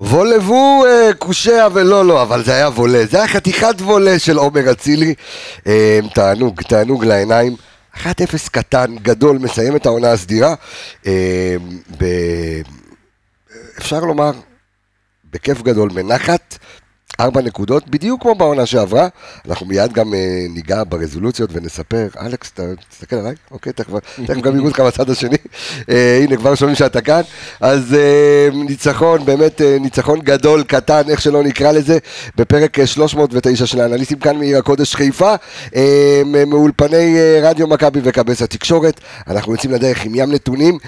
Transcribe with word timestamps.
וולבו 0.00 0.84
אה, 0.86 1.10
קושע 1.18 1.68
ולא 1.72 2.04
לא, 2.04 2.22
אבל 2.22 2.44
זה 2.44 2.54
היה 2.54 2.68
וולה, 2.68 3.06
זה 3.06 3.16
היה 3.16 3.28
חתיכת 3.28 3.74
וולה 3.80 4.18
של 4.18 4.36
עומר 4.36 4.72
אצילי, 4.72 5.14
אה, 5.66 6.00
תענוג, 6.14 6.62
תענוג 6.62 7.04
לעיניים. 7.04 7.56
1-0 7.96 8.04
קטן, 8.50 8.96
גדול, 9.02 9.38
מסיים 9.38 9.76
את 9.76 9.86
העונה 9.86 10.12
הסדירה. 10.12 10.54
אה, 11.06 11.56
ב... 11.98 12.04
אפשר 13.78 14.00
לומר, 14.00 14.32
בכיף 15.32 15.62
גדול, 15.62 15.88
בנחת. 15.88 16.58
ארבע 17.20 17.40
נקודות, 17.40 17.88
בדיוק 17.88 18.22
כמו 18.22 18.34
בעונה 18.34 18.66
שעברה. 18.66 19.08
אנחנו 19.48 19.66
מיד 19.66 19.92
גם 19.92 20.14
אה, 20.14 20.46
ניגע 20.48 20.82
ברזולוציות 20.88 21.50
ונספר. 21.52 22.08
אלכס, 22.20 22.52
תסתכל 22.90 23.16
עליי? 23.16 23.34
אוקיי, 23.50 23.72
תכף 23.72 23.92
גם 24.40 24.56
יראו 24.56 24.66
אותך 24.66 24.80
בצד 24.80 25.10
השני. 25.10 25.36
אה, 25.90 26.20
הנה, 26.22 26.36
כבר 26.36 26.54
שומעים 26.54 26.76
שאתה 26.76 27.00
כאן. 27.00 27.20
אז 27.60 27.94
אה, 27.94 28.48
ניצחון, 28.52 29.24
באמת 29.24 29.60
ניצחון 29.80 30.20
גדול, 30.20 30.62
קטן, 30.62 31.02
איך 31.08 31.22
שלא 31.22 31.42
נקרא 31.42 31.72
לזה, 31.72 31.98
בפרק 32.36 32.78
אה, 32.78 32.86
309 32.86 33.66
של 33.66 33.80
האנליסטים 33.80 34.18
כאן 34.18 34.36
מעיר 34.36 34.58
הקודש 34.58 34.94
חיפה, 34.94 35.34
מאולפני 36.46 37.16
רדיו 37.42 37.66
מכבי 37.66 38.00
וכבש 38.02 38.42
התקשורת. 38.42 39.00
אנחנו 39.26 39.52
יוצאים 39.52 39.72
לדרך 39.72 40.04
עם 40.04 40.14
ים 40.14 40.32
נתונים. 40.32 40.78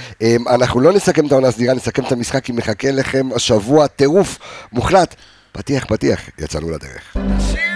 אנחנו 0.50 0.80
לא 0.80 0.92
נסכם 0.92 1.26
את 1.26 1.32
העונה 1.32 1.48
הסדירה, 1.48 1.74
נסכם 1.74 2.04
את 2.04 2.12
המשחק, 2.12 2.44
כי 2.44 2.52
מחכה 2.52 2.90
לכם 2.90 3.28
השבוע 3.34 3.86
טירוף 3.86 4.38
מוחלט. 4.72 5.14
פתיח, 5.52 5.84
פתיח, 5.84 6.20
יצאנו 6.38 6.70
לדרך. 6.70 7.16
השיר 7.16 7.71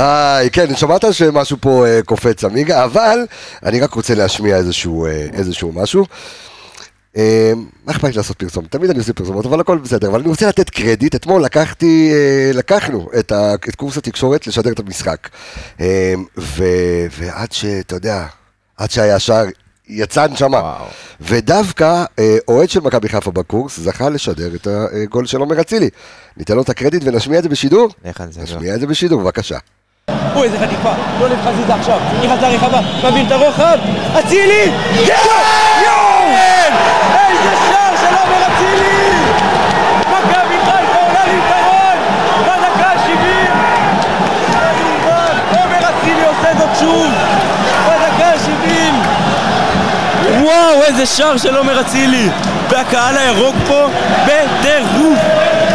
היי, 0.00 0.50
כן, 0.50 0.76
שמעת 0.76 1.04
שמשהו 1.12 1.56
פה 1.60 1.86
אה, 1.86 2.00
קופץ 2.04 2.44
עמיגה, 2.44 2.84
אבל 2.84 3.26
אני 3.64 3.80
רק 3.80 3.94
רוצה 3.94 4.14
להשמיע 4.14 4.56
איזשהו, 4.56 5.06
אה, 5.06 5.26
איזשהו 5.32 5.72
משהו. 5.72 6.04
אה, 7.16 7.52
מה 7.84 7.92
אכפת 7.92 8.04
לי 8.08 8.12
לעשות 8.12 8.36
פרסומת? 8.36 8.70
תמיד 8.70 8.90
אני 8.90 8.98
עושה 8.98 9.12
פרסומות, 9.12 9.46
אבל 9.46 9.60
הכל 9.60 9.78
בסדר. 9.78 10.08
אבל 10.08 10.20
אני 10.20 10.28
רוצה 10.28 10.48
לתת 10.48 10.70
קרדיט. 10.70 11.14
אתמול 11.14 11.44
לקחתי, 11.44 12.10
אה, 12.12 12.50
לקחנו 12.54 13.08
את, 13.18 13.32
ה, 13.32 13.54
את 13.54 13.74
קורס 13.74 13.96
התקשורת 13.96 14.46
לשדר 14.46 14.72
את 14.72 14.78
המשחק. 14.78 15.28
אה, 15.80 16.14
ו, 16.38 16.64
ועד 17.18 17.52
שאתה 17.52 17.96
יודע, 17.96 18.26
עד 18.76 18.90
שהיה 18.90 19.18
שער, 19.18 19.44
יצא 19.88 20.26
נשמה. 20.26 20.76
ודווקא 21.20 22.04
אה, 22.18 22.36
אוהד 22.48 22.70
של 22.70 22.80
מכבי 22.80 23.08
חיפה 23.08 23.30
בקורס 23.30 23.80
זכה 23.80 24.08
לשדר 24.08 24.54
את 24.54 24.66
הגול 24.66 25.26
של 25.26 25.38
עומר 25.38 25.60
אצילי. 25.60 25.90
ניתן 26.36 26.56
לו 26.56 26.62
את 26.62 26.68
הקרדיט 26.68 27.02
ונשמיע 27.04 27.38
את 27.38 27.42
זה 27.42 27.48
בשידור? 27.48 27.88
נשמיע 28.42 28.74
את 28.74 28.80
זה 28.80 28.86
בשידור, 28.86 29.20
בבקשה. 29.20 29.58
או 30.36 30.44
איזה 30.44 30.58
חטיפה, 30.58 30.90
לא 31.20 31.28
לב 31.28 31.38
חזיזה 31.44 31.74
עכשיו, 31.74 31.98
נכנס 32.22 32.42
לרחבה, 32.42 32.80
מבין 33.08 33.26
את 33.26 33.32
הרוחב, 33.32 33.78
אצילי! 34.18 34.70
כן! 35.06 36.72
איזה 37.28 37.56
שער 37.68 37.96
של 38.00 38.14
עומר 38.16 38.46
אצילי! 38.46 39.10
מכבי 40.08 40.56
חיפה 40.64 41.00
עולה 41.06 41.24
ליתרון! 41.24 41.96
בדקה 42.42 42.86
ה-70! 42.86 43.52
עומר 45.58 45.78
אצילי 45.90 46.24
עושה 46.26 46.54
זאת 46.58 46.76
שוב! 46.80 47.12
בדקה 47.86 48.26
ה-70! 48.26 48.94
וואו, 50.42 50.82
איזה 50.84 51.06
שער 51.06 51.36
של 51.36 51.56
עומר 51.56 51.80
אצילי! 51.80 52.28
והקהל 52.68 53.16
הירוק 53.18 53.56
פה 53.68 53.86
בטירוף! 54.26 55.18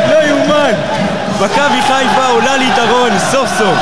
לא 0.09 0.27
יאומן! 0.27 0.94
מכבי 1.35 1.81
חיפה 1.81 2.27
עולה 2.27 2.57
ליתרון, 2.57 3.11
סוף 3.31 3.49
סוף! 3.57 3.77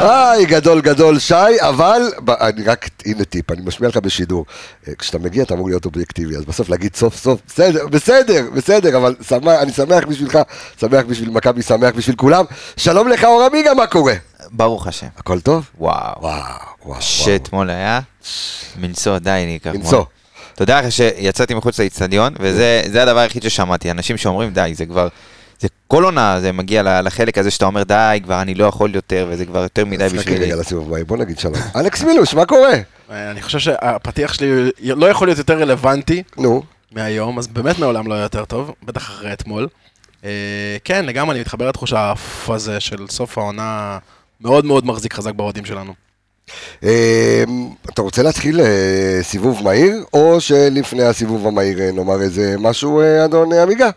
היי, 0.00 0.46
גדול 0.46 0.80
גדול 0.80 1.18
שי, 1.18 1.34
אבל 1.60 2.02
אני 2.28 2.62
רק, 2.62 2.88
הנה 3.06 3.24
טיפ, 3.24 3.50
אני 3.50 3.60
משמיע 3.64 3.88
לך 3.88 3.96
בשידור. 3.96 4.46
אה, 4.88 4.94
כשאתה 4.94 5.18
מגיע 5.18 5.42
אתה 5.42 5.54
אמור 5.54 5.68
להיות 5.68 5.84
אובייקטיבי, 5.84 6.36
אז 6.36 6.44
בסוף 6.44 6.68
להגיד 6.68 6.96
סוף 6.96 7.16
סוף, 7.16 7.40
בסדר, 7.48 7.86
בסדר, 7.86 8.46
בסדר, 8.54 8.96
אבל 8.96 9.14
שמח, 9.28 9.62
אני 9.62 9.72
שמח 9.72 10.04
בשבילך, 10.08 10.38
שמח 10.80 11.04
בשביל 11.08 11.30
מכבי, 11.30 11.62
שמח 11.62 11.94
בשביל 11.96 12.16
כולם. 12.16 12.44
שלום 12.76 13.08
לך 13.08 13.24
אור 13.24 13.42
עמיגה, 13.42 13.74
מה 13.74 13.86
קורה? 13.86 14.14
ברוך 14.50 14.86
השם. 14.86 15.06
הכל 15.16 15.40
טוב? 15.40 15.70
וואו. 15.78 16.22
וואו, 16.22 16.42
וואו. 16.84 17.02
שאתמול 17.02 17.70
היה 17.70 18.00
מנשוא, 18.76 19.18
די, 19.18 19.30
אני 19.30 19.56
אקח 19.56 19.70
מנשוא. 19.74 20.04
תודה 20.54 20.80
לך 20.80 20.92
שיצאתי 20.92 21.54
מחוץ 21.54 21.78
לאיצטדיון, 21.78 22.34
וזה 22.40 22.82
זה 22.92 23.02
הדבר 23.02 23.18
היחיד 23.18 23.42
ששמעתי, 23.42 23.90
אנשים 23.90 24.16
שאומרים 24.16 24.52
די, 24.52 24.72
זה 24.74 24.86
כבר, 24.86 25.08
זה 25.60 25.68
כל 25.88 26.04
עונה, 26.04 26.40
זה 26.40 26.52
מגיע 26.52 27.00
לחלק 27.02 27.38
הזה 27.38 27.50
שאתה 27.50 27.66
אומר 27.66 27.82
די, 27.82 28.20
כבר 28.22 28.42
אני 28.42 28.54
לא 28.54 28.64
יכול 28.64 28.94
יותר, 28.94 29.26
וזה 29.30 29.46
כבר 29.46 29.62
יותר 29.62 29.84
מדי 29.84 30.08
בשבילי. 30.08 30.44
רגע 30.44 30.56
לסיבוב 30.56 30.94
הבא, 30.94 31.04
בוא 31.04 31.16
נגיד 31.16 31.38
שלום. 31.38 31.54
אלכס 31.76 32.02
מילוש, 32.02 32.34
מה 32.34 32.46
קורה? 32.46 32.74
אני 33.10 33.42
חושב 33.42 33.58
שהפתיח 33.58 34.32
שלי 34.32 34.70
לא 34.80 35.06
יכול 35.06 35.28
להיות 35.28 35.38
יותר 35.38 35.58
רלוונטי 35.58 36.22
נו, 36.38 36.62
מהיום, 36.92 37.38
אז 37.38 37.46
באמת 37.46 37.78
מעולם 37.78 38.06
לא 38.06 38.14
היה 38.14 38.22
יותר 38.22 38.44
טוב, 38.44 38.74
בטח 38.82 39.02
אחרי 39.02 39.32
אתמול. 39.32 39.68
אה, 40.24 40.76
כן, 40.84 41.04
לגמרי, 41.06 41.32
אני 41.32 41.40
מתחבר 41.40 41.68
לתחושה 41.68 41.98
האף 41.98 42.50
הזה 42.50 42.80
של 42.80 43.06
סוף 43.10 43.38
העונה 43.38 43.98
מאוד 44.40 44.64
מאוד 44.64 44.86
מחזיק 44.86 45.12
חזק 45.12 45.34
באוהדים 45.34 45.64
שלנו. 45.64 45.94
אה, 46.84 47.44
אתה 47.90 48.02
רוצה 48.02 48.22
להתחיל 48.22 48.60
אה, 48.60 49.18
סיבוב 49.22 49.62
מהיר, 49.62 50.04
או 50.12 50.40
שלפני 50.40 51.02
הסיבוב 51.02 51.46
המהיר 51.46 51.92
נאמר 51.92 52.22
איזה 52.22 52.54
משהו, 52.58 53.02
אדון 53.24 53.52
עמיגה? 53.52 53.90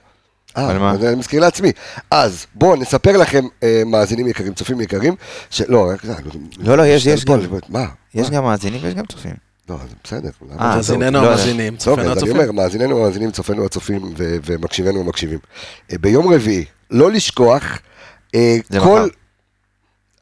אה, 0.57 0.71
אני 0.71 1.15
מזכיר 1.15 1.41
לעצמי. 1.41 1.71
אז 2.11 2.45
בואו 2.55 2.75
נספר 2.75 3.17
לכם, 3.17 3.43
אה, 3.63 3.83
מאזינים 3.85 4.27
יקרים, 4.27 4.53
צופים 4.53 4.81
יקרים, 4.81 5.15
שלא, 5.49 5.89
רק 5.93 6.03
זה, 6.05 6.13
לא, 6.57 6.77
לא, 6.77 6.85
יש- 6.87 7.05
יש 7.05 7.25
בוא, 7.25 7.37
גם. 7.37 7.47
בוא, 7.47 7.59
מה? 7.69 7.85
יש 8.15 8.29
מה? 8.29 8.35
גם 8.35 8.43
מאזינים 8.43 8.79
ויש 8.83 8.93
גם 8.93 9.05
צופים. 9.05 9.33
לא, 9.69 9.75
זה 9.89 9.95
בסדר. 10.03 10.29
למה 10.51 10.69
אה, 10.69 10.75
מאזיננו 10.75 11.21
לא, 11.21 11.27
המאזינים, 11.27 11.73
טוב, 11.75 11.79
צופינו 11.79 12.01
אז 12.01 12.07
אני 12.07 12.17
הצופים. 12.17 12.35
אומר, 12.37 12.51
מאזיננו 12.51 12.97
המאזינים, 13.03 13.31
צופינו 13.31 13.65
הצופים 13.65 14.13
ו- 14.17 14.37
ומקשיבינו 14.45 15.01
המקשיבים. 15.01 15.39
אה, 15.91 15.97
ביום 15.97 16.33
רביעי, 16.33 16.65
לא 16.91 17.11
לשכוח, 17.11 17.63
אה, 18.35 18.57
כל... 18.79 19.07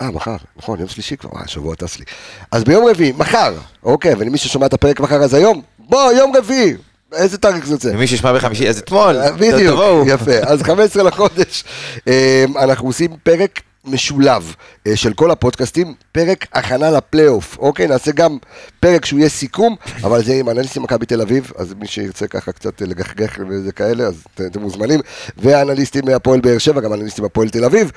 אה, 0.02 0.12
מחר, 0.12 0.36
נכון, 0.58 0.80
יום 0.80 0.88
שלישי 0.90 1.18
כבר, 1.18 1.30
אה, 1.36 1.42
השבוע 1.44 1.76
טס 1.76 2.00
לי. 2.00 2.06
אז 2.52 2.64
ביום 2.64 2.86
רביעי, 2.90 3.12
מחר, 3.18 3.54
אוקיי, 3.84 4.14
ולמי 4.18 4.38
ששומע 4.38 4.66
את 4.66 4.74
הפרק 4.74 5.00
מחר 5.00 5.16
אז 5.24 5.34
היום, 5.34 5.62
בוא, 5.80 6.12
יום 6.12 6.36
רביעי, 6.36 6.74
איזה 7.14 7.38
תאריך 7.38 7.66
זה 7.66 7.74
יוצא? 7.74 7.90
ומי 7.94 8.08
שישמע 8.08 8.34
בחמישי, 8.34 8.70
אז 8.70 8.80
אתמול, 8.80 9.18
אה, 9.18 9.32
בדיוק. 9.32 9.80
יפה. 10.08 10.32
אז 10.32 10.62
15 10.62 11.04
לחודש, 11.04 11.64
אה, 12.08 12.46
אנחנו 12.64 12.88
עושים 12.88 13.12
פרק 13.24 13.62
משולב 13.86 14.56
אה, 14.88 14.96
של 14.96 15.14
כל 15.14 15.32
הפודקאסטים, 15.32 15.94
פרק 16.12 16.46
הכנה 16.54 16.92
לפלייאוף, 16.92 17.58
אוקיי? 17.58 17.88
נעשה 17.88 18.12
גם 18.12 18.38
פרק 18.80 19.06
שהוא 19.06 19.20
יהיה 19.20 19.30
סיכום, 19.30 19.76
אבל 20.04 20.24
זה 20.24 20.34
עם 20.34 20.50
אנליסטים 20.50 20.84
מכבי 20.84 21.06
תל 21.06 21.22
אביב, 21.22 21.52
אז 21.58 21.74
מי 21.80 21.88
שירצה 21.88 22.28
ככה 22.28 22.52
קצת 22.52 22.82
לגחגח 22.82 23.38
וזה 23.50 23.72
כאלה, 23.72 24.04
אז 24.04 24.24
אתם 24.36 24.62
מוזמנים, 24.62 25.00
ואנליסטים 25.38 26.06
מהפועל 26.06 26.40
באר 26.40 26.58
שבע, 26.58 26.82
גם 26.82 26.94
אנליסטים 26.94 27.24
מהפועל 27.24 27.50
תל 27.50 27.66
אביב. 27.66 27.92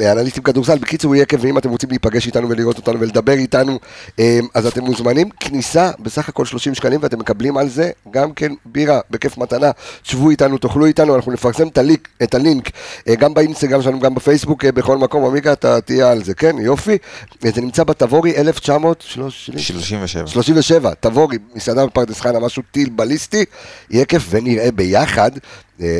אנליסטים 0.00 0.42
כדורסל, 0.42 0.78
בקיצור 0.78 1.14
יהיה 1.14 1.26
כיף, 1.26 1.40
ואם 1.44 1.58
אתם 1.58 1.70
רוצים 1.70 1.88
להיפגש 1.90 2.26
איתנו 2.26 2.48
ולראות 2.48 2.76
אותנו 2.76 3.00
ולדבר 3.00 3.32
איתנו, 3.32 3.78
אה, 4.18 4.38
אז 4.54 4.66
אתם 4.66 4.84
מוזמנים, 4.84 5.30
כניסה 5.30 5.90
בסך 6.00 6.28
הכל 6.28 6.44
30 6.44 6.74
שקלים, 6.74 7.00
ואתם 7.02 7.18
מקבלים 7.18 7.56
על 7.56 7.68
זה 7.68 7.90
גם 8.10 8.32
כן 8.32 8.52
בירה 8.64 9.00
בכיף 9.10 9.38
מתנה, 9.38 9.70
תשבו 10.02 10.30
איתנו, 10.30 10.58
תאכלו 10.58 10.86
איתנו, 10.86 11.16
אנחנו 11.16 11.32
נפרסם 11.32 11.68
את 11.68 11.78
הלינק, 11.78 12.08
את 12.22 12.34
הלינק 12.34 12.70
אה, 13.08 13.14
גם 13.14 13.34
באינסטגרם 13.34 13.82
שלנו, 13.82 14.00
גם 14.00 14.14
בפייסבוק, 14.14 14.64
אה, 14.64 14.72
בכל 14.72 14.98
מקום, 14.98 15.24
עמיקה, 15.24 15.52
אתה 15.52 15.80
תהיה 15.80 16.10
על 16.10 16.24
זה, 16.24 16.34
כן, 16.34 16.58
יופי. 16.58 16.98
אה, 17.44 17.50
זה 17.54 17.60
נמצא 17.60 17.84
בתבורי 17.84 18.36
1937. 18.36 19.58
37. 19.58 20.26
37, 20.26 20.94
תבורי, 21.00 21.38
מסעדה 21.54 21.86
בפרדס 21.86 22.20
חנה, 22.20 22.38
משהו 22.38 22.62
טיל 22.70 22.88
בליסטי, 22.88 23.44
יהיה 23.90 24.04
כיף 24.04 24.26
ונראה 24.30 24.70
ביחד 24.70 25.30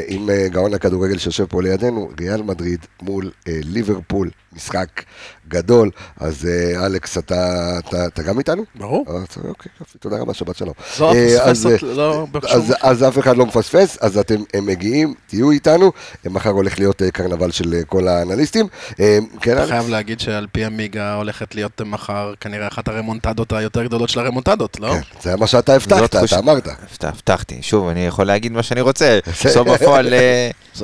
עם 0.07 0.31
אה, 0.31 0.49
גאון 0.49 0.75
הכדורגל 0.75 1.19
שיושב 1.19 1.45
פה 1.47 1.63
לידינו, 1.63 2.11
ריאל 2.21 2.43
מדריד 2.43 2.87
מול 3.03 3.31
אה, 3.49 3.61
ליברפול, 3.65 4.31
משחק 4.53 5.03
גדול. 5.53 5.91
אז 6.21 6.49
אה, 6.49 6.87
אלכס, 6.87 7.19
אתה, 7.19 7.45
אתה, 7.79 8.07
אתה 8.07 8.23
גם 8.23 8.39
איתנו? 8.39 8.63
ברור. 8.75 9.05
אה, 9.11 9.15
אז, 9.15 9.21
אוקיי, 9.49 9.73
יופי, 9.81 9.99
תודה 9.99 10.17
רבה, 10.19 10.35
שבת 10.35 10.57
שלום. 10.57 10.73
לא 11.01 11.15
אה, 11.15 11.43
אז, 11.43 11.67
מפספסת, 11.67 11.83
לא 11.83 12.27
אז, 12.51 12.75
אז 12.81 13.03
אף 13.09 13.19
אחד 13.19 13.37
לא 13.37 13.47
מפספס, 13.47 13.99
אז 14.01 14.19
אתם 14.19 14.35
הם 14.55 14.67
מגיעים, 14.67 15.15
תהיו 15.27 15.51
איתנו, 15.51 15.93
מחר 16.25 16.51
הולך 16.51 16.79
להיות 16.79 17.03
קרנבל 17.13 17.51
של 17.51 17.75
כל 17.87 18.09
האנליסטים. 18.09 18.67
אה, 19.01 19.19
כן, 19.41 19.53
אתה 19.53 19.61
אלכס? 19.61 19.71
חייב 19.71 19.89
להגיד 19.89 20.21
שעל 20.21 20.47
פי 20.53 20.65
המיגה 20.65 21.15
הולכת 21.15 21.55
להיות 21.55 21.81
מחר 21.83 22.33
כנראה 22.41 22.69
אחת 22.69 22.89
הרמונטדות 22.89 23.53
היותר 23.53 23.85
גדולות 23.85 24.09
של 24.09 24.21
הרמונטדות, 24.21 24.81
לא? 24.81 24.93
כן, 24.95 25.01
זה 25.23 25.37
מה 25.37 25.47
שאתה 25.47 25.75
הבטחת, 25.75 26.17
אתה 26.17 26.39
אמרת. 26.39 26.67
הבט- 26.67 27.05
הבטחתי, 27.05 27.59
שוב, 27.63 27.89
אני 27.89 28.07
יכול 28.07 28.27
להגיד 28.27 28.53
מה 28.53 28.63
שאני 28.63 28.81
רוצה, 28.81 29.19
בסוף 29.45 29.69
בפועל 29.69 30.15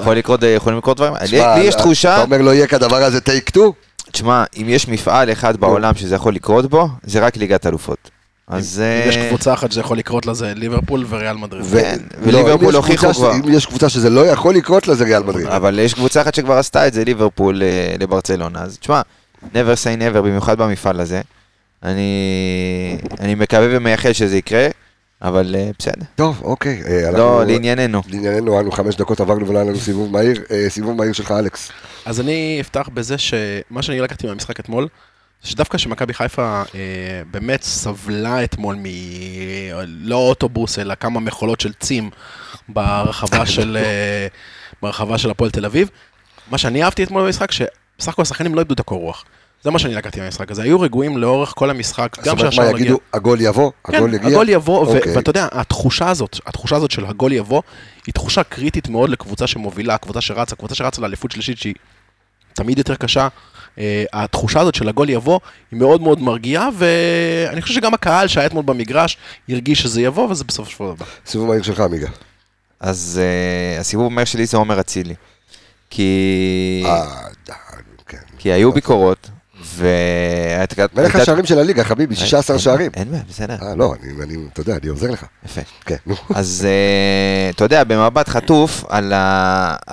יכולים 0.57 0.79
לקרות 0.79 0.97
דברים. 0.97 1.13
לי 1.31 1.61
יש 1.65 1.75
אתה 1.75 1.83
תחושה, 1.83 2.23
אומר 2.23 2.39
לא 2.43 2.55
יהיה 2.55 2.67
כדבר 2.67 2.97
הזה 2.97 3.21
טייק 3.21 3.51
טו? 3.51 3.73
תשמע, 4.13 4.45
אם 4.57 4.69
יש 4.69 4.89
מפעל 4.89 5.33
אחד 5.33 5.57
בעולם 5.57 5.95
שזה 5.95 6.15
יכול 6.15 6.35
לקרות 6.35 6.71
בו, 6.71 6.89
זה 7.03 7.21
רק 7.21 7.37
ליגת 7.37 7.67
אלופות. 7.67 8.11
אז... 8.49 8.83
אם 9.05 9.09
יש 9.09 9.17
אה, 9.17 9.29
קבוצה 9.29 9.55
אחת 9.55 9.73
שיכול 9.73 9.99
לקרות 9.99 10.27
לה 10.27 10.35
זה 10.35 10.53
ליברפול 10.57 11.07
וריאל 11.09 11.37
מדריד. 11.37 11.65
כן, 11.73 11.99
לא, 12.21 12.27
וליברפול 12.27 12.69
יש 12.69 12.75
הוכיחו 12.75 13.15
כבר. 13.15 13.33
אם 13.33 13.53
יש 13.53 13.67
קבוצה 13.67 13.89
שזה 13.89 14.11
לא 14.11 14.27
יכול 14.27 14.55
לקרות 14.55 14.89
לה 14.89 14.95
זה 14.95 15.05
ריאל 15.05 15.23
מדריד. 15.23 15.47
אבל 15.47 15.79
יש 15.79 15.95
קבוצה 15.95 16.23
אחת 16.23 16.35
שכבר 16.35 16.55
עשתה 16.55 16.87
את 16.87 16.93
זה, 16.93 17.05
ליברפול 17.05 17.63
אה, 17.63 17.95
לברצלונה. 18.01 18.63
אז 18.63 18.79
תשמע, 18.79 19.01
never 19.45 19.77
say 19.85 20.01
never, 20.01 20.19
במיוחד 20.19 20.59
במפעל 20.59 21.01
הזה. 21.01 21.21
אני 21.83 23.35
מקווה 23.37 23.67
ומייחל 23.71 24.13
שזה 24.13 24.37
יקרה, 24.37 24.69
אבל 25.23 25.55
אה, 25.59 25.71
בסדר. 25.79 26.07
טוב, 26.15 26.41
אוקיי. 26.43 26.83
אה, 26.87 27.11
לא, 27.11 27.45
לענייננו. 27.45 28.03
לענייננו, 28.09 28.61
אנו 28.61 28.73
חמש 28.73 28.97
דקות 28.97 29.21
עברנו 29.21 29.49
ולא 29.49 29.59
היה 29.59 29.69
לנו 29.69 29.79
סיבוב 29.79 30.13
מהיר. 30.13 30.43
אה, 30.51 30.65
סיבוב 30.69 30.97
מהיר 30.97 31.13
שלך, 31.13 31.31
אלכס. 31.31 31.71
אז 32.05 32.21
אני 32.21 32.59
אפתח 32.61 32.89
בזה 32.95 33.19
שמה 33.19 33.83
שאני 33.83 34.01
לקחתי 34.01 34.27
מהמשחק 34.27 34.61
אתמול, 34.61 34.89
שדווקא 35.45 35.79
שמכבי 35.79 36.15
חיפה 36.15 36.63
אה, 36.75 37.23
באמת 37.31 37.63
סבלה 37.63 38.45
אתמול 38.45 38.77
מ... 38.77 38.85
לא 39.85 40.17
אוטובוס, 40.17 40.79
אלא 40.79 40.95
כמה 40.95 41.21
מכולות 41.21 41.61
של 41.61 41.73
צים 41.73 42.11
ברחבה 42.69 43.47
של, 43.55 43.77
אה, 43.81 44.27
ברחבה 44.83 45.19
של 45.19 45.31
הפועל 45.31 45.51
תל 45.51 45.65
אביב. 45.65 45.91
מה 46.51 46.59
שאני 46.59 46.85
אהבתי 46.85 47.03
אתמול 47.03 47.23
במשחק, 47.23 47.53
שבסך 47.53 48.09
הכל 48.09 48.23
השחקנים 48.23 48.55
לא 48.55 48.61
איבדו 48.61 48.75
את 48.75 48.81
הקור 48.81 49.01
רוח. 49.01 49.25
זה 49.63 49.71
מה 49.71 49.79
שאני 49.79 49.95
לקחתי 49.95 50.21
מהמשחק 50.21 50.51
הזה. 50.51 50.63
היו 50.63 50.81
רגועים 50.81 51.19
לאורך 51.19 51.53
כל 51.57 51.71
המשחק, 51.71 52.17
זאת 52.17 52.25
גם 52.25 52.39
אומרת, 52.39 52.53
שהשער 52.53 52.65
מה 52.65 52.71
לא 52.71 52.77
הגיע. 52.77 52.87
יגידו, 52.87 52.99
הגול 53.13 53.41
יבוא? 53.41 53.71
הגול 53.85 54.11
כן, 54.11 54.15
יגיע? 54.15 54.29
הגול 54.29 54.49
יבוא, 54.49 54.87
אוקיי. 54.87 55.17
ואתה 55.17 55.31
יודע, 55.31 55.49
התחושה 55.53 56.11
הזאת, 56.11 56.41
התחושה 56.47 56.77
הזאת 56.77 56.91
של 56.91 57.07
הגול 57.07 57.33
יבוא, 57.33 57.63
היא 58.07 58.15
תחושה 58.15 58.43
קריטית 58.43 58.89
מאוד 58.89 59.11
לקבוצה 59.11 59.47
שמובילה, 59.47 59.99
קבוצה 59.99 60.21
שרצה, 60.21 60.57
קבוצה 60.57 60.75
שרצה 60.75 61.03
לאליפות 61.03 61.33
שלישית 61.33 61.59
שהיא 61.59 61.75
תמיד 62.55 62.79
יותר 62.79 62.95
קשה. 62.95 63.29
אה, 63.79 64.05
התחושה 64.13 64.61
הזאת 64.61 64.75
של 64.75 64.89
הגול 64.89 65.11
יבוא 65.11 65.41
היא 65.71 65.79
מאוד 65.79 66.03
מאוד 66.03 66.21
מרגיעה, 66.21 66.69
ואני 66.75 67.63
חושב 67.63 67.75
שגם 67.75 67.95
הקהל 67.95 68.29
שהיה 68.29 68.47
אתמול 68.47 68.65
במגרש 68.65 69.17
הרגיש 69.49 69.83
שזה 69.83 70.03
יבוא, 70.03 70.29
וזה 70.31 70.45
בסוף 70.45 70.69
של 70.69 70.85
דבר. 70.85 71.07
סיבוב 71.27 71.49
מהיר 71.49 71.63
שלך, 71.63 71.81
עמיגה. 71.81 72.09
אז 72.81 73.21
אה, 73.23 73.81
הסיבוב 73.81 74.07
המהיר 74.07 74.25
שלי 74.25 74.47
זה 74.47 74.57
עומר 74.57 74.81
אצילי. 74.81 75.15
כי, 75.91 76.83
אה, 76.87 77.05
כן. 78.07 78.19
כי 78.39 78.53
היו 78.53 78.73
ביקורות, 78.73 79.31
ו... 79.31 79.38
מלך 80.95 81.17
השערים 81.17 81.47
של 81.47 81.59
הליגה, 81.59 81.85
חביבי, 81.85 82.17
16 82.17 82.55
אין- 82.57 82.63
שערים. 82.63 82.91
אין 82.97 83.11
בעיה, 83.11 83.23
בסדר. 83.29 83.57
אה, 83.63 83.75
לא, 83.75 83.95
אני, 84.23 84.35
אתה 84.53 84.61
יודע, 84.61 84.77
אני 84.83 84.89
עוזר 84.89 85.11
לך. 85.11 85.25
יפה. 85.47 85.61
כן, 85.87 85.97
נו. 86.07 86.15
אז 86.35 86.67
אה, 86.69 87.51
אתה 87.51 87.65
יודע, 87.65 87.85
במבט 87.85 88.29
חטוף 88.29 88.85
על, 88.89 89.13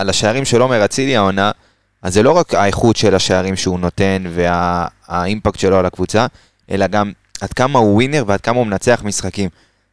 השערים 0.10 0.46
של 0.46 0.62
עומר 0.62 0.86
אצילי 0.86 1.16
העונה, 1.18 1.52
אז 2.02 2.14
זה 2.14 2.24
לא 2.24 2.32
רק 2.32 2.54
האיכות 2.54 2.96
של 2.96 3.16
השערים 3.16 3.56
שהוא 3.56 3.80
נותן 3.80 4.24
והאימפקט 4.36 5.60
שלו 5.60 5.78
על 5.80 5.86
הקבוצה, 5.86 6.26
אלא 6.72 6.88
גם 6.88 7.12
עד 7.42 7.54
כמה 7.54 7.80
הוא 7.80 7.94
ווינר 7.94 8.24
ועד 8.28 8.42
כמה 8.42 8.58
הוא 8.58 8.68
מנצח 8.68 9.02
משחקים. 9.04 9.50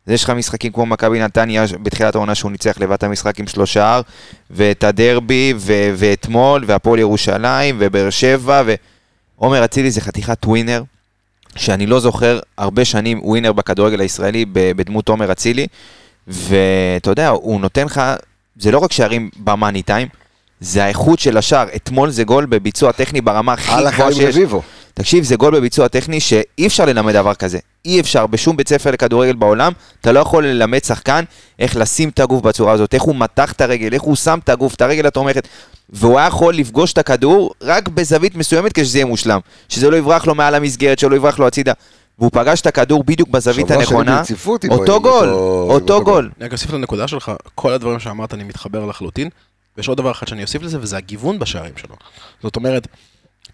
אז 0.06 0.12
יש 0.12 0.24
לך 0.24 0.30
משחקים 0.30 0.72
כמו 0.72 0.86
מכבי 0.86 1.20
נתניה 1.20 1.64
בתחילת 1.82 2.14
העונה 2.14 2.34
שהוא 2.34 2.50
ניצח 2.52 2.78
לבד 2.80 2.92
את 2.92 3.02
המשחק 3.02 3.40
עם 3.40 3.46
שלושה, 3.46 4.00
ואת 4.50 4.84
הדרבי, 4.84 5.54
ו- 5.56 5.90
ואתמול, 5.96 6.64
והפועל 6.66 6.98
ירושלים, 6.98 7.76
ובאר 7.78 8.10
שבע, 8.10 8.62
ועומר 9.42 9.64
אצילי 9.64 9.90
זה 9.90 10.00
חתיכת 10.00 10.44
ווינר, 10.44 10.82
שאני 11.56 11.86
לא 11.86 12.00
זוכר 12.00 12.40
הרבה 12.58 12.84
שנים 12.84 13.20
ווינר 13.22 13.52
בכדורגל 13.52 14.00
הישראלי 14.00 14.44
בדמות 14.52 15.08
עומר 15.08 15.32
אצילי, 15.32 15.66
ואתה 16.26 17.10
יודע, 17.10 17.28
הוא 17.28 17.60
נותן 17.60 17.84
לך, 17.84 18.02
זה 18.58 18.70
לא 18.70 18.78
רק 18.78 18.92
שערים 18.92 19.30
במאני 19.36 19.82
טיים, 19.82 20.08
זה 20.60 20.84
האיכות 20.84 21.18
של 21.18 21.36
השער. 21.36 21.66
אתמול 21.76 22.10
זה 22.10 22.24
גול 22.24 22.46
בביצוע 22.46 22.92
טכני 22.92 23.20
ברמה 23.20 23.52
הכי 23.52 23.72
גבוהה 23.92 24.12
שיש. 24.12 24.36
רביבו. 24.36 24.62
תקשיב, 24.94 25.24
זה 25.24 25.36
גול 25.36 25.56
בביצוע 25.56 25.88
טכני 25.88 26.20
שאי 26.20 26.66
אפשר 26.66 26.84
ללמד 26.84 27.12
דבר 27.12 27.34
כזה. 27.34 27.58
אי 27.84 28.00
אפשר, 28.00 28.26
בשום 28.26 28.56
בית 28.56 28.68
ספר 28.68 28.90
לכדורגל 28.90 29.32
בעולם, 29.32 29.72
אתה 30.00 30.12
לא 30.12 30.20
יכול 30.20 30.46
ללמד 30.46 30.84
שחקן 30.84 31.24
איך 31.58 31.76
לשים 31.76 32.08
את 32.08 32.20
הגוף 32.20 32.42
בצורה 32.42 32.72
הזאת, 32.72 32.94
איך 32.94 33.02
הוא 33.02 33.16
מתח 33.16 33.52
את 33.52 33.60
הרגל, 33.60 33.94
איך 33.94 34.02
הוא 34.02 34.16
שם 34.16 34.38
את 34.44 34.48
הגוף, 34.48 34.74
את 34.74 34.82
הרגל 34.82 35.06
התומכת, 35.06 35.48
והוא 35.92 36.18
היה 36.18 36.28
יכול 36.28 36.54
לפגוש 36.54 36.92
את 36.92 36.98
הכדור 36.98 37.54
רק 37.62 37.88
בזווית 37.88 38.34
מסוימת 38.36 38.72
כדי 38.72 38.84
שזה 38.84 38.98
יהיה 38.98 39.06
מושלם. 39.06 39.40
שזה 39.68 39.90
לא 39.90 39.96
יברח 39.96 40.26
לו 40.26 40.34
מעל 40.34 40.54
המסגרת, 40.54 40.98
שלא 40.98 41.16
יברח 41.16 41.38
לו 41.38 41.46
הצידה. 41.46 41.72
והוא 42.18 42.30
פגש 42.32 42.60
את 42.60 42.66
הכדור 42.66 43.04
בדיוק 43.04 43.28
בזווית 43.28 43.70
הנכונה. 43.70 44.22
אותו 44.70 45.00
גול, 45.00 45.28
אותו- 45.28 46.04
גול. 46.04 46.30
אני 46.38 46.46
רק 46.46 46.52
אוסיף 46.52 46.70
לנקודה 46.72 47.08
שלך, 47.08 47.32
כל 47.54 47.72
הדברים 47.72 47.98
שאמרת 48.00 48.34
אני 48.34 48.44
מתחבר 48.44 48.86
לחלוטין, 48.86 49.28
ויש 49.76 49.88
עוד 49.88 49.98
דבר 49.98 50.10
אחד 50.10 50.28
שאני 50.28 50.42
אוסיף 50.42 50.62
לזה, 50.62 50.78
וזה 50.80 50.96
הגיוון 50.96 51.38
בשערים 51.38 51.72
שלו. 51.76 51.96
זאת 52.42 52.56
אומרת, 52.56 52.88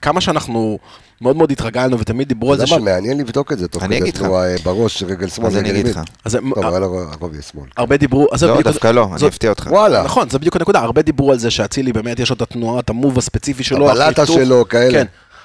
כמה 0.03 0.21
שאנחנו 0.21 0.79
מאוד 1.21 1.37
מאוד 1.37 1.51
התרגלנו 1.53 1.99
ותמיד 1.99 2.29
דיברו 2.29 2.53
על 2.53 2.59
זה 2.59 2.65
יודע 2.65 2.79
מה, 2.79 2.85
מעניין 2.93 3.19
לבדוק 3.19 3.53
את 3.53 3.59
זה, 3.59 3.69
תוך 3.69 3.83
אני 3.83 3.97
כדי 3.97 4.03
אגיד 4.05 4.15
לך. 4.17 4.23
תנועה 4.23 4.51
אה, 4.53 4.57
בראש, 4.65 5.03
רגל 5.03 5.29
שמאל, 5.29 5.47
אז 5.47 5.57
אני 5.57 5.69
רגל 5.69 5.81
אגיד 5.81 5.87
ימין. 5.87 6.03
לך. 6.03 6.09
אז 6.25 6.33
זה- 6.33 6.39
טוב, 6.55 6.65
היה 6.67 6.79
לו 6.79 7.03
הרוב 7.13 7.33
יהיה 7.33 7.43
שמאל. 7.43 7.65
הרבה 7.77 7.97
דיברו, 7.97 8.27
לא, 8.43 8.63
דווקא 8.63 8.89
לא, 8.89 9.09
אני 9.21 9.29
אפתיע 9.29 9.51
אותך. 9.51 9.67
וואלה. 9.71 10.03
נכון, 10.03 10.31
זה 10.31 10.39
בדיוק 10.39 10.57
הנקודה, 10.57 10.81
הרבה 10.81 11.03
דיברו 11.03 11.33
על 11.33 11.39
זה 11.39 11.51
שאצילי 11.51 11.93
באמת 11.93 12.21
יש 12.21 12.31
לו 12.31 12.37
את 12.37 12.43
התנועה, 12.43 12.81
את 12.81 12.91
המוב 12.91 13.19
הספציפי 13.19 13.65
שלו, 13.65 13.91
הבלטה. 13.91 14.27
שלו, 14.27 14.69
כאלה. 14.69 14.91
כן, 14.93 15.05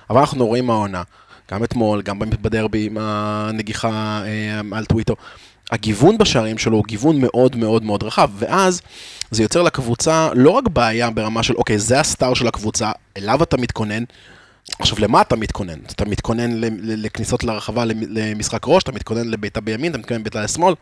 אבל 0.10 0.20
אנחנו 0.20 0.48
רואים 0.48 0.70
העונה, 0.70 1.04
גם 1.52 1.64
אתמול, 1.64 2.02
גם 2.02 2.20
בדרבי 2.20 2.86
עם 2.86 2.98
הנגיחה 3.02 4.22
אה, 4.26 4.78
על 4.78 4.86
טוויטר. 4.86 5.14
הגיוון 5.72 6.18
בשערים 6.18 6.58
שלו 6.58 6.78
הוא 6.78 6.84
גיוון 6.88 7.22
מאוד 7.22 7.56
מאוד 7.56 7.84
מאוד 7.84 8.04
רחב, 8.04 8.30
ואז 8.40 8.82
זה 9.32 9.44
יוצר 9.44 9.62
לקבוצה 9.62 10.30
לא 10.34 10.50
רק 10.50 10.68
בעיה 10.68 11.10
ברמה 11.10 11.44
של, 11.44 11.54
אוקיי, 11.56 11.80
זה 11.80 12.00
הסטאר 12.00 12.34
של 12.34 12.48
הקבוצה, 12.48 12.92
אליו 13.18 13.44
אתה 13.44 13.58
מתכונן. 13.58 14.04
עכשיו, 14.80 14.98
למה 15.02 15.22
אתה 15.22 15.36
מתכונן? 15.36 15.80
אתה 15.92 16.06
מתכונן 16.06 16.52
ל- 16.52 16.66
ל- 16.66 17.06
לכניסות 17.06 17.44
לרחבה 17.44 17.86
למ- 17.86 18.04
למשחק 18.10 18.62
ראש, 18.68 18.84
אתה 18.84 18.92
מתכונן 18.92 19.28
לבעיטה 19.28 19.62
בימין, 19.62 19.92
אתה 19.92 19.98
מתכונן 20.00 20.20
לבעיטה 20.20 20.42
לשמאל. 20.44 20.74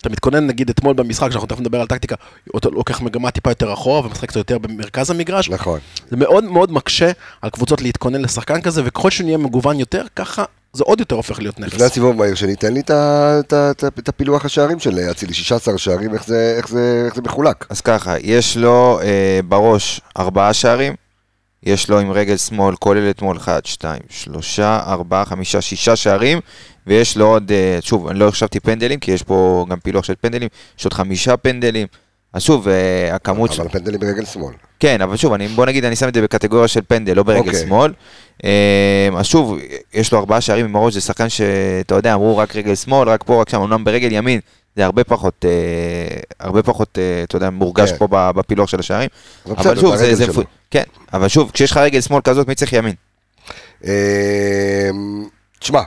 אתה 0.00 0.08
מתכונן 0.08 0.46
נגיד 0.46 0.70
אתמול 0.70 0.94
במשחק, 0.94 1.30
שאנחנו 1.30 1.48
תכף 1.48 1.60
נדבר 1.60 1.80
על 1.80 1.86
טקטיקה, 1.86 2.14
אתה 2.56 2.68
לוקח 2.68 3.00
מגמה 3.00 3.30
טיפה 3.30 3.50
יותר 3.50 3.72
אחורה 3.72 4.06
ומשחק 4.06 4.28
קצת 4.28 4.36
יותר 4.36 4.58
במרכז 4.58 5.10
המגרש. 5.10 5.50
נכון. 5.50 5.80
זה 6.10 6.16
מאוד 6.16 6.44
מאוד 6.44 6.72
מקשה 6.72 7.10
על 7.42 7.50
קבוצות 7.50 7.82
להתכונן 7.82 8.22
לשחקן 8.22 8.60
כזה, 8.60 8.82
וככל 8.84 9.10
שהוא 9.10 9.24
נהיה 9.24 9.38
מגוון 9.38 9.80
יותר, 9.80 10.04
ככה 10.16 10.44
זה 10.72 10.84
עוד 10.84 11.00
יותר 11.00 11.16
הופך 11.16 11.38
להיות 11.38 11.60
נכס. 11.60 11.72
לפני 11.74 11.86
הסיבוב 11.86 12.10
המהיר 12.10 12.34
שלי, 12.34 12.56
תן 12.56 12.74
לי 12.74 12.80
את 13.98 14.08
הפילוח 14.08 14.44
השערים 14.44 14.78
של 14.78 14.98
אצילי, 15.10 15.34
16 15.34 15.78
שערים, 15.78 16.14
איך 16.14 16.24
זה- 16.26 16.54
איך 16.56 16.68
זה 16.68 17.02
איך 17.06 17.14
זה 17.14 17.22
מחולק. 17.22 17.66
אז 17.70 17.80
ככה, 17.80 18.14
יש 18.22 18.56
לו 18.56 19.00
אה, 19.02 19.40
בראש 19.48 20.00
ארבעה 20.18 20.52
שערים, 20.52 20.94
יש 21.62 21.90
לו 21.90 22.00
עם 22.00 22.10
רגל 22.10 22.36
שמאל, 22.36 22.76
כולל 22.76 23.10
אתמול 23.10 23.36
1, 23.36 23.66
2, 23.66 24.00
3, 24.08 24.60
4, 24.60 25.24
5, 25.24 25.56
6 25.56 25.88
שערים, 25.88 26.40
ויש 26.86 27.16
לו 27.16 27.26
עוד, 27.26 27.52
אה, 27.52 27.78
שוב, 27.80 28.08
אני 28.08 28.18
לא 28.18 28.28
החשבתי 28.28 28.60
פנדלים, 28.60 29.00
כי 29.00 29.10
יש 29.10 29.22
פה 29.22 29.66
גם 29.68 29.80
פילוח 29.80 30.04
של 30.04 30.14
פנדלים, 30.20 30.48
יש 30.78 30.84
עוד 30.84 30.92
חמישה 30.92 31.36
פנדלים. 31.36 31.86
אז 32.32 32.42
שוב, 32.42 32.68
אה, 32.68 33.14
הכמות 33.14 33.52
של... 33.52 33.62
אבל 33.62 33.70
פנדלים 33.70 34.00
ברגל 34.00 34.24
שמאל. 34.24 34.54
כן, 34.80 35.00
אבל 35.00 35.16
שוב, 35.16 35.32
אני, 35.32 35.48
בוא 35.48 35.66
נגיד, 35.66 35.84
אני 35.84 35.96
שם 35.96 36.08
את 36.08 36.14
זה 36.14 36.22
בקטגוריה 36.22 36.68
של 36.68 36.80
פנדל, 36.88 37.16
לא 37.16 37.22
ברגל 37.22 37.40
אוקיי. 37.48 37.60
שמאל. 37.66 37.92
אה, 38.44 39.08
אז 39.16 39.26
שוב, 39.26 39.58
יש 39.94 40.12
לו 40.12 40.18
ארבעה 40.18 40.40
שערים 40.40 40.64
עם 40.64 40.76
הראש, 40.76 40.94
זה 40.94 41.00
שחקן 41.00 41.28
שאתה 41.28 41.94
יודע, 41.94 42.14
אמרו 42.14 42.36
רק 42.36 42.56
רגל 42.56 42.74
שמאל, 42.74 43.08
רק 43.08 43.22
פה, 43.22 43.40
רק 43.40 43.48
שם, 43.48 43.60
אמנם 43.60 43.84
ברגל 43.84 44.08
ימין, 44.12 44.40
זה 44.76 44.84
הרבה 44.84 45.04
פחות, 45.04 45.44
אה, 45.48 46.16
הרבה 46.40 46.62
פחות, 46.62 46.98
אתה 47.24 47.36
יודע, 47.36 47.50
מורגש 47.50 47.90
כן. 47.92 47.96
פה 47.98 48.32
בפילוח 48.32 48.68
של 48.68 48.80
השערים. 48.80 49.08
אבל 49.46 49.54
אבל 49.54 49.60
בסדר, 49.62 49.80
שוב, 49.80 49.96
זה 49.96 50.04
זה, 50.04 50.14
זה, 50.14 50.22
הרגל 50.22 50.32
שלו. 50.32 50.42
פו- 50.42 50.50
כן, 50.70 50.82
אבל 51.12 51.28
שוב, 51.28 51.50
כשיש 51.54 51.70
לך 51.70 51.76
רגל 51.76 52.00
שמאל 52.00 52.20
כזאת, 52.20 52.48
מי 52.48 52.54
צריך 52.54 52.72
ימין? 52.72 52.94
תשמע, 55.60 55.80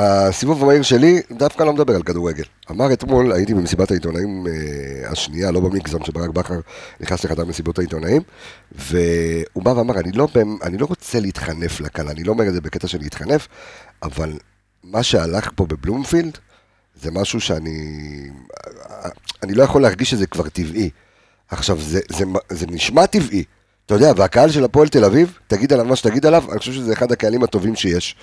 הסיבוב 0.00 0.62
המהיר 0.62 0.82
שלי 0.82 1.20
דווקא 1.30 1.62
לא 1.62 1.72
מדבר 1.72 1.94
על 1.94 2.02
כדורגל. 2.02 2.44
אמר 2.70 2.92
אתמול, 2.92 3.32
הייתי 3.32 3.54
במסיבת 3.54 3.90
העיתונאים 3.90 4.46
אה, 4.46 5.10
השנייה, 5.10 5.50
לא 5.50 5.60
במגזם 5.60 6.04
שברק 6.04 6.30
בכר 6.30 6.60
נכנס 7.00 7.24
לחדר 7.24 7.44
מסיבות 7.44 7.78
העיתונאים, 7.78 8.22
והוא 8.72 9.62
בא 9.62 9.70
ואמר, 9.70 10.00
אני 10.00 10.12
לא, 10.12 10.28
אני 10.62 10.78
לא 10.78 10.86
רוצה 10.86 11.20
להתחנף 11.20 11.80
לקהל, 11.80 12.08
אני 12.08 12.24
לא 12.24 12.32
אומר 12.32 12.48
את 12.48 12.52
זה 12.52 12.60
בקטע 12.60 12.88
של 12.88 12.98
להתחנף, 12.98 13.48
אבל 14.02 14.32
מה 14.84 15.02
שהלך 15.02 15.50
פה 15.54 15.66
בבלומפילד, 15.66 16.38
זה 17.02 17.10
משהו 17.10 17.40
שאני... 17.40 18.30
אני 19.42 19.54
לא 19.54 19.62
יכול 19.62 19.82
להרגיש 19.82 20.10
שזה 20.10 20.26
כבר 20.26 20.48
טבעי. 20.48 20.90
עכשיו, 21.48 21.80
זה, 21.80 22.00
זה, 22.08 22.24
זה 22.48 22.66
נשמע 22.66 23.06
טבעי. 23.06 23.44
אתה 23.88 23.96
יודע, 23.96 24.12
והקהל 24.16 24.50
של 24.50 24.64
הפועל 24.64 24.88
תל 24.88 25.04
אביב, 25.04 25.38
תגיד 25.46 25.72
עליו 25.72 25.84
מה 25.84 25.96
שתגיד 25.96 26.26
עליו, 26.26 26.44
אני 26.50 26.58
חושב 26.58 26.72
שזה 26.72 26.92
אחד 26.92 27.12
הקהלים 27.12 27.42
הטובים 27.42 27.76
שיש. 27.76 28.16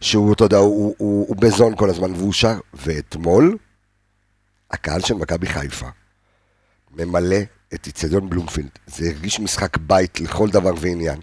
שהוא, 0.00 0.32
אתה 0.32 0.44
יודע, 0.44 0.56
הוא, 0.56 0.94
הוא, 0.98 1.26
הוא, 1.28 1.36
בזון 1.36 1.76
כל 1.76 1.90
הזמן, 1.90 2.14
והוא 2.14 2.32
שר. 2.32 2.58
ואתמול, 2.74 3.56
הקהל 4.70 5.00
של 5.00 5.14
מכבי 5.14 5.46
חיפה 5.46 5.86
ממלא 6.96 7.36
את 7.74 7.86
איצטדיון 7.86 8.30
בלומפילד. 8.30 8.68
זה 8.86 9.06
הרגיש 9.06 9.40
משחק 9.40 9.76
בית 9.76 10.20
לכל 10.20 10.48
דבר 10.48 10.72
ועניין. 10.80 11.20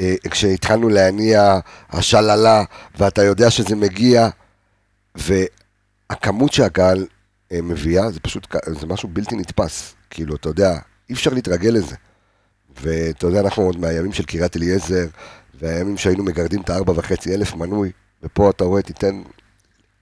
אה, 0.00 0.14
כשהתחלנו 0.30 0.88
להניע 0.88 1.58
השללה, 1.90 2.64
ואתה 2.98 3.22
יודע 3.22 3.50
שזה 3.50 3.76
מגיע, 3.76 4.28
והכמות 5.14 6.52
שהקהל 6.52 7.06
אה, 7.52 7.62
מביאה, 7.62 8.10
זה 8.10 8.20
פשוט, 8.20 8.54
זה 8.80 8.86
משהו 8.86 9.08
בלתי 9.12 9.36
נתפס. 9.36 9.94
כאילו, 10.10 10.36
אתה 10.36 10.48
יודע, 10.48 10.78
אי 11.08 11.14
אפשר 11.14 11.30
להתרגל 11.30 11.70
לזה. 11.70 11.96
ואתה 12.80 13.26
יודע, 13.26 13.40
אנחנו 13.40 13.62
עוד 13.62 13.78
מהימים 13.78 14.12
של 14.12 14.24
קריית 14.24 14.56
אליעזר, 14.56 15.06
והימים 15.60 15.96
שהיינו 15.96 16.24
מגרדים 16.24 16.60
את 16.60 16.70
הארבע 16.70 16.92
וחצי 16.96 17.34
אלף 17.34 17.54
מנוי, 17.54 17.92
ופה 18.22 18.50
אתה 18.50 18.64
רואה, 18.64 18.82
תיתן 18.82 19.22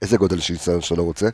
איזה 0.01 0.17
גודל 0.17 0.39
של 0.39 0.53
ניסיון 0.53 0.81
שאתה 0.81 0.95
לא 0.95 1.03
רוצה. 1.03 1.29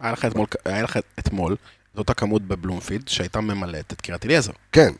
היה 0.00 0.12
לך 0.12 0.24
אתמול, 0.24 0.46
היה 0.64 0.82
לך 0.82 0.98
אתמול 1.18 1.56
את 1.94 1.98
אותה 1.98 2.14
כמות 2.14 2.42
בבלומפילד 2.42 3.08
שהייתה 3.08 3.40
ממלאת 3.40 3.92
את 3.92 4.00
קריית 4.00 4.24
אליעזר. 4.24 4.52
כן, 4.72 4.92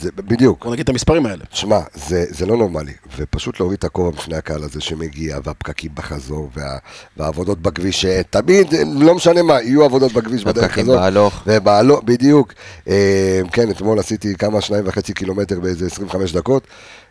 זה 0.00 0.10
בדיוק. 0.12 0.64
בוא 0.64 0.72
נגיד 0.72 0.82
את 0.82 0.88
המספרים 0.88 1.26
האלה. 1.26 1.44
שמע, 1.50 1.80
זה, 1.94 2.24
זה 2.28 2.46
לא 2.46 2.56
נורמלי, 2.56 2.92
ופשוט 3.16 3.60
להוריד 3.60 3.78
את 3.78 3.84
הכובע 3.84 4.10
בפני 4.10 4.36
הקהל 4.36 4.62
הזה 4.62 4.80
שמגיע, 4.80 5.38
והפקקים 5.44 5.90
בחזור, 5.94 6.50
וה, 6.56 6.78
והעבודות 7.16 7.62
בכביש, 7.62 8.04
תמיד, 8.30 8.66
לא 8.86 9.14
משנה 9.14 9.42
מה, 9.42 9.62
יהיו 9.62 9.84
עבודות 9.84 10.12
בכביש 10.12 10.44
בדרך 10.44 10.64
הפקקים 10.64 10.84
הזאת. 10.84 10.96
בהלוך. 10.96 11.42
ובהלוך, 11.46 12.02
בדיוק. 12.04 12.52
אה, 12.88 13.40
כן, 13.52 13.70
אתמול 13.70 13.98
עשיתי 13.98 14.34
כמה, 14.34 14.60
שניים 14.60 14.84
וחצי 14.86 15.12
קילומטר 15.12 15.60
באיזה 15.60 15.86
25 15.86 16.32
דקות. 16.32 16.66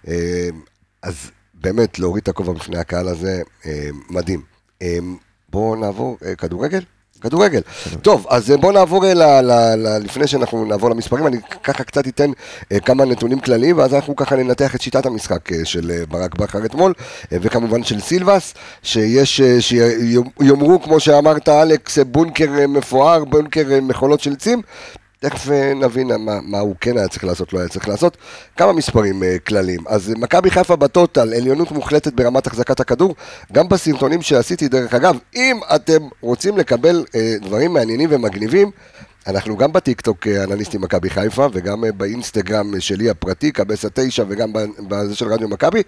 אה, 0.07 0.49
אז 1.03 1.31
באמת, 1.53 1.99
להוריד 1.99 2.21
את 2.21 2.27
הכובע 2.27 2.53
בפני 2.53 2.77
הקהל 2.77 3.07
הזה, 3.07 3.41
אה, 3.65 3.89
מדהים. 4.09 4.41
אה, 4.81 4.97
בואו 5.49 5.75
נעבור, 5.75 6.17
אה, 6.25 6.35
כדורגל? 6.35 6.81
כדורגל. 7.21 7.61
טוב, 8.01 8.25
אז 8.29 8.51
אה, 8.51 8.57
בואו 8.57 8.71
נעבור 8.71 9.05
אה, 9.05 9.13
ל, 9.13 9.23
ל, 9.23 9.51
ל, 9.75 9.97
לפני 10.03 10.27
שאנחנו 10.27 10.65
נעבור 10.65 10.89
למספרים, 10.89 11.27
אני 11.27 11.37
ככה 11.63 11.83
קצת 11.83 12.07
אתן 12.07 12.31
אה, 12.71 12.79
כמה 12.79 13.05
נתונים 13.05 13.39
כלליים, 13.39 13.77
ואז 13.77 13.93
אנחנו 13.93 14.15
ככה 14.15 14.35
ננתח 14.35 14.75
את 14.75 14.81
שיטת 14.81 15.05
המשחק 15.05 15.63
של 15.63 16.03
ברק 16.09 16.35
בכר 16.35 16.65
אתמול, 16.65 16.93
וכמובן 17.31 17.83
של 17.83 18.01
סילבס, 18.01 18.53
שיש, 18.83 19.41
שיאמרו, 19.59 20.81
כמו 20.81 20.99
שאמרת, 20.99 21.49
אלכס, 21.49 21.97
בונקר 21.97 22.67
מפואר, 22.67 23.23
בונקר 23.23 23.81
מכולות 23.81 24.19
של 24.19 24.35
צים. 24.35 24.61
תכף 25.19 25.49
אה, 25.51 25.73
נבין 25.73 26.07
מה, 26.07 26.39
מה 26.41 26.59
הוא 26.59 26.75
כן 26.81 26.97
היה 26.97 27.07
צריך 27.07 27.23
לעשות, 27.23 27.53
לא 27.53 27.59
היה 27.59 27.67
צריך 27.67 27.87
לעשות. 27.87 28.17
כמה 28.57 28.73
מספרים 28.73 29.23
uh, 29.23 29.39
כלליים. 29.39 29.79
אז 29.87 30.09
אה, 30.09 30.15
מכבי 30.17 30.51
חיפה 30.51 30.75
בטוטל, 30.75 31.33
עליונות 31.33 31.71
מוחלטת 31.71 32.13
ברמת 32.13 32.47
החזקת 32.47 32.79
הכדור, 32.79 33.15
גם 33.53 33.69
בסרטונים 33.69 34.21
שעשיתי, 34.21 34.67
דרך 34.67 34.93
אגב, 34.93 35.17
אם 35.35 35.59
אתם 35.75 36.07
רוצים 36.21 36.57
לקבל 36.57 37.05
uh, 37.07 37.45
דברים 37.45 37.73
מעניינים 37.73 38.09
ומגניבים, 38.11 38.71
אנחנו 39.27 39.57
גם 39.57 39.73
בטיקטוק 39.73 40.27
אה, 40.27 40.43
אנליסטים 40.43 40.81
מכבי 40.81 41.09
חיפה, 41.09 41.47
וגם 41.53 41.85
אה, 41.85 41.91
באינסטגרם 41.91 42.73
אה, 42.75 42.81
שלי 42.81 43.09
הפרטי, 43.09 43.51
קבסה 43.51 43.87
9, 43.93 44.23
וגם 44.27 44.53
בזה 44.87 45.15
של 45.15 45.33
רדיו 45.33 45.49
מכבי. 45.49 45.83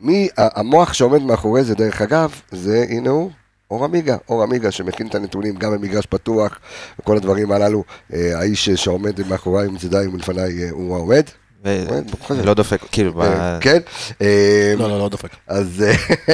מי, 0.00 0.28
המוח 0.36 0.92
שעומד 0.92 1.22
מאחורי 1.22 1.64
זה, 1.64 1.74
דרך 1.74 2.02
אגב, 2.02 2.40
זה, 2.52 2.84
הנה 2.88 3.10
הוא, 3.10 3.30
אור 3.70 3.84
עמיגה, 3.84 4.16
אור 4.28 4.42
עמיגה 4.42 4.70
שמכין 4.70 5.06
את 5.06 5.14
הנתונים 5.14 5.54
גם 5.56 5.72
במגרש 5.72 6.06
פתוח 6.06 6.58
וכל 7.00 7.16
הדברים 7.16 7.52
הללו, 7.52 7.84
אה, 8.12 8.38
האיש 8.38 8.68
אה, 8.68 8.76
שעומד 8.76 9.28
מאחוריי 9.28 9.68
מצדדיי 9.68 10.06
ומלפניי 10.06 10.64
אה, 10.64 10.70
הוא 10.70 10.96
העומד. 10.96 11.24
זאת. 11.64 12.30
לא 12.44 12.54
דופק, 12.54 12.80
כאילו, 12.92 13.22
אה, 13.22 13.58
כן, 13.60 13.78
אה, 14.22 14.74
לא, 14.78 14.88
לא, 14.88 14.98
לא 14.98 15.08
דופק. 15.08 15.30
אז, 15.46 15.84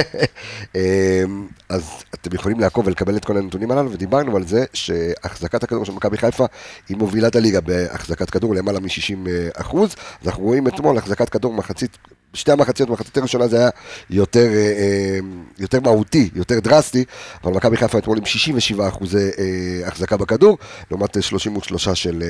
אה, 0.75 1.23
אז 1.69 1.89
אתם 2.13 2.35
יכולים 2.35 2.59
לעקוב 2.59 2.87
ולקבל 2.87 3.17
את 3.17 3.25
כל 3.25 3.37
הנתונים 3.37 3.71
הללו, 3.71 3.91
ודיברנו 3.91 4.37
על 4.37 4.47
זה 4.47 4.65
שהחזקת 4.73 5.63
הכדור 5.63 5.85
של 5.85 5.91
מכבי 5.91 6.17
חיפה 6.17 6.45
היא 6.89 6.97
מובילת 6.97 7.35
הליגה 7.35 7.61
בהחזקת 7.61 8.29
כדור 8.29 8.55
למעלה 8.55 8.79
מ-60 8.79 9.29
אחוז. 9.53 9.95
אז 10.21 10.27
אנחנו 10.27 10.43
רואים 10.43 10.67
אתמול 10.67 10.97
החזקת 10.97 11.29
כדור 11.29 11.53
מחצית, 11.53 11.97
שתי 12.33 12.51
המחציות, 12.51 12.89
מחצית 12.89 13.17
הראשונה 13.17 13.47
זה 13.47 13.57
היה 13.57 13.69
יותר, 14.09 14.47
אה, 14.53 14.55
אה, 14.55 15.19
יותר 15.59 15.79
מהותי, 15.79 16.29
יותר 16.35 16.59
דרסטי, 16.59 17.05
אבל 17.43 17.53
מכבי 17.53 17.77
חיפה 17.77 17.97
אתמול 17.97 18.17
עם 18.17 18.25
67 18.25 18.87
אחוזי 18.87 19.17
אה, 19.17 19.87
החזקה 19.87 20.17
בכדור, 20.17 20.57
לעומת 20.91 21.17
אה, 21.17 21.21
33 21.21 21.89
של... 21.89 22.23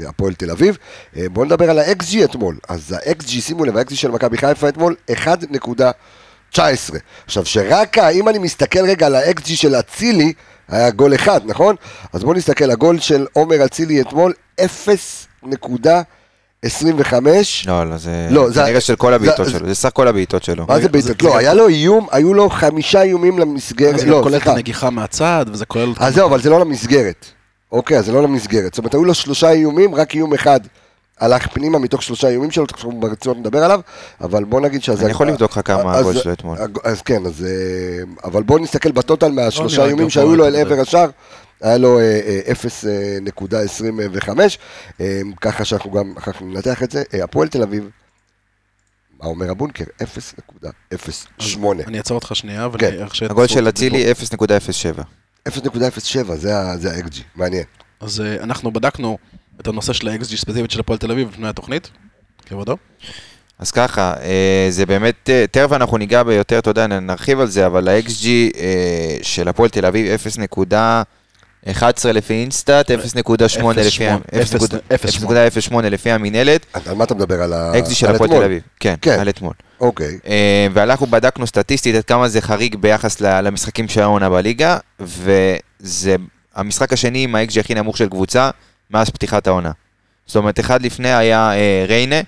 הפועל 0.00 0.34
תל 0.34 0.50
אביב. 0.50 0.78
בואו 1.32 1.44
נדבר 1.44 1.70
על 1.70 1.78
ה-XG 1.78 2.24
אתמול. 2.24 2.58
אז 2.68 2.92
ה-XG, 2.92 3.28
שימו 3.28 3.64
לב, 3.64 3.76
ה-XG 3.76 3.94
של 3.94 4.10
מכבי 4.10 4.38
חיפה 4.38 4.68
אתמול, 4.68 4.94
1.19. 5.10 6.58
עכשיו, 7.26 7.46
שרק 7.46 7.98
אם 7.98 8.28
אני 8.28 8.38
מסתכל 8.38 8.84
רגע 8.84 9.06
על 9.06 9.14
ה-XG 9.14 9.46
של 9.46 9.74
אצילי, 9.74 10.32
היה 10.68 10.90
גול 10.90 11.14
אחד, 11.14 11.40
נכון? 11.44 11.76
אז 12.12 12.24
בואו 12.24 12.34
נסתכל, 12.34 12.70
הגול 12.70 13.00
של 13.00 13.26
עומר 13.32 13.64
אצילי 13.64 14.00
אתמול, 14.00 14.32
0.25. 16.64 16.68
לא, 17.66 17.84
לא, 17.90 17.96
זה... 17.96 18.28
לא, 18.30 18.50
זה- 18.50 18.62
כנראה 18.62 18.80
של 18.80 18.96
כל 18.96 19.14
הבעיטות 19.14 19.46
זה- 19.46 19.52
שלו, 19.52 19.68
זה 19.68 19.74
סך 19.74 19.90
כל 19.92 20.08
הבעיטות 20.08 20.42
שלו. 20.42 20.64
מה 20.68 20.80
זה 20.80 20.88
בעיטות? 20.88 21.22
לא, 21.22 21.36
היה 21.38 21.54
לו 21.54 21.68
איום, 21.68 22.06
היו 22.10 22.34
לו 22.34 22.50
חמישה 22.50 23.02
איומים 23.02 23.38
למסגרת. 23.38 23.98
זה 23.98 24.06
לא, 24.06 24.20
כולל 24.22 24.34
את 24.36 24.40
סליחה. 24.40 24.52
הנגיחה 24.56 24.90
מהצד, 24.90 25.46
וזה 25.52 25.66
כולל... 25.66 25.92
אז 25.98 26.14
זהו, 26.14 26.28
אבל 26.28 26.40
זה 26.42 26.50
לא 26.50 26.60
למסגרת. 26.60 27.26
אוקיי, 27.72 27.98
אז 27.98 28.06
זה 28.06 28.12
לא 28.12 28.22
למסגרת. 28.22 28.74
זאת 28.74 28.78
אומרת, 28.78 28.94
היו 28.94 29.04
לו 29.04 29.14
שלושה 29.14 29.50
איומים, 29.50 29.94
רק 29.94 30.14
איום 30.14 30.34
אחד 30.34 30.60
הלך 31.20 31.48
פנימה 31.48 31.78
מתוך 31.78 32.02
שלושה 32.02 32.28
איומים 32.28 32.50
שלו, 32.50 32.66
תכף 32.66 32.84
ברצינות 32.84 33.38
נדבר 33.38 33.64
עליו, 33.64 33.80
אבל 34.20 34.44
בוא 34.44 34.60
נגיד 34.60 34.82
שזה... 34.82 35.02
אני 35.02 35.10
יכול 35.10 35.28
לבדוק 35.28 35.50
לך 35.52 35.60
כמה 35.64 35.94
אז- 35.94 36.00
הגול 36.00 36.14
שלו 36.22 36.32
אתמול. 36.32 36.58
אז 36.84 37.02
כן, 37.02 37.26
אז... 37.26 37.44
אה, 37.44 37.50
אבל 38.24 38.42
בוא 38.42 38.58
נסתכל 38.58 38.92
בטוטל 38.92 39.32
מהשלושה 39.32 39.84
איומים 39.84 40.10
שהיו 40.10 40.36
לו 40.36 40.46
אל. 40.46 40.56
עבר 40.56 40.80
השאר. 40.80 41.10
היה 41.60 41.78
לו 41.78 41.98
אה, 42.00 42.40
אה, 42.46 42.52
0.25, 42.52 44.28
אה, 45.00 45.20
ככה 45.40 45.64
שאנחנו 45.64 45.90
גם 45.90 46.14
אחר 46.18 46.32
כך 46.32 46.42
ננתח 46.42 46.82
את 46.82 46.90
זה. 46.90 47.02
הפועל 47.24 47.48
תל 47.48 47.62
אביב, 47.62 47.90
מה 49.20 49.26
אומר 49.26 49.50
הבונקר? 49.50 49.84
0.08. 50.02 51.58
אני 51.86 51.98
אעצור 51.98 52.14
אותך 52.14 52.36
שנייה, 52.36 52.68
כן. 52.78 52.86
ואני 52.86 53.02
ארשה 53.02 53.26
את 53.26 53.30
הגול 53.30 53.46
של 53.46 53.68
אצילי 53.68 54.12
0.07. 54.12 55.48
0.07, 55.48 55.52
זה 56.34 56.56
ה-XG, 56.58 57.20
מעניין. 57.36 57.64
אז 58.00 58.22
אנחנו 58.40 58.72
בדקנו 58.72 59.18
את 59.60 59.66
הנושא 59.66 59.92
של 59.92 60.08
ה-XG 60.08 60.36
ספציפית 60.36 60.70
של 60.70 60.80
הפועל 60.80 60.98
תל 60.98 61.10
אביב 61.10 61.28
לפני 61.32 61.48
התוכנית. 61.48 61.90
כבודו? 62.46 62.76
אז 63.58 63.70
ככה, 63.70 64.14
אה, 64.22 64.66
זה 64.70 64.86
באמת, 64.86 65.30
אה, 65.30 65.44
תכף 65.50 65.72
אנחנו 65.72 65.96
ניגע 65.98 66.22
ביותר, 66.22 66.58
אתה 66.58 66.70
יודע, 66.70 66.86
נרחיב 66.86 67.40
על 67.40 67.46
זה, 67.46 67.66
אבל 67.66 67.88
ה-XG 67.88 68.26
אה, 68.58 69.16
של 69.22 69.48
הפועל 69.48 69.68
תל 69.68 69.86
אביב 69.86 70.06
0.11 71.66 72.12
לפי 72.12 72.34
אינסטאט, 72.34 72.90
0.8 72.90 72.96
לפי 73.76 74.08
ה- 74.08 74.16
0.08 74.90 75.80
לפי 75.82 76.10
המינהלת, 76.10 76.66
על 76.86 76.94
מה 76.94 77.04
אתה 77.04 77.14
מדבר? 77.14 77.42
על 77.42 77.52
ה... 77.52 77.72
ה-XG 77.72 77.94
של 77.94 78.06
על 78.06 78.14
הפועל? 78.14 78.30
תל 78.30 78.42
אביב, 78.44 78.62
כן, 78.80 78.94
כן. 79.02 79.20
על 79.20 79.28
אתמול. 79.28 79.52
אוקיי. 79.80 80.18
ואנחנו 80.72 81.06
בדקנו 81.06 81.46
סטטיסטית 81.46 81.94
עד 81.94 82.04
כמה 82.04 82.28
זה 82.28 82.40
חריג 82.40 82.76
ביחס 82.76 83.20
למשחקים 83.20 83.88
של 83.88 84.00
העונה 84.00 84.30
בליגה, 84.30 84.78
וזה 85.00 86.16
המשחק 86.54 86.92
השני 86.92 87.24
עם 87.24 87.34
ה-XG 87.34 87.60
הכי 87.60 87.74
נמוך 87.74 87.96
של 87.96 88.08
קבוצה 88.08 88.50
מאז 88.90 89.10
פתיחת 89.10 89.46
העונה. 89.46 89.70
זאת 90.26 90.36
אומרת, 90.36 90.60
אחד 90.60 90.82
לפני 90.82 91.14
היה 91.14 91.52
אה, 91.52 91.84
ריינה, 91.88 92.20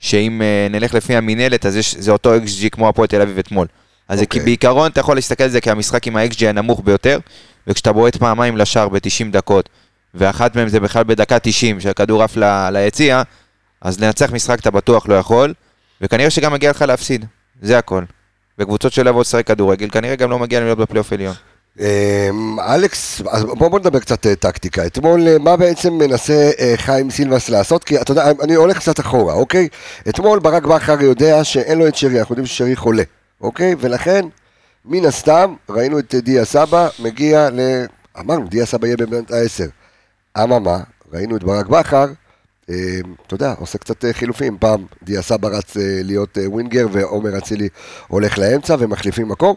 שאם 0.00 0.42
אה, 0.42 0.68
נלך 0.70 0.94
לפי 0.94 1.16
המינהלת, 1.16 1.66
אז 1.66 1.76
יש, 1.76 1.96
זה 1.96 2.10
אותו 2.10 2.36
XG 2.36 2.68
כמו 2.70 2.88
הפועל 2.88 3.08
תל 3.08 3.22
אביב 3.22 3.38
אתמול. 3.38 3.66
אז 4.08 4.20
אוקיי. 4.20 4.40
okay. 4.40 4.44
בעיקרון 4.44 4.90
אתה 4.90 5.00
יכול 5.00 5.16
להסתכל 5.16 5.44
על 5.44 5.50
זה 5.50 5.60
כהמשחק 5.60 6.06
עם 6.06 6.16
ה-XG 6.16 6.46
הנמוך 6.46 6.80
ביותר, 6.84 7.18
וכשאתה 7.66 7.92
בועט 7.92 8.16
פעמיים 8.16 8.56
לשער 8.56 8.88
ב-90 8.88 9.30
דקות, 9.30 9.68
ואחת 10.14 10.56
מהן 10.56 10.68
זה 10.68 10.80
בכלל 10.80 11.04
בדקה 11.04 11.38
90, 11.38 11.80
שהכדור 11.80 12.22
עף 12.22 12.36
ל- 12.36 12.70
ליציע, 12.70 13.22
אז 13.80 14.00
לנצח 14.00 14.32
משחק 14.32 14.60
אתה 14.60 14.70
בטוח 14.70 15.08
לא 15.08 15.14
יכול, 15.14 15.54
וכנראה 16.00 16.30
שגם 16.30 16.52
מגיע 16.52 16.70
לך 16.70 16.82
להפסיד, 16.82 17.24
זה 17.62 17.78
הכל. 17.78 18.04
בקבוצות 18.58 18.92
שלא 18.92 19.04
אוהבות 19.04 19.26
לשחק 19.26 19.46
כדורגל, 19.46 19.88
כנראה 19.90 20.16
גם 20.16 20.30
לא 20.30 20.38
מגיע 20.38 20.58
להם 20.58 20.66
להיות 20.66 20.78
בפלייאוף 20.78 21.12
עליון. 21.12 21.34
אמ, 21.80 22.60
אלכס, 22.60 23.22
אז 23.30 23.44
בוא, 23.44 23.68
בוא 23.68 23.78
נדבר 23.78 23.98
קצת 23.98 24.26
אה, 24.26 24.36
טקטיקה. 24.36 24.86
אתמול, 24.86 25.28
אה, 25.28 25.38
מה 25.38 25.56
בעצם 25.56 25.92
מנסה 25.92 26.50
אה, 26.58 26.74
חיים 26.76 27.10
סילבס 27.10 27.48
לעשות? 27.48 27.84
כי 27.84 28.00
אתה 28.00 28.10
יודע, 28.10 28.30
אני 28.42 28.54
הולך 28.54 28.78
קצת 28.78 29.00
אחורה, 29.00 29.34
אוקיי? 29.34 29.68
אתמול 30.08 30.38
ברק 30.38 30.62
בכר 30.62 31.02
יודע 31.02 31.44
שאין 31.44 31.78
לו 31.78 31.88
את 31.88 31.96
שרי, 31.96 32.20
אנחנו 32.20 32.32
יודעים 32.32 32.46
ששרי 32.46 32.76
חולה, 32.76 33.02
אוקיי? 33.40 33.74
ולכן, 33.78 34.24
מן 34.84 35.04
הסתם, 35.04 35.54
ראינו 35.70 35.98
את 35.98 36.14
דיה 36.14 36.44
סבא 36.44 36.88
מגיע 36.98 37.50
ל... 37.50 37.60
אמרנו, 38.20 38.46
דיה 38.48 38.66
סבא 38.66 38.86
יהיה 38.86 38.96
בבנת 38.96 39.30
העשר. 39.30 39.68
אממה, 40.42 40.78
ראינו 41.12 41.36
את 41.36 41.44
ברק 41.44 41.66
בכר, 41.66 42.06
אה, 42.70 42.74
אתה 43.26 43.34
יודע, 43.34 43.54
עושה 43.58 43.78
קצת 43.78 44.04
חילופים. 44.12 44.56
פעם 44.58 44.86
דיה 45.02 45.22
סבא 45.22 45.48
רץ 45.48 45.76
להיות 45.80 46.38
ווינגר 46.46 46.86
ועומר 46.92 47.38
אצילי 47.38 47.68
הולך 48.08 48.38
לאמצע 48.38 48.76
ומחליפים 48.78 49.28
מקום. 49.28 49.54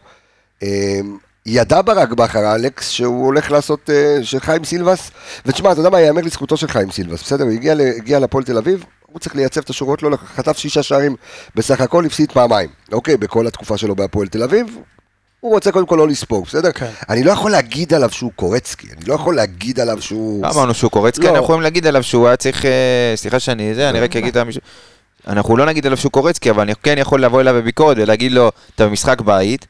ידע 1.46 1.82
ברק 1.82 2.14
בכר, 2.14 2.56
אלכס, 2.56 2.90
שהוא 2.90 3.26
הולך 3.26 3.52
לעשות, 3.52 3.90
אה, 3.90 4.18
של 4.24 4.40
חיים 4.40 4.64
סילבס, 4.64 5.12
ותשמע, 5.46 5.72
אתה 5.72 5.80
יודע 5.80 5.90
מה, 5.90 6.02
יאמר 6.02 6.22
לזכותו 6.22 6.58
של 6.58 6.68
חיים 6.68 6.92
סילבס, 6.92 7.24
בסדר? 7.24 7.44
הוא 7.44 7.52
הגיע, 7.52 7.76
הגיע 7.98 8.20
לפועל 8.20 8.44
תל 8.44 8.58
אביב, 8.58 8.84
הוא 9.06 9.20
צריך 9.20 9.36
לייצב 9.36 9.62
את 9.62 9.70
השורות, 9.70 10.04
לא, 10.04 10.18
חטף 10.36 10.58
שישה 10.58 10.84
שערים 10.84 11.16
בסך 11.56 11.82
הכל, 11.82 12.06
הפסיד 12.06 12.32
פעמיים, 12.32 12.70
אוקיי, 12.92 13.18
בכל 13.18 13.48
התקופה 13.48 13.78
שלו 13.78 13.96
בהפועל 13.96 14.28
תל 14.28 14.44
אביב, 14.44 14.78
הוא 15.40 15.52
רוצה 15.52 15.72
קודם 15.72 15.86
כל 15.86 15.96
לא 15.96 16.08
לספוג, 16.08 16.46
בסדר? 16.46 16.72
כן. 16.72 16.90
אני 17.10 17.24
לא 17.24 17.32
יכול 17.32 17.52
להגיד 17.52 17.94
עליו 17.94 18.10
שהוא 18.10 18.32
קורצקי, 18.36 18.88
אני 18.98 19.06
לא 19.06 19.14
יכול 19.14 19.36
להגיד 19.36 19.80
עליו 19.80 20.02
שהוא... 20.02 20.44
לא 20.44 20.52
אמרנו 20.52 20.74
שהוא 20.74 20.92
קורצקי, 20.92 21.24
לא. 21.24 21.30
אנחנו 21.30 21.44
יכולים 21.44 21.62
להגיד 21.62 21.88
עליו 21.88 22.04
שהוא 22.04 22.28
היה 22.28 22.38
צריך, 22.38 22.66
אה, 22.66 23.14
סליחה 23.16 23.40
שאני 23.40 23.76
זה, 23.76 23.90
אני 23.90 24.00
רק 24.00 24.16
אגיד 24.16 24.38
על 24.38 24.44
מישהו, 24.44 24.62
אנחנו 25.28 25.58
לא 25.58 25.66
נגיד 25.66 25.86
עליו 25.86 25.98
שהוא 25.98 26.12
קורצקי, 26.12 26.50
אבל 26.50 26.62
אני 26.62 26.74
כן 26.84 26.96
יכול 26.98 27.24
לבוא 27.24 27.42
אליו 27.42 27.54
בביקורת 27.54 27.98
ולהגיד 28.00 28.32
לו, 28.32 28.52
אתה 28.76 28.88
במשחק 28.88 29.22
בית, 29.22 29.68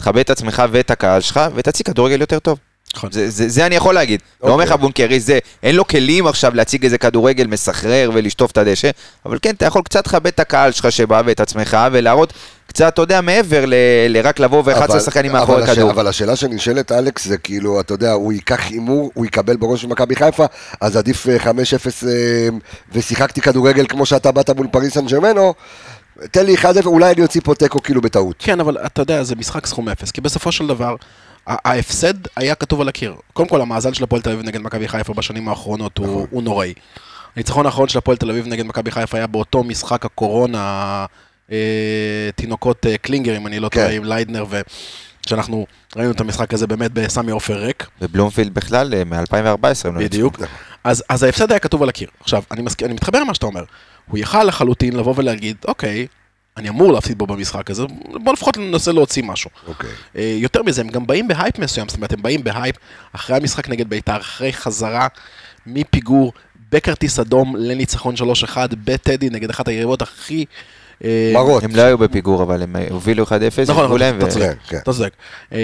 תכבד 0.00 0.18
את 0.18 0.30
עצמך 0.30 0.62
ואת 0.72 0.90
הקהל 0.90 1.20
שלך, 1.20 1.40
ותציג 1.54 1.86
כדורגל 1.86 2.20
יותר 2.20 2.38
טוב. 2.38 2.58
נכון. 2.96 3.12
זה, 3.12 3.30
זה, 3.30 3.48
זה 3.48 3.66
אני 3.66 3.74
יכול 3.74 3.94
להגיד. 3.94 4.20
לא 4.20 4.36
אוקיי. 4.40 4.52
אומר 4.52 4.64
לך 4.64 4.72
בונקרי, 4.72 5.20
זה, 5.20 5.38
אין 5.62 5.76
לו 5.76 5.86
כלים 5.86 6.26
עכשיו 6.26 6.54
להציג 6.54 6.84
איזה 6.84 6.98
כדורגל 6.98 7.46
מסחרר 7.46 8.10
ולשטוף 8.14 8.50
את 8.50 8.58
הדשא, 8.58 8.90
אבל 9.26 9.38
כן, 9.42 9.54
אתה 9.54 9.66
יכול 9.66 9.82
קצת 9.82 10.06
לכבד 10.06 10.26
את 10.26 10.40
הקהל 10.40 10.72
שלך 10.72 10.92
שבא 10.92 11.22
ואת 11.26 11.40
עצמך, 11.40 11.76
ולהראות 11.92 12.32
קצת, 12.66 12.88
אתה 12.94 13.02
יודע, 13.02 13.20
מעבר 13.20 13.64
ל, 13.66 13.74
לרק 14.08 14.40
לבוא 14.40 14.62
ו-11 14.66 14.84
אבל- 14.84 15.00
שחקנים 15.00 15.32
מאחורי 15.32 15.62
הש- 15.62 15.70
כדור. 15.70 15.90
אבל 15.90 16.06
השאלה 16.08 16.36
שנשאלת, 16.36 16.92
אלכס, 16.92 17.24
זה 17.28 17.38
כאילו, 17.38 17.80
אתה 17.80 17.94
יודע, 17.94 18.12
הוא 18.12 18.32
ייקח 18.32 18.60
הימור, 18.70 19.10
הוא 19.14 19.26
יקבל 19.26 19.56
בראש 19.56 19.82
של 19.82 19.88
מכבי 19.88 20.16
חיפה, 20.16 20.44
אז 20.80 20.96
עדיף 20.96 21.28
אה, 21.28 21.36
5-0 21.36 21.46
אה, 22.08 22.48
ושיחקתי 22.92 23.40
כדורגל 23.40 23.86
כמו 23.88 24.06
שאתה 24.06 24.32
באת 24.32 24.50
מול 24.50 24.66
פריז 24.72 24.94
סן 24.94 25.06
ז'רמן, 25.06 25.54
תן 26.30 26.46
לי 26.46 26.54
1-0, 26.54 26.86
אולי 26.86 27.12
אני 27.12 27.22
אוציא 27.22 27.40
פה 27.44 27.54
תיקו 27.54 27.82
כאילו 27.82 28.00
בטעות. 28.00 28.36
כן, 28.38 28.60
אבל 28.60 28.78
אתה 28.86 29.02
יודע, 29.02 29.22
זה 29.22 29.36
משחק 29.36 29.66
סכום 29.66 29.88
אפס, 29.88 30.10
כי 30.10 30.20
בסופו 30.20 30.52
של 30.52 30.66
דבר, 30.66 30.96
ההפסד 31.46 32.14
היה 32.36 32.54
כתוב 32.54 32.80
על 32.80 32.88
הקיר. 32.88 33.14
קודם 33.32 33.48
כל, 33.48 33.60
המאזן 33.60 33.92
של 33.92 34.04
הפועל 34.04 34.22
תל 34.22 34.30
אביב 34.30 34.46
נגד 34.46 34.60
מכבי 34.60 34.88
חיפה 34.88 35.14
בשנים 35.14 35.48
האחרונות 35.48 35.98
הוא, 35.98 36.26
הוא 36.30 36.42
נוראי. 36.42 36.74
הניצחון 37.36 37.66
האחרון 37.66 37.88
של 37.88 37.98
הפועל 37.98 38.16
תל 38.16 38.30
אביב 38.30 38.46
נגד 38.46 38.66
מכבי 38.66 38.90
חיפה 38.90 39.16
היה 39.16 39.26
באותו 39.26 39.64
משחק 39.64 40.04
הקורונה, 40.04 41.06
אה, 41.52 42.30
תינוקות 42.36 42.86
אה, 42.86 42.98
קלינגר, 42.98 43.36
אם 43.36 43.46
אני 43.46 43.60
לא 43.60 43.68
כן. 43.68 43.80
טועה, 43.80 43.92
עם 43.92 44.04
ליידנר, 44.04 44.44
ושאנחנו 45.26 45.66
ראינו 45.96 46.10
את 46.10 46.20
המשחק 46.20 46.54
הזה 46.54 46.66
באמת 46.66 46.92
בסמי 46.92 47.32
עופר 47.32 47.64
ריק. 47.64 47.86
ובלומפילד 48.00 48.54
בכלל, 48.54 48.94
אה, 48.94 49.04
מ-2014. 49.04 49.88
הם 49.88 49.94
לא 49.94 50.00
בדיוק. 50.00 50.38
אז, 50.84 51.04
אז 51.08 51.22
ההפסד 51.22 51.50
היה 51.50 51.58
כתוב 51.58 51.82
על 51.82 51.88
הקיר. 51.88 52.08
עכשיו, 52.20 52.42
אני, 52.50 52.62
מסכ... 52.62 52.82
אני 52.82 52.92
מתחבר 52.92 53.20
למה 53.20 53.34
שאתה 53.34 53.46
אומר. 53.46 53.64
הוא 54.10 54.18
יכל 54.18 54.44
לחלוטין 54.44 54.96
לבוא 54.96 55.14
ולהגיד, 55.16 55.56
אוקיי, 55.68 56.06
אני 56.56 56.68
אמור 56.68 56.92
להפסיד 56.92 57.18
בו 57.18 57.26
במשחק 57.26 57.70
הזה, 57.70 57.82
בוא 58.24 58.32
לפחות 58.32 58.56
ננסה 58.56 58.92
להוציא 58.92 59.22
משהו. 59.22 59.50
אוקיי. 59.66 59.90
אה, 60.16 60.36
יותר 60.38 60.62
מזה, 60.62 60.80
הם 60.80 60.88
גם 60.88 61.06
באים 61.06 61.28
בהייפ 61.28 61.58
מסוים, 61.58 61.88
זאת 61.88 61.96
אומרת, 61.96 62.12
הם 62.12 62.22
באים 62.22 62.44
בהייפ 62.44 62.76
אחרי 63.12 63.36
המשחק 63.36 63.68
נגד 63.68 63.88
בית"ר, 63.88 64.16
אחרי 64.16 64.52
חזרה 64.52 65.06
מפיגור 65.66 66.32
בכרטיס 66.70 67.18
אדום 67.18 67.56
לניצחון 67.56 68.14
3-1 68.14 68.56
בטדי 68.84 69.30
נגד 69.30 69.50
אחת 69.50 69.68
היריבות 69.68 70.02
הכי... 70.02 70.44
אה, 71.04 71.32
מרות. 71.34 71.62
הם 71.62 71.76
לא 71.76 71.82
היו 71.82 71.98
בפיגור, 71.98 72.42
אבל 72.42 72.62
הם 72.62 72.76
הובילו 72.90 73.24
1-0, 73.24 73.28
נכון, 73.68 73.84
נכון, 73.84 74.02
אתה 74.02 74.28
צודק, 74.28 74.46
כן, 74.46 74.54
כן. 74.68 74.76
אתה 74.76 74.92
צודק. 74.92 75.12
אה, 75.52 75.58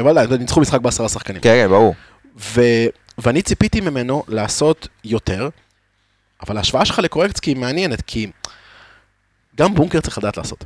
אבל 0.00 0.18
עדיין, 0.18 0.40
ניצחו 0.40 0.60
משחק 0.60 0.80
בעשרה 0.80 1.08
שחקנים. 1.08 1.40
כן, 1.40 1.54
כן, 1.62 1.68
ברור. 1.68 1.94
ואני 3.18 3.42
ציפיתי 3.42 3.80
ממנו 3.80 4.22
לעשות 4.28 4.88
יותר, 5.04 5.48
אבל 6.46 6.56
ההשוואה 6.56 6.84
שלך 6.84 6.98
לקורקצקי 6.98 7.50
היא 7.50 7.56
מעניינת, 7.56 8.02
כי 8.06 8.30
גם 9.56 9.74
בונקר 9.74 10.00
צריך 10.00 10.18
לדעת 10.18 10.36
לעשות. 10.36 10.64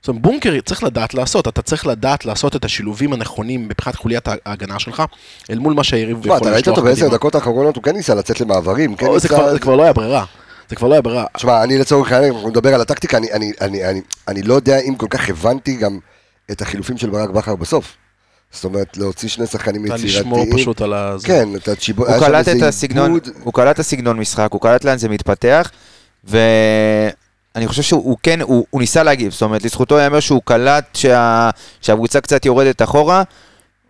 זאת 0.00 0.08
אומרת, 0.08 0.22
בונקר 0.22 0.60
צריך 0.60 0.82
לדעת 0.82 1.14
לעשות, 1.14 1.48
אתה 1.48 1.62
צריך 1.62 1.86
לדעת 1.86 2.24
לעשות 2.24 2.56
את 2.56 2.64
השילובים 2.64 3.12
הנכונים 3.12 3.68
מבחינת 3.68 3.96
חוליית 3.96 4.28
ההגנה 4.46 4.78
שלך, 4.78 5.02
אל 5.50 5.58
מול 5.58 5.74
מה 5.74 5.84
שהיריב 5.84 6.26
יכול 6.26 6.36
אתה 6.36 6.50
ראית 6.50 6.62
לשלוח 6.62 6.76
אותו 6.76 6.88
בעשר 6.88 7.00
קדימה. 7.00 7.14
דקות 7.14 7.34
האחרונות, 7.34 7.76
הוא 7.76 7.84
כן 7.84 7.92
ניסה 7.92 8.14
לצאת 8.14 8.40
למעברים, 8.40 8.96
כן 8.96 9.06
ניסה... 9.06 9.52
זה 9.52 9.58
כבר 9.58 9.76
לא 9.76 9.82
היה 9.82 9.92
ברירה. 9.92 10.24
זה 10.68 10.76
כבר 10.76 10.88
לא 10.88 10.94
היה 10.94 11.02
ברירה. 11.02 11.24
תשמע, 11.36 11.62
אני 11.62 11.78
לצורך 11.78 12.12
העניין, 12.12 12.34
אנחנו 12.34 12.48
נדבר 12.48 12.74
על 12.74 12.80
הטקטיקה, 12.80 13.18
אני 14.28 14.42
לא 14.42 14.54
יודע 14.54 14.78
אם 14.78 14.94
כל 14.94 15.06
כך 15.10 15.28
הבנתי 15.28 15.76
גם 15.76 15.98
את 16.50 16.62
החילופים 16.62 16.98
של 16.98 17.10
ברק 17.10 17.30
בכר 17.30 17.56
בסוף. 17.56 17.96
זאת 18.52 18.64
אומרת, 18.64 18.96
להוציא 18.96 19.28
שני 19.28 19.46
שחקנים 19.46 19.86
אתה 19.86 19.94
יצירתיים. 19.94 20.20
לשמור 20.20 20.46
פשוט 20.52 20.80
על 20.80 20.92
ה... 20.92 21.16
כן, 21.24 21.48
את 21.56 21.68
השיבוט... 21.68 22.08
הוא 22.08 22.18
קלט 22.18 22.48
את 22.48 22.62
הסגנון, 22.62 23.18
הוא 23.42 23.52
קלט 23.54 23.74
את 23.74 23.78
הסגנון 23.78 24.18
משחק, 24.18 24.48
הוא 24.50 24.60
קלט 24.60 24.84
לאן 24.84 24.98
זה 24.98 25.08
מתפתח, 25.08 25.70
ואני 26.24 27.66
חושב 27.66 27.82
שהוא 27.82 28.04
הוא 28.04 28.16
כן, 28.22 28.40
הוא, 28.40 28.66
הוא 28.70 28.80
ניסה 28.80 29.02
להגיב, 29.02 29.32
זאת 29.32 29.42
אומרת, 29.42 29.64
לזכותו 29.64 29.98
ייאמר 29.98 30.20
שהוא 30.20 30.42
קלט 30.44 30.84
שה, 30.94 31.50
שהקבוצה 31.80 32.20
קצת 32.20 32.46
יורדת 32.46 32.82
אחורה, 32.82 33.22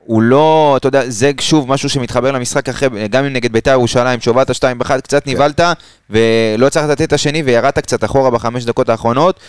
הוא 0.04 0.22
לא, 0.22 0.74
אתה 0.76 0.88
יודע, 0.88 1.02
זה 1.08 1.30
שוב 1.40 1.68
משהו 1.68 1.88
שמתחבר 1.88 2.32
למשחק 2.32 2.68
אחרי, 2.68 3.08
גם 3.08 3.24
אם 3.24 3.32
נגד 3.32 3.52
בית"ר 3.52 3.70
ירושלים, 3.70 4.20
שהובלת 4.20 4.50
2-1, 4.50 5.00
קצת 5.00 5.26
נבהלת, 5.26 5.60
ולא 6.10 6.66
הצלחת 6.66 6.88
לתת 6.88 7.02
את 7.02 7.12
השני, 7.12 7.42
וירדת 7.42 7.78
קצת 7.78 8.04
אחורה 8.04 8.30
בחמש 8.30 8.64
דקות 8.64 8.88
האחרונות. 8.88 9.40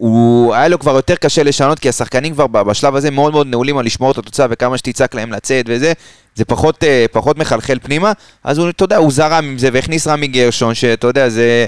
הוא, 0.00 0.54
היה 0.54 0.68
לו 0.68 0.78
כבר 0.78 0.92
יותר 0.96 1.14
קשה 1.14 1.42
לשנות, 1.42 1.78
כי 1.78 1.88
השחקנים 1.88 2.34
כבר 2.34 2.46
בשלב 2.46 2.96
הזה 2.96 3.10
מאוד 3.10 3.32
מאוד 3.32 3.46
נעולים 3.46 3.78
על 3.78 3.86
לשמור 3.86 4.10
את 4.10 4.18
התוצאה 4.18 4.46
וכמה 4.50 4.78
שתצעק 4.78 5.14
להם 5.14 5.32
לצאת 5.32 5.64
וזה, 5.68 5.92
זה 6.34 6.44
פחות, 6.44 6.84
אה, 6.84 7.06
פחות 7.12 7.38
מחלחל 7.38 7.78
פנימה, 7.82 8.12
אז 8.44 8.58
הוא, 8.58 8.68
אתה 8.68 8.84
יודע, 8.84 8.96
הוא 8.96 9.12
זרם 9.12 9.44
עם 9.44 9.58
זה 9.58 9.68
והכניס 9.72 10.06
רמי 10.06 10.26
גרשון, 10.26 10.74
שאתה 10.74 11.06
יודע, 11.06 11.28
זה... 11.28 11.66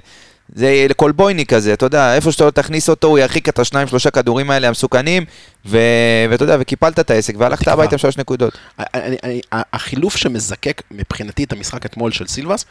זה 0.54 0.86
לכל 0.88 1.12
בויני 1.12 1.46
כזה, 1.46 1.72
אתה 1.72 1.86
יודע, 1.86 2.14
איפה 2.14 2.32
שאתה 2.32 2.44
לא 2.44 2.50
תכניס 2.50 2.88
אותו, 2.88 3.08
הוא 3.08 3.18
ירחיק 3.18 3.48
את 3.48 3.58
השניים 3.58 3.88
שלושה 3.88 4.10
כדורים 4.10 4.50
האלה 4.50 4.68
המסוכנים. 4.68 5.24
ואתה 5.64 6.44
יודע, 6.44 6.56
וקיפלת 6.60 7.00
את 7.00 7.10
העסק, 7.10 7.34
והלכת. 7.38 7.68
הביתה 7.68 7.94
עם 7.94 7.98
שלוש 7.98 8.16
נקודות. 8.16 8.58
אני, 8.78 9.16
אני, 9.22 9.40
החילוף 9.52 10.16
שמזקק 10.16 10.82
מבחינתי 10.90 11.44
את 11.44 11.52
המשחק 11.52 11.86
אתמול 11.86 12.12
של 12.12 12.26
סילבס, 12.26 12.64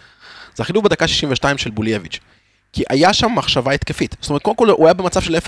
זה 0.55 0.63
החילוף 0.63 0.83
בדקה 0.83 1.07
62 1.07 1.57
של 1.57 1.69
בולייביץ'. 1.69 2.19
כי 2.73 2.83
היה 2.89 3.13
שם 3.13 3.31
מחשבה 3.35 3.71
התקפית. 3.71 4.15
זאת 4.21 4.29
אומרת, 4.29 4.41
קודם 4.41 4.55
כל 4.55 4.69
הוא 4.69 4.85
היה 4.85 4.93
במצב 4.93 5.21
של 5.21 5.35
0-0. 5.35 5.39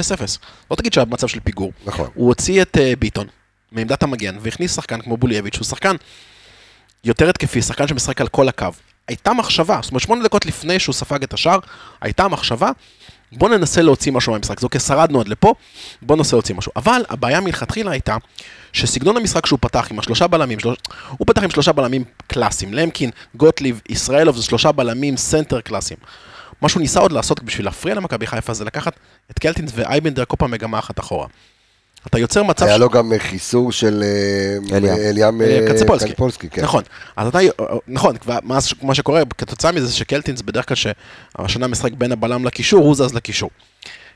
לא 0.71 0.75
תגיד 0.75 0.93
שהיה 0.93 1.05
במצב 1.05 1.27
של 1.27 1.39
פיגור. 1.39 1.71
נכון. 1.85 2.09
הוא 2.13 2.27
הוציא 2.27 2.61
את 2.61 2.77
אה, 2.77 2.99
ביטון 2.99 3.27
מעמדת 3.71 4.03
המגן, 4.03 4.37
והכניס 4.41 4.75
שחקן 4.75 5.01
כמו 5.01 5.17
בולייביץ', 5.17 5.55
שהוא 5.55 5.65
שחקן 5.65 5.95
יותר 7.03 7.29
התקפי, 7.29 7.61
שחקן 7.61 7.87
שמשחק 7.87 8.21
על 8.21 8.27
כל 8.27 8.47
הקו. 8.47 8.67
הייתה 9.07 9.33
מחשבה, 9.33 9.79
זאת 9.81 9.91
אומרת, 9.91 10.01
שמונה 10.01 10.23
דקות 10.23 10.45
לפני 10.45 10.79
שהוא 10.79 10.93
ספג 10.93 11.23
את 11.23 11.33
השער, 11.33 11.59
הייתה 12.01 12.27
מחשבה, 12.27 12.71
בוא 13.31 13.49
ננסה 13.49 13.81
להוציא 13.81 14.11
משהו 14.11 14.31
מהמשחק. 14.31 14.59
זה 14.59 14.65
אוקיי, 14.65 14.79
שרדנו 14.79 15.21
עד 15.21 15.27
לפה, 15.27 15.53
בוא 16.01 16.15
ננסה 16.15 16.35
להוציא 16.35 16.55
משהו. 16.55 16.71
אבל 16.75 17.05
הבעיה 17.09 17.41
מלכתחילה 17.41 17.91
הייתה, 17.91 18.17
שסגנון 18.73 19.17
המשחק 19.17 19.45
שהוא 19.45 19.59
פתח 19.61 19.87
עם 19.91 19.99
השלושה 19.99 20.27
בלמים, 20.27 20.59
שלוש... 20.59 20.77
הוא 21.09 21.27
פתח 21.27 21.43
עם 21.43 21.49
שלושה 21.49 21.71
בלמים 21.71 22.03
קלאסיים. 22.27 22.73
למקין, 22.73 23.09
גוטליב, 23.35 23.81
ישראלוב, 23.89 24.37
זה 24.37 24.43
שלושה 24.43 24.71
בלמים 24.71 25.17
center 25.17 25.61
קלאסיים. 25.61 25.99
מה 26.63 26.69
שהוא 26.69 26.81
ניסה 26.81 26.99
עוד 26.99 27.11
לעשות 27.11 27.43
בשביל 27.43 27.65
להפריע 27.65 27.95
למכבי 27.95 28.27
חיפה 28.27 28.53
זה 28.53 28.65
לקחת 28.65 28.93
את 29.31 29.39
קלטינס 29.39 29.71
ואייבנדר 29.75 30.25
כל 30.25 30.37
פעם 30.39 30.51
עמדה 30.51 30.79
אחת 30.79 30.99
אחורה. 30.99 31.27
אתה 32.07 32.19
יוצר 32.19 32.43
מצב... 32.43 32.65
היה 32.65 32.77
לו 32.77 32.89
גם 32.89 33.13
אה, 33.13 33.19
חיסור 33.19 33.71
של 33.71 34.03
אה, 34.03 34.79
אליאם. 35.09 35.41
אה, 35.41 35.59
קצפולסקי. 35.69 36.49
כן. 36.49 36.61
נכון, 36.61 36.83
אז 37.15 37.27
אתה, 37.27 37.39
נכון, 37.87 38.15
מה 38.81 38.95
שקורה 38.95 39.21
כתוצאה 39.37 39.71
מזה 39.71 39.85
זה 39.85 39.93
שקלטינס 39.93 40.41
בדרך 40.41 40.67
כלל 40.67 40.77
שהשנה 40.77 41.67
משחק 41.67 41.91
בין 41.91 42.11
הבלם 42.11 42.45
לקישור, 42.45 42.85
הוא 42.85 42.95
זז 42.95 43.13
לקישור. 43.13 43.49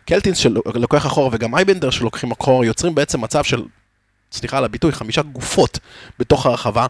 קלטינס 0.06 0.38
שלוקח 0.38 1.06
אחורה 1.06 1.30
וגם 1.32 1.56
אייבנדר 1.56 1.90
שלוקחים 1.90 2.32
אחורה, 2.32 2.66
יוצרים 2.66 2.96
בעצם 2.96 3.22
מצב 3.22 3.44
של, 3.44 3.64
סליחה 4.32 4.58
על 4.58 4.66
הביטוי, 4.66 4.92
חמישה 4.92 5.22
גופות 5.22 5.80
בתוך 6.20 6.46
הרחבה, 6.46 6.86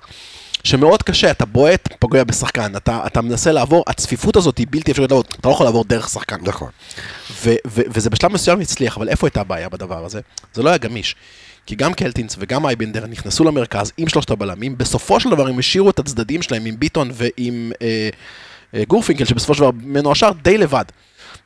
שמאוד 0.67 1.03
קשה, 1.03 1.31
אתה 1.31 1.45
בועט, 1.45 1.93
פוגע 1.99 2.23
בשחקן, 2.23 2.75
אתה, 2.75 3.03
אתה 3.07 3.21
מנסה 3.21 3.51
לעבור, 3.51 3.83
הצפיפות 3.87 4.35
הזאת 4.35 4.57
היא 4.57 4.67
בלתי 4.69 4.91
אפשרית 4.91 5.11
לעבור, 5.11 5.23
אתה 5.39 5.47
לא 5.49 5.53
יכול 5.53 5.65
לעבור 5.65 5.83
דרך 5.83 6.09
שחקן. 6.09 6.35
נכון. 6.41 6.69
ו- 7.31 7.55
ו- 7.67 7.81
וזה 7.89 8.09
בשלב 8.09 8.31
מסוים 8.31 8.59
הצליח, 8.59 8.97
אבל 8.97 9.09
איפה 9.09 9.27
הייתה 9.27 9.41
הבעיה 9.41 9.69
בדבר 9.69 10.05
הזה? 10.05 10.21
זה 10.53 10.63
לא 10.63 10.69
היה 10.69 10.77
גמיש. 10.77 11.15
כי 11.65 11.75
גם 11.75 11.93
קלטינס 11.93 12.35
וגם 12.39 12.65
אייבנדר 12.65 13.07
נכנסו 13.07 13.43
למרכז 13.43 13.91
עם 13.97 14.07
שלושת 14.07 14.29
הבלמים, 14.29 14.77
בסופו 14.77 15.19
של 15.19 15.29
דבר 15.29 15.47
הם 15.47 15.59
השאירו 15.59 15.89
את 15.89 15.99
הצדדים 15.99 16.41
שלהם 16.41 16.65
עם 16.65 16.79
ביטון 16.79 17.11
ועם 17.13 17.71
אה, 17.81 18.09
אה, 18.73 18.83
גורפינקל, 18.87 19.25
שבסופו 19.25 19.53
של 19.53 19.59
דבר 19.59 19.71
ממנו 19.83 20.11
השאר 20.11 20.31
די 20.41 20.57
לבד. 20.57 20.85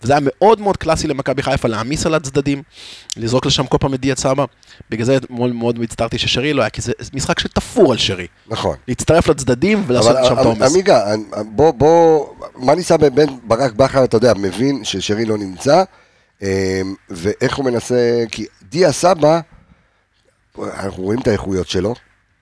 וזה 0.04 0.14
היה 0.14 0.20
מאוד 0.24 0.62
מאוד 0.62 0.78
קלאסי 0.78 1.08
למכבי 1.08 1.44
חיפה 1.44 1.68
להעמיס 1.68 2.06
על 2.06 2.16
הצדדים, 2.16 2.64
לזרוק 3.18 3.46
לשם 3.46 3.68
כל 3.68 3.78
פעם 3.78 3.94
את 3.94 4.00
דיה 4.00 4.16
סבא. 4.16 4.46
בגלל 4.90 5.06
זה 5.06 5.18
מאוד 5.30 5.56
מאוד 5.56 5.80
הצטערתי 5.84 6.18
ששרי 6.18 6.54
לא 6.54 6.62
היה, 6.62 6.70
כי 6.70 6.82
זה 6.82 6.92
משחק 7.14 7.40
שתפור 7.40 7.92
על 7.92 7.98
שרי. 7.98 8.28
נכון. 8.48 8.76
להצטרף 8.88 9.28
לצדדים 9.28 9.84
ולעשות 9.88 10.16
אבל 10.16 10.28
שם 10.28 10.34
את 10.34 10.38
העומס. 10.38 10.72
עמיגה, 10.72 11.04
בוא, 11.46 11.72
בוא, 11.72 12.28
מה 12.56 12.76
ניסה 12.76 12.98
בין 12.98 13.40
ברק 13.44 13.74
בכר, 13.74 14.04
אתה 14.04 14.18
יודע, 14.18 14.34
מבין 14.34 14.84
ששרי 14.84 15.26
לא 15.26 15.38
נמצא, 15.38 15.84
אה, 16.44 16.82
ואיך 17.10 17.56
הוא 17.56 17.66
מנסה, 17.66 18.24
כי 18.32 18.46
דיה 18.70 18.92
סבא, 18.92 19.40
אנחנו 20.60 21.04
רואים 21.04 21.20
את 21.22 21.28
האיכויות 21.28 21.68
שלו, 21.68 21.96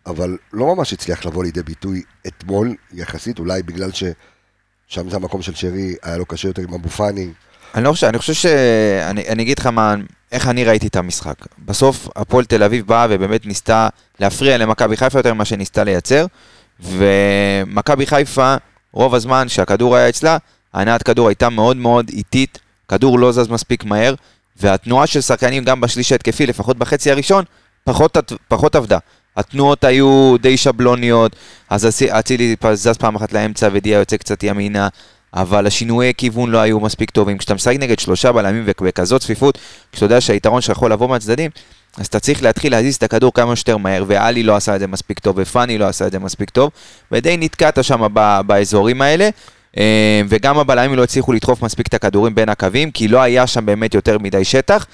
אבל 0.05 0.37
לא 0.53 0.75
ממש 0.75 0.93
הצליח 0.93 1.25
לבוא 1.25 1.43
לידי 1.43 1.63
ביטוי 1.63 2.01
אתמול, 2.27 2.75
יחסית, 2.93 3.39
אולי 3.39 3.63
בגלל 3.63 3.91
ששם 3.91 5.09
זה 5.09 5.15
המקום 5.15 5.41
של 5.41 5.55
שרי, 5.55 5.95
היה 6.03 6.17
לו 6.17 6.25
קשה 6.25 6.47
יותר 6.47 6.61
עם 6.61 6.73
אבו 6.73 6.89
פאני, 6.89 7.29
אני 7.75 7.83
לא 7.83 7.91
חושב, 7.91 8.07
אני 8.07 8.17
חושב 8.17 8.33
ש... 8.33 8.45
אני, 9.09 9.27
אני 9.29 9.43
אגיד 9.43 9.59
לך 9.59 9.65
מה, 9.65 9.95
איך 10.31 10.47
אני 10.47 10.63
ראיתי 10.63 10.87
את 10.87 10.95
המשחק. 10.95 11.35
בסוף 11.65 12.07
הפועל 12.15 12.45
תל 12.45 12.63
אביב 12.63 12.87
באה 12.87 13.07
ובאמת 13.09 13.45
ניסתה 13.45 13.87
להפריע 14.19 14.57
למכבי 14.57 14.97
חיפה 14.97 15.19
יותר 15.19 15.33
ממה 15.33 15.45
שניסתה 15.45 15.83
לייצר, 15.83 16.25
ומכבי 16.79 18.05
חיפה, 18.05 18.55
רוב 18.93 19.15
הזמן 19.15 19.49
שהכדור 19.49 19.95
היה 19.95 20.09
אצלה, 20.09 20.37
הנעת 20.73 21.03
כדור 21.03 21.27
הייתה 21.27 21.49
מאוד 21.49 21.77
מאוד 21.77 22.09
איטית, 22.09 22.59
כדור 22.87 23.19
לא 23.19 23.31
זז 23.31 23.47
מספיק 23.47 23.83
מהר, 23.83 24.13
והתנועה 24.61 25.07
של 25.07 25.21
שחקנים 25.21 25.63
גם 25.63 25.81
בשליש 25.81 26.11
ההתקפי, 26.11 26.45
לפחות 26.45 26.77
בחצי 26.77 27.11
הראשון, 27.11 27.43
פחות, 27.83 28.17
פחות 28.47 28.75
עבדה. 28.75 28.97
התנועות 29.37 29.83
היו 29.83 30.35
די 30.41 30.57
שבלוניות, 30.57 31.35
אז 31.69 31.85
אצ- 31.87 32.01
אצילי 32.11 32.55
זז 32.73 32.97
פעם 32.97 33.15
אחת 33.15 33.33
לאמצע 33.33 33.69
ודיה 33.71 33.99
יוצא 33.99 34.17
קצת 34.17 34.43
ימינה, 34.43 34.87
אבל 35.33 35.67
השינויי 35.67 36.13
כיוון 36.17 36.51
לא 36.51 36.57
היו 36.57 36.79
מספיק 36.79 37.09
טובים. 37.09 37.37
כשאתה 37.37 37.53
משחק 37.53 37.75
נגד 37.79 37.99
שלושה 37.99 38.31
בלמים 38.31 38.63
ובכזאת 38.67 39.21
צפיפות, 39.21 39.57
כשאתה 39.91 40.05
יודע 40.05 40.21
שהיתרון 40.21 40.61
שלך 40.61 40.77
יכול 40.77 40.91
לבוא 40.91 41.09
מהצדדים, 41.09 41.51
אז 41.97 42.07
אתה 42.07 42.19
צריך 42.19 42.43
להתחיל 42.43 42.71
להזיז 42.71 42.95
את 42.95 43.03
הכדור 43.03 43.33
כמה 43.33 43.55
שיותר 43.55 43.77
מהר, 43.77 44.03
ואלי 44.07 44.43
לא 44.43 44.55
עשה 44.55 44.75
את 44.75 44.79
זה 44.79 44.87
מספיק 44.87 45.19
טוב, 45.19 45.35
ופאני 45.39 45.77
לא 45.77 45.85
עשה 45.85 46.07
את 46.07 46.11
זה 46.11 46.19
מספיק 46.19 46.49
טוב, 46.49 46.71
ודי 47.11 47.37
נתקעת 47.37 47.83
שם 47.83 48.07
באזורים 48.47 49.01
האלה. 49.01 49.29
אה, 49.77 50.21
וגם 50.29 50.57
הבלמים 50.59 50.95
לא 50.95 51.03
הצליחו 51.03 51.33
לדחוף 51.33 51.61
מספיק 51.61 51.87
את 51.87 51.93
הכדורים 51.93 52.35
בין 52.35 52.49
הקווים, 52.49 52.91
כי 52.91 53.07
לא 53.07 53.21
היה 53.21 53.47
שם 53.47 53.65
באמת 53.65 53.93
יותר 53.93 54.17
מדי 54.17 54.45
שטח. 54.45 54.85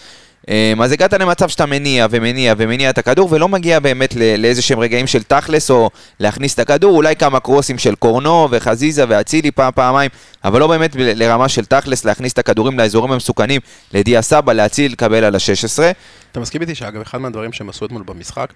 אה, 0.50 0.74
אז 0.80 0.92
הגעת 0.92 1.14
למצב 1.14 1.50
שאתה 1.50 1.66
מניע 1.66 2.08
ומניע 2.10 2.54
ומניע 2.58 2.90
את 2.90 2.98
הכדור, 2.98 3.28
ולא 3.32 3.50
מגיע 3.50 3.80
באמת 3.80 4.16
לאיזה 4.38 4.62
שהם 4.62 4.80
רגעים 4.80 5.08
של 5.08 5.24
תכלס, 5.24 5.72
או 5.72 5.90
להכניס 6.20 6.54
את 6.54 6.60
הכדור, 6.60 6.96
אולי 6.96 7.16
כמה 7.16 7.40
קרוסים 7.40 7.78
של 7.78 7.96
קורנו 7.96 8.48
וחזיזה 8.52 9.06
ואצילי 9.08 9.52
פעם 9.52 9.72
פעמיים, 9.76 10.10
אבל 10.44 10.60
לא 10.60 10.68
באמת 10.68 10.92
לרמה 10.96 11.50
של 11.50 11.66
תכלס 11.66 12.06
להכניס 12.06 12.34
את 12.34 12.38
הכדורים 12.38 12.80
לאזורים 12.80 13.12
המסוכנים, 13.12 13.62
לדיה 13.94 14.22
סבא, 14.22 14.54
להציל, 14.54 14.92
לקבל 14.92 15.24
על 15.24 15.36
ה-16. 15.36 15.84
אתה 16.32 16.40
מסכים 16.40 16.62
איתי 16.62 16.76
שאגב, 16.76 17.02
אחד 17.02 17.18
מהדברים 17.18 17.54
שהם 17.54 17.70
עשו 17.70 17.86
אתמול 17.86 18.04
במשחק, 18.06 18.50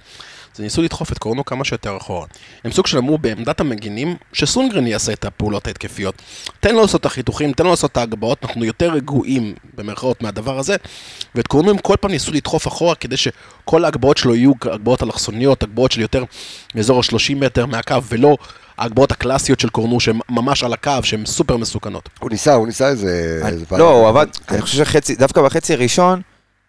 זה 0.56 0.64
ניסו 0.64 0.82
לדחוף 0.82 1.12
את 1.12 1.18
קורנו 1.18 1.46
כמה 1.46 1.66
שיותר 1.66 1.98
אחורה. 1.98 2.28
הם 2.64 2.72
סוג 2.72 2.88
של 2.88 2.98
אמרו 2.98 3.18
בעמדת 3.18 3.60
המגינים, 3.60 4.16
שסונגרן 4.34 4.88
יעשה 4.88 5.14
את 5.14 5.26
הפעולות 5.26 5.68
ההתקפיות. 5.68 6.16
תן 6.60 6.76
לו 6.76 6.82
לעשות 6.82 7.02
את 7.02 7.06
החיתוכים, 7.06 7.54
תן 7.54 7.64
לו 7.64 7.70
לעשות 7.70 7.92
את 7.92 7.98
ההגבהות, 7.98 8.38
אנחנו 8.44 8.66
יותר 8.66 8.92
רגועים, 8.94 9.54
במרכאות, 9.76 10.22
מהדבר 10.22 10.60
הזה. 10.60 10.76
ואת 11.36 11.48
קורנו 11.48 11.70
הם 11.70 11.78
כל 11.78 11.96
פעם 12.02 12.12
ניסו 12.12 12.32
לדחוף 12.32 12.68
אחורה, 12.68 12.96
כדי 12.96 13.18
שכל 13.18 13.86
ההגבהות 13.86 14.18
שלו 14.18 14.36
יהיו 14.36 14.52
הגבהות 14.62 15.04
אלכסוניות, 15.04 15.64
הגבהות 15.64 15.92
של 15.92 16.02
יותר 16.02 16.24
מאזור 16.76 17.00
ה-30 17.00 17.36
מטר 17.36 17.66
מהקו, 17.66 17.96
ולא 18.10 18.38
ההגבהות 18.78 19.12
הקלאסיות 19.12 19.60
של 19.60 19.70
קורנו, 19.70 20.00
שהן 20.00 20.20
ממש 20.30 20.64
על 20.64 20.74
הקו, 20.74 20.92
שהן 21.04 21.26
סופר 21.26 21.58
מסוכנות. 21.58 22.10
הוא 22.20 22.30
ניסה, 22.30 22.54
הוא 22.54 22.68
ניסה 22.68 22.88
איזה... 22.88 23.42
איזה 23.46 23.66
פעם. 23.66 23.80
לא, 23.80 23.92
הוא 23.92 24.10
עבד, 24.10 24.28
כן. 24.48 24.54
אני 24.54 24.62
חושב 24.62 24.86
שחצי, 24.86 25.16
דווקא 25.16 25.42
בחצי 25.42 25.74
הראשון, 25.74 26.22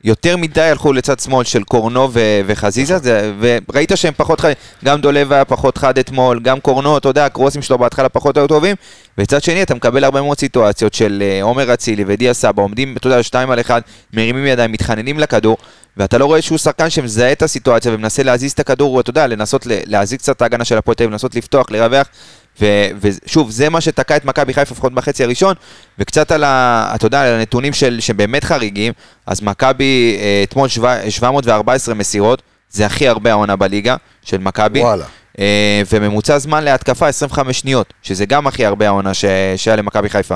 יותר 0.04 0.36
מדי 0.36 0.60
הלכו 0.62 0.92
לצד 0.92 1.18
שמאל 1.20 1.44
של 1.44 1.62
קורנו 1.62 2.08
ו- 2.12 2.40
וחזיזה, 2.46 2.98
זה- 2.98 3.32
וראית 3.40 3.92
שהם 3.94 4.12
פחות 4.16 4.40
חד, 4.40 4.52
גם 4.84 5.00
דולב 5.00 5.32
היה 5.32 5.44
פחות 5.44 5.78
חד 5.78 5.98
אתמול, 5.98 6.40
גם 6.40 6.60
קורנו, 6.60 6.98
אתה 6.98 7.08
יודע, 7.08 7.24
הקרוסים 7.24 7.62
שלו 7.62 7.78
בהתחלה 7.78 8.08
פחות 8.08 8.36
היו 8.36 8.46
טובים, 8.46 8.76
וצד 9.18 9.42
שני 9.42 9.62
אתה 9.62 9.74
מקבל 9.74 10.04
הרבה 10.04 10.22
מאוד 10.22 10.38
סיטואציות 10.38 10.94
של 10.94 11.22
אה, 11.26 11.42
עומר 11.42 11.74
אצילי 11.74 12.04
ודיה 12.06 12.34
סבא 12.34 12.62
עומדים, 12.62 12.96
אתה 12.96 13.06
יודע, 13.06 13.22
שתיים 13.22 13.50
על 13.50 13.60
אחד, 13.60 13.80
מרימים 14.14 14.46
ידיים, 14.46 14.72
מתחננים 14.72 15.18
לכדור, 15.18 15.56
ואתה 15.96 16.18
לא 16.18 16.24
רואה 16.24 16.42
שהוא 16.42 16.58
שחקן 16.58 16.90
שמזהה 16.90 17.32
את 17.32 17.42
הסיטואציה 17.42 17.94
ומנסה 17.94 18.22
להזיז 18.22 18.52
את 18.52 18.60
הכדור, 18.60 19.00
אתה 19.00 19.10
יודע, 19.10 19.26
לנסות 19.26 19.62
להזיז 19.66 20.18
קצת 20.18 20.36
את 20.36 20.42
ההגנה 20.42 20.64
של 20.64 20.78
הפועל 20.78 20.94
תל 20.94 21.02
אביב, 21.04 21.12
לנסות 21.12 21.34
לפתוח, 21.34 21.70
לרווח, 21.70 22.06
ו- 22.60 22.88
ושוב, 23.00 23.50
זה 23.50 23.68
מה 23.68 23.80
שתקע 23.80 24.16
את 24.16 24.24
מכבי 24.24 24.54
חיפה 24.54 24.72
לפחות 24.74 24.92
בחצי 24.94 25.24
הראשון, 25.24 25.54
וקצת 25.98 26.30
על, 26.32 26.44
ה, 26.44 26.92
אתה 26.94 27.06
יודע, 27.06 27.22
על 27.22 27.34
הנתונים 27.34 27.72
של, 27.72 28.00
שבאמת 28.00 28.44
חריגים, 28.44 28.92
אז 29.26 29.42
מכבי 29.42 30.16
אה, 30.20 30.42
אתמול 30.48 30.68
שבע- 30.68 31.10
714 31.10 31.94
מסירות, 31.94 32.42
זה 32.70 32.86
הכי 32.86 33.08
הרבה 33.08 33.30
העונה 33.30 33.56
בליגה 33.56 33.96
של 34.22 34.38
מכבי. 34.38 34.80
וואלה. 34.80 35.04
אה, 35.38 35.82
וממוצע 35.92 36.38
זמן 36.38 36.64
להתקפה 36.64 37.08
25 37.08 37.60
שניות, 37.60 37.92
שזה 38.02 38.26
גם 38.26 38.46
הכי 38.46 38.66
הרבה 38.66 38.86
העונה 38.86 39.14
שהיה 39.14 39.76
למכבי 39.76 40.08
חיפה. 40.08 40.34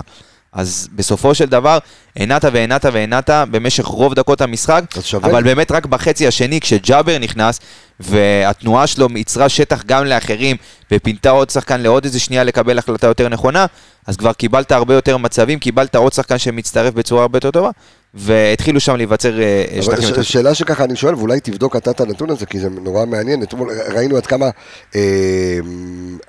אז 0.54 0.88
בסופו 0.92 1.34
של 1.34 1.44
דבר, 1.46 1.78
הנעת 2.16 2.44
והנעת 2.52 2.84
והנעת 2.92 3.30
במשך 3.50 3.84
רוב 3.84 4.14
דקות 4.14 4.40
המשחק. 4.40 4.84
אבל 5.32 5.42
באמת 5.42 5.70
רק 5.72 5.86
בחצי 5.86 6.26
השני, 6.26 6.60
כשג'אבר 6.60 7.18
נכנס, 7.18 7.60
והתנועה 8.00 8.86
שלו 8.86 9.08
ייצרה 9.16 9.48
שטח 9.48 9.82
גם 9.86 10.04
לאחרים, 10.04 10.56
ופינתה 10.92 11.30
עוד 11.30 11.50
שחקן 11.50 11.80
לעוד 11.80 12.04
איזה 12.04 12.20
שנייה 12.20 12.44
לקבל 12.44 12.78
החלטה 12.78 13.06
יותר 13.06 13.28
נכונה, 13.28 13.66
אז 14.06 14.16
כבר 14.16 14.32
קיבלת 14.32 14.72
הרבה 14.72 14.94
יותר 14.94 15.16
מצבים, 15.16 15.58
קיבלת 15.58 15.96
עוד 15.96 16.12
שחקן 16.12 16.38
שמצטרף 16.38 16.94
בצורה 16.94 17.22
הרבה 17.22 17.36
יותר 17.36 17.50
טובה, 17.50 17.70
והתחילו 18.14 18.80
שם 18.80 18.96
להיווצר 18.96 19.40
אה, 19.40 19.64
אבל 19.72 19.82
שטחים 19.82 20.08
יותר... 20.08 20.22
שאלה 20.22 20.54
שככה 20.54 20.84
אני 20.84 20.96
שואל, 20.96 21.14
ואולי 21.14 21.40
תבדוק 21.40 21.76
אתה 21.76 21.90
את 21.90 22.00
הנתון 22.00 22.30
הזה, 22.30 22.46
כי 22.46 22.60
זה 22.60 22.70
נורא 22.70 23.06
מעניין. 23.06 23.42
אתמול 23.42 23.70
ראינו 23.94 24.16
עד 24.16 24.26
כמה 24.26 24.50
אה, 24.94 25.58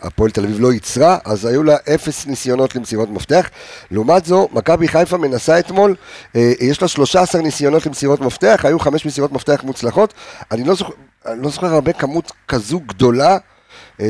הפועל 0.01 0.31
תל 0.31 0.43
אביב 0.43 0.59
לא 0.59 0.73
ייצרה, 0.73 1.17
אז 1.25 1.45
היו 1.45 1.63
לה 1.63 1.75
אפס 1.95 2.25
ניסיונות 2.27 2.75
למסירות 2.75 3.09
מפתח. 3.09 3.49
לעומת 3.91 4.25
זו, 4.25 4.49
מכבי 4.51 4.87
חיפה 4.87 5.17
מנסה 5.17 5.59
אתמול, 5.59 5.95
אה, 6.35 6.53
יש 6.59 6.81
לה 6.81 6.87
13 6.87 7.41
ניסיונות 7.41 7.85
למסירות 7.85 8.21
מפתח, 8.21 8.61
היו 8.63 8.79
חמש 8.79 9.05
מסירות 9.05 9.31
מפתח 9.31 9.61
מוצלחות. 9.63 10.13
אני 10.51 10.63
לא 10.63 10.75
זוכר, 10.75 10.93
אני 11.25 11.43
לא 11.43 11.49
זוכר 11.49 11.67
הרבה 11.67 11.93
כמות 11.93 12.31
כזו 12.47 12.79
גדולה 12.79 13.31
אה, 13.31 13.54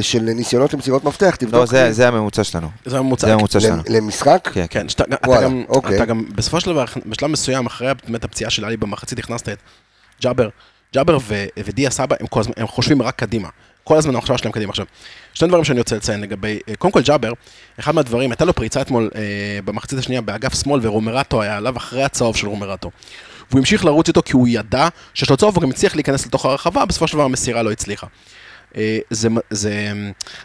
של 0.02 0.20
ניסיונות 0.22 0.74
למסירות 0.74 1.04
מפתח, 1.04 1.36
תבדוק. 1.36 1.54
לא, 1.60 1.66
זה. 1.66 1.92
זה 1.92 2.08
הממוצע 2.08 2.44
שלנו. 2.44 2.70
זה 2.86 2.98
הממוצע. 2.98 3.28
זה 3.28 3.34
הממוצע 3.34 3.60
שלנו. 3.60 3.82
למ- 3.90 3.96
למשחק? 3.96 4.50
כן, 4.54 4.66
כן, 4.70 4.90
שאתה, 4.90 5.04
אתה, 5.14 5.30
וואלה, 5.30 5.44
גם, 5.44 5.64
אוקיי. 5.70 5.96
אתה 5.96 6.06
גם, 6.06 6.26
בסופו 6.36 6.62
של 6.62 6.72
דבר, 6.72 6.86
בשלב 7.06 7.30
מסוים, 7.30 7.66
אחרי 7.66 7.88
באמת 8.08 8.24
הפציעה 8.24 8.50
של 8.50 8.66
עלי 8.66 8.78
במחצית, 8.78 9.20
הכנסת 9.20 9.50
את 9.50 9.58
ג'אבר. 10.22 10.50
ג'אבר 10.94 11.18
ו- 11.22 11.46
ודיה 11.66 11.90
סבא, 11.90 12.16
הם, 12.20 12.28
הזמן, 12.40 12.54
הם 12.58 12.68
חושבים 12.68 13.02
רק 13.02 13.16
קדימה. 13.16 13.50
כל 13.84 13.98
הזמן 13.98 14.16
המחשבה 14.16 14.38
שלהם 14.38 14.52
קדימה. 14.52 14.70
עכשיו, 14.70 14.86
שני 15.34 15.48
דברים 15.48 15.64
שאני 15.64 15.80
רוצה 15.80 15.96
לציין 15.96 16.22
לגבי, 16.22 16.60
אה, 16.70 16.76
קודם 16.76 16.92
כל 16.92 17.02
ג'אבר, 17.02 17.32
אחד 17.80 17.96
מהדברים, 17.96 18.32
הייתה 18.32 18.46
לו 18.46 18.54
פריצה 18.54 18.82
אתמול 18.82 19.10
אה, 19.16 19.22
במחצית 19.66 20.00
השנייה 20.00 20.22
באגף 20.22 20.64
שמאל, 20.64 20.80
ורומרטו 20.84 21.42
היה 21.42 21.58
עליו 21.58 21.78
אחרי 21.78 22.04
הצהוב 22.04 22.36
של 22.36 22.48
רומרטו. 22.48 22.92
והוא 23.50 23.60
המשיך 23.60 23.86
לרוץ 23.86 24.08
איתו 24.08 24.22
כי 24.26 24.34
הוא 24.34 24.48
ידע 24.48 24.88
שיש 25.14 25.30
לו 25.30 25.38
צהוב, 25.38 25.56
הוא 25.56 25.62
גם 25.64 25.70
הצליח 25.70 25.96
להיכנס 25.96 26.26
לתוך 26.26 26.46
הרחבה, 26.46 26.86
בסופו 26.86 27.08
של 27.08 27.14
דבר 27.14 27.24
המסירה 27.24 27.64
לא 27.64 27.72
הצליחה. 27.72 28.08
אה, 28.78 28.98
זה, 29.10 29.30
זה, 29.50 29.92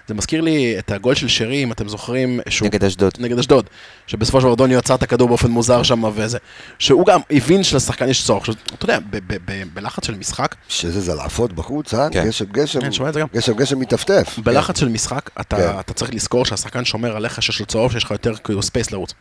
זה 0.09 0.15
מזכיר 0.15 0.41
לי 0.41 0.79
את 0.79 0.91
הגול 0.91 1.15
של 1.15 1.29
שרי, 1.29 1.63
אם 1.63 1.73
אתם 1.73 1.89
זוכרים, 1.89 2.41
שהוא 2.49 2.67
נגד 2.67 2.85
אשדוד. 2.85 3.13
נגד 3.19 3.39
אשדוד, 3.39 3.71
שבסופו 4.07 4.41
של 4.41 4.47
דבר 4.47 4.55
דוניו 4.55 4.79
עצר 4.79 4.95
את 4.95 5.03
הכדור 5.03 5.29
באופן 5.29 5.51
מוזר 5.51 5.83
שם 5.83 6.05
וזה, 6.15 6.39
שהוא 6.79 7.07
גם 7.07 7.21
הבין 7.31 7.63
שלשחקן 7.63 8.09
יש 8.09 8.25
צורך, 8.25 8.41
עכשיו, 8.41 8.55
אתה 8.75 8.85
יודע, 8.85 8.99
ב- 8.99 9.17
ב- 9.27 9.37
ב- 9.45 9.65
בלחץ 9.75 10.07
של 10.07 10.15
משחק, 10.15 10.55
שזה 10.69 11.01
זלעפות 11.01 11.53
בחוץ, 11.53 11.95
אה? 11.95 12.09
כן. 12.13 12.27
גשם, 12.27 12.45
גשם, 12.45 12.81
כן, 12.81 12.93
שומע 12.93 13.09
את 13.09 13.15
זה 13.15 13.21
גם. 13.21 13.27
גשם, 13.35 13.53
גשם 13.53 13.79
מטפטף. 13.81 14.39
בלחץ 14.45 14.81
של 14.81 14.89
משחק, 14.89 15.31
אתה, 15.41 15.57
כן. 15.57 15.79
אתה 15.81 15.95
צריך 15.95 16.15
לזכור 16.15 16.45
שהשחקן 16.45 16.85
שומר 16.85 17.17
עליך 17.17 17.43
שיש 17.43 17.61
לו 17.61 17.67
צהוב, 17.67 17.93
שיש 17.93 18.05
לך 18.05 18.11
יותר 18.11 18.35
כאילו 18.45 18.63
space 18.63 18.91
לרוץ. 18.91 19.15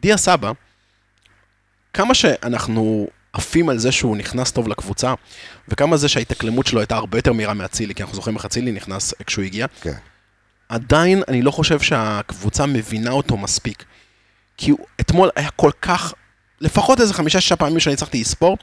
דיה 0.00 0.16
סבא, 0.16 0.52
כמה 1.92 2.14
שאנחנו 2.14 3.08
עפים 3.38 3.68
על 3.68 3.78
זה 3.78 3.92
שהוא 3.92 4.16
נכנס 4.16 4.52
טוב 4.52 4.68
לקבוצה, 4.68 5.14
וכמה 5.68 5.96
זה 5.96 6.08
שההתאקלמות 6.08 6.66
שלו 6.66 6.80
הייתה 6.80 6.96
הרבה 6.96 7.18
יותר 7.18 7.32
מהירה 7.32 7.54
מאצילי, 7.54 7.94
כי 7.94 8.02
אנחנו 8.02 8.14
זוכרים 8.16 8.36
איך 8.36 8.44
אצילי 8.44 8.72
נכנס 8.72 9.14
כשהוא 9.26 9.44
הגיע, 9.44 9.66
כן. 9.80 9.92
עדיין 10.68 11.22
אני 11.28 11.42
לא 11.42 11.50
חושב 11.50 11.80
שהקבוצה 11.80 12.66
מבינה 12.66 13.10
אותו 13.10 13.36
מספיק. 13.36 13.84
כי 14.56 14.70
הוא 14.70 14.86
אתמול 15.00 15.30
היה 15.36 15.50
כל 15.50 15.70
כך, 15.82 16.14
לפחות 16.60 17.00
איזה 17.00 17.14
חמישה-שישה 17.14 17.56
פעמים 17.56 17.80
שאני 17.80 17.94
הצלחתי 17.94 18.20
לספור, 18.20 18.58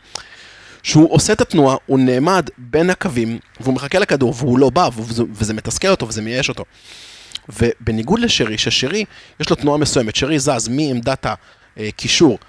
שהוא 0.83 1.13
עושה 1.13 1.33
את 1.33 1.41
התנועה, 1.41 1.77
הוא 1.85 1.99
נעמד 1.99 2.49
בין 2.57 2.89
הקווים, 2.89 3.39
והוא 3.59 3.73
מחכה 3.73 3.99
לכדור, 3.99 4.33
והוא 4.37 4.59
לא 4.59 4.69
בא, 4.69 4.89
וזה, 4.95 5.23
וזה 5.33 5.53
מתסכל 5.53 5.87
אותו 5.87 6.07
וזה 6.07 6.21
מייאש 6.21 6.49
אותו. 6.49 6.65
ובניגוד 7.49 8.19
לשרי, 8.19 8.57
ששרי, 8.57 9.05
יש 9.39 9.49
לו 9.49 9.55
תנועה 9.55 9.77
מסוימת, 9.77 10.15
שרי 10.15 10.39
זז 10.39 10.67
מעמדת 10.67 11.25
הקישור, 11.77 12.39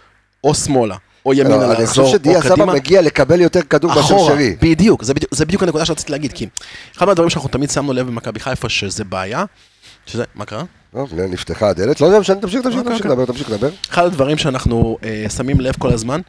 או 0.45 0.55
שמאלה, 0.55 0.97
או 1.27 1.35
ימינה 1.35 1.57
לא, 1.57 1.73
אני 1.73 1.81
לעזור, 1.81 2.05
חושב 2.05 2.19
שדיה 2.19 2.37
או 2.37 2.43
סבא 2.43 2.55
קדימה. 2.55 2.73
מגיע 2.73 3.03
לקבל 3.03 3.41
יותר 3.41 3.63
כדור 3.63 3.95
מאשר 3.95 4.19
שרי. 4.19 4.57
בדיוק, 4.61 5.03
זה 5.31 5.45
בדיוק, 5.45 5.63
הנקודה 5.63 5.85
שרציתי 5.85 6.13
להגיד, 6.13 6.33
כי 6.33 6.47
אחד 6.97 7.07
מהדברים 7.07 7.31
שאנחנו 7.31 7.49
תמיד 7.49 7.71
שמנו 7.71 7.93
לב 7.93 8.07
במכבי 8.07 8.41
חיפה, 8.41 8.69
שזה 8.69 9.05
בעיה, 9.05 9.45
שזה, 10.07 10.25
מה 10.35 10.45
קרה? 10.45 10.63
טוב, 10.93 11.13
הנה, 11.13 11.27
נפתחה 11.27 11.69
הדלת, 11.69 12.01
לא 12.01 12.07
יודע, 12.07 12.19
משנה, 12.19 12.41
תמשיך, 12.41 12.63
תמשיך, 12.63 12.79
אוקיי, 12.79 12.93
תמשיך 12.93 13.07
אוקיי. 13.07 13.11
לדבר, 13.11 13.33
תמשיך 13.33 13.51
לדבר. 13.51 13.69
אחד 13.91 14.05
הדברים 14.05 14.39
שאנחנו 14.39 14.99
אה, 15.05 15.27
שמים 15.37 15.61
לב 15.61 15.75
כל 15.79 15.93
הזמן, 15.93 16.21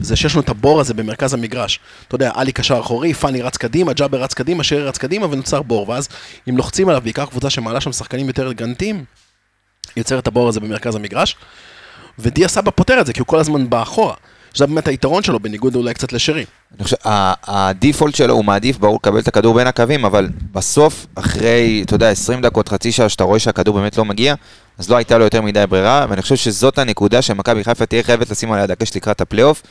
זה 0.00 0.16
שיש 0.16 0.34
לנו 0.34 0.42
את 0.42 0.48
הבור 0.48 0.80
הזה 0.80 0.94
במרכז 0.94 1.34
המגרש. 1.34 1.80
אתה 2.08 2.14
יודע, 2.14 2.30
עלי 2.34 2.52
קשר 2.52 2.80
אחורי, 2.80 3.14
פאני 3.14 3.42
רץ 3.42 3.56
קדימה, 3.56 3.92
ג'אבר 3.92 4.22
רץ 4.22 4.34
קדימה, 4.34 4.64
שרי 4.64 4.82
רץ 4.82 4.98
קדימה, 4.98 5.26
ונוצר 5.30 5.62
בור. 5.62 5.88
ואז 5.88 6.08
אם 6.48 6.56
לוחצים 6.56 6.88
עליו, 6.88 7.02
בעיקר 7.02 7.26
קבוצה 7.26 7.50
שמעלה 7.50 7.80
שם 7.80 7.92
שחקנים 7.92 8.26
יותר 8.26 8.48
הגנתיים, 8.48 9.04
יוצר 9.96 10.18
את 10.18 10.26
הבור 10.26 10.48
הזה 10.48 10.60
במרכז 10.60 10.94
המגרש. 10.94 11.36
ודיה 12.18 12.48
סבא 12.48 12.70
פותר 12.70 13.00
את 13.00 13.06
זה, 13.06 13.12
כי 13.12 13.20
הוא 13.20 13.26
כל 13.26 13.38
הזמן 13.38 13.70
בא 13.70 13.82
אחורה. 13.82 14.14
שזה 14.54 14.66
באמת 14.66 14.88
היתרון 14.88 15.22
שלו, 15.22 15.40
בניגוד 15.40 15.74
אולי 15.74 15.94
קצת 15.94 16.12
לשרי. 16.12 16.44
אני 16.76 16.84
חושב, 16.84 16.96
הדיפולט 17.04 18.14
שלו 18.14 18.34
הוא 18.34 18.44
מעדיף 18.44 18.78
ברור 18.78 18.96
לקבל 19.02 19.18
את 19.18 19.28
הכדור 19.28 19.54
בין 19.54 19.66
הקווים, 19.66 20.04
אבל 20.04 20.28
בסוף, 20.52 21.06
אחרי, 21.14 21.82
אתה 21.86 21.94
יודע, 21.94 22.10
20 22.10 22.42
דקות, 22.42 22.68
חצי 22.68 22.92
שעה, 22.92 23.08
שאתה 23.08 23.24
רואה 23.24 23.38
שהכדור 23.38 23.74
באמת 23.74 23.98
לא 23.98 24.04
מגיע, 24.04 24.34
אז 24.78 24.90
לא 24.90 24.96
הייתה 24.96 25.18
לו 25.18 25.24
יותר 25.24 25.42
מדי 25.42 25.64
ברירה, 25.68 26.06
ואני 26.08 26.22
חושב 26.22 26.36
שזאת 26.36 26.78
הנקודה 26.78 27.22
שמכבי 27.22 27.64
חיפה 27.64 27.86
תהיה 27.86 28.02
חייבת 28.02 28.30
לשים 28.30 28.52
עליה 28.52 28.66
דגש 28.66 28.96
לקראת 28.96 29.20
הפלייאוף. 29.20 29.62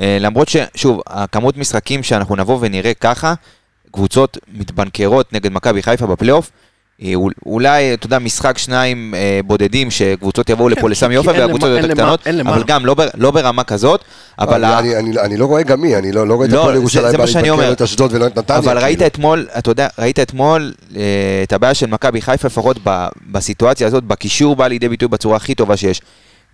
אה, 0.00 0.18
למרות 0.20 0.48
ששוב, 0.48 1.00
הכמות 1.06 1.56
משחקים 1.56 2.02
שאנחנו 2.02 2.36
נבוא 2.36 2.58
ונראה 2.60 2.94
ככה, 2.94 3.34
קבוצות 3.90 4.38
מתבנקרות 4.52 5.32
נגד 5.32 5.52
מכבי 5.52 5.82
חיפה 5.82 6.06
בפלייאוף, 6.06 6.50
אולי, 7.46 7.94
אתה 7.94 8.06
יודע, 8.06 8.18
משחק 8.18 8.58
שניים 8.58 9.14
אה, 9.16 9.40
בודדים 9.44 9.90
שקבוצות 9.90 10.50
יבואו 10.50 10.68
לפה 10.68 10.80
כן, 10.80 10.88
לסמי 10.88 11.14
עופר 11.16 11.30
והקבוצות 11.38 11.68
יותר 11.68 11.94
קטנות. 11.94 12.26
אבל 12.46 12.62
גם 12.66 12.86
לא 12.86 12.96
לא 13.14 13.30
ברמה 13.30 13.64
כזאת, 13.64 14.00
אבל... 14.38 14.64
אני- 14.64 14.96
אני- 14.96 15.20
אני 15.20 15.36
לא 15.36 15.44
רואה 15.46 15.62
גם 15.62 15.80
מי, 15.80 15.96
אני 15.96 16.12
לא 16.12 16.26
לא 16.26 16.34
רואה 16.34 16.46
את 16.46 16.52
לא, 16.52 16.60
הפועל 16.60 16.74
ירושלים 16.74 17.16
בא 17.16 17.26
שאני 17.26 17.50
להתבקר. 17.50 17.72
את 17.72 17.82
אשדוד 17.82 18.12
ולא 18.14 18.26
את 18.26 18.38
נתניה. 18.38 18.58
אבל 18.58 18.78
ראית 18.78 18.98
כאילו. 18.98 19.06
אתמול, 19.06 19.46
אתה 19.58 19.70
יודע, 19.70 19.88
ראית 19.98 20.18
אתמול 20.18 20.72
אה, 20.96 21.02
את 21.42 21.52
הבעיה 21.52 21.74
של 21.74 21.86
מכבי 21.86 22.22
חיפה, 22.22 22.46
לפחות 22.48 22.76
בסיטואציה 23.30 23.86
הזאת, 23.86 24.04
בקישור 24.04 24.56
בא 24.56 24.66
לידי 24.66 24.88
ביטוי 24.88 25.08
בצורה 25.08 25.36
הכי 25.36 25.54
טובה 25.54 25.76
שיש. 25.76 26.00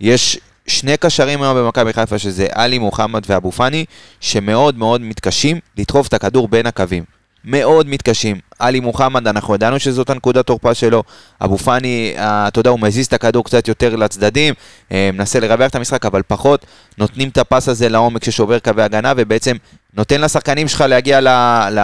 יש 0.01 0.39
שני 0.67 0.97
קשרים 0.97 1.41
היום 1.43 1.57
במכבי 1.57 1.93
חיפה, 1.93 2.19
שזה 2.19 2.47
עלי 2.51 2.79
מוחמד 2.79 3.23
ואבו 3.27 3.51
פאני, 3.51 3.85
שמאוד 4.19 4.77
מאוד 4.77 5.01
מתקשים 5.01 5.59
לדחוף 5.77 6.07
את 6.07 6.13
הכדור 6.13 6.47
בין 6.47 6.65
הקווים. 6.65 7.03
מאוד 7.45 7.89
מתקשים. 7.89 8.39
עלי 8.59 8.79
מוחמד, 8.79 9.27
אנחנו 9.27 9.55
ידענו 9.55 9.79
שזאת 9.79 10.09
הנקודת 10.09 10.45
תורפה 10.45 10.73
שלו. 10.73 11.03
אבו 11.41 11.57
פאני, 11.57 12.13
אה, 12.17 12.47
אתה 12.47 12.59
יודע, 12.59 12.69
הוא 12.69 12.79
מזיז 12.79 13.05
את 13.05 13.13
הכדור 13.13 13.43
קצת 13.43 13.67
יותר 13.67 13.95
לצדדים, 13.95 14.53
אה, 14.91 15.09
מנסה 15.13 15.39
לרווח 15.39 15.69
את 15.69 15.75
המשחק, 15.75 16.05
אבל 16.05 16.21
פחות 16.27 16.65
נותנים 16.97 17.29
את 17.29 17.37
הפס 17.37 17.69
הזה 17.69 17.89
לעומק 17.89 18.23
ששובר 18.23 18.59
קווי 18.59 18.83
הגנה, 18.83 19.13
ובעצם 19.17 19.55
נותן 19.97 20.21
לשחקנים 20.21 20.67
שלך 20.67 20.81
להגיע 20.81 21.21
ל, 21.21 21.27
ל, 21.71 21.79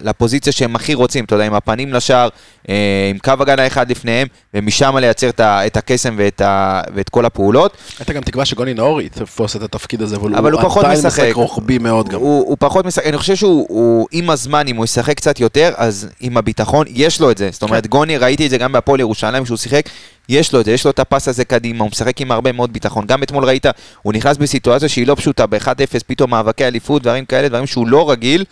לפוזיציה 0.00 0.52
שהם 0.52 0.76
הכי 0.76 0.94
רוצים, 0.94 1.24
אתה 1.24 1.34
יודע, 1.34 1.46
עם 1.46 1.54
הפנים 1.54 1.94
לשער, 1.94 2.28
אה, 2.68 2.74
עם 3.10 3.18
קו 3.18 3.32
הגנה 3.40 3.66
אחד 3.66 3.90
לפניהם, 3.90 4.28
ומשם 4.54 4.96
לייצר 4.96 5.28
את, 5.28 5.40
את 5.40 5.76
הקסם 5.76 6.14
ואת, 6.18 6.40
ה, 6.40 6.82
ואת 6.94 7.08
כל 7.08 7.24
הפעולות. 7.24 7.76
הייתה 7.98 8.12
גם 8.12 8.22
תקווה 8.22 8.44
שגוני 8.44 8.74
נאור 8.74 9.00
יתפוס 9.00 9.56
את 9.56 9.62
התפקיד 9.62 10.02
הזה, 10.02 10.16
אבל, 10.16 10.34
אבל 10.34 10.52
הוא 10.52 10.62
פחות 10.62 10.84
עדיין 10.84 10.98
משחק. 11.06 11.30
רוחבי 11.34 11.78
מאוד 11.78 12.08
גם. 12.08 12.20
הוא, 12.20 12.44
הוא 12.46 12.56
פחות 12.60 12.84
משחק, 12.84 13.06
אני 13.06 13.18
חושב 13.18 13.34
שהוא, 13.34 13.66
הוא, 13.68 14.06
עם 14.12 14.30
הזמן, 14.30 14.68
אם 14.68 14.76
הוא 14.76 14.84
ישחק 14.84 15.16
קצת 15.16 15.40
יותר, 15.40 15.72
אז 15.76 16.08
עם 16.20 16.36
הביטחון, 16.36 16.86
יש 16.90 17.20
לו 17.20 17.30
את 17.30 17.38
זה. 17.38 17.48
זאת 17.52 17.62
אומרת, 17.62 17.82
כן. 17.82 17.88
גוני, 17.88 18.16
ראיתי 18.16 18.46
את 18.46 18.50
זה 18.50 18.58
גם 18.58 18.72
בהפועל 18.72 19.00
ירושלים, 19.00 19.44
כשהוא 19.44 19.56
שיחק, 19.56 19.88
יש 20.28 20.52
לו 20.52 20.60
את 20.60 20.64
זה, 20.64 20.72
יש 20.72 20.84
לו 20.84 20.90
את 20.90 20.98
הפס 20.98 21.28
הזה 21.28 21.44
קדימה, 21.44 21.84
הוא 21.84 21.90
משחק 21.90 22.20
עם 22.20 22.30
הרבה 22.32 22.52
מאוד 22.52 22.72
ביטחון. 22.72 23.06
גם 23.06 23.22
אתמול 23.22 23.44
ראית, 23.44 23.66
הוא 24.02 24.12
נכנס 24.12 24.36
בסיטואציה 24.36 24.88
שהיא 24.88 25.06
לא 25.06 25.14
פשוטה, 25.14 25.46
ב-1-0, 25.46 26.00
פתאום 26.06 26.30
מאבקי 26.30 26.64
אליפות, 26.66 27.02
דברים 27.02 27.24
כאלה, 27.24 27.48
דברים 27.48 27.66
שהוא 27.66 27.88
לא 27.88 28.10
רגיל, 28.10 28.44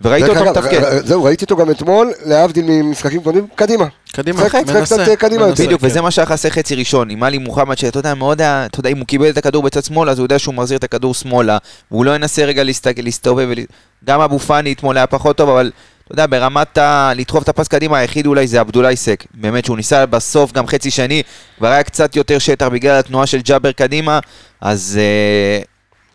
וראית 0.00 0.28
אותו 0.28 0.44
מתפקד. 0.44 0.82
ר- 0.84 1.06
זהו, 1.06 1.24
ראיתי 1.24 1.44
אותו 1.44 1.56
גם 1.56 1.70
אתמול, 1.70 2.12
להבדיל 2.24 2.64
ממשחקים 2.68 3.22
קודמים, 3.22 3.46
קדימה. 3.54 3.86
קדימה, 4.12 4.40
מנסה, 4.66 4.84
קצת 4.84 5.08
קדימה. 5.18 5.46
בדיוק, 5.52 5.80
כן. 5.80 5.86
וזה 5.86 6.00
מה 6.00 6.10
שהיה 6.10 6.26
חסר 6.26 6.50
חצי 6.50 6.74
ראשון, 6.74 7.10
עם 7.10 7.22
עלי 7.22 7.38
מוחמד, 7.38 7.78
שאתה 7.78 7.98
יודע, 7.98 8.14
מאוד 8.14 8.40
היה, 8.40 8.66
אתה 8.66 8.80
יודע, 8.80 8.90
אם 8.90 8.98
הוא 8.98 9.06
קיבל 9.06 9.28
את 9.30 9.38
הכדור 9.38 9.62
בצד 9.62 9.84
שמאל, 9.84 10.10
אז 10.10 10.18
הוא 10.18 10.24
יודע 10.24 10.38
שהוא 10.38 10.54
מחזיר 10.54 10.78
את 10.78 10.84
הכדור 10.84 11.14
שמאלה, 11.14 11.58
והוא 11.90 12.04
לא 12.04 12.14
ינסה 12.14 12.44
רגע 12.44 12.62
להסתובב, 12.96 13.48
גם 14.04 14.20
אבו 14.20 14.38
פאני 14.38 14.72
אתמול 14.72 14.96
היה 14.96 15.06
פחות 15.06 15.36
טוב, 15.36 15.48
אבל 15.48 15.70
יודע, 16.12 16.26
ברמת 16.26 16.78
ה... 16.78 17.12
לדחוף 17.16 17.42
את 17.42 17.48
הפס 17.48 17.68
קדימה, 17.68 17.98
היחיד 17.98 18.26
אולי 18.26 18.46
זה 18.46 18.60
עבדולאי 18.60 18.96
סק, 18.96 19.24
באמת, 19.34 19.64
שהוא 19.64 19.76
ניסה 19.76 20.06
בסוף, 20.06 20.52
גם 20.52 20.66
חצי 20.66 20.90
שני, 20.90 21.22
כבר 21.58 21.68
היה 21.68 21.82
קצת 21.82 22.16
יותר 22.16 22.38
שטח 22.38 22.66
בגלל 22.66 22.98
התנועה 22.98 23.26
של 23.26 23.40
ג'אבר 23.40 23.72
קדימה, 23.72 24.18
אז... 24.60 24.98
אה, 25.00 25.62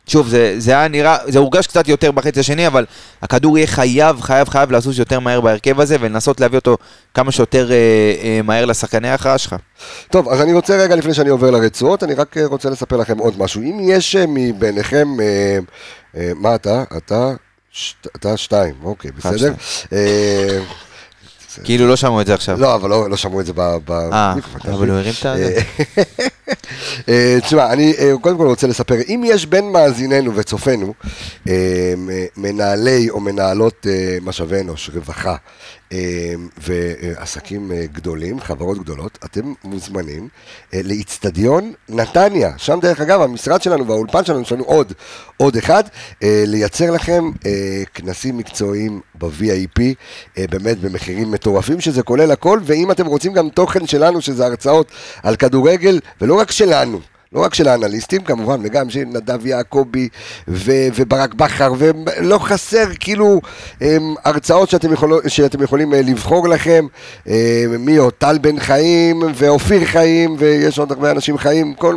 שוב, 0.07 0.27
זה, 0.27 0.55
זה 0.57 0.71
היה 0.71 0.87
נראה, 0.87 1.17
זה 1.27 1.39
הורגש 1.39 1.67
קצת 1.67 1.87
יותר 1.87 2.11
בחצי 2.11 2.39
השני, 2.39 2.67
אבל 2.67 2.85
הכדור 3.21 3.57
יהיה 3.57 3.67
חייב, 3.67 4.21
חייב, 4.21 4.49
חייב 4.49 4.71
לזוז 4.71 4.99
יותר 4.99 5.19
מהר 5.19 5.41
בהרכב 5.41 5.79
הזה, 5.79 5.97
ולנסות 5.99 6.39
להביא 6.41 6.57
אותו 6.57 6.77
כמה 7.13 7.31
שיותר 7.31 7.71
אה, 7.71 7.75
אה, 8.23 8.39
מהר 8.43 8.65
לשחקני 8.65 9.09
ההכרעה 9.09 9.37
שלך. 9.37 9.55
טוב, 10.11 10.29
אז 10.29 10.41
אני 10.41 10.53
רוצה 10.53 10.77
רגע 10.77 10.95
לפני 10.95 11.13
שאני 11.13 11.29
עובר 11.29 11.51
לרצועות, 11.51 12.03
אני 12.03 12.13
רק 12.13 12.37
אה, 12.37 12.45
רוצה 12.45 12.69
לספר 12.69 12.97
לכם 12.97 13.17
עוד 13.17 13.33
משהו. 13.39 13.61
אם 13.61 13.79
יש 13.81 14.15
אה, 14.15 14.25
מביניכם, 14.27 15.07
אה, 15.19 15.59
אה, 16.17 16.31
מה 16.35 16.55
אתה? 16.55 16.83
אתה? 16.97 17.31
אתה 18.15 18.37
שתיים, 18.37 18.75
אוקיי, 18.83 19.11
בסדר? 19.11 19.53
אה, 19.93 20.59
כאילו 21.63 21.87
לא 21.87 21.95
שמעו 21.95 22.21
את 22.21 22.27
זה 22.27 22.33
עכשיו. 22.33 22.59
לא, 22.59 22.75
אבל 22.75 22.89
לא 22.89 23.09
לא 23.09 23.17
שמעו 23.17 23.41
את 23.41 23.45
זה 23.45 23.53
ב... 23.53 23.59
אה, 23.59 24.33
אבל? 24.65 24.89
הוא 24.89 24.97
הרים 24.97 25.13
את 25.19 25.25
ה... 25.25 25.35
אה, 27.09 27.37
תשמע, 27.41 27.73
אני 27.73 27.93
אה, 27.99 28.11
קודם 28.21 28.37
כל 28.37 28.47
רוצה 28.47 28.67
לספר, 28.67 28.95
אם 29.07 29.23
יש 29.25 29.45
בין 29.45 29.71
מאזיננו 29.71 30.35
וצופינו 30.35 30.93
אה, 31.49 31.93
מנהלי 32.37 33.09
או 33.09 33.19
מנהלות 33.19 33.87
משאבי 34.21 34.59
אנוש, 34.59 34.89
רווחה 34.93 35.35
ועסקים 36.57 37.71
גדולים, 37.91 38.39
חברות 38.39 38.77
גדולות, 38.77 39.19
אתם 39.25 39.53
מוזמנים 39.63 40.27
לאיצטדיון 40.73 41.73
נתניה. 41.89 42.51
שם 42.57 42.79
דרך 42.81 43.01
אגב, 43.01 43.21
המשרד 43.21 43.61
שלנו 43.61 43.87
והאולפן 43.87 44.25
שלנו, 44.25 44.41
יש 44.41 44.51
לנו 44.51 44.63
עוד, 44.63 44.93
עוד 45.37 45.55
אחד, 45.55 45.83
לייצר 46.21 46.91
לכם 46.91 47.29
כנסים 47.93 48.37
מקצועיים 48.37 49.01
ב-VIP, 49.15 49.81
באמת 50.37 50.79
במחירים 50.79 51.31
מטורפים, 51.31 51.81
שזה 51.81 52.03
כולל 52.03 52.31
הכל, 52.31 52.59
ואם 52.63 52.91
אתם 52.91 53.05
רוצים 53.05 53.33
גם 53.33 53.49
תוכן 53.49 53.87
שלנו, 53.87 54.21
שזה 54.21 54.45
הרצאות 54.45 54.91
על 55.23 55.35
כדורגל, 55.35 55.99
ולא 56.21 56.36
רק 56.37 56.51
שלנו. 56.51 56.99
לא 57.33 57.39
רק 57.43 57.53
של 57.53 57.67
האנליסטים 57.67 58.21
כמובן, 58.21 58.59
וגם 58.63 58.89
של 58.89 59.03
נדב 59.05 59.45
יעקבי 59.45 60.09
וברק 60.47 61.33
בכר, 61.33 61.73
ולא 61.77 62.37
חסר 62.37 62.85
כאילו 62.99 63.41
הם, 63.81 64.15
הרצאות 64.25 64.69
שאתם, 64.69 64.93
יכול, 64.93 65.21
שאתם 65.27 65.63
יכולים 65.63 65.93
אה, 65.93 66.01
לבחור 66.01 66.47
לכם, 66.47 66.85
אה, 67.27 67.65
מי 67.79 67.97
עוד? 67.97 68.13
טל 68.13 68.37
בן 68.37 68.59
חיים 68.59 69.21
ואופיר 69.35 69.85
חיים, 69.85 70.35
ויש 70.39 70.79
עוד 70.79 70.91
הרבה 70.91 71.11
אנשים 71.11 71.37
חיים, 71.37 71.73
כל... 71.73 71.95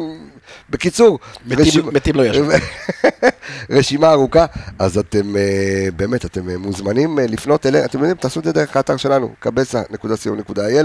בקיצור, 0.71 1.19
מתים- 1.47 1.87
מתים 1.93 2.15
לא 2.17 2.27
יש. 2.27 2.37
רשימה 3.71 4.13
ארוכה, 4.13 4.47
אז 4.79 4.99
אתם 4.99 5.37
אה, 5.37 5.43
באמת, 5.97 6.25
אתם 6.25 6.51
אה, 6.51 6.59
מוזמנים 6.59 7.19
אה, 7.19 7.27
לפנות 7.27 7.67
אליהם, 7.67 7.85
אתם 7.85 7.99
יודעים, 7.99 8.17
תעשו 8.17 8.41
את 8.41 8.45
זה 8.45 8.53
דרך 8.53 8.77
האתר 8.77 8.97
שלנו, 8.97 9.31
קבסה.co.il, 9.39 10.61
אה, 10.61 10.85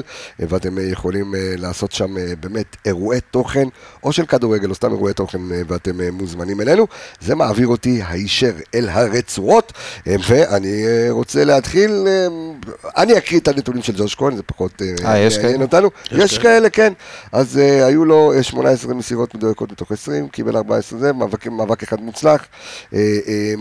ואתם 0.49 0.75
יכולים 0.91 1.33
לעשות 1.37 1.91
שם 1.91 2.15
באמת 2.39 2.75
אירועי 2.85 3.19
תוכן, 3.31 3.67
או 4.03 4.11
של 4.11 4.25
כדורגל, 4.25 4.69
או 4.69 4.75
סתם 4.75 4.91
אירועי 4.91 5.13
תוכן, 5.13 5.37
ואתם 5.67 6.01
מוזמנים 6.13 6.61
אלינו. 6.61 6.87
זה 7.21 7.35
מעביר 7.35 7.67
אותי 7.67 8.01
הישר 8.07 8.51
אל 8.75 8.89
הרצועות, 8.89 9.73
ואני 10.05 10.83
רוצה 11.09 11.43
להתחיל, 11.45 12.07
אני 12.97 13.17
אקריא 13.17 13.39
את 13.39 13.47
הנתונים 13.47 13.81
של 13.83 13.93
ג'וש 13.97 14.15
כהן, 14.15 14.35
זה 14.35 14.43
פחות 14.43 14.81
יש 15.17 15.37
מעניין? 15.37 15.61
אותנו. 15.61 15.89
יש 16.11 16.37
כאלה, 16.37 16.69
כן. 16.69 16.93
אז 17.31 17.55
היו 17.57 18.05
לו 18.05 18.33
אה, 18.33 18.43
18 18.43 18.93
מסירות 18.93 19.35
מדויקות 19.35 19.71
מתוך 19.75 19.91
20, 19.91 20.27
קיבל 20.29 20.57
14 20.57 20.99
זה, 20.99 21.13
מאבק, 21.13 21.47
מאבק 21.47 21.83
אחד 21.83 22.01
מוצלח. 22.01 22.45
אה, 22.93 22.99
אה, 23.27 23.53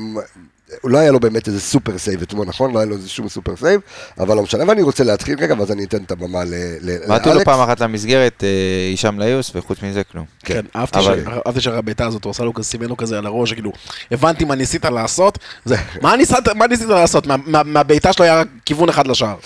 לא 0.84 0.98
היה 0.98 1.10
לו 1.10 1.20
באמת 1.20 1.48
איזה 1.48 1.60
super 1.60 1.98
save 1.98 2.22
אתמול, 2.22 2.46
נכון? 2.46 2.72
לא 2.72 2.78
היה 2.78 2.86
לו 2.86 2.96
איזה 2.96 3.08
שום 3.08 3.28
super 3.28 3.56
save, 3.56 3.80
אבל 4.20 4.36
לא 4.36 4.42
משנה. 4.42 4.64
ואני 4.68 4.82
רוצה 4.82 5.04
להתחיל 5.04 5.38
רגע, 5.40 5.54
ואז 5.58 5.72
אני 5.72 5.84
אתן 5.84 6.02
את 6.02 6.10
הבמה 6.10 6.44
ל- 6.44 6.54
ל- 6.80 6.98
בעטו 7.08 7.28
לו 7.28 7.34
לאלכס. 7.34 7.44
פעם 7.44 7.60
אחת 7.60 7.80
למסגרת, 7.80 8.44
אה, 8.44 8.48
הישאם 8.90 9.18
ליוס, 9.20 9.52
וחוץ 9.54 9.82
מזה 9.82 10.02
כלום. 10.04 10.24
כן, 10.44 10.64
אהבתי 10.76 11.02
ש- 11.02 11.06
אהבתי 11.46 11.60
שהבעיטה 11.60 12.06
הזאת, 12.06 12.24
הוא 12.24 12.30
עשה 12.30 12.44
לו 12.44 12.54
כזה, 12.54 12.68
סימן 12.68 12.86
לו 12.86 12.96
כזה 12.96 13.18
על 13.18 13.26
הראש, 13.26 13.52
כאילו, 13.52 13.72
הבנתי 14.10 14.44
מה 14.44 14.54
ניסית 14.54 14.84
לעשות, 14.84 15.38
זה, 15.64 15.76
מה 16.02 16.16
ניסית- 16.16 16.46
לעשות? 16.88 17.26
מה- 17.26 17.36
מה- 17.46 17.62
מהבעיטה 17.62 18.12
שלו 18.12 18.24
היה 18.24 18.42
כיוון 18.64 18.88
אחד 18.88 19.06
לשער. 19.06 19.36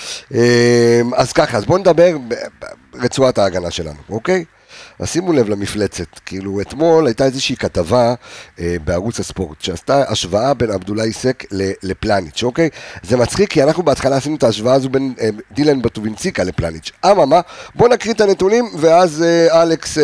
אז 1.16 1.32
ככה, 1.32 1.56
אז 1.58 1.64
בואו 1.64 1.78
נדבר 1.78 2.16
ברצועת 2.92 3.38
ההגנה 3.38 3.70
שלנו, 3.70 3.98
אוקיי? 4.10 4.44
אז 4.98 5.08
שימו 5.08 5.32
לב 5.32 5.48
למפלצת, 5.48 6.18
כאילו 6.26 6.60
אתמול 6.60 7.06
הייתה 7.06 7.24
איזושהי 7.24 7.56
כתבה 7.56 8.14
אה, 8.60 8.76
בערוץ 8.84 9.20
הספורט 9.20 9.60
שעשתה 9.60 10.02
השוואה 10.08 10.54
בין 10.54 10.70
עבדולאי 10.70 11.12
סק 11.12 11.44
לפלניץ', 11.82 12.42
אוקיי? 12.42 12.68
זה 13.02 13.16
מצחיק 13.16 13.50
כי 13.50 13.62
אנחנו 13.62 13.82
בהתחלה 13.82 14.16
עשינו 14.16 14.36
את 14.36 14.42
ההשוואה 14.42 14.74
הזו 14.74 14.88
בין 14.88 15.14
אה, 15.20 15.28
דילן 15.52 15.82
בטובינציקה 15.82 16.44
לפלניץ'. 16.44 16.90
אממה, 17.06 17.40
בואו 17.74 17.92
נקריא 17.92 18.14
את 18.14 18.20
הנתונים 18.20 18.64
ואז 18.78 19.22
אה, 19.22 19.62
אלכס 19.62 19.98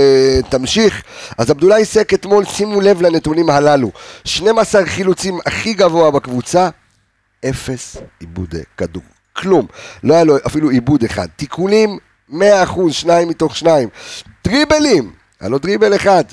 תמשיך. 0.49 1.03
אז 1.39 1.51
עבדולאי 1.51 1.85
סק 1.85 2.15
אתמול, 2.15 2.45
שימו 2.45 2.81
לב 2.81 3.03
לנתונים 3.03 3.51
הללו, 3.51 3.91
12 4.25 4.87
חילוצים 4.87 5.39
הכי 5.47 5.75
גבוה 5.75 6.11
בקבוצה, 6.11 6.69
אפס 7.45 7.97
עיבודי 8.21 8.63
כדור. 8.77 9.03
כלום. 9.37 9.67
לא 10.05 10.15
היה 10.15 10.25
לו 10.25 10.37
אפילו 10.47 10.71
עיבוד 10.71 11.05
אחד. 11.05 11.27
תיקולים, 11.37 11.99
100%, 12.35 12.93
שניים 12.93 13.29
מתוך 13.29 13.57
שניים. 13.57 13.89
דריבלים, 14.45 15.13
היה 15.41 15.49
לו 15.51 15.59
דריבל 15.59 15.97
אחד. 15.97 16.25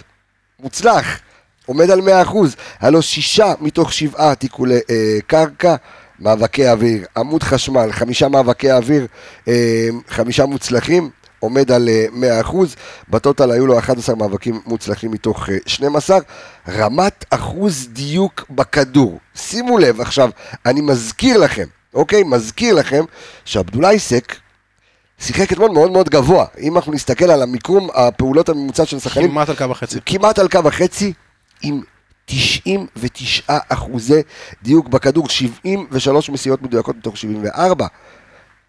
מוצלח. 0.59 1.19
עומד 1.65 1.91
על 1.91 1.99
100%. 1.99 2.35
היה 2.79 2.91
לו 2.91 3.01
שישה 3.01 3.53
מתוך 3.61 3.93
שבעה 3.93 4.35
תיקולי 4.35 4.79
אה, 4.89 5.17
קרקע. 5.27 5.75
מאבקי 6.21 6.69
אוויר, 6.69 7.05
עמוד 7.17 7.43
חשמל, 7.43 7.91
חמישה 7.91 8.27
מאבקי 8.27 8.71
אוויר, 8.71 9.07
אה, 9.47 9.89
חמישה 10.07 10.45
מוצלחים, 10.45 11.09
עומד 11.39 11.71
על 11.71 11.89
אה, 11.89 12.41
100%, 12.43 12.55
בטוטל 13.09 13.51
היו 13.51 13.67
לו 13.67 13.79
11 13.79 14.15
מאבקים 14.15 14.61
מוצלחים 14.65 15.11
מתוך 15.11 15.49
אה, 15.49 15.57
12, 15.65 16.19
רמת 16.69 17.25
אחוז 17.29 17.87
דיוק 17.91 18.45
בכדור. 18.49 19.19
שימו 19.35 19.77
לב 19.77 20.01
עכשיו, 20.01 20.29
אני 20.65 20.81
מזכיר 20.81 21.37
לכם, 21.37 21.67
אוקיי? 21.93 22.23
מזכיר 22.23 22.75
לכם 22.75 23.03
שעבדולאי 23.45 23.99
סק 23.99 24.35
שיחק 25.21 25.53
אתמול 25.53 25.71
מאוד 25.71 25.91
מאוד 25.91 26.09
גבוה. 26.09 26.45
אם 26.59 26.75
אנחנו 26.75 26.93
נסתכל 26.93 27.25
על 27.25 27.41
המיקום, 27.41 27.89
הפעולות 27.93 28.49
הממוצע 28.49 28.85
של 28.85 28.97
השחקנים, 28.97 29.29
כמעט 29.31 29.49
על 29.49 29.55
קו 29.55 29.71
החצי. 29.71 29.99
כמעט 30.05 30.39
על 30.39 30.47
קו 30.47 30.59
החצי, 30.65 31.13
עם 31.61 31.81
99 32.25 33.57
אחוזי 33.69 34.21
דיוק 34.63 34.87
בכדור, 34.87 35.29
73 35.29 36.29
מסירות 36.29 36.61
מדויקות 36.61 36.95
מתוך 36.95 37.17
74. 37.17 37.87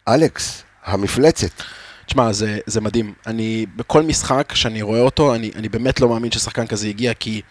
אלכס, 0.09 0.63
המפלצת. 0.85 1.63
תשמע, 2.07 2.33
זה, 2.33 2.59
זה 2.67 2.81
מדהים. 2.81 3.13
אני, 3.27 3.67
בכל 3.77 4.03
משחק 4.03 4.55
שאני 4.55 4.83
רואה 4.83 5.01
אותו, 5.01 5.35
אני, 5.35 5.51
אני 5.55 5.69
באמת 5.69 6.01
לא 6.01 6.09
מאמין 6.09 6.31
ששחקן 6.31 6.67
כזה 6.67 6.89
הגיע, 6.89 7.15
כי 7.15 7.43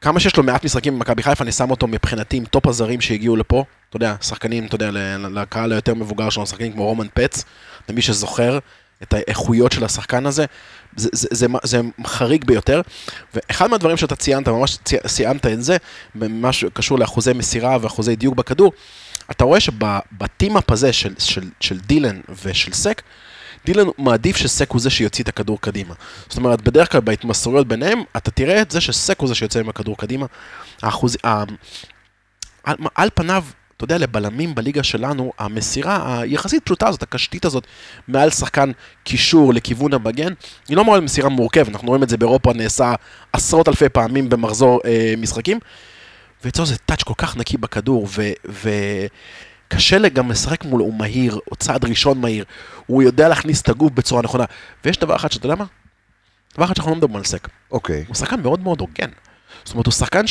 כמה 0.00 0.20
שיש 0.20 0.36
לו 0.36 0.42
מעט 0.42 0.64
משחקים 0.64 0.98
במכבי 0.98 1.22
חיפה, 1.22 1.44
אני 1.44 1.52
שם 1.52 1.70
אותו 1.70 1.86
מבחינתי 1.86 2.36
עם 2.36 2.44
top 2.44 2.66
הזרים 2.66 3.00
שהגיעו 3.00 3.36
לפה. 3.36 3.64
אתה 3.88 3.96
יודע, 3.96 4.14
שחקנים, 4.20 4.66
אתה 4.66 4.74
יודע, 4.74 4.90
לקהל 5.30 5.72
היותר 5.72 5.94
מבוגר 5.94 6.30
שלנו, 6.30 6.46
שחקנים 6.46 6.72
כמו 6.72 6.84
רומן 6.84 7.06
פץ, 7.14 7.44
למי 7.88 8.02
שזוכר 8.02 8.58
את 9.02 9.14
האיכויות 9.14 9.72
של 9.72 9.84
השחקן 9.84 10.26
הזה, 10.26 10.44
זה, 10.96 11.08
זה, 11.12 11.28
זה, 11.32 11.46
זה 11.62 11.80
חריג 12.06 12.44
ביותר. 12.44 12.80
ואחד 13.34 13.70
מהדברים 13.70 13.96
שאתה 13.96 14.16
ציינת, 14.16 14.48
ממש 14.48 14.78
סיימת 15.06 15.46
את 15.46 15.64
זה, 15.64 15.76
במה 16.14 16.52
שקשור 16.52 16.98
לאחוזי 16.98 17.32
מסירה 17.32 17.76
ואחוזי 17.80 18.16
דיוק 18.16 18.34
בכדור, 18.34 18.72
אתה 19.30 19.44
רואה 19.44 19.60
שב 19.60 19.93
team-up 19.93 20.70
הזה 20.70 20.92
של, 20.92 21.14
של, 21.18 21.44
של 21.60 21.78
דילן 21.80 22.20
ושל 22.44 22.72
סק, 22.72 23.02
דילן 23.66 23.86
מעדיף 23.98 24.36
שסק 24.36 24.70
הוא 24.70 24.80
זה 24.80 24.90
שיוציא 24.90 25.24
את 25.24 25.28
הכדור 25.28 25.60
קדימה. 25.60 25.94
זאת 26.28 26.38
אומרת, 26.38 26.62
בדרך 26.62 26.92
כלל 26.92 27.00
בהתמסרויות 27.00 27.68
ביניהם, 27.68 28.02
אתה 28.16 28.30
תראה 28.30 28.62
את 28.62 28.70
זה 28.70 28.80
שסק 28.80 29.20
הוא 29.20 29.28
זה 29.28 29.34
שיוצא 29.34 29.60
עם 29.60 29.68
הכדור 29.68 29.96
קדימה. 29.96 30.26
האחוז... 30.82 31.16
ה... 31.24 31.44
על, 32.64 32.76
על 32.94 33.08
פניו, 33.14 33.44
אתה 33.76 33.84
יודע, 33.84 33.98
לבלמים 33.98 34.54
בליגה 34.54 34.82
שלנו, 34.82 35.32
המסירה 35.38 36.20
היחסית 36.20 36.62
פשוטה 36.64 36.88
הזאת, 36.88 37.02
הקשתית 37.02 37.44
הזאת, 37.44 37.66
מעל 38.08 38.30
שחקן 38.30 38.70
קישור 39.04 39.54
לכיוון 39.54 39.94
המגן, 39.94 40.32
היא 40.68 40.76
לא 40.76 40.84
להיות 40.84 41.02
מסירה 41.02 41.28
מורכבת, 41.28 41.68
אנחנו 41.68 41.88
רואים 41.88 42.02
את 42.02 42.08
זה 42.08 42.16
באירופה, 42.16 42.52
נעשה 42.52 42.94
עשרות 43.32 43.68
אלפי 43.68 43.88
פעמים 43.88 44.28
במחזור 44.28 44.80
אה, 44.84 45.14
משחקים. 45.18 45.58
ואצלו 46.44 46.66
זה 46.66 46.76
טאץ' 46.78 47.02
כל 47.02 47.14
כך 47.16 47.36
נקי 47.36 47.56
בכדור, 47.56 48.06
ו... 48.10 48.30
ו... 48.48 48.70
קשה 49.68 50.08
גם 50.08 50.30
לשחק 50.30 50.64
מולו, 50.64 50.84
הוא 50.84 50.94
מהיר, 50.94 51.38
הוא 51.44 51.56
צעד 51.56 51.84
ראשון 51.84 52.20
מהיר, 52.20 52.44
הוא 52.86 53.02
יודע 53.02 53.28
להכניס 53.28 53.62
את 53.62 53.68
הגוף 53.68 53.92
בצורה 53.92 54.22
נכונה. 54.22 54.44
ויש 54.84 54.98
דבר 54.98 55.16
אחד 55.16 55.32
שאתה 55.32 55.46
יודע 55.46 55.54
מה? 55.54 55.64
דבר 56.54 56.64
אחד 56.64 56.76
שאנחנו 56.76 56.90
לא 56.90 56.96
מדברים 56.96 57.16
על 57.16 57.24
סק. 57.24 57.48
אוקיי. 57.70 58.04
הוא 58.08 58.14
שחקן 58.16 58.42
מאוד 58.42 58.60
מאוד 58.60 58.80
הוגן. 58.80 59.10
זאת 59.64 59.72
אומרת, 59.74 59.86
הוא 59.86 59.92
שחקן 59.92 60.26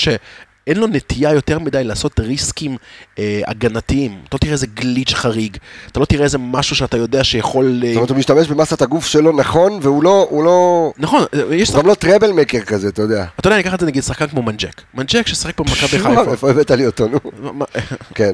שאין 0.66 0.78
לו 0.78 0.88
נטייה 0.88 1.32
יותר 1.32 1.60
מדי 1.60 1.84
לעשות 1.84 2.20
ריסקים 2.20 2.78
אה, 3.20 3.42
הגנתיים. 3.48 4.20
אתה 4.30 4.36
לא 4.36 4.40
תראה 4.40 4.54
איזה 4.54 4.68
גליץ' 4.68 5.14
חריג, 5.14 5.58
אתה 5.92 6.00
לא 6.00 6.06
תראה 6.06 6.24
איזה 6.24 6.38
משהו 6.38 6.76
שאתה 6.76 6.98
יודע 6.98 7.24
שיכול... 7.24 7.82
אה, 7.84 7.90
זאת 7.90 7.96
אומרת, 7.96 8.10
הוא 8.10 8.18
משתמש 8.18 8.48
במסת 8.48 8.82
הגוף 8.82 9.06
שלו 9.06 9.32
נכון, 9.32 9.80
והוא 9.82 10.04
לא, 10.04 10.28
הוא 10.30 10.44
לא... 10.44 10.92
נכון, 10.98 11.24
אה, 11.34 11.56
יש 11.56 11.70
הוא 11.70 11.80
גם 11.80 11.88
לא 11.88 11.94
trouble 11.94 12.32
maker 12.32 12.60
כזה, 12.60 12.88
אתה 12.88 13.02
יודע. 13.02 13.26
אתה 13.40 13.48
יודע, 13.48 13.56
אני 13.56 13.64
אקח 13.64 13.74
את 13.74 13.80
זה 13.80 13.86
נגיד 13.86 14.04
שחקן 14.04 14.28
כמו 14.28 14.42
מנג'ק. 14.42 14.82
מנג'ק 14.94 15.28
ששיחק 15.28 15.56
פה 15.56 15.64
במכבי 15.64 16.00
חיפה. 16.00 16.32
איפה 16.32 16.50
הבאת 16.50 16.72
לי 16.72 16.86
אותו, 16.86 17.08
נו? 17.08 17.20
כן. 18.16 18.32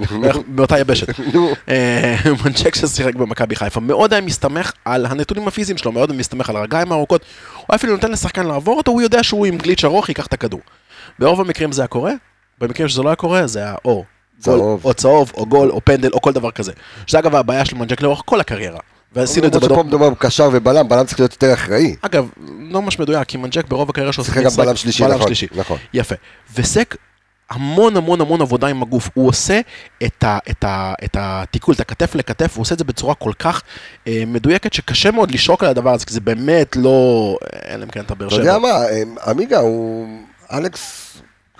באותה 0.47 0.79
יבשת. 0.79 1.19
נו. 1.33 1.53
אה, 1.69 2.15
מנצ'ק 2.45 2.75
ששיחק 2.75 3.15
במכבי 3.15 3.55
חיפה, 3.55 3.79
מאוד 3.79 4.13
היה 4.13 4.21
מסתמך 4.21 4.71
על 4.85 5.05
הנתונים 5.05 5.47
הפיזיים 5.47 5.77
שלו, 5.77 5.91
מאוד 5.91 6.11
מסתמך 6.13 6.49
על 6.49 6.55
הרגליים 6.55 6.91
הארוכות, 6.91 7.21
הוא 7.67 7.75
אפילו 7.75 7.93
נותן 7.93 8.11
לשחקן 8.11 8.45
לעבור 8.45 8.77
אותו, 8.77 8.91
הוא 8.91 9.01
יודע 9.01 9.23
שהוא 9.23 9.45
עם 9.45 9.57
גליץ' 9.57 9.83
ארוך 9.83 10.09
ייקח 10.09 10.25
את 10.25 10.33
הכדור. 10.33 10.61
ברוב 11.19 11.41
המקרים 11.41 11.71
זה 11.71 11.81
היה 11.81 11.87
קורה, 11.87 12.13
במקרים 12.59 12.87
שזה 12.87 13.01
לא 13.01 13.09
היה 13.09 13.15
קורה 13.15 13.47
זה 13.47 13.59
היה 13.59 13.75
או 13.85 14.03
צהוב. 14.39 14.85
או 14.85 14.93
צהוב, 14.93 15.31
או 15.37 15.45
גול, 15.45 15.71
או 15.71 15.81
פנדל, 15.85 16.09
או 16.13 16.21
כל 16.21 16.33
דבר 16.33 16.51
כזה. 16.51 16.71
שזה 17.07 17.19
אגב 17.19 17.35
הבעיה 17.35 17.65
של 17.65 17.75
מנג'ק 17.75 18.01
לאורך 18.01 18.21
כל 18.25 18.39
הקריירה. 18.39 18.79
ועשינו 19.13 19.47
את 19.47 19.53
זה 19.53 19.59
שפה 19.59 19.67
בדור... 19.67 19.83
מדובר 19.83 20.09
בקשר 20.09 20.49
ובלם, 20.53 20.89
בלם 20.89 21.05
צריך 21.05 21.19
להיות 21.19 21.31
יותר 21.31 21.53
אחראי. 21.53 21.95
אגב, 22.01 22.29
לא 22.59 22.81
ממש 22.81 22.99
מדויק, 22.99 23.27
כי 23.27 23.37
מנג'ק 23.37 23.65
ברוב 23.67 23.89
הקריירה 23.89 24.13
שלו 24.13 24.23
שיחק 24.23 24.43
גם 24.43 24.51
בלם 24.57 24.75
שלישי, 24.75 25.03
בלם 25.03 25.13
נכון, 25.13 25.27
שלישי. 25.27 25.47
נכון. 25.55 25.77
יפה. 25.93 26.15
וסק, 26.55 26.95
המון 27.49 27.97
המון 27.97 28.21
המון 28.21 28.41
עבודה 28.41 28.67
עם 28.67 28.81
הגוף. 28.81 29.09
הוא 29.13 29.27
עושה 29.27 29.61
את, 30.03 30.23
ה, 30.23 30.37
את, 30.49 30.63
ה, 30.63 30.93
את 31.03 31.17
התיקול, 31.19 31.75
את 31.75 31.79
הכתף 31.79 32.15
לכתף, 32.15 32.55
הוא 32.55 32.61
עושה 32.61 32.73
את 32.73 32.79
זה 32.79 32.85
בצורה 32.85 33.15
כל 33.15 33.31
כך 33.39 33.61
אה, 34.07 34.23
מדויקת, 34.27 34.73
שקשה 34.73 35.11
מאוד 35.11 35.31
לשרוק 35.31 35.63
על 35.63 35.69
הדבר 35.69 35.93
הזה, 35.93 36.05
כי 36.05 36.13
זה 36.13 36.21
באמת 36.21 36.75
לא... 36.75 37.37
אלא 37.69 37.83
אם 37.83 37.89
כן 37.89 38.01
אתה 38.01 38.15
באר 38.15 38.27
אתה 38.27 38.35
שבע. 38.35 38.43
יודע 38.43 38.57
מה, 38.57 38.89
אמ, 38.89 39.15
עמיגה 39.27 39.59
הוא... 39.59 40.07
אלכס, 40.53 41.17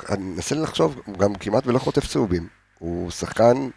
אני 0.10 0.23
מנסה 0.23 0.56
לחשוב, 0.56 0.95
הוא 1.06 1.17
גם 1.17 1.36
כמעט 1.36 1.67
ולא 1.67 1.80
חוטף 1.80 2.08
צהובים. 2.08 2.47
הוא 2.80 3.12
שחקן, 3.12 3.67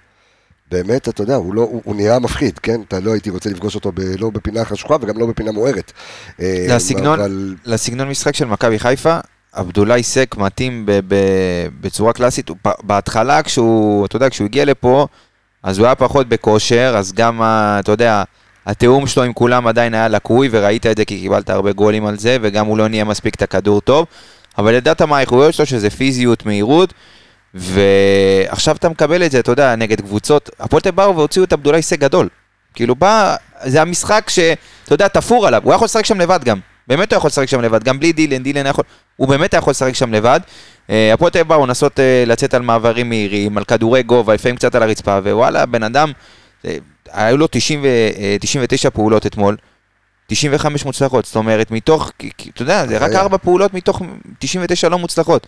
באמת, 0.71 1.09
אתה 1.09 1.23
יודע, 1.23 1.35
הוא, 1.35 1.55
לא, 1.55 1.61
הוא, 1.61 1.83
הוא 1.85 1.97
נראה 1.97 2.19
מפחיד, 2.19 2.59
כן? 2.59 2.81
אתה 2.89 3.01
לא 3.01 3.13
הייתי 3.13 3.31
רוצה 3.31 3.51
לפגוש 3.51 3.75
אותו 3.75 3.93
ב, 3.95 4.01
לא 4.19 4.31
בפינה 4.31 4.65
חשוכה 4.65 4.97
וגם 5.01 5.19
לא 5.19 5.27
בפינה 5.27 5.53
מוארת. 5.53 5.93
אמ, 6.41 6.45
לסגנון, 6.69 7.21
אבל- 7.21 7.55
לסגנון 7.65 8.09
משחק 8.09 8.35
של 8.35 8.45
מכבי 8.45 8.79
חיפה, 8.79 9.19
עבדולאי 9.53 10.03
סק 10.03 10.35
מתאים 10.39 10.87
ב- 10.87 11.01
ב- 11.09 11.15
בצורה 11.81 12.13
קלאסית. 12.13 12.51
בהתחלה, 12.83 13.43
כשהוא, 13.43 14.07
אתה 14.07 14.17
יודע, 14.17 14.31
כשהוא 14.31 14.45
הגיע 14.45 14.65
לפה, 14.65 15.07
אז 15.63 15.79
הוא 15.79 15.87
היה 15.87 15.95
פחות 15.95 16.29
בכושר, 16.29 16.95
אז 16.99 17.13
גם, 17.13 17.41
אתה 17.45 17.93
יודע, 17.93 18.23
התיאום 18.67 19.07
שלו 19.07 19.23
עם 19.23 19.33
כולם 19.33 19.67
עדיין 19.67 19.95
היה 19.95 20.09
לקוי, 20.09 20.49
וראית 20.51 20.87
את 20.87 20.97
זה 20.97 21.05
כי 21.05 21.21
קיבלת 21.21 21.51
הרבה 21.51 21.73
גולים 21.73 22.07
על 22.07 22.19
זה, 22.19 22.37
וגם 22.43 22.67
הוא 22.67 22.79
לא 22.79 22.89
נהיה 22.89 23.05
מספיק 23.05 23.35
את 23.35 23.43
הכדור 23.43 23.81
טוב. 23.81 24.07
אבל 24.59 24.75
ידעת 24.75 25.03
מה 25.03 25.17
האיכויות 25.17 25.55
שלו, 25.55 25.67
שזה 25.67 25.91
פיזיות, 25.91 26.47
מהירות, 26.47 26.95
ועכשיו 27.55 28.77
אתה 28.77 28.89
מקבל 28.89 29.27
את 29.27 29.31
זה, 29.31 29.39
אתה 29.39 29.53
יודע, 29.53 29.77
נגד 29.77 30.01
קבוצות. 30.01 30.51
הפועל 30.61 30.81
תל 30.81 30.91
באו 30.91 31.17
והוציאו 31.17 31.45
את 31.45 31.53
עבדולאי 31.53 31.83
סק 31.83 31.99
גדול. 31.99 32.29
כאילו 32.75 32.95
בא, 32.95 33.37
זה 33.65 33.83
המשחק 33.83 34.31
שאתה 34.31 34.95
יודע, 34.95 35.09
תפור 35.09 35.47
עליו, 35.47 35.61
הוא 35.65 35.75
יכול 35.75 35.85
לשחק 35.85 36.05
שם 36.05 36.21
לבד 36.21 36.45
גם. 36.45 36.59
באמת 36.89 37.13
הוא 37.13 37.17
יכול 37.17 37.29
לשחק 37.29 37.49
שם 37.49 37.61
לבד, 37.61 37.85
גם 37.85 37.99
בלי 38.01 38.13
דילן, 38.13 38.43
דילן 38.43 38.67
יכול, 38.67 38.85
הוא 39.17 39.29
באמת 39.29 39.55
יכול 39.55 39.71
לשחק 39.71 39.95
שם 39.95 40.13
לבד. 40.13 40.41
אה, 40.91 41.13
הפועל 41.13 41.31
תל 41.31 41.39
אביב 41.39 41.49
באו 41.49 41.67
לנסות 41.67 42.01
אה, 42.01 42.25
לצאת 42.27 42.55
על 42.55 42.63
מעברים 42.63 43.09
מהירים, 43.09 43.59
על 43.59 43.65
כדורי 43.65 44.03
גובה, 44.03 44.35
לפעמים 44.35 44.57
קצת 44.57 44.75
על 44.75 44.83
הרצפה, 44.83 45.19
ווואלה, 45.19 45.67
בן 45.67 45.83
אדם, 45.83 46.13
אה, 46.65 46.77
היו 47.13 47.37
לו 47.37 47.47
90 47.51 47.81
ו, 47.83 47.87
אה, 47.87 48.37
99 48.41 48.91
פעולות 48.91 49.27
אתמול, 49.27 49.57
95 50.27 50.85
מוצלחות, 50.85 51.25
זאת 51.25 51.37
אומרת, 51.37 51.71
מתוך, 51.71 52.11
אתה 52.55 52.63
יודע, 52.63 52.87
זה 52.87 52.99
רק. 52.99 53.13
4 53.13 53.39
פעולות 53.39 53.75
מתוך 53.75 54.03
99 54.39 54.89
לא 54.89 54.99
מוצלחות. 54.99 55.47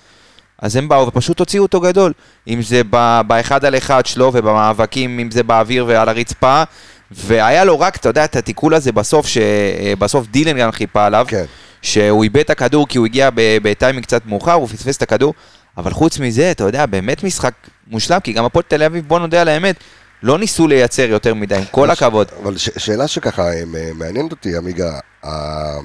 אז 0.59 0.77
הם 0.77 0.89
באו 0.89 1.07
ופשוט 1.07 1.39
הוציאו 1.39 1.63
אותו 1.63 1.81
גדול. 1.81 2.13
אם 2.49 2.63
זה 2.63 2.83
באחד 3.27 3.65
על 3.65 3.77
אחד 3.77 4.07
שלו 4.07 4.31
ובמאבקים, 4.35 5.19
אם 5.19 5.31
זה 5.31 5.43
באוויר 5.43 5.85
ועל 5.89 6.09
הרצפה. 6.09 6.63
והיה 7.11 7.65
לו 7.65 7.81
רק, 7.81 7.97
אתה 7.97 8.09
יודע, 8.09 8.25
את 8.25 8.37
התיקול 8.37 8.75
הזה 8.75 8.93
בסוף, 8.93 9.27
שבסוף 9.27 10.27
דילן 10.27 10.59
גם 10.59 10.73
חיפה 10.73 11.07
עליו. 11.07 11.27
כן. 11.29 11.45
שהוא 11.83 12.25
איבד 12.25 12.41
את 12.41 12.51
הכדור 12.51 12.89
כי 12.89 12.99
הוא 12.99 13.07
הגיע 13.07 13.31
בטיימינג 13.35 14.05
קצת 14.05 14.27
מאוחר, 14.27 14.53
הוא 14.53 14.69
פספס 14.69 14.97
את 14.97 15.03
הכדור. 15.03 15.35
אבל 15.77 15.93
חוץ 15.93 16.19
מזה, 16.19 16.51
אתה 16.51 16.65
יודע, 16.65 16.87
באמת 16.87 17.25
משחק 17.25 17.55
מושלם, 17.87 18.21
כי 18.21 18.33
גם 18.33 18.45
הפועל 18.45 18.63
תל 18.69 18.83
אביב, 18.83 19.05
בוא 19.09 19.19
נודה 19.19 19.41
על 19.41 19.49
האמת, 19.49 19.77
לא 20.23 20.39
ניסו 20.39 20.67
לייצר 20.69 21.03
יותר 21.03 21.35
מדי, 21.35 21.57
עם 21.57 21.65
כל 21.71 21.91
הכבוד. 21.91 22.29
אבל 22.43 22.57
ש- 22.57 22.71
שאלה 22.77 23.09
שככה 23.09 23.53
אה, 23.53 23.63
מעניינת 23.95 24.33
אותי, 24.33 24.57
עמיגה, 24.57 24.99
ה- 25.27 25.81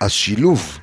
השילוב 0.00 0.78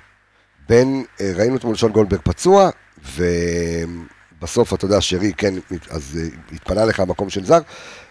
בין, 0.69 1.03
אה, 1.21 1.31
ראינו 1.35 1.55
אתמול 1.55 1.75
שון 1.75 1.91
גולדברג 1.91 2.19
פצוע, 2.23 2.69
ובסוף, 3.15 4.73
אתה 4.73 4.85
יודע, 4.85 5.01
שרי, 5.01 5.33
כן, 5.37 5.53
אז 5.89 6.19
אה, 6.21 6.27
התפנה 6.55 6.85
לך 6.85 6.99
המקום 6.99 7.29
של 7.29 7.45
זר, 7.45 7.59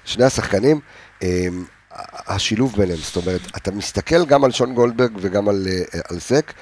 שני 0.05 0.25
השחקנים, 0.25 0.81
אה, 1.23 1.47
השילוב 2.27 2.75
ביניהם, 2.77 2.99
זאת 2.99 3.17
אומרת, 3.17 3.41
אתה 3.57 3.71
מסתכל 3.71 4.25
גם 4.25 4.45
על 4.45 4.51
שון 4.51 4.75
גולדברג 4.75 5.11
וגם 5.21 5.49
על, 5.49 5.67
אה, 5.71 6.01
על 6.11 6.19
סק, 6.21 6.53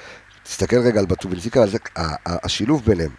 תסתכל 0.43 0.79
רגע 0.79 0.99
על 0.99 1.05
בטובינציקה, 1.05 1.63
השילוב 2.25 2.85
ביניהם, 2.85 3.11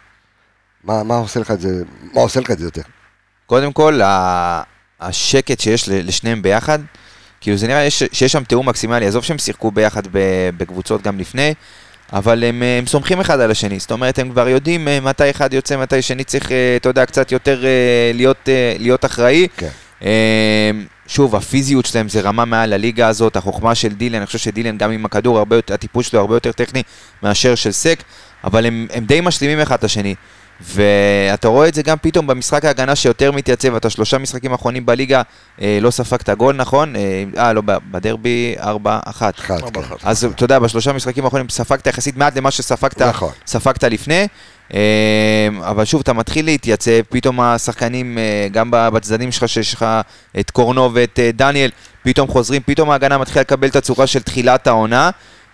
מה, 0.85 1.03
מה 1.03 1.17
עושה 1.17 1.41
לך 1.41 1.51
את 1.51 1.61
זה, 1.61 1.83
מה 2.15 2.21
עושה 2.21 2.41
לך 2.41 2.51
את 2.51 2.59
זה 2.59 2.65
יותר? 2.65 2.83
קודם 3.53 3.73
כל, 3.73 4.01
השקט 5.01 5.61
שיש 5.61 5.89
לשניהם 5.89 6.43
ביחד, 6.43 6.79
כאילו 7.41 7.57
זה 7.57 7.67
נראה 7.69 7.85
יש- 7.85 8.03
שיש 8.13 8.33
שם 8.33 8.45
תיאום 8.45 8.69
מקסימלי, 8.69 9.07
עזוב 9.07 9.25
שהם 9.25 9.39
שיחקו 9.39 9.71
ביחד 9.71 10.03
בקבוצות 10.57 11.03
גם 11.03 11.19
לפני, 11.19 11.55
אבל 12.13 12.45
הם, 12.45 12.63
אה, 12.63 12.79
הם 12.79 12.87
סומכים 12.87 13.21
אחד 13.21 13.41
על 13.41 13.51
השני, 13.51 13.79
זאת 13.79 13.91
אומרת, 13.91 14.19
הם 14.19 14.31
כבר 14.31 14.49
יודעים 14.49 14.89
אה, 14.89 15.01
מתי 15.01 15.31
אחד 15.31 15.55
יוצא, 15.55 15.77
מתי 15.77 16.03
שני 16.03 16.25
צריך, 16.25 16.53
אה, 16.53 16.77
אתה 16.77 16.89
יודע, 16.89 17.07
קצת 17.07 17.33
יותר 17.33 17.65
להיות, 18.15 18.49
להיות 18.79 19.05
אחראי. 19.05 19.47
כן. 19.57 19.69
שוב, 21.07 21.37
הפיזיות 21.37 21.87
שלהם 21.87 22.09
זה 22.09 22.21
רמה 22.21 22.45
מעל 22.45 22.73
הליגה 22.73 23.09
הזאת, 23.09 23.37
החוכמה 23.37 23.75
של 23.75 23.89
דילן, 23.89 24.15
אני 24.17 24.27
חושב 24.27 24.39
שדילן 24.39 24.79
גם 24.79 24.91
עם 24.91 25.05
הכדור, 25.05 25.39
הרבה 25.39 25.57
יותר, 25.57 25.75
הטיפוס 25.75 26.07
שלו 26.07 26.21
הרבה 26.21 26.37
יותר 26.37 26.53
טכני 26.53 26.83
מאשר 27.23 27.55
של 27.55 27.73
סק, 27.73 28.03
אבל 28.45 28.67
הם, 28.67 28.87
הם 28.93 29.05
די 29.05 29.21
משלימים 29.21 29.61
אחד 29.61 29.77
את 29.77 29.85
השני. 29.85 30.15
ואתה 30.63 31.49
רואה 31.49 31.69
את 31.69 31.75
זה 31.75 31.83
גם 31.83 31.97
פתאום 32.03 32.27
במשחק 32.27 32.65
ההגנה 32.65 32.97
שיותר 32.97 33.33
מתייצב, 33.33 33.75
אתה 33.75 33.91
שלושה 33.91 34.19
משחקים 34.19 34.53
אחרונים 34.53 34.87
בליגה, 34.87 35.23
אה, 35.61 35.79
לא 35.81 35.91
ספגת 35.91 36.31
גול, 36.31 36.57
נכון? 36.57 36.97
אה, 36.97 37.25
אה, 37.39 37.53
לא, 37.53 37.63
בדרבי 37.67 38.55
4-1. 38.59 38.65
אחד, 39.05 39.33
כן. 39.47 39.55
אז 40.03 40.25
אתה 40.25 40.45
יודע, 40.45 40.59
בשלושה 40.59 40.93
משחקים 40.93 41.25
האחרונים 41.25 41.49
ספגת 41.49 41.87
יחסית 41.87 42.17
מעט 42.17 42.37
למה 42.37 42.51
שספגת 42.51 43.03
נכון. 43.03 43.33
ספגת 43.47 43.85
לפני. 43.85 44.27
אה, 44.75 45.49
אבל 45.61 45.85
שוב, 45.85 46.01
אתה 46.01 46.13
מתחיל 46.13 46.45
להתייצב, 46.45 47.03
פתאום 47.09 47.41
השחקנים, 47.41 48.19
אה, 48.19 48.49
גם 48.53 48.69
בצדדים 48.71 49.33
שלך, 49.33 49.49
שיש 49.49 49.75
לך 49.75 49.87
את 50.41 50.51
קורנו 50.51 50.91
ואת 50.95 51.19
אה, 51.19 51.31
דניאל, 51.35 51.71
פתאום 52.03 52.29
חוזרים, 52.29 52.63
פתאום 52.67 52.91
ההגנה 52.91 53.19
מתחילה 53.19 53.41
לקבל 53.41 53.69
את 53.69 53.77
הצורה 53.77 54.07
של 54.07 54.23
תחילת 54.23 54.67
העונה. 54.67 55.11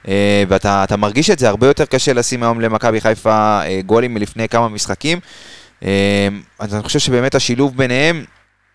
אה, 0.08 0.42
ואתה 0.48 0.84
אתה 0.84 0.96
מרגיש 0.96 1.30
את 1.30 1.38
זה, 1.38 1.48
הרבה 1.48 1.66
יותר 1.66 1.84
קשה 1.84 2.12
לשים 2.12 2.42
היום 2.42 2.60
למכבי 2.60 3.00
חיפה 3.00 3.60
אה, 3.64 3.80
גולים 3.86 4.14
מלפני 4.14 4.48
כמה 4.48 4.68
משחקים. 4.68 5.18
אה, 5.84 6.28
אז 6.58 6.74
אני 6.74 6.82
חושב 6.82 6.98
שבאמת 6.98 7.34
השילוב 7.34 7.76
ביניהם, 7.76 8.24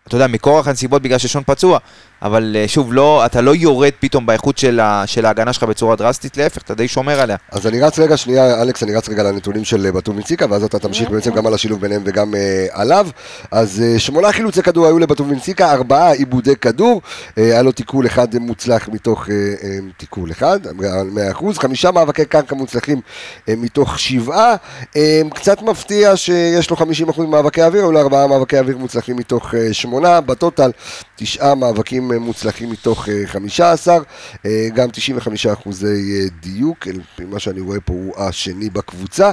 אתה 0.08 0.14
יודע, 0.14 0.26
מכורח 0.26 0.68
הנסיבות 0.68 1.02
בגלל 1.02 1.18
ששון 1.18 1.42
פצוע, 1.46 1.78
אבל 2.24 2.56
אה, 2.58 2.68
שוב, 2.68 2.92
לא, 2.92 3.26
אתה 3.26 3.40
לא 3.40 3.54
יורד 3.54 3.92
פתאום 4.00 4.26
באיכות 4.26 4.58
של, 4.58 4.80
ה, 4.80 5.02
של 5.06 5.26
ההגנה 5.26 5.52
שלך 5.52 5.62
בצורה 5.62 5.96
דרסטית, 5.96 6.36
להפך, 6.36 6.62
אתה 6.62 6.74
די 6.74 6.88
שומר 6.88 7.20
עליה. 7.20 7.36
אז 7.52 7.66
אני 7.66 7.80
רץ 7.80 7.98
רגע, 7.98 8.16
שנייה, 8.16 8.62
אלכס, 8.62 8.82
אני 8.82 8.94
רץ 8.94 9.08
רגע 9.08 9.22
לנתונים 9.22 9.64
של 9.64 9.86
אה, 9.86 9.92
בטוב 9.92 10.16
מנציקה, 10.16 10.46
ואז 10.50 10.64
אתה 10.64 10.78
תמשיך 10.78 11.10
בעצם 11.10 11.34
גם 11.34 11.46
על 11.46 11.54
השילוב 11.54 11.80
ביניהם 11.80 12.02
וגם 12.04 12.34
אה, 12.34 12.66
עליו. 12.70 13.06
אז 13.50 13.82
אה, 13.82 13.98
שמונה 13.98 14.32
חילוצי 14.32 14.62
כדור 14.62 14.86
היו 14.86 14.98
לבטוב 14.98 15.28
מנציקה, 15.28 15.72
ארבעה 15.72 16.12
עיבודי 16.12 16.56
כדור, 16.56 17.02
אה, 17.38 17.44
היה 17.44 17.62
לו 17.62 17.72
תיקול 17.72 18.06
אחד 18.06 18.34
מוצלח 18.38 18.88
מתוך 18.88 19.30
אה, 19.30 19.34
אה, 19.34 19.78
תיקול 19.96 20.30
אחד, 20.30 20.60
על 20.66 21.10
100%, 21.32 21.58
חמישה 21.58 21.90
מאבקי 21.90 22.24
קרקע 22.24 22.54
מוצלחים 22.56 23.00
אה, 23.48 23.54
מתוך 23.56 23.98
שבעה, 23.98 24.54
אה, 24.96 25.20
קצת 25.34 25.62
מפתיע 25.62 26.16
שיש 26.16 26.70
לו 26.70 26.76
50% 26.76 26.82
ממאבקי 27.18 27.62
אוויר, 27.62 27.82
היו 27.82 27.92
לו 27.92 28.00
ארבעה 28.00 28.26
מאבקי 28.26 28.58
אוויר 28.58 28.78
מוצלחים 28.78 29.16
מתוך 29.16 29.54
אה, 29.54 29.72
שמונה, 29.72 30.20
בטוטל 30.20 30.70
תשעה 31.16 31.54
מאבקים 31.54 32.13
מוצלחים 32.18 32.70
מתוך 32.70 33.08
אה, 33.08 33.22
15, 33.26 33.98
אה, 34.46 34.68
גם 34.74 34.88
95 34.92 35.46
אחוזי 35.46 35.86
אה, 35.86 36.26
דיוק, 36.40 36.88
מה 37.28 37.38
שאני 37.38 37.60
רואה 37.60 37.80
פה 37.80 37.92
הוא 37.92 38.14
השני 38.18 38.70
בקבוצה. 38.70 39.30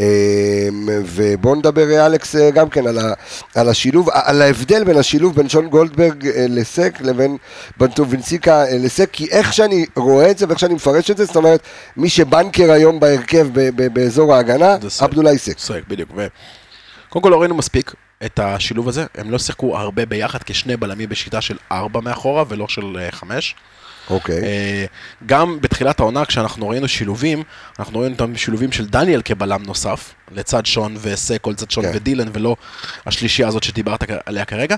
אה, 0.00 0.68
ובואו 1.04 1.54
נדבר, 1.54 1.90
אה, 1.90 2.06
אלכס, 2.06 2.36
אה, 2.36 2.50
גם 2.50 2.68
כן 2.68 2.86
על, 2.86 2.98
ה, 2.98 3.12
על 3.54 3.68
השילוב, 3.68 4.08
על 4.12 4.42
ההבדל 4.42 4.84
בין 4.84 4.96
השילוב 4.96 5.36
בין 5.36 5.48
שון 5.48 5.68
גולדברג 5.68 6.26
אה, 6.26 6.46
לסק 6.48 6.98
לבין 7.00 7.36
בנטובינציקה 7.76 8.64
אה, 8.64 8.78
לסק, 8.78 9.08
כי 9.12 9.26
איך 9.30 9.52
שאני 9.52 9.86
רואה 9.96 10.30
את 10.30 10.38
זה 10.38 10.46
ואיך 10.48 10.58
שאני 10.58 10.74
מפרש 10.74 11.10
את 11.10 11.16
זה, 11.16 11.24
זאת 11.24 11.36
אומרת, 11.36 11.60
מי 11.96 12.08
שבנקר 12.08 12.70
היום 12.70 13.00
בהרכב 13.00 13.46
ב- 13.52 13.70
ב- 13.82 13.94
באזור 13.94 14.34
ההגנה. 14.34 14.76
עבדולאי 15.00 15.38
סק. 15.38 15.58
סק, 15.58 15.80
בדיוק. 15.88 16.10
ו... 16.16 16.26
קודם 17.08 17.22
כל 17.22 17.28
לא 17.28 17.40
ראינו 17.40 17.54
מספיק 17.54 17.94
את 18.24 18.38
השילוב 18.38 18.88
הזה, 18.88 19.06
הם 19.14 19.30
לא 19.30 19.38
שיחקו 19.38 19.78
הרבה 19.78 20.06
ביחד 20.06 20.42
כשני 20.42 20.76
בלמים 20.76 21.08
בשיטה 21.08 21.40
של 21.40 21.56
ארבע 21.72 22.00
מאחורה 22.00 22.44
ולא 22.48 22.68
של 22.68 22.96
אה, 23.00 23.12
חמש. 23.12 23.54
אוקיי. 24.10 24.42
אה, 24.44 24.84
גם 25.26 25.58
בתחילת 25.60 26.00
העונה 26.00 26.24
כשאנחנו 26.24 26.68
ראינו 26.68 26.88
שילובים, 26.88 27.42
אנחנו 27.78 27.98
ראינו 28.00 28.14
אותם 28.14 28.36
שילובים 28.36 28.72
של 28.72 28.86
דניאל 28.86 29.22
כבלם 29.24 29.62
נוסף, 29.62 30.14
לצד 30.30 30.66
שון 30.66 30.96
וסק, 31.00 31.46
או 31.46 31.50
לצד 31.50 31.70
שון 31.70 31.84
כן. 31.84 31.92
ודילן, 31.94 32.28
ולא 32.32 32.56
השלישייה 33.06 33.48
הזאת 33.48 33.62
שדיברת 33.62 34.04
עליה 34.26 34.44
כרגע. 34.44 34.76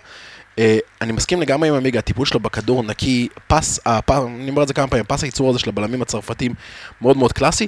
אה, 0.59 0.79
אני 1.01 1.13
מסכים 1.13 1.41
לגמרי 1.41 1.69
עם 1.69 1.75
עמיגה, 1.75 1.99
הטיפול 1.99 2.27
שלו 2.27 2.41
בכדור 2.41 2.83
נקי, 2.83 3.29
פס, 3.47 3.81
הפ- 3.87 4.11
אני 4.11 4.51
אומר 4.51 4.63
את 4.63 4.69
זה 4.69 4.75
כמה 4.75 4.87
פעמים, 4.87 5.05
פס 5.09 5.23
הייצור 5.23 5.51
הזה 5.51 5.59
של 5.59 5.69
הבלמים 5.69 6.03
הצרפתים 6.03 6.55
מאוד 7.03 7.17
מאוד 7.17 7.33
קלאסי. 7.33 7.67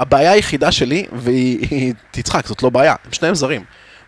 הבעיה 0.00 0.30
היחידה 0.32 0.72
שלי, 0.72 1.06
והיא 1.12 1.66
היא- 1.70 1.94
תצחק, 2.10 2.46
זאת 2.46 2.62
לא 2.62 2.70
בעיה, 2.70 2.94
הם 3.04 3.12
שניהם 3.12 3.34
זרים. 3.34 3.64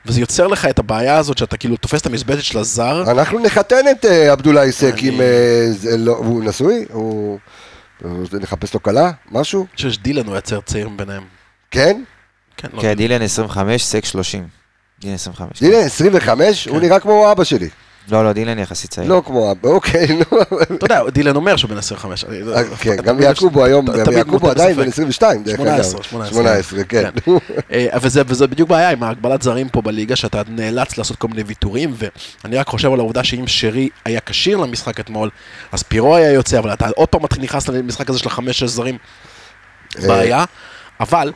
וזה 0.08 0.20
יוצר 0.20 0.46
לך 0.46 0.64
את 0.66 0.78
הבעיה 0.78 1.16
הזאת 1.16 1.38
שאתה 1.38 1.56
כאילו 1.56 1.76
תופס 1.76 2.00
את 2.00 2.06
המשבצת 2.06 2.42
של 2.42 2.58
הזר, 2.58 3.10
אנחנו 3.10 3.38
נחתן 3.38 3.84
את 3.90 4.04
אה, 4.04 4.32
עבדולאי 4.32 4.72
סק 4.72 4.94
עם... 4.98 5.20
אה, 5.20 5.66
לא- 5.98 6.16
הוא 6.16 6.44
נשוי? 6.44 6.84
הוא... 6.92 7.38
הוא- 8.02 8.24
נחפש 8.40 8.74
לו 8.74 8.82
כלה? 8.82 9.10
משהו? 9.30 9.60
אני 9.60 9.76
חושב 9.76 9.90
שדילן 9.90 10.26
הוא 10.26 10.36
יצר 10.36 10.60
צעיר 10.60 10.88
ביניהם. 10.88 11.22
כן? 11.70 12.02
כן, 12.56 12.68
לא 12.72 12.80
כן, 12.82 12.94
דילן 12.94 13.22
25, 13.22 13.84
סק 13.84 14.04
30. 14.04 14.46
דילן 15.00 15.14
25. 15.14 15.60
דילן 15.60 15.84
25? 15.84 16.68
הוא 16.68 16.78
כן. 16.78 16.84
נראה 16.84 17.00
כמו 17.00 17.32
אבא 17.32 17.44
שלי. 17.44 17.68
לא, 18.10 18.24
לא, 18.24 18.32
דילן 18.32 18.58
יחסית 18.58 18.90
צעיר. 18.90 19.08
לא 19.08 19.22
כמו 19.26 19.50
אבא, 19.52 19.68
אוקיי, 19.68 20.06
נו. 20.08 20.40
אתה 20.62 20.84
יודע, 20.84 21.02
דילן 21.10 21.36
אומר 21.36 21.56
שהוא 21.56 21.70
בן 21.70 21.78
25. 21.78 22.24
אני- 22.24 22.38
אה, 22.54 22.64
כן, 22.80 22.96
גם 22.96 23.20
יעקובו 23.22 23.64
היום, 23.64 23.86
גם 23.86 24.12
יעקובו 24.12 24.50
עדיין. 24.50 24.76
בן 24.76 24.88
22, 24.88 25.42
דרך 25.42 25.60
אגב. 25.60 25.82
18, 25.82 26.02
18. 26.02 26.32
18, 26.42 26.84
כן. 26.84 27.10
אה, 27.72 27.86
וזה, 28.02 28.22
וזה 28.26 28.46
בדיוק 28.46 28.68
בעיה 28.68 28.90
עם 28.90 29.02
ההגבלת 29.02 29.42
זרים 29.42 29.68
פה 29.68 29.82
בליגה, 29.82 30.16
שאתה 30.16 30.42
נאלץ 30.48 30.98
לעשות 30.98 31.16
כל 31.16 31.28
מיני 31.28 31.42
ויתורים, 31.42 31.94
ואני 32.44 32.56
רק 32.56 32.66
חושב 32.68 32.92
על 32.92 32.98
העובדה 32.98 33.24
שאם 33.24 33.44
שרי 33.46 33.88
היה 34.04 34.20
כשיר 34.26 34.56
למשחק 34.56 35.00
אתמול, 35.00 35.30
אז 35.72 35.82
פירו 35.82 36.16
היה 36.16 36.32
יוצא, 36.32 36.58
אבל 36.58 36.72
אתה 36.72 36.88
עוד 36.96 37.08
פעם 37.08 37.20
נכנס 37.40 37.68
למשחק 37.68 38.10
הזה 38.10 38.18
של 38.18 38.28
החמש-שש 38.28 38.68
זרים, 38.68 38.98
בעיה. 40.06 40.44
אבל 41.00 41.32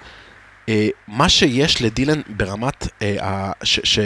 אה, 0.68 0.88
מה 1.08 1.28
שיש 1.28 1.82
לדילן 1.82 2.20
ברמת 2.28 2.86
אה. 3.02 3.50
ש... 3.62 3.98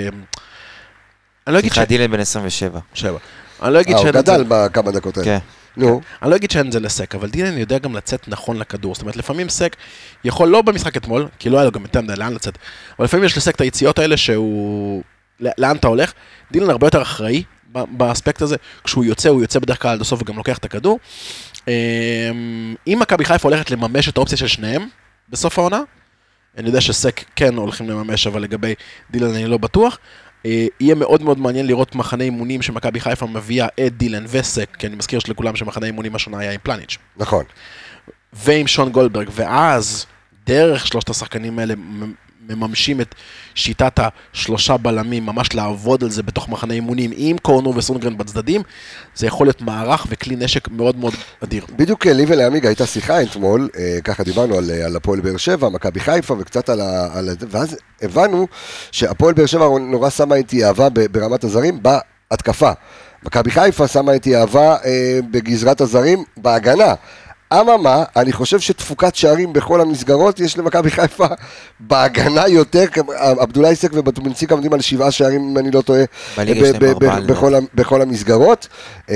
אני 1.47 1.55
לא 1.55 1.59
אגיד 1.59 1.71
ש... 1.73 1.75
סליחה, 1.75 1.89
דילן 1.89 2.11
בן 2.11 2.21
27. 2.21 2.81
שבע. 2.95 3.19
אני 3.63 3.73
לא 3.75 3.81
אגיד 3.81 3.93
אה, 3.95 3.99
הוא 3.99 4.05
שאין 4.07 4.17
את 4.21 4.27
זה- 4.27 4.33
גדל 4.33 4.45
בכמה 4.49 4.93
דקות 4.93 5.17
האלה. 5.19 5.25
כן. 5.27 5.39
נו, 5.77 6.01
אני 6.23 6.31
לא 6.31 6.37
אגיד 6.37 6.51
שאין 6.51 6.67
את 6.67 6.73
זה 6.73 6.81
לסק, 6.81 7.15
אבל 7.15 7.29
דילן 7.31 7.59
יודע 7.59 7.79
גם 7.79 7.97
לצאת 7.97 8.29
נכון 8.29 8.57
לכדור. 8.57 8.95
זאת 8.95 9.03
אומרת, 9.03 9.17
לפעמים 9.17 9.49
סק 9.49 9.77
יכול, 10.25 10.49
לא 10.49 10.63
במשחק 10.63 10.97
אתמול, 10.97 11.29
כי 11.39 11.51
לא 11.51 11.57
היה 11.57 11.65
לו 11.65 11.71
גם 11.73 11.83
יותר 11.83 12.01
מדי 12.01 12.17
לאן 12.17 12.33
לצאת, 12.33 12.59
אבל 12.99 13.05
לפעמים 13.05 13.25
יש 13.27 13.37
לסק 13.37 13.55
את 13.55 13.61
היציאות 13.61 13.99
האלה 13.99 14.17
שהוא... 14.17 15.03
לאן 15.59 15.77
אתה 15.77 15.89
הולך? 15.89 16.13
דילן 16.53 16.71
הרבה 16.71 16.87
יותר 16.87 17.03
אחראי 17.03 17.43
ב- 17.73 17.85
באספקט 17.99 18.43
הזה. 18.43 18.57
כשהוא 18.85 19.05
יוצא, 19.05 19.29
הוא 19.29 19.41
יוצא 19.43 19.59
בדרך 19.59 19.83
כלל 19.83 19.91
עד 19.91 20.01
הסוף 20.01 20.23
וגם 20.23 20.37
לוקח 20.37 20.59
את 20.59 20.65
הכדור. 20.65 20.99
אמ, 21.69 21.73
אם 22.87 22.99
מכבי 23.01 23.25
חיפה 23.25 23.49
הולכת 23.49 23.71
לממש 23.71 24.09
את 24.09 24.17
האופציה 24.17 24.39
של 24.39 24.47
שניהם 24.47 24.89
בסוף 25.29 25.59
העונה, 25.59 25.81
אני 26.59 26.67
יודע 26.69 26.81
שסק 26.81 27.25
כן 27.37 27.55
הולכים 27.57 27.91
לממש, 27.91 28.27
אבל 28.27 28.43
לגבי 28.43 28.75
דילן 29.11 29.35
אני 29.35 29.47
לא 29.47 29.59
בטוח. 29.59 29.99
אה, 30.47 30.67
יהיה 30.81 30.95
מאוד 30.95 31.23
מאוד 31.23 31.39
מעניין 31.39 31.67
לראות 31.67 31.95
מחנה 31.95 32.25
אימונים 32.25 32.63
שמכבי 32.63 33.01
חיפה 33.01 33.27
מביאה 33.27 33.67
את 33.87 33.97
דילן 33.97 34.25
וסק, 34.29 34.77
כי 34.79 34.87
אני 34.87 34.97
מזכיר 34.97 35.19
שלכולם 35.19 35.57
שמחנה 35.57 35.87
אימונים 35.87 36.15
השנה 36.15 36.39
היה 36.39 36.53
עם 36.53 36.61
פלניץ'. 36.63 36.99
נכון. 37.17 37.45
ועם 38.33 38.67
שון 38.67 38.93
גולדברג, 38.93 39.29
ואז 39.33 40.07
דרך 40.47 40.87
שלושת 40.87 41.11
השחקנים 41.11 41.59
האלה 41.59 41.75
מממשים 42.49 43.01
את 43.01 43.15
שיטת 43.55 43.99
השלושה 43.99 44.77
בלמים, 44.77 45.27
ממש 45.27 45.55
לעבוד 45.55 46.05
על 46.05 46.11
זה 46.11 46.23
בתוך 46.23 46.49
מחנה 46.49 46.75
אימונים 46.75 47.11
עם 47.17 47.39
קורנו 47.39 47.75
וסונגרן 47.77 48.19
בצדדים, 48.19 48.63
זה 49.15 49.27
יכול 49.27 49.47
להיות 49.47 49.63
מערך 49.63 50.07
וכלי 50.09 50.37
נשק 50.37 50.69
מאוד 50.69 50.97
מאוד 50.97 51.15
אדיר. 51.45 51.65
בדיוק 51.77 52.07
אה, 52.07 52.13
לי 52.13 52.25
ולעמיגה 52.29 52.69
הייתה 52.69 52.87
שיחה 52.87 53.23
אתמול, 53.23 53.69
אה, 53.79 53.99
ככה 54.05 54.25
דיברנו 54.25 54.59
על, 54.59 54.71
אה, 54.71 54.87
על 54.87 54.97
הפועל 54.97 55.21
באר 55.21 55.37
שבע, 55.37 55.69
מכבי 55.69 56.01
חיפה 56.01 56.35
וקצת 56.39 56.69
על 56.69 56.81
ה... 56.81 57.09
על 57.19 57.29
ואז 57.51 57.77
הבנו 58.03 58.47
שהפועל 58.93 59.35
באר 59.35 59.47
שבע 59.47 59.67
נורא 59.79 60.11
שמה 60.11 60.35
איתי 60.35 60.65
אהבה 60.65 60.89
ב- 60.89 61.07
ברמת 61.07 61.45
הזרים 61.45 61.81
בהתקפה. 61.83 62.71
מכבי 63.23 63.51
חיפה 63.51 63.89
שמה 63.89 64.13
איתי 64.13 64.37
אהבה 64.37 64.77
אה, 64.85 65.19
בגזרת 65.31 65.81
הזרים 65.81 66.25
בהגנה. 66.37 66.95
אממה, 67.53 68.05
אני 68.17 68.33
חושב 68.33 68.61
שתפוקת 68.61 69.15
שערים 69.15 69.53
בכל 69.53 69.81
המסגרות 69.81 70.41
יש 70.41 70.59
למכבי 70.59 70.91
חיפה 70.91 71.27
בהגנה 71.81 72.49
יותר, 72.49 72.85
עבדולאי 73.17 73.77
סק 73.77 73.91
ובטומנציקה 73.93 74.55
עומדים 74.55 74.73
על 74.73 74.81
שבעה 74.81 75.11
שערים 75.11 75.49
אם 75.51 75.59
אני 75.59 75.71
לא 75.71 75.81
טועה, 75.81 76.05
ארבעה, 76.39 77.21
בכל 77.75 78.03
המסגרות. 78.03 78.69
אמ, 79.09 79.15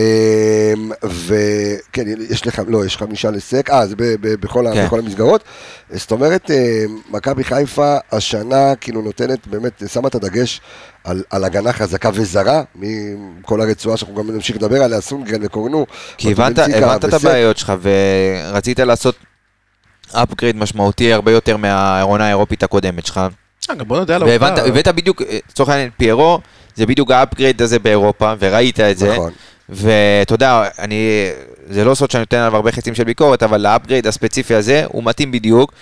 וכן, 1.04 2.04
יש 2.30 2.46
לך, 2.46 2.62
לא, 2.68 2.84
יש 2.84 2.96
חמישה 2.96 3.30
לסק, 3.30 3.70
אה, 3.70 3.86
זה 3.86 3.94
בכל 4.20 4.66
כן. 4.74 4.86
בכל 4.86 4.98
המסגרות. 4.98 5.44
זאת 5.90 6.10
אומרת, 6.10 6.50
אמ, 6.50 6.98
מכבי 7.10 7.44
חיפה 7.44 7.96
השנה 8.12 8.74
כאילו 8.74 9.02
נותנת, 9.02 9.46
באמת, 9.46 9.82
שמה 9.86 10.08
את 10.08 10.14
הדגש 10.14 10.60
על, 11.04 11.22
על 11.30 11.44
הגנה 11.44 11.72
חזקה 11.72 12.10
וזרה, 12.14 12.62
מכל 12.74 13.60
הרצועה 13.60 13.96
שאנחנו 13.96 14.14
גם 14.14 14.30
נמשיך 14.30 14.56
לדבר 14.56 14.82
עליה, 14.82 15.00
סונגרן 15.00 15.44
וקורנו. 15.44 15.86
כי 16.16 16.32
הבנת, 16.32 16.58
הבנת 16.58 17.04
את. 17.04 17.14
הבעיות 17.14 17.56
שלך 17.56 17.72
ורצית 17.82 18.78
לעשות 18.78 19.14
upgrade 20.10 20.56
משמעותי 20.56 21.12
הרבה 21.12 21.32
יותר 21.32 21.56
מהעונה 21.56 22.26
האירופית 22.26 22.62
הקודמת 22.62 23.06
שלך. 23.06 23.20
גם 23.78 23.88
בוא 23.88 23.98
נודה 23.98 24.16
על 24.16 24.24
והבנת, 24.24 24.58
העובדה. 24.58 24.80
הבאת 24.80 24.88
בדיוק, 24.88 25.22
לצורך 25.50 25.68
העניין, 25.68 25.90
פיירו, 25.96 26.40
זה 26.74 26.86
בדיוק 26.86 27.10
ה 27.10 27.17
upgrade 27.17 27.62
הזה 27.62 27.78
באירופה, 27.78 28.32
וראית 28.38 28.80
את 28.80 28.98
זה. 28.98 29.12
נכון. 29.12 29.32
ואתה 29.68 30.34
יודע, 30.34 30.68
אני, 30.78 31.28
זה 31.70 31.84
לא 31.84 31.94
סוד 31.94 32.10
שאני 32.10 32.20
נותן 32.20 32.36
עליו 32.36 32.56
הרבה 32.56 32.72
חצים 32.72 32.94
של 32.94 33.04
ביקורת, 33.04 33.42
אבל 33.42 33.66
ה 33.66 33.71
upgrade 33.71 34.06
הספציפי 34.06 34.54
הזה, 34.54 34.84
הוא 34.88 35.04
מתאים 35.04 35.32
בדיוק. 35.32 35.72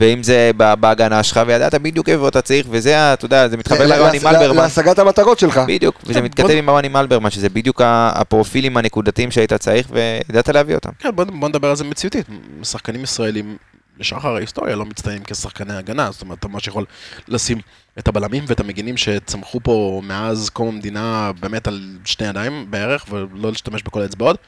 ואם 0.00 0.22
זה 0.22 0.50
בהגנה 0.80 1.22
שלך, 1.22 1.40
וידעת 1.46 1.74
בדיוק 1.74 2.08
איפה 2.08 2.28
אתה 2.28 2.42
צריך, 2.42 2.66
וזה, 2.70 3.12
אתה 3.12 3.24
יודע, 3.24 3.48
זה 3.48 3.56
מתחבר 3.56 3.86
לרוני 3.86 4.18
מלברמן. 4.18 4.56
להשגת 4.56 4.98
המטרות 4.98 5.38
שלך. 5.38 5.60
בדיוק, 5.66 6.00
וזה 6.04 6.14
כן, 6.14 6.24
מתכתב 6.24 6.50
עם 6.50 6.70
רוני 6.70 6.88
מלברמן, 6.88 7.30
שזה 7.30 7.48
בדיוק 7.48 7.80
הפרופילים 7.84 8.76
הנקודתיים 8.76 9.30
שהיית 9.30 9.52
צריך, 9.52 9.88
וידעת 9.90 10.48
להביא 10.48 10.74
אותם. 10.74 10.90
כן, 10.98 11.10
בוא, 11.14 11.48
נדבר 11.48 11.70
על 11.70 11.76
זה 11.76 11.84
מציאותית. 11.84 12.26
שחקנים 12.62 13.02
ישראלים 13.02 13.56
לשחר 13.98 14.36
ההיסטוריה 14.36 14.76
לא 14.76 14.84
מצטיינים 14.84 15.24
כשחקני 15.24 15.74
הגנה, 15.76 16.10
זאת 16.10 16.22
אומרת, 16.22 16.38
אתה 16.38 16.48
ממש 16.48 16.68
יכול 16.68 16.84
לשים 17.28 17.58
את 17.98 18.08
הבלמים 18.08 18.44
ואת 18.46 18.60
המגינים 18.60 18.96
שצמחו 18.96 19.60
פה 19.62 20.02
מאז 20.04 20.50
קום 20.50 20.68
המדינה 20.68 21.32
באמת 21.40 21.68
על 21.68 21.80
שני 22.04 22.26
ידיים 22.26 22.66
בערך, 22.70 23.04
ולא 23.10 23.50
להשתמש 23.50 23.82
בכל 23.82 24.02
האצבעות. 24.02 24.38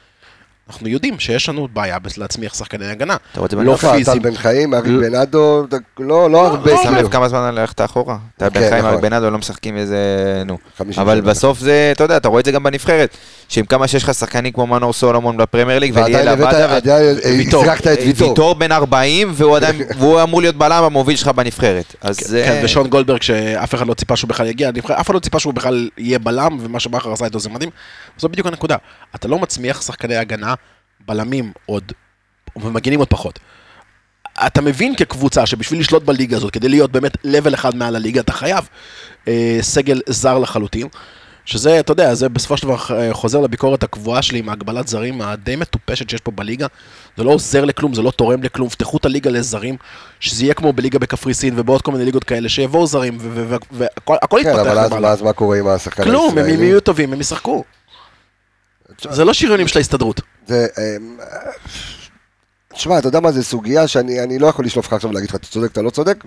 אנחנו 0.69 0.87
יודעים 0.87 1.19
שיש 1.19 1.49
לנו 1.49 1.67
בעיה 1.73 1.97
להצמיח 2.17 2.53
שחקני 2.53 2.85
הגנה. 2.85 3.15
אתה 3.31 3.39
רוצה 3.39 3.55
לא 3.55 3.61
בנוף? 3.61 3.83
איפה, 3.83 3.91
טל 3.91 3.97
פיזיים. 3.97 4.21
בן 4.21 4.35
חיים, 4.35 4.73
אריק 4.73 4.93
בנאדו, 5.01 5.65
לא 5.99 6.29
לא 6.29 6.47
הרבה. 6.47 6.71
שם. 6.83 6.95
לב 6.95 7.07
כמה 7.07 7.29
זמן 7.29 7.55
ללכת 7.55 7.81
אחורה. 7.81 8.17
אתה 8.37 8.49
כן, 8.49 8.59
בן 8.59 8.69
חיים 8.69 8.85
נכון. 8.85 8.95
רק 8.95 9.01
בנאדו 9.01 9.29
לא 9.29 9.37
משחקים 9.37 9.77
איזה... 9.77 9.97
נו. 10.45 10.57
50 10.77 11.01
אבל. 11.01 11.21
בסוף 11.21 11.59
זה, 11.59 11.89
אתה 11.95 12.03
יודע, 12.03 12.17
אתה 12.17 12.27
רואה 12.27 12.39
את 12.39 12.45
זה 12.45 12.51
גם 12.51 12.63
בנבחרת. 12.63 13.17
שעם 13.49 13.65
כמה 13.65 13.87
שיש 13.87 14.03
לך 14.03 14.13
שחקנים 14.13 14.51
כמו 14.51 14.67
מנור 14.67 14.93
סולומון 14.93 15.37
בפרמייר 15.37 15.79
ליג, 15.79 15.91
וליאל 15.95 16.41
ועדיין 16.41 17.15
ויטור. 17.37 17.63
הזרקת 17.63 17.87
את 17.87 17.97
ויטור. 18.05 18.29
ויטור 18.29 18.55
בן 18.55 18.71
40, 18.71 19.31
והוא 19.97 20.23
אמור 20.23 20.41
להיות 20.41 20.55
בלם 20.55 20.83
המוביל 20.83 21.15
שלך 21.15 21.27
בנבחרת. 21.27 21.95
אז 22.01 22.17
זה... 22.17 22.43
כן, 22.45 22.61
ושון 22.63 22.87
גולדברג, 22.87 23.21
שאף 23.21 23.75
אחד 23.75 23.87
לא 23.87 23.93
ציפה 23.93 24.15
שהוא 24.15 24.29
בכלל 24.29 24.47
יגיע, 24.47 24.69
אף 24.91 25.05
אחד 25.05 25.13
לא 25.13 25.19
ציפה 25.19 25.39
שהוא 25.39 25.53
בכלל 25.53 25.89
יהיה 25.97 26.19
בלם, 26.19 26.57
ומה 26.59 26.79
שבכר 26.79 27.11
עשה 27.11 27.25
איתו 27.25 27.39
זה 27.39 27.49
מדהים. 27.49 27.69
זו 28.17 28.29
בדיוק 28.29 28.47
הנקודה. 28.47 28.75
אתה 29.15 29.27
לא 29.27 29.39
מצמיח 29.39 29.81
שחקני 29.81 30.15
הגנה, 30.15 30.53
בלמים 31.07 31.51
עוד, 31.65 31.91
ומגינים 32.55 32.99
עוד 32.99 33.07
פחות. 33.07 33.39
אתה 34.45 34.61
מבין 34.61 34.95
כקבוצה 34.95 35.45
שבשביל 35.45 35.79
לשלוט 35.79 36.03
בליגה 36.03 36.37
הזאת, 36.37 36.53
כדי 36.53 36.69
להיות 36.69 36.91
באמת 36.91 37.17
לבל 37.23 37.53
אחד 37.53 37.75
מעל 37.75 37.95
הליגה, 37.95 38.21
אתה 38.21 38.33
חייב 38.33 38.69
אה, 39.27 39.57
סגל 39.61 40.01
זר 40.07 40.37
לחלוטין. 40.39 40.87
שזה, 41.45 41.79
אתה 41.79 41.91
יודע, 41.91 42.13
זה 42.13 42.29
בסופו 42.29 42.57
של 42.57 42.63
דבר 42.67 42.77
אה, 42.91 43.13
חוזר 43.13 43.39
לביקורת 43.39 43.83
הקבועה 43.83 44.21
שלי 44.21 44.39
עם 44.39 44.49
ההגבלת 44.49 44.87
זרים 44.87 45.21
הדי 45.21 45.55
מטופשת 45.55 46.09
שיש 46.09 46.21
פה 46.21 46.31
בליגה. 46.31 46.67
זה 47.17 47.23
לא 47.23 47.31
עוזר 47.31 47.65
לכלום, 47.65 47.93
זה 47.93 48.01
לא 48.01 48.11
תורם 48.11 48.43
לכלום. 48.43 48.69
פתחו 48.69 48.97
את 48.97 49.05
הליגה 49.05 49.29
לזרים, 49.29 49.75
שזה 50.19 50.43
יהיה 50.43 50.53
כמו 50.53 50.73
בליגה 50.73 50.99
בקפריסין 50.99 51.53
ובעוד 51.57 51.81
כל 51.81 51.91
מיני 51.91 52.05
ליגות 52.05 52.23
כאלה, 52.23 52.49
שיבואו 52.49 52.87
זרים, 52.87 53.17
והכל 53.71 54.15
כן, 54.31 54.37
יתפתח 54.49 54.59
אבל 54.59 55.05
אז- 55.05 55.21
מה 55.21 55.33
קורה 55.33 55.59
עם 55.59 55.67
השחקן 55.67 56.03
כלום, 56.03 56.37
הם? 56.37 56.47
יהיו 56.63 56.81
טובים, 56.81 57.13
הם 57.13 57.21
ישחקו. 57.21 57.63
זה 59.09 59.25
לא 59.25 59.33
שריונים 59.33 59.67
של 59.67 59.79
ההסתדרות. 59.79 60.21
זה... 60.47 60.67
אמ, 60.77 61.17
תשמע, 62.73 62.97
אתה 62.97 63.07
יודע 63.07 63.19
מה, 63.19 63.31
זו 63.31 63.43
סוגיה 63.43 63.87
שאני 63.87 64.23
אני 64.23 64.39
לא 64.39 64.47
יכול 64.47 64.65
לשלוף 64.65 64.87
לך 64.87 64.93
עכשיו 64.93 65.09
ולהגיד 65.09 65.29
לך, 65.29 65.35
אתה 65.35 65.47
צודק, 65.47 65.71
אתה 65.71 65.81
לא 65.81 65.89
צודק. 65.89 66.23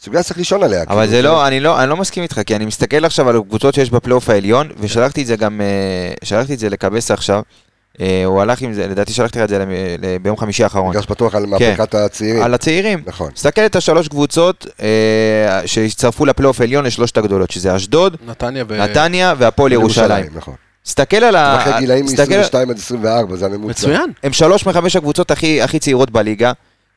סוגיה 0.00 0.22
שצריך 0.22 0.38
לישון 0.38 0.62
עליה. 0.62 0.82
אבל 0.82 0.96
כאילו, 0.96 1.10
זה 1.10 1.22
לא, 1.22 1.46
אני 1.46 1.60
לא, 1.60 1.82
אני 1.82 1.90
לא 1.90 1.96
מסכים 1.96 2.22
איתך, 2.22 2.40
כי 2.46 2.56
אני 2.56 2.64
מסתכל 2.64 3.04
עכשיו 3.04 3.28
על 3.28 3.36
הקבוצות 3.36 3.74
שיש 3.74 3.90
בפלייאוף 3.90 4.30
העליון, 4.30 4.68
ושלחתי 4.80 5.22
את 5.22 5.26
זה 5.26 5.36
גם, 5.36 5.60
אה, 5.60 6.14
שלחתי 6.24 6.54
את 6.54 6.58
זה 6.58 6.68
לקבסה 6.68 7.14
עכשיו. 7.14 7.42
אה, 8.00 8.22
הוא 8.24 8.40
הלך 8.40 8.62
עם 8.62 8.72
זה, 8.72 8.86
לדעתי 8.86 9.12
שלחתי 9.12 9.38
לך 9.38 9.44
את 9.44 9.48
זה 9.48 9.64
ביום 10.22 10.36
חמישי 10.36 10.64
האחרון. 10.64 10.90
מגרש 10.90 11.06
פתוח 11.06 11.34
על 11.34 11.44
כן. 11.44 11.50
מהפכת 11.50 11.94
הצעירים. 11.94 12.42
על 12.42 12.54
הצעירים. 12.54 13.02
נכון. 13.06 13.30
תסתכל 13.30 13.66
את 13.66 13.76
השלוש 13.76 14.08
קבוצות 14.08 14.66
אה, 14.82 15.66
שהצטרפו 15.66 16.26
לפלייאוף 16.26 16.60
העליון 16.60 16.84
לשלושת 16.84 17.16
הגדולות, 17.16 17.50
שזה 17.50 17.76
אשדוד, 17.76 18.16
נתניה 18.26 18.64
ו... 18.68 18.78
נתניה 18.78 19.34
והפועל 19.38 19.72
ירושלים. 19.72 20.26
תסתכל 20.86 21.16
על 21.16 21.36
ה... 21.36 21.56
אחרי 21.62 21.72
גילאים 21.80 22.06
תסתכל- 22.06 22.56
מ-22 22.58 22.70
עד 22.70 22.76
24, 22.78 23.36
זה 23.36 23.46
הממוצע. 23.46 23.70
מצוין. 23.70 24.10
הם 24.22 24.32
שלוש 24.32 24.66
מחמש 24.66 24.96
הקבוצות 24.96 25.30
הכי, 25.30 25.62
הכי 25.62 25.78
צעירות 25.78 26.10
בליגה. 26.10 26.52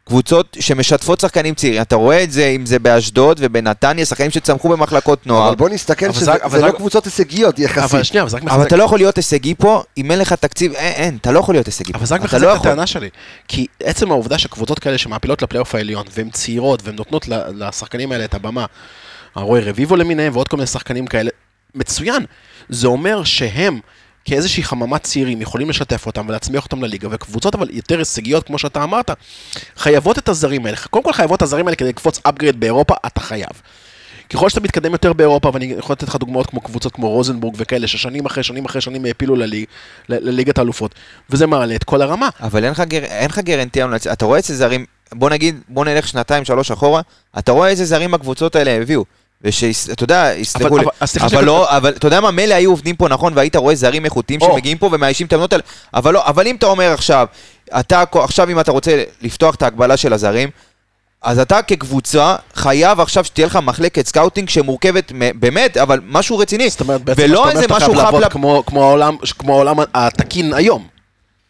קבוצות 0.08 0.58
שמשתפות 0.60 1.20
שחקנים 1.20 1.56
צעירים. 1.56 1.82
אתה 1.82 1.96
רואה 1.96 2.24
את 2.24 2.32
זה 2.32 2.46
אם 2.48 2.66
זה 2.66 2.80
באשדוד 2.80 3.38
ובנתניה, 3.42 4.06
שחקנים 4.06 4.32
שצמחו 4.32 4.70
במחלקות 4.70 5.28
נוער. 5.28 5.48
אבל 5.48 5.56
בוא 5.56 5.70
נסתכל 5.70 6.06
אבל 6.06 6.14
שזה 6.14 6.26
זה- 6.26 6.32
אבל 6.34 6.50
זה 6.52 6.58
זה 6.58 6.62
לא 6.64 6.68
רק- 6.68 6.76
קבוצות 6.76 7.06
הישגיות 7.06 7.56
אבל 7.56 7.64
יחסית. 7.64 8.06
שנייה, 8.06 8.24
אבל 8.24 8.30
זה 8.30 8.38
רק 8.38 8.44
אבל 8.44 8.52
מחזק 8.56 8.68
אתה 8.68 8.76
לא 8.76 8.84
יכול 8.84 9.00
להיות 9.00 9.18
הישגי 9.18 9.56
פה 9.56 9.84
אם 9.98 10.12
אין 10.12 10.20
לך 10.20 10.34
תקציב, 10.34 10.74
אין, 10.74 10.94
אין, 10.94 11.18
אתה 11.22 11.32
לא 11.32 11.40
יכול 11.40 11.56
להיות 11.56 11.66
הישגי 11.66 11.92
פה. 11.94 11.98
אבל 11.98 12.06
זה 12.06 12.16
רק 12.16 12.22
מחזק 12.22 12.42
לא 12.44 12.52
את 12.52 12.56
יכול. 12.58 12.68
הטענה 12.72 12.88
שלי. 12.88 13.10
כי 13.48 13.66
עצם 13.84 14.12
העובדה 14.12 14.38
שקבוצות 14.38 14.80
כאלה 14.80 14.98
שמעפילות 14.98 15.42
לפלייאוף 15.42 15.76
העליון, 15.76 16.06
והן 16.14 16.30
צעירות, 16.30 16.82
והן 16.84 16.96
נותנות 16.96 17.28
ל- 17.28 17.66
לשחקנים 17.68 18.12
האלה 18.12 18.26
את 18.26 18.34
הבמה, 18.34 18.66
הרוי 19.36 19.62
רביבו 19.62 19.96
למיניהם 19.96 20.34
ועוד 20.36 20.48
כל 20.48 20.58
מיני 20.58 20.68
שחקנים 20.68 21.08
כאלה, 21.08 21.30
מצוין. 21.76 22.26
זה 22.70 22.88
אומר 22.88 23.24
שהם, 23.24 23.80
כאיזושהי 24.26 24.64
חממת 24.64 25.04
צעירים, 25.04 25.42
יכולים 25.42 25.70
לשתף 25.70 26.06
אותם 26.06 26.26
ולהצמיח 26.30 26.64
אותם 26.64 26.84
לליגה, 26.84 27.08
וקבוצות 27.12 27.56
אבל 27.56 27.68
יותר 27.72 28.00
הישגיות, 28.00 28.48
כמו 28.48 28.60
שאתה 28.60 28.84
אמרת, 28.84 29.12
חייבות 29.78 30.18
את 30.18 30.30
הזרים 30.30 30.66
האלה. 30.66 30.78
קודם 30.90 31.04
כל 31.04 31.14
חייבות 31.14 31.38
את 31.38 31.42
הזרים 31.42 31.68
האלה 31.68 31.76
כדי 31.76 31.90
לקפוץ 31.90 32.18
upgrade 32.18 32.56
באירופה, 32.56 32.94
אתה 33.08 33.20
חייב. 33.20 33.50
ככל 34.34 34.50
שאתה 34.50 34.62
מתקדם 34.62 34.92
יותר 34.92 35.14
באירופה, 35.14 35.52
ואני 35.54 35.66
יכול 35.78 35.94
לתת 35.94 36.08
לך 36.08 36.16
דוגמאות 36.16 36.46
כמו 36.50 36.62
קבוצות 36.62 36.94
כמו 36.94 37.10
רוזנבורג 37.10 37.56
וכאלה, 37.58 37.88
ששנים 37.88 38.26
אחרי 38.26 38.44
שנים 38.44 38.66
אחרי 38.66 38.82
שנים 38.82 39.06
העפילו 39.06 39.36
לליג, 39.36 39.66
לליגת 40.10 40.58
האלופות, 40.58 40.96
וזה 41.30 41.48
מעלה 41.48 41.76
את 41.76 41.84
כל 41.84 42.02
הרמה. 42.02 42.30
אבל 42.42 42.64
אין 42.64 42.72
לך, 42.72 42.80
גר... 42.80 43.04
אין 43.04 43.30
לך 43.30 43.40
גרנטי 43.40 43.80
היום, 43.80 43.94
לצ- 43.94 44.12
אתה 44.14 44.26
רואה 44.26 44.38
איזה 44.38 44.56
זרים, 44.56 44.86
בוא 45.12 45.30
נגיד, 45.30 45.60
בוא 45.70 45.86
נלך 45.86 46.08
שנתיים, 46.08 46.46
שלוש 46.46 46.72
אחורה, 46.72 47.02
אתה 47.40 47.52
רואה 47.52 47.70
איזה 47.70 47.86
זרים 47.86 48.14
הקבוצות 48.14 48.56
האלה 48.56 48.72
הביאו. 48.82 49.06
ושאתה 49.42 50.04
יודע, 50.04 50.32
יסלחו 50.38 50.68
אבל- 50.68 50.80
לי, 50.80 50.86
אבל- 50.86 50.92
אבל 51.22 51.30
שאני- 51.30 51.46
לא, 51.46 51.78
אבל 51.78 51.90
אתה 51.90 52.08
יודע 52.08 52.22
מה, 52.22 52.32
מילא 52.32 52.54
היו 52.54 52.70
עובדים 52.70 52.96
פה 52.96 53.08
נכון, 53.08 53.34
והיית 53.36 53.56
רואה 53.56 53.76
זרים 53.76 54.06
איכותיים. 54.06 54.40
שמגיעים 54.40 54.78
פה 54.78 54.90
ומאיישים 54.92 55.28
את 55.28 55.34
העמדות 55.34 55.54
האלה, 55.54 55.64
אבל 55.94 56.14
לא, 56.14 56.26
אבל 56.26 56.48
אם 56.48 56.56
אתה 56.56 56.66
אומר 56.66 56.92
עכשיו, 56.94 57.28
אתה, 57.80 58.04
עכשיו 58.14 58.50
אם 58.50 58.60
אתה 58.60 58.72
רוצה 58.72 59.04
לפתוח 59.22 59.56
את 59.56 59.62
ההגבלה 59.62 59.98
של 59.98 60.14
הזרים, 60.14 60.50
אז 61.22 61.40
אתה 61.40 61.62
כקבוצה 61.62 62.36
חייב 62.56 63.00
עכשיו 63.00 63.24
שתהיה 63.26 63.48
לך 63.48 63.60
מחלקת 63.64 64.08
scouting 64.08 64.50
שמורכבת 64.50 65.12
באמת, 65.36 65.78
אבל 65.78 66.00
משהו 66.08 66.38
רציני. 66.38 66.70
זאת 66.70 66.82
אומרת, 66.82 67.02
בעצם 67.02 67.22
שאתה 67.28 67.38
אומר 67.38 67.52
שאתה 67.62 67.74
חייב 67.80 67.92
לעבוד 67.96 68.24
כמו 69.38 69.54
העולם 69.54 69.78
התקין 69.94 70.54
היום. 70.54 70.88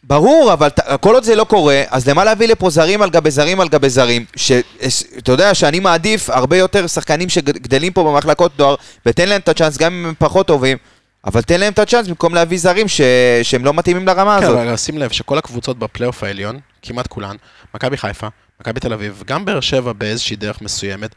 ברור, 0.04 0.52
אבל 0.52 0.68
כל 1.00 1.14
עוד 1.14 1.24
זה 1.24 1.34
לא 1.34 1.44
קורה, 1.44 1.82
אז 1.88 2.08
למה 2.08 2.24
להביא 2.24 2.48
לפה 2.48 2.70
זרים 2.70 3.02
על 3.02 3.10
גבי 3.10 3.30
זרים 3.30 3.60
על 3.60 3.68
גבי 3.68 3.90
זרים? 3.90 4.24
שאתה 4.36 5.32
יודע 5.32 5.54
שאני 5.54 5.80
מעדיף 5.80 6.30
הרבה 6.30 6.56
יותר 6.56 6.86
שחקנים 6.86 7.28
שגדלים 7.28 7.92
פה 7.92 8.04
במחלקות 8.04 8.58
נוער, 8.58 8.74
ותן 9.06 9.28
להם 9.28 9.40
את 9.40 9.48
הצ'אנס, 9.48 9.78
גם 9.78 9.92
אם 9.92 10.06
הם 10.06 10.14
פחות 10.18 10.46
טובים, 10.46 10.78
אבל 11.24 11.42
תן 11.42 11.60
להם 11.60 11.72
את 11.72 11.78
הצ'אנס 11.78 12.08
במקום 12.08 12.34
להביא 12.34 12.58
זרים 12.58 12.88
ש... 12.88 13.00
שהם 13.42 13.64
לא 13.64 13.74
מתאימים 13.74 14.06
לרמה 14.06 14.38
כן, 14.40 14.46
הזאת. 14.46 14.58
אבל 14.58 14.76
שים 14.76 14.98
לב 14.98 15.10
שכל 15.10 15.38
הקבוצות 15.38 15.78
בפלייאוף 15.78 16.22
העליון, 16.24 16.60
כמעט 16.82 17.06
כולן, 17.06 17.36
מכבי 17.74 17.96
חיפה, 17.96 18.28
מכבי 18.60 18.80
תל 18.80 18.92
אביב, 18.92 19.22
גם 19.26 19.44
באר 19.44 19.60
שבע 19.60 19.92
באיזושהי 19.92 20.36
דרך 20.36 20.62
מסוימת, 20.62 21.14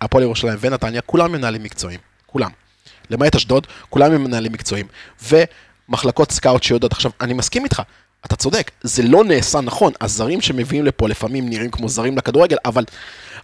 הפועל 0.00 0.22
ירושלים 0.24 0.58
ונתניה, 0.60 1.00
כולם 1.00 1.32
מנהלים 1.32 1.62
מקצועיים. 1.62 2.00
כולם. 2.26 2.50
למעט 3.10 3.34
אשדוד, 3.34 3.66
כולם 3.90 4.12
הם 4.12 4.24
מנהלים 4.24 4.52
מקצועיים. 4.52 4.86
ומחלקות 5.28 6.32
scout 6.32 6.62
שיודעות. 6.62 6.92
עכשיו, 6.92 7.10
אני 7.20 7.32
מסכים 7.32 7.64
איתך, 7.64 7.82
אתה 8.26 8.36
צודק, 8.36 8.70
זה 8.82 9.02
לא 9.02 9.24
נעשה 9.24 9.60
נכון. 9.60 9.92
הזרים 10.00 10.40
שמביאים 10.40 10.84
לפה 10.84 11.08
לפעמים 11.08 11.48
נראים 11.48 11.70
כמו 11.70 11.88
זרים 11.88 12.16
לכדורגל, 12.18 12.56
אבל 12.64 12.84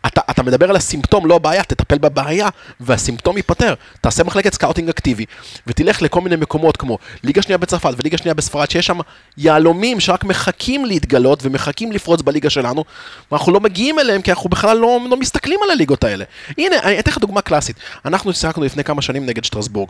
אתה, 0.06 0.20
אתה 0.30 0.42
מדבר 0.42 0.70
על 0.70 0.76
הסימפטום, 0.76 1.26
לא 1.26 1.34
הבעיה, 1.34 1.62
תטפל 1.62 1.98
בבעיה, 1.98 2.48
והסימפטום 2.80 3.36
ייפתר. 3.36 3.74
תעשה 4.00 4.24
מחלקת 4.24 4.54
scouting 4.54 4.88
אקטיבי, 4.88 5.24
ותלך 5.66 6.02
לכל 6.02 6.20
מיני 6.20 6.36
מקומות 6.36 6.76
כמו 6.76 6.98
ליגה 7.24 7.42
שנייה 7.42 7.58
בצרפת 7.58 7.90
וליגה 7.98 8.18
שנייה 8.18 8.34
בספרד, 8.34 8.70
שיש 8.70 8.86
שם 8.86 8.98
יהלומים 9.36 10.00
שרק 10.00 10.24
מחכים 10.24 10.84
להתגלות 10.84 11.40
ומחכים 11.42 11.92
לפרוץ 11.92 12.22
בליגה 12.22 12.50
שלנו, 12.50 12.84
ואנחנו 13.32 13.52
לא 13.52 13.60
מגיעים 13.60 13.98
אליהם 13.98 14.22
כי 14.22 14.30
אנחנו 14.30 14.50
בכלל 14.50 14.76
לא, 14.76 14.98
לא 15.10 15.16
מסתכלים 15.16 15.60
על 15.64 15.70
הליגות 15.70 16.04
האלה. 16.04 16.24
הנה, 16.58 16.76
אני 16.82 16.98
אתן 16.98 17.10
לך 17.10 17.18
דוגמה 17.18 17.40
קלאסית. 17.40 17.76
אנחנו 18.04 18.32
שיחקנו 18.32 18.64
לפני 18.64 18.84
כמה 18.84 19.02
שנים 19.02 19.26
נגד 19.26 19.44
שטרסבורג, 19.44 19.88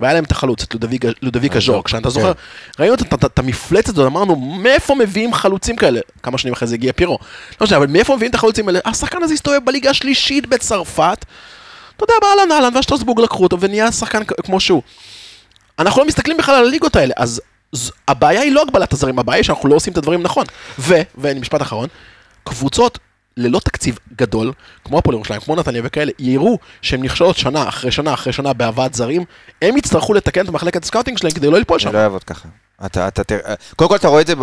והיה 0.00 0.14
להם 0.14 0.24
את 0.24 0.30
החלוץ, 0.30 0.62
את 0.62 0.74
לודוביק 1.22 1.60
אז'ורק, 1.60 1.88
שאתה 1.88 2.10
זוכר, 2.10 2.32
ראינו 2.78 2.94
את 2.94 3.38
המפלצת 3.38 3.88
הזאת, 3.88 4.06
אמרנו, 4.06 4.36
מאיפה 4.36 4.94
מביאים 4.94 5.34
חלוצים 5.34 5.76
כאלה? 5.76 6.00
כמה 6.22 6.38
שנים 6.38 6.54
אחרי 6.54 6.68
זה 6.68 6.74
הגיע 6.74 6.92
פירו. 6.92 7.18
לא 7.60 7.64
משנה, 7.64 7.76
אבל 7.78 7.86
מאיפה 7.86 8.16
מביאים 8.16 8.30
את 8.30 8.34
החלוצים 8.34 8.68
האלה? 8.68 8.80
השחקן 8.84 9.22
הזה 9.22 9.34
הסתובב 9.34 9.57
בליגה 9.60 9.90
השלישית 9.90 10.46
בצרפת, 10.46 11.24
אתה 11.96 12.04
יודע, 12.04 12.14
באהלן 12.22 12.52
אהלן, 12.52 12.76
והשטרסבורג 12.76 13.20
לקחו 13.20 13.42
אותו 13.42 13.60
ונהיה 13.60 13.92
שחקן 13.92 14.24
כמו 14.24 14.60
שהוא. 14.60 14.82
אנחנו 15.78 16.00
לא 16.02 16.06
מסתכלים 16.08 16.36
בכלל 16.36 16.54
על 16.54 16.64
הליגות 16.66 16.96
האלה, 16.96 17.14
אז 17.16 17.40
ז- 17.72 17.90
הבעיה 18.08 18.40
היא 18.40 18.52
לא 18.52 18.62
הגבלת 18.62 18.92
הזרים, 18.92 19.18
הבעיה 19.18 19.36
היא 19.36 19.44
שאנחנו 19.44 19.68
לא 19.68 19.74
עושים 19.74 19.92
את 19.92 19.98
הדברים 19.98 20.22
נכון. 20.22 20.44
ו, 20.78 20.94
ומשפט 21.18 21.62
אחרון, 21.62 21.88
קבוצות 22.44 22.98
ללא 23.36 23.58
תקציב 23.58 23.98
גדול, 24.16 24.52
כמו 24.84 24.98
הפועל 24.98 25.14
ירושלים, 25.14 25.40
כמו 25.40 25.56
נתניה 25.56 25.82
וכאלה, 25.84 26.12
יראו 26.18 26.58
שהן 26.82 27.02
נכשלות 27.02 27.36
שנה 27.36 27.68
אחרי 27.68 27.90
שנה 27.90 28.14
אחרי 28.14 28.32
שנה 28.32 28.52
בהבאת 28.52 28.94
זרים, 28.94 29.24
הם 29.62 29.76
יצטרכו 29.76 30.14
לתקן 30.14 30.44
את 30.44 30.50
מחלקת 30.50 30.84
ה 30.84 30.88
scouting 30.88 31.18
שלהם 31.18 31.32
כדי 31.32 31.50
לא 31.50 31.58
ליפול 31.58 31.78
שם. 31.78 31.90
זה 31.90 31.96
לא 31.96 32.02
יעבוד 32.02 32.24
ככה. 32.24 32.48
אתה, 32.86 33.08
אתה, 33.08 33.24
תראה- 33.24 33.54
קודם 33.76 33.90
כל 33.90 33.96
אתה 33.96 34.08
רואה 34.08 34.20
את 34.20 34.26
זה 34.26 34.34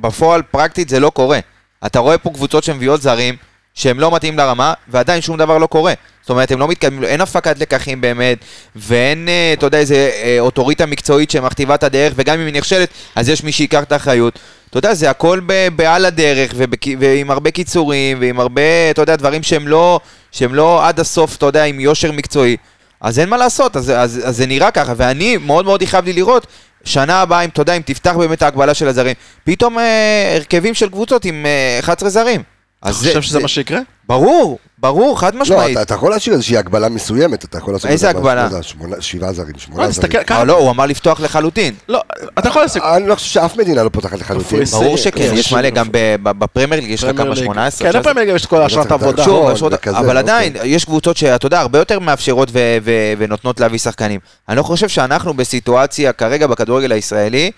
בפועל, 0.00 0.42
פרקטית 0.42 0.88
זה 0.88 1.00
לא 1.00 1.10
קורה. 1.10 1.38
אתה 1.86 1.98
רואה 1.98 2.18
פה 2.18 2.30
קבוצות 2.30 2.64
שמביאות 2.64 3.02
זרים, 3.02 3.36
שהם 3.74 4.00
לא 4.00 4.14
מתאים 4.14 4.38
לרמה, 4.38 4.72
ועדיין 4.88 5.20
שום 5.20 5.36
דבר 5.36 5.58
לא 5.58 5.66
קורה. 5.66 5.92
זאת 6.20 6.30
אומרת, 6.30 6.50
הם 6.50 6.58
לא 6.58 6.68
מתקדמים, 6.68 7.04
אין 7.04 7.20
הפקת 7.20 7.58
לקחים 7.58 8.00
באמת, 8.00 8.38
ואין, 8.76 9.28
אה, 9.28 9.52
אתה 9.52 9.66
יודע, 9.66 9.78
איזה 9.78 10.10
אה, 10.22 10.36
אוטוריטה 10.40 10.86
מקצועית 10.86 11.30
שמכתיבה 11.30 11.74
את 11.74 11.84
הדרך, 11.84 12.12
וגם 12.16 12.40
אם 12.40 12.46
היא 12.46 12.54
נכשלת, 12.54 12.88
אז 13.14 13.28
יש 13.28 13.44
מי 13.44 13.52
שייקח 13.52 13.82
את 13.82 13.92
האחריות. 13.92 14.38
אתה 14.70 14.78
יודע, 14.78 14.94
זה 14.94 15.10
הכל 15.10 15.40
בעל 15.76 16.04
הדרך, 16.04 16.52
ובק- 16.56 16.86
ועם 16.98 17.30
הרבה 17.30 17.50
קיצורים, 17.50 18.18
ועם 18.20 18.40
הרבה, 18.40 18.60
אתה 18.90 19.02
יודע, 19.02 19.16
דברים 19.16 19.42
שהם 19.42 19.68
לא, 19.68 20.00
שהם 20.32 20.54
לא 20.54 20.88
עד 20.88 21.00
הסוף, 21.00 21.36
אתה 21.36 21.46
יודע, 21.46 21.64
עם 21.64 21.80
יושר 21.80 22.12
מקצועי. 22.12 22.56
אז 23.00 23.18
אין 23.18 23.28
מה 23.28 23.36
לעשות, 23.36 23.76
אז, 23.76 23.90
אז, 23.90 24.20
אז 24.24 24.36
זה 24.36 24.46
נראה 24.46 24.70
ככה, 24.70 24.92
ואני 24.96 25.36
מאוד 25.36 25.64
מאוד 25.64 25.82
יכאב 25.82 26.04
לי 26.04 26.12
לראות, 26.12 26.46
שנה 26.84 27.20
הבאה, 27.22 27.42
אם 27.44 27.48
אתה 27.48 27.60
יודע, 27.62 27.76
אם 27.76 27.82
תפתח 27.84 28.12
באמת 28.18 28.42
ההגבלה 28.42 28.74
של 28.74 28.88
הזרים, 28.88 29.14
פתאום 29.44 29.78
אה, 29.78 30.34
הרכבים 30.36 30.74
של 30.74 30.88
קבוצות 30.88 31.24
עם 31.24 31.46
אה, 31.46 31.78
11 31.80 32.08
זרים. 32.08 32.42
אתה 32.82 32.90
אז 32.90 32.96
חושב 32.98 33.22
שזה 33.22 33.38
מה 33.38 33.48
שיקרה? 33.48 33.80
ברור, 34.08 34.58
ברור, 34.78 35.20
חד 35.20 35.34
לא, 35.34 35.40
משמעית. 35.40 35.72
אתה- 35.72 35.82
אתה 35.82 35.94
יכול 35.94 36.10
להשאיר 36.10 36.34
איזושהי 36.34 36.56
הגבלה 36.56 36.88
מסוימת, 36.88 37.44
אתה 37.44 37.58
יכול 37.58 37.74
לעשות... 37.74 37.90
איזה 37.90 38.00
זה, 38.00 38.10
הגבלה? 38.10 38.48
לא 38.52 38.62
שמונה- 38.62 38.96
שבעה 39.00 39.32
זרים, 39.32 39.50
לא, 39.54 39.58
שמונה 39.58 39.90
זרים. 39.90 39.90
תסתכל, 40.08 40.24
ככה, 40.24 40.38
אבל 40.38 40.46
לא, 40.46 40.58
הוא 40.58 40.70
אמר 40.70 40.86
לפתוח 40.86 41.20
לחלוטין. 41.20 41.74
לא, 41.88 42.00
אתה 42.38 42.48
יכול 42.48 42.62
לעשות... 42.62 42.82
אני 42.82 43.06
לא 43.08 43.14
חושב 43.14 43.26
שאף 43.28 43.56
מדינה 43.56 43.82
לא 43.82 43.88
פותחת 43.88 44.18
לחלוטין. 44.20 44.64
ברור 44.64 44.96
זה- 44.96 45.02
שכן, 45.02 45.28
זה 45.28 45.34
יש 45.34 45.52
מלא, 45.52 45.70
גם 45.70 45.88
ב- 45.92 46.16
ב- 46.22 46.38
בפרמייר 46.38 46.80
ליג 46.82 46.90
יש 46.90 47.04
לך 47.04 47.16
כמה, 47.16 47.34
ליג. 47.34 47.44
18? 47.44 47.92
כן, 47.92 48.00
בפרמייר 48.00 48.26
ליג 48.26 48.36
יש 48.36 48.44
את 48.44 48.50
כל 48.50 48.62
אשרת 48.62 48.80
צריך 48.88 48.92
עבודה. 48.92 49.22
לחשוב. 49.22 49.42
שוב, 49.42 49.50
יש 49.52 49.62
עוד- 49.62 49.72
וכזה, 49.74 49.98
אבל 49.98 50.06
אוקיי. 50.08 50.18
עדיין, 50.18 50.52
יש 50.64 50.84
קבוצות 50.84 51.16
שאתה 51.16 51.46
יודע, 51.46 51.60
הרבה 51.60 51.78
יותר 51.78 51.98
מאפשרות 51.98 52.48
ו- 52.52 52.76
ו- 52.82 52.90
ונותנות 53.18 53.60
להביא 53.60 53.78
שחקנים. 53.78 54.20
אני 54.48 54.56
לא 54.56 54.62
חושב 54.62 54.88
שאנחנו 54.88 55.34
בסיטואציה 55.34 56.12
כרגע 56.12 56.46
בכדורגל 56.46 56.92
הישראלי, 56.92 57.50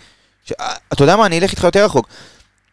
ש- 0.44 0.52
אתה 0.92 1.02
יודע 1.04 1.16
מה, 1.16 1.26
אני 1.26 1.38
אלך 1.38 1.50
איתך 1.50 1.64
יותר 1.64 1.84
רחוק. 1.84 2.06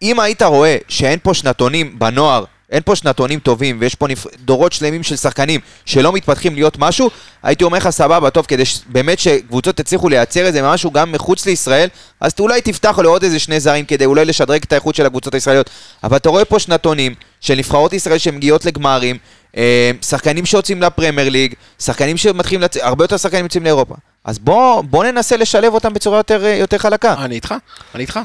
אם 0.01 0.19
היית 0.19 0.41
רואה 0.41 0.77
שאין 0.87 1.19
פה 1.23 1.33
שנתונים 1.33 1.99
בנוער, 1.99 2.43
אין 2.71 2.81
פה 2.85 2.95
שנתונים 2.95 3.39
טובים, 3.39 3.77
ויש 3.79 3.95
פה 3.95 4.07
נפ... 4.07 4.25
דורות 4.45 4.73
שלמים 4.73 5.03
של 5.03 5.15
שחקנים 5.15 5.59
שלא 5.85 6.13
מתפתחים 6.13 6.55
להיות 6.55 6.77
משהו, 6.79 7.09
הייתי 7.43 7.63
אומר 7.63 7.77
לך 7.77 7.89
סבבה, 7.89 8.29
טוב, 8.29 8.45
כדי 8.45 8.65
ש... 8.65 8.79
באמת 8.87 9.19
שקבוצות 9.19 9.79
יצליחו 9.79 10.09
לייצר 10.09 10.45
איזה 10.45 10.61
משהו 10.61 10.91
גם 10.91 11.11
מחוץ 11.11 11.45
לישראל, 11.45 11.87
אז 12.19 12.33
אולי 12.39 12.61
תפתח 12.61 12.99
לעוד 12.99 13.23
איזה 13.23 13.39
שני 13.39 13.59
זרים 13.59 13.85
כדי 13.85 14.05
אולי 14.05 14.25
לשדרג 14.25 14.61
את 14.63 14.73
האיכות 14.73 14.95
של 14.95 15.05
הקבוצות 15.05 15.33
הישראליות. 15.33 15.69
אבל 16.03 16.17
אתה 16.17 16.29
רואה 16.29 16.45
פה 16.45 16.59
שנתונים 16.59 17.15
של 17.41 17.55
נבחרות 17.55 17.93
ישראל 17.93 18.17
שמגיעות 18.17 18.65
לגמרים, 18.65 19.17
אה, 19.57 19.91
שחקנים 20.01 20.45
שיוצאים 20.45 20.81
לפרמייר 20.81 21.29
ליג, 21.29 21.53
שחקנים 21.79 22.17
שמתחילים, 22.17 22.61
לצ... 22.61 22.77
הרבה 22.77 23.03
יותר 23.03 23.17
שחקנים 23.17 23.45
יוצאים 23.45 23.63
לאירופה. 23.63 23.95
אז 24.25 24.39
בוא, 24.39 24.81
בוא 24.81 25.03
ננסה 25.03 25.37
לשלב 25.37 25.73
אותם 25.73 25.93
בצורה 25.93 26.17
יותר, 26.17 26.45
אה, 26.45 26.53
יותר 26.53 26.77
חלקה. 26.77 27.15
אני 27.17 27.35
איתך, 27.35 27.55
אני 27.95 28.01
איתך. 28.01 28.19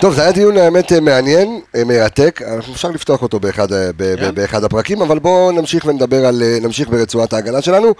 טוב, 0.00 0.14
זה 0.14 0.22
היה 0.22 0.32
דיון 0.32 0.56
האמת 0.56 0.92
אה, 0.92 1.00
מעניין, 1.00 1.60
אה, 1.76 1.84
מרתק, 1.84 2.40
אפשר 2.72 2.90
לפתוח 2.90 3.22
אותו 3.22 3.40
באחד, 3.40 3.72
אה, 3.72 3.90
ב- 3.96 4.02
יאללה. 4.02 4.32
באחד 4.32 4.64
הפרקים, 4.64 5.02
אבל 5.02 5.18
בואו 5.18 5.52
נמשיך 5.52 5.84
ונדבר 5.84 6.26
על, 6.26 6.42
נמשיך 6.62 6.88
ברצועת 6.88 7.32
ההגנה 7.32 7.62
שלנו. 7.62 7.94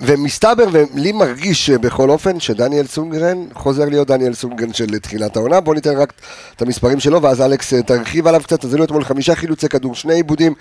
ומסתבר, 0.00 0.64
ולי 0.72 1.12
מרגיש 1.12 1.70
בכל 1.70 2.10
אופן, 2.10 2.40
שדניאל 2.40 2.86
סונגרן 2.86 3.44
חוזר 3.54 3.84
להיות 3.84 4.08
דניאל 4.08 4.34
סונגרן 4.34 4.72
של 4.72 4.98
תחילת 4.98 5.36
העונה. 5.36 5.60
בואו 5.60 5.74
ניתן 5.74 5.96
רק 5.96 6.12
את 6.56 6.62
המספרים 6.62 7.00
שלו, 7.00 7.22
ואז 7.22 7.40
אלכס 7.40 7.74
תרחיב 7.74 8.26
עליו 8.26 8.40
קצת. 8.42 8.64
אז 8.64 8.74
היו 8.74 8.84
אתמול 8.84 9.04
חמישה 9.04 9.34
חילוצי 9.34 9.68
כדור, 9.68 9.94
שני 9.94 10.14
עיבודים, 10.14 10.54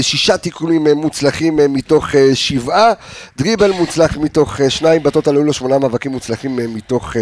שישה 0.00 0.36
תיקונים 0.36 0.86
מוצלחים 0.88 1.60
מתוך 1.68 2.06
שבעה, 2.34 2.92
דריבל 3.36 3.70
מוצלח 3.70 4.16
מתוך 4.16 4.60
שניים, 4.68 5.02
בטוטל 5.02 5.34
היו 5.34 5.44
לו 5.44 5.52
שמונה 5.52 5.78
מאבקים 5.78 6.12
מוצלחים 6.12 6.56
מתוך, 6.74 7.16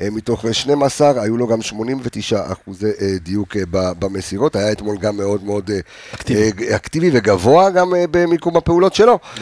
מתוך 0.00 0.44
אה, 0.46 0.52
12, 0.52 1.22
היו 1.22 1.36
לו 1.36 1.46
גם 1.46 1.62
89 2.00 2.52
אחוזי 2.52 2.86
אה, 3.00 3.18
דיוק 3.20 3.56
אה, 3.56 3.62
במסירות, 3.98 4.56
היה 4.56 4.72
אתמול 4.72 4.98
גם 4.98 5.16
מאוד 5.16 5.44
מאוד 5.44 5.70
אה, 5.70 5.78
אקטיבי. 6.14 6.74
אקטיבי 6.76 7.10
וגבוה 7.12 7.70
גם 7.70 7.92
במיקום 8.10 8.56
הפעולות 8.56 8.94
שלו. 8.94 9.18
Yes. 9.36 9.40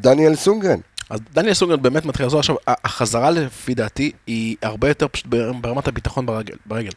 דניאל 0.00 0.36
סונגרן, 0.36 0.78
אז 1.10 1.20
דניאל 1.32 1.54
סונגרן 1.54 1.82
באמת 1.82 2.04
מתחיל 2.04 2.26
לחזור 2.26 2.40
עכשיו, 2.40 2.56
החזרה 2.68 3.30
לפי 3.30 3.74
דעתי 3.74 4.12
היא 4.26 4.56
הרבה 4.62 4.88
יותר 4.88 5.08
פשוט 5.08 5.26
בר- 5.26 5.52
ברמת 5.52 5.88
הביטחון 5.88 6.26
ברגל. 6.26 6.54
ברגל. 6.66 6.90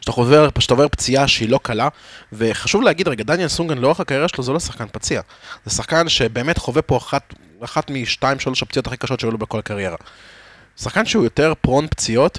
שאתה 0.00 0.10
עובר, 0.12 0.48
שאתה 0.58 0.74
עובר 0.74 0.88
פציעה 0.88 1.28
שהיא 1.28 1.48
לא 1.48 1.60
קלה, 1.62 1.88
וחשוב 2.32 2.82
להגיד 2.82 3.08
רגע, 3.08 3.24
דניאל 3.24 3.48
סונגרן 3.48 3.78
לאורך 3.78 4.00
הקריירה 4.00 4.28
שלו 4.28 4.44
זה 4.44 4.52
לא 4.52 4.60
שחקן 4.60 4.84
פציע, 4.92 5.20
זה 5.66 5.74
שחקן 5.76 6.08
שבאמת 6.08 6.58
חווה 6.58 6.82
פה 6.82 6.96
אחת, 6.96 7.34
אחת 7.64 7.90
משתיים 7.90 8.38
שלוש 8.38 8.62
הפציעות 8.62 8.86
הכי 8.86 8.96
קשות 8.96 9.20
שהיו 9.20 9.30
לו 9.30 9.38
בכל 9.38 9.58
הקריירה. 9.58 9.96
שחקן 10.82 11.04
שהוא 11.06 11.24
יותר 11.24 11.52
פרון 11.60 11.86
פציעות, 11.90 12.38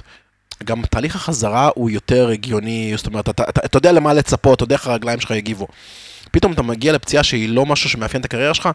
גם 0.62 0.82
תהליך 0.82 1.16
החזרה 1.16 1.70
הוא 1.74 1.90
יותר 1.90 2.28
הגיוני, 2.28 2.92
זאת 2.96 3.06
אומרת, 3.06 3.28
אתה, 3.28 3.42
אתה, 3.48 3.60
אתה 3.64 3.76
יודע 3.76 3.92
למה 3.92 4.14
לצפות, 4.14 4.56
אתה 4.56 4.64
יודע 4.64 4.76
איך 4.76 4.86
הרגליים 4.86 5.20
שלך 5.20 5.30
יגיבו. 5.30 5.66
פתאום 6.30 6.52
אתה 6.52 6.62
מגיע 6.62 6.92
לפציעה 6.92 7.22
שהיא 7.22 7.48
לא 7.48 7.66
משהו 7.66 7.90
שמאפיין 7.90 8.20
את 8.20 8.24
הקריירה 8.24 8.54
שלך, 8.54 8.68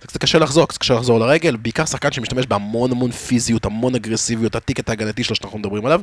זה 0.00 0.08
קצת 0.08 0.20
קשה 0.20 0.38
לחזור, 0.38 0.68
קצת 0.68 0.78
קשה 0.78 0.94
לחזור 0.94 1.20
לרגל, 1.20 1.56
בעיקר 1.56 1.84
שחקן 1.84 2.12
שמשתמש 2.12 2.46
בהמון 2.46 2.92
המון 2.92 3.10
פיזיות, 3.10 3.64
המון 3.64 3.94
אגרסיביות, 3.94 4.54
הטיקט 4.54 4.88
ההגנתי 4.88 5.24
שלו 5.24 5.36
שאנחנו 5.36 5.58
מדברים 5.58 5.86
עליו. 5.86 6.00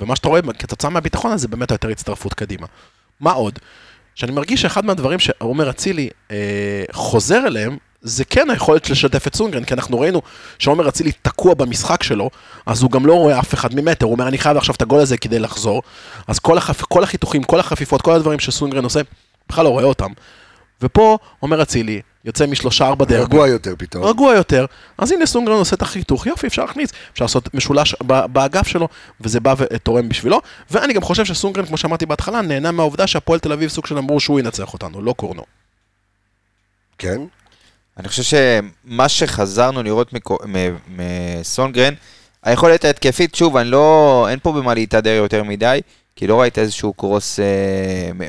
ומה 0.00 0.16
שאתה 0.16 0.28
רואה 0.28 0.40
כתוצאה 0.58 0.90
מהביטחון 0.90 1.32
הזה 1.32 1.48
באמת 1.48 1.70
היותר 1.70 1.88
הצטרפות 1.88 2.34
קדימה. 2.34 2.66
מה 3.20 3.32
עוד? 3.32 3.58
שאני 4.14 4.32
מרגיש 4.32 4.62
שאחד 4.62 4.84
מהדברים 4.84 5.18
שעומר 5.18 5.70
אצילי 5.70 6.08
אה, 6.30 6.84
חוזר 6.92 7.46
אליהם, 7.46 7.76
זה 8.02 8.24
כן 8.24 8.50
היכולת 8.50 8.90
לשתף 8.90 9.26
את 9.26 9.34
סונגרן, 9.34 9.64
כי 9.64 9.74
אנחנו 9.74 10.00
ראינו 10.00 10.22
שעומר 10.58 10.88
אצילי 10.88 11.12
תקוע 11.22 11.54
במשחק 11.54 12.02
שלו, 12.02 12.30
אז 12.66 12.82
הוא 12.82 12.90
גם 12.90 13.06
לא 13.06 13.14
רואה 13.14 13.38
אף 13.38 13.54
אחד 13.54 13.74
ממטר, 13.74 14.06
הוא 14.06 14.14
אומר 14.14 14.28
אני 14.28 14.38
חייב 14.38 14.56
עכשיו 14.56 14.74
את 14.74 14.82
הגול 14.82 15.00
הזה 15.00 15.16
כדי 15.16 15.38
לחזור, 15.38 15.82
אז 16.26 16.38
כל, 16.38 16.58
החפ... 16.58 16.82
כל 16.82 17.02
החיתוכים, 17.02 17.42
כל 17.42 17.60
החפיפות, 17.60 18.02
כל 18.02 18.12
הדברים 18.12 18.38
שסונגרן 18.38 18.84
עושה, 18.84 19.00
בכלל 19.48 19.64
לא 19.64 19.70
רואה 19.70 19.84
אותם. 19.84 20.10
ופה 20.82 21.18
עומר 21.40 21.62
אצילי 21.62 22.00
יוצא 22.24 22.46
משלושה 22.46 22.86
ארבע 22.86 23.04
דרבי. 23.04 23.22
רגוע 23.22 23.48
יותר 23.48 23.74
פתאום. 23.78 24.04
רגוע 24.04 24.34
יותר, 24.34 24.66
אז 24.98 25.12
הנה 25.12 25.26
סונגרן 25.26 25.56
עושה 25.56 25.76
את 25.76 25.82
החיתוך, 25.82 26.26
יופי, 26.26 26.46
אפשר 26.46 26.64
להכניס, 26.64 26.90
אפשר 27.12 27.24
לעשות 27.24 27.54
משולש 27.54 27.94
באגף 28.02 28.66
שלו, 28.66 28.88
וזה 29.20 29.40
בא 29.40 29.54
ותורם 29.58 30.08
בשבילו, 30.08 30.40
ואני 30.70 30.92
גם 30.92 31.02
חושב 31.02 31.24
שסונגרן, 31.24 31.66
כמו 31.66 31.76
שאמרתי 31.76 32.06
בהתחלה, 32.06 32.42
נהנה 32.42 32.72
מהעובדה 32.72 33.06
שהפועל 33.06 33.38
תל 33.38 33.52
אביב 33.52 33.70
סוג 33.70 33.86
של 33.86 33.98
אמרו 33.98 34.20
שהוא 34.20 34.40
ינצח 34.40 34.72
אותנו, 34.72 35.02
לא 35.02 35.12
קורנו. 35.12 35.42
כן? 36.98 37.20
אני 37.98 38.08
חושב 38.08 38.22
שמה 38.22 39.08
שחזרנו 39.08 39.82
לראות 39.82 40.10
מסונגרן, 40.88 41.94
היכולת 42.42 42.84
ההתקפית, 42.84 43.34
שוב, 43.34 43.56
אני 43.56 43.70
לא, 43.70 44.26
אין 44.30 44.38
פה 44.42 44.52
במה 44.52 44.74
להתהדר 44.74 45.10
יותר 45.10 45.42
מדי, 45.44 45.80
כי 46.16 46.26
לא 46.26 46.40
ראית 46.40 46.58
איזשהו 46.58 46.92
קרוס 46.92 47.40
אה, 47.40 47.44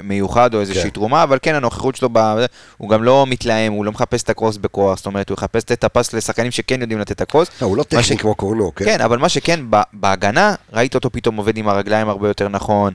מיוחד 0.04 0.54
או 0.54 0.62
איזושהי 0.62 0.84
כן. 0.84 0.90
תרומה, 0.90 1.24
אבל 1.24 1.38
כן, 1.42 1.56
הנוכחות 1.56 1.96
שלו, 1.96 2.10
ב... 2.14 2.46
הוא 2.78 2.90
גם 2.90 3.04
לא 3.04 3.26
מתלהם, 3.28 3.74
הוא 3.74 3.86
לא 3.86 3.92
מחפש 3.92 4.24
את 4.24 4.30
הקרוס 4.30 4.58
בכוח, 4.58 4.98
זאת 4.98 5.06
אומרת, 5.06 5.30
הוא 5.30 5.36
יחפש 5.36 5.64
את 5.64 5.84
הפס 5.84 6.14
לשחקנים 6.14 6.52
שכן 6.52 6.82
יודעים 6.82 7.00
לתת 7.00 7.12
את 7.12 7.22
הקרוס. 7.22 7.48
לא, 7.62 7.68
הוא 7.68 7.78
לא 7.78 7.84
טכני 7.84 8.04
ש- 8.04 8.12
כמו 8.12 8.36
קורנו, 8.36 8.76
כן? 8.76 8.86
כן, 8.86 9.02
אבל 9.02 9.18
מה 9.18 9.30
שכן, 9.30 9.60
בהגנה, 9.94 10.56
ראית 10.74 10.96
אותו 10.96 11.10
פתאום 11.10 11.36
עובד 11.36 11.58
עם 11.58 11.70
הרגליים 11.70 12.10
הרבה 12.10 12.28
יותר 12.28 12.50
נכון, 12.50 12.94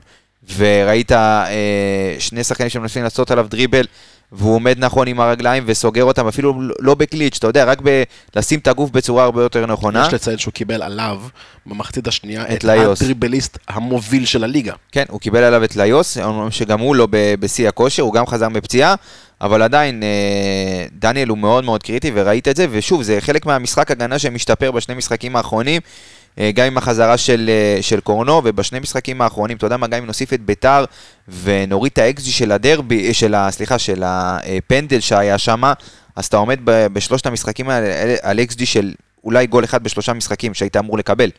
וראית 0.57 1.11
אה, 1.11 2.15
שני 2.19 2.43
שחקנים 2.43 2.69
שמנסים 2.69 3.03
לעשות 3.03 3.31
עליו 3.31 3.47
דריבל, 3.49 3.85
והוא 4.31 4.55
עומד 4.55 4.75
נכון 4.79 5.07
עם 5.07 5.19
הרגליים 5.19 5.63
וסוגר 5.65 6.03
אותם, 6.03 6.27
אפילו 6.27 6.61
לא 6.79 6.95
בקליץ', 6.95 7.37
אתה 7.37 7.47
יודע, 7.47 7.63
רק 7.63 7.79
ב- 7.83 8.03
לשים 8.35 8.59
את 8.59 8.67
הגוף 8.67 8.91
בצורה 8.91 9.23
הרבה 9.23 9.41
יותר 9.43 9.65
נכונה. 9.65 10.05
יש 10.07 10.13
לציין 10.13 10.37
שהוא 10.37 10.53
קיבל 10.53 10.81
עליו, 10.81 11.21
במחצית 11.65 12.07
השנייה, 12.07 12.43
את 12.43 12.51
את 12.51 12.63
ליוס. 12.63 13.01
הדריבליסט 13.01 13.57
המוביל 13.67 14.25
של 14.25 14.43
הליגה. 14.43 14.73
כן, 14.91 15.03
הוא 15.09 15.19
קיבל 15.19 15.43
עליו 15.43 15.63
את 15.63 15.75
ליוס, 15.75 16.17
שגם 16.49 16.79
הוא 16.79 16.95
לא 16.95 17.07
בשיא 17.11 17.67
הכושר, 17.67 18.03
הוא 18.03 18.13
גם 18.13 18.27
חזר 18.27 18.49
מפציעה, 18.49 18.95
אבל 19.41 19.61
עדיין 19.61 20.03
אה, 20.03 20.85
דניאל 20.99 21.29
הוא 21.29 21.37
מאוד 21.37 21.63
מאוד 21.63 21.83
קריטי, 21.83 22.11
וראית 22.13 22.47
את 22.47 22.55
זה, 22.55 22.65
ושוב, 22.71 23.03
זה 23.03 23.17
חלק 23.19 23.45
מהמשחק 23.45 23.91
הגנה 23.91 24.19
שמשתפר 24.19 24.71
בשני 24.71 24.95
משחקים 24.95 25.35
האחרונים, 25.35 25.81
גם 26.53 26.65
עם 26.65 26.77
החזרה 26.77 27.17
של, 27.17 27.49
אה, 27.49 27.81
של 27.81 27.99
קורנו, 27.99 28.41
ובשני 28.43 28.79
משחקים 28.79 29.21
האחרונים, 29.21 29.57
אתה 29.57 29.65
יודע 29.65 29.77
מה, 29.77 29.87
גם 29.87 29.97
אם 29.97 30.05
נוסיף 30.05 30.33
את 30.33 30.41
ביתר, 30.41 30.85
ונוריד 31.43 31.91
את 31.91 31.97
ה 31.97 32.08
xG 32.08 32.31
של 32.31 32.51
הדרבי, 32.51 33.07
אה, 33.07 33.13
של 33.13 33.35
ה... 33.35 33.51
סליחה, 33.51 33.79
של 33.79 34.03
הפנדל 34.05 34.99
שהיה 34.99 35.37
שם, 35.37 35.63
אז 36.15 36.25
אתה 36.25 36.37
עומד 36.37 36.59
בשלושת 36.65 37.25
המשחקים 37.25 37.69
האלה 37.69 38.15
על 38.21 38.39
xG 38.39 38.65
של 38.65 38.93
אולי 39.23 39.47
גול 39.47 39.63
אחד 39.63 39.83
בשלושה 39.83 40.13
משחקים 40.13 40.53
שהיית 40.53 40.77
אמור 40.77 40.97
לקבל. 40.97 41.29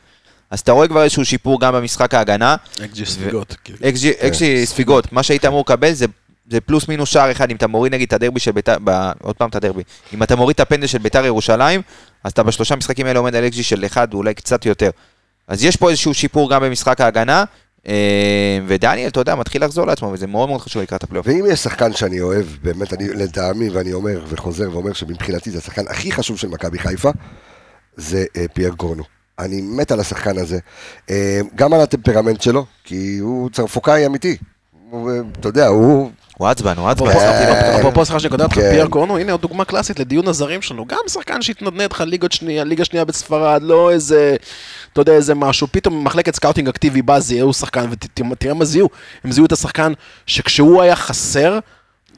אז 0.51 0.61
אתה 0.61 0.73
רואה 0.73 0.89
כבר 0.89 1.03
איזשהו 1.03 1.25
שיפור 1.25 1.61
גם 1.61 1.75
במשחק 1.75 2.15
ההגנה. 2.15 2.57
xG 2.85 3.07
ספיגות. 3.07 3.57
xG 3.89 4.13
xG 4.19 4.67
ספיגות, 4.67 5.13
מה 5.13 5.23
שהיית 5.23 5.45
אמור 5.45 5.61
לקבל 5.61 5.93
זה, 5.93 6.07
זה 6.51 6.61
פלוס 6.61 6.89
מינוס 6.89 7.09
שער 7.09 7.31
אחד, 7.31 7.51
אם 7.51 7.57
אתה 7.57 7.67
מוריד 7.67 7.95
נגיד 7.95 8.07
את 8.07 8.13
הדרבי 8.13 8.41
של 8.41 8.53
ביתר, 8.53 8.77
ב- 8.85 9.11
עוד 9.23 9.37
פעם 9.37 9.49
את 9.49 9.55
הדרבי, 9.55 9.83
אם 10.15 10.23
אתה 10.23 10.37
מוריד 10.37 10.55
את 10.55 10.61
הפנדל 10.61 10.87
של 10.87 10.99
ביתר 10.99 11.25
ירושלים, 11.25 11.83
אז 12.25 12.33
אתה 12.33 12.43
בשלושה 12.43 12.77
משחקים 12.77 13.07
האלה 13.07 13.19
עומד 13.19 13.35
על 13.35 13.47
xG 13.47 13.63
של 13.63 13.85
אחד, 13.85 14.15
אולי 14.15 14.35
קצת 14.35 14.67
יותר. 14.67 14.91
אז 15.49 15.65
יש 15.65 15.77
פה 15.77 15.91
איזשהו 15.91 16.15
שיפור 16.15 16.51
גם 16.51 16.63
במשחק 16.63 17.01
ההגנה, 17.01 17.45
אה, 17.89 18.59
ודניאל, 18.67 19.09
אתה 19.09 19.21
יודע, 19.21 19.35
מתחיל 19.35 19.65
לחזור 19.65 19.87
לעצמו, 19.87 20.09
וזה 20.13 20.27
מאוד 20.27 20.49
מאוד 20.49 20.61
חשוב 20.61 20.83
לקראת 20.83 21.03
הפלייאוף. 21.03 21.27
ואם 21.27 21.45
יש 21.49 21.61
שחקן 21.61 21.93
שאני 21.93 22.21
אוהב, 22.21 22.47
באמת, 22.63 22.93
אני 22.93 23.09
לטעמי, 23.09 23.71
ואני 23.71 23.93
אומר 23.93 24.25
וחוזר 24.29 24.71
ואומר 24.73 24.93
שמבחינתי 24.93 25.51
זה 25.51 25.59
השחקן 25.59 25.83
הכי 25.89 26.13
חשוב 26.13 26.39
של 26.39 26.49
מכבי 26.49 26.79
חיפה, 26.79 27.11
זה 27.97 28.25
אה, 28.37 28.45
פייר 28.55 28.75
קורנו. 28.77 29.03
אני 29.39 29.61
מת 29.63 29.93
על 29.93 30.01
השחקן 30.01 30.39
הזה. 30.39 30.59
אה, 31.11 31.41
גם 31.55 31.73
על 31.73 31.81
הטמפרמנט 31.81 32.41
שלו, 32.41 32.67
כי 32.85 33.19
הוא 33.19 33.51
צרפוקאי 33.51 34.07
אמיתי. 34.07 34.37
אתה 35.41 35.49
יודע, 35.49 35.67
הוא... 35.67 36.11
הוא 36.41 36.49
עצבן, 36.49 36.75
הוא 36.77 36.89
עצבן. 36.89 37.07
אפרופו- 37.81 38.05
סליחה 38.05 38.21
שאני 38.21 38.31
קודם 38.31 38.45
אותך. 38.45 38.55
פייר 38.59 38.87
קורנו, 38.87 39.19
הנה 39.19 39.33
עוד 39.33 39.41
דוגמה 39.41 39.65
קלאסית 39.65 39.99
לדיון 40.01 40.29
הזרים 40.29 40.63
שלנו, 40.63 40.87
גם 40.87 40.99
שחקן 41.09 41.43
שהתנדנד 41.43 41.93
לך 41.93 42.01
ליגות 42.01 42.33
שנייה, 42.33 42.65
ליגה 42.65 42.85
שנייה 42.85 43.05
בספרד, 43.05 43.63
לא 43.63 43.91
איזה, 43.91 44.37
אתה 44.93 45.01
יודע, 45.01 45.13
איזה 45.13 45.35
משהו, 45.35 45.67
פתאום 45.71 46.05
מחלקת 46.05 46.35
scouting 46.37 46.69
אקטיבי 46.69 47.03
בא, 47.03 47.19
זיהו 47.19 47.53
שחקן, 47.53 47.87
ותראה 48.31 48.55
מה 48.55 48.65
זיהו, 48.65 48.89
הם 49.25 49.33
זיהו 49.33 49.47
את 49.47 49.53
השחקן 49.53 49.93
שכשהוא 50.27 50.83
היה 50.83 50.97
חסר, 50.97 51.59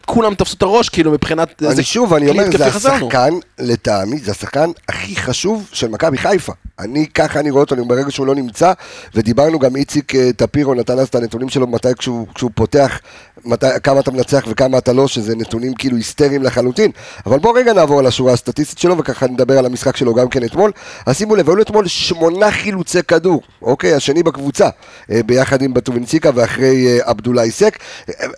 כולם 0.07 0.35
תפסו 0.35 0.57
את 0.57 0.63
הראש, 0.63 0.89
כאילו 0.89 1.11
מבחינת, 1.13 1.49
אני 1.75 1.83
שוב, 1.83 2.15
אני 2.15 2.31
אומר, 2.31 2.43
זה. 2.79 2.93
השחקן, 2.95 3.31
לטעמי, 3.59 4.19
זה 4.19 4.31
השחקן 4.31 4.71
הכי 4.89 5.17
חשוב 5.17 5.69
של 5.73 5.89
מכבי 5.89 6.19
חיפה. 6.19 6.53
אני, 6.85 7.07
ככה 7.07 7.41
אני 7.41 7.51
רואה 7.51 7.63
אותו, 7.63 7.85
ברגע 7.85 8.11
שהוא 8.11 8.27
לא 8.27 8.35
נמצא, 8.35 8.73
ודיברנו 9.15 9.59
גם 9.59 9.77
איציק 9.77 10.15
אה, 10.15 10.31
טפירו 10.37 10.75
נתן 10.75 10.99
אז 10.99 11.09
את 11.09 11.15
הנתונים 11.15 11.49
שלו 11.49 11.67
מתי 11.67 11.95
כשהוא, 11.99 12.27
כשהוא 12.35 12.51
פותח, 12.55 13.01
מתי, 13.45 13.67
כמה 13.83 14.01
אתה 14.01 14.11
מנצח 14.11 14.45
וכמה 14.49 14.79
אתה 14.79 14.93
לא, 14.93 15.09
שזה 15.09 15.37
נתונים 15.37 15.75
כאילו 15.75 15.97
היסטריים 15.97 16.43
לחלוטין. 16.43 16.91
אבל 17.27 17.39
בואו 17.39 17.55
רגע 17.55 17.73
נעבור 17.73 17.99
על 17.99 18.07
השורה 18.07 18.33
הסטטיסטית 18.33 18.79
שלו, 18.79 18.99
וככה 18.99 19.27
נדבר 19.27 19.59
על 19.59 19.67
המשחק 19.67 19.97
שלו 19.97 20.15
גם 20.15 20.29
כן 20.29 20.45
אתמול. 20.45 20.73
אז 21.07 21.17
שימו 21.17 21.37
לב, 21.37 21.49
היו 21.49 21.57
לו 21.57 21.63
אתמול 21.63 21.87
שמונה 21.87 22.51
חילוצי 22.51 23.03
כדור, 23.03 23.43
אוקיי? 23.63 23.95
השני 23.95 24.23
בקבוצה, 24.23 24.69
אה, 25.11 25.23
ביחד 25.23 25.63
עם 25.63 25.75
בטובינציקה 25.75 26.31
ואחרי 26.35 26.87
אה, 26.87 26.99
עבדולאי 27.05 27.51
סק. 27.51 27.79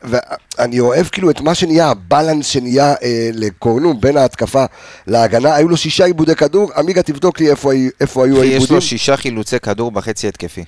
ואני 0.03 0.81
אוהב 0.81 1.07
כאילו 1.07 1.31
את 1.31 1.41
מה 1.41 1.55
שנהיה, 1.55 1.89
הבלנס 1.89 2.47
שנהיה 2.47 2.95
אה, 3.03 3.31
לקורנו 3.33 3.95
בין 4.01 4.17
ההתקפה 4.17 4.65
להגנה. 5.07 5.55
היו 5.55 5.69
לו 5.69 5.77
שישה 5.77 6.05
עיבודי 6.05 6.35
כדור, 6.35 6.71
עמיגה 6.77 7.03
תבדוק 7.03 7.41
לי 7.41 7.51
איפה, 7.51 7.71
איפה 8.01 8.25
היו 8.25 8.34
יש 8.37 8.51
העיבודים. 8.51 8.75
לו 8.75 8.83
שישה 8.83 9.17
חילוצי 9.17 9.61
כדור 9.61 9.91
בחצי 9.91 10.29
התקפי. 10.29 10.65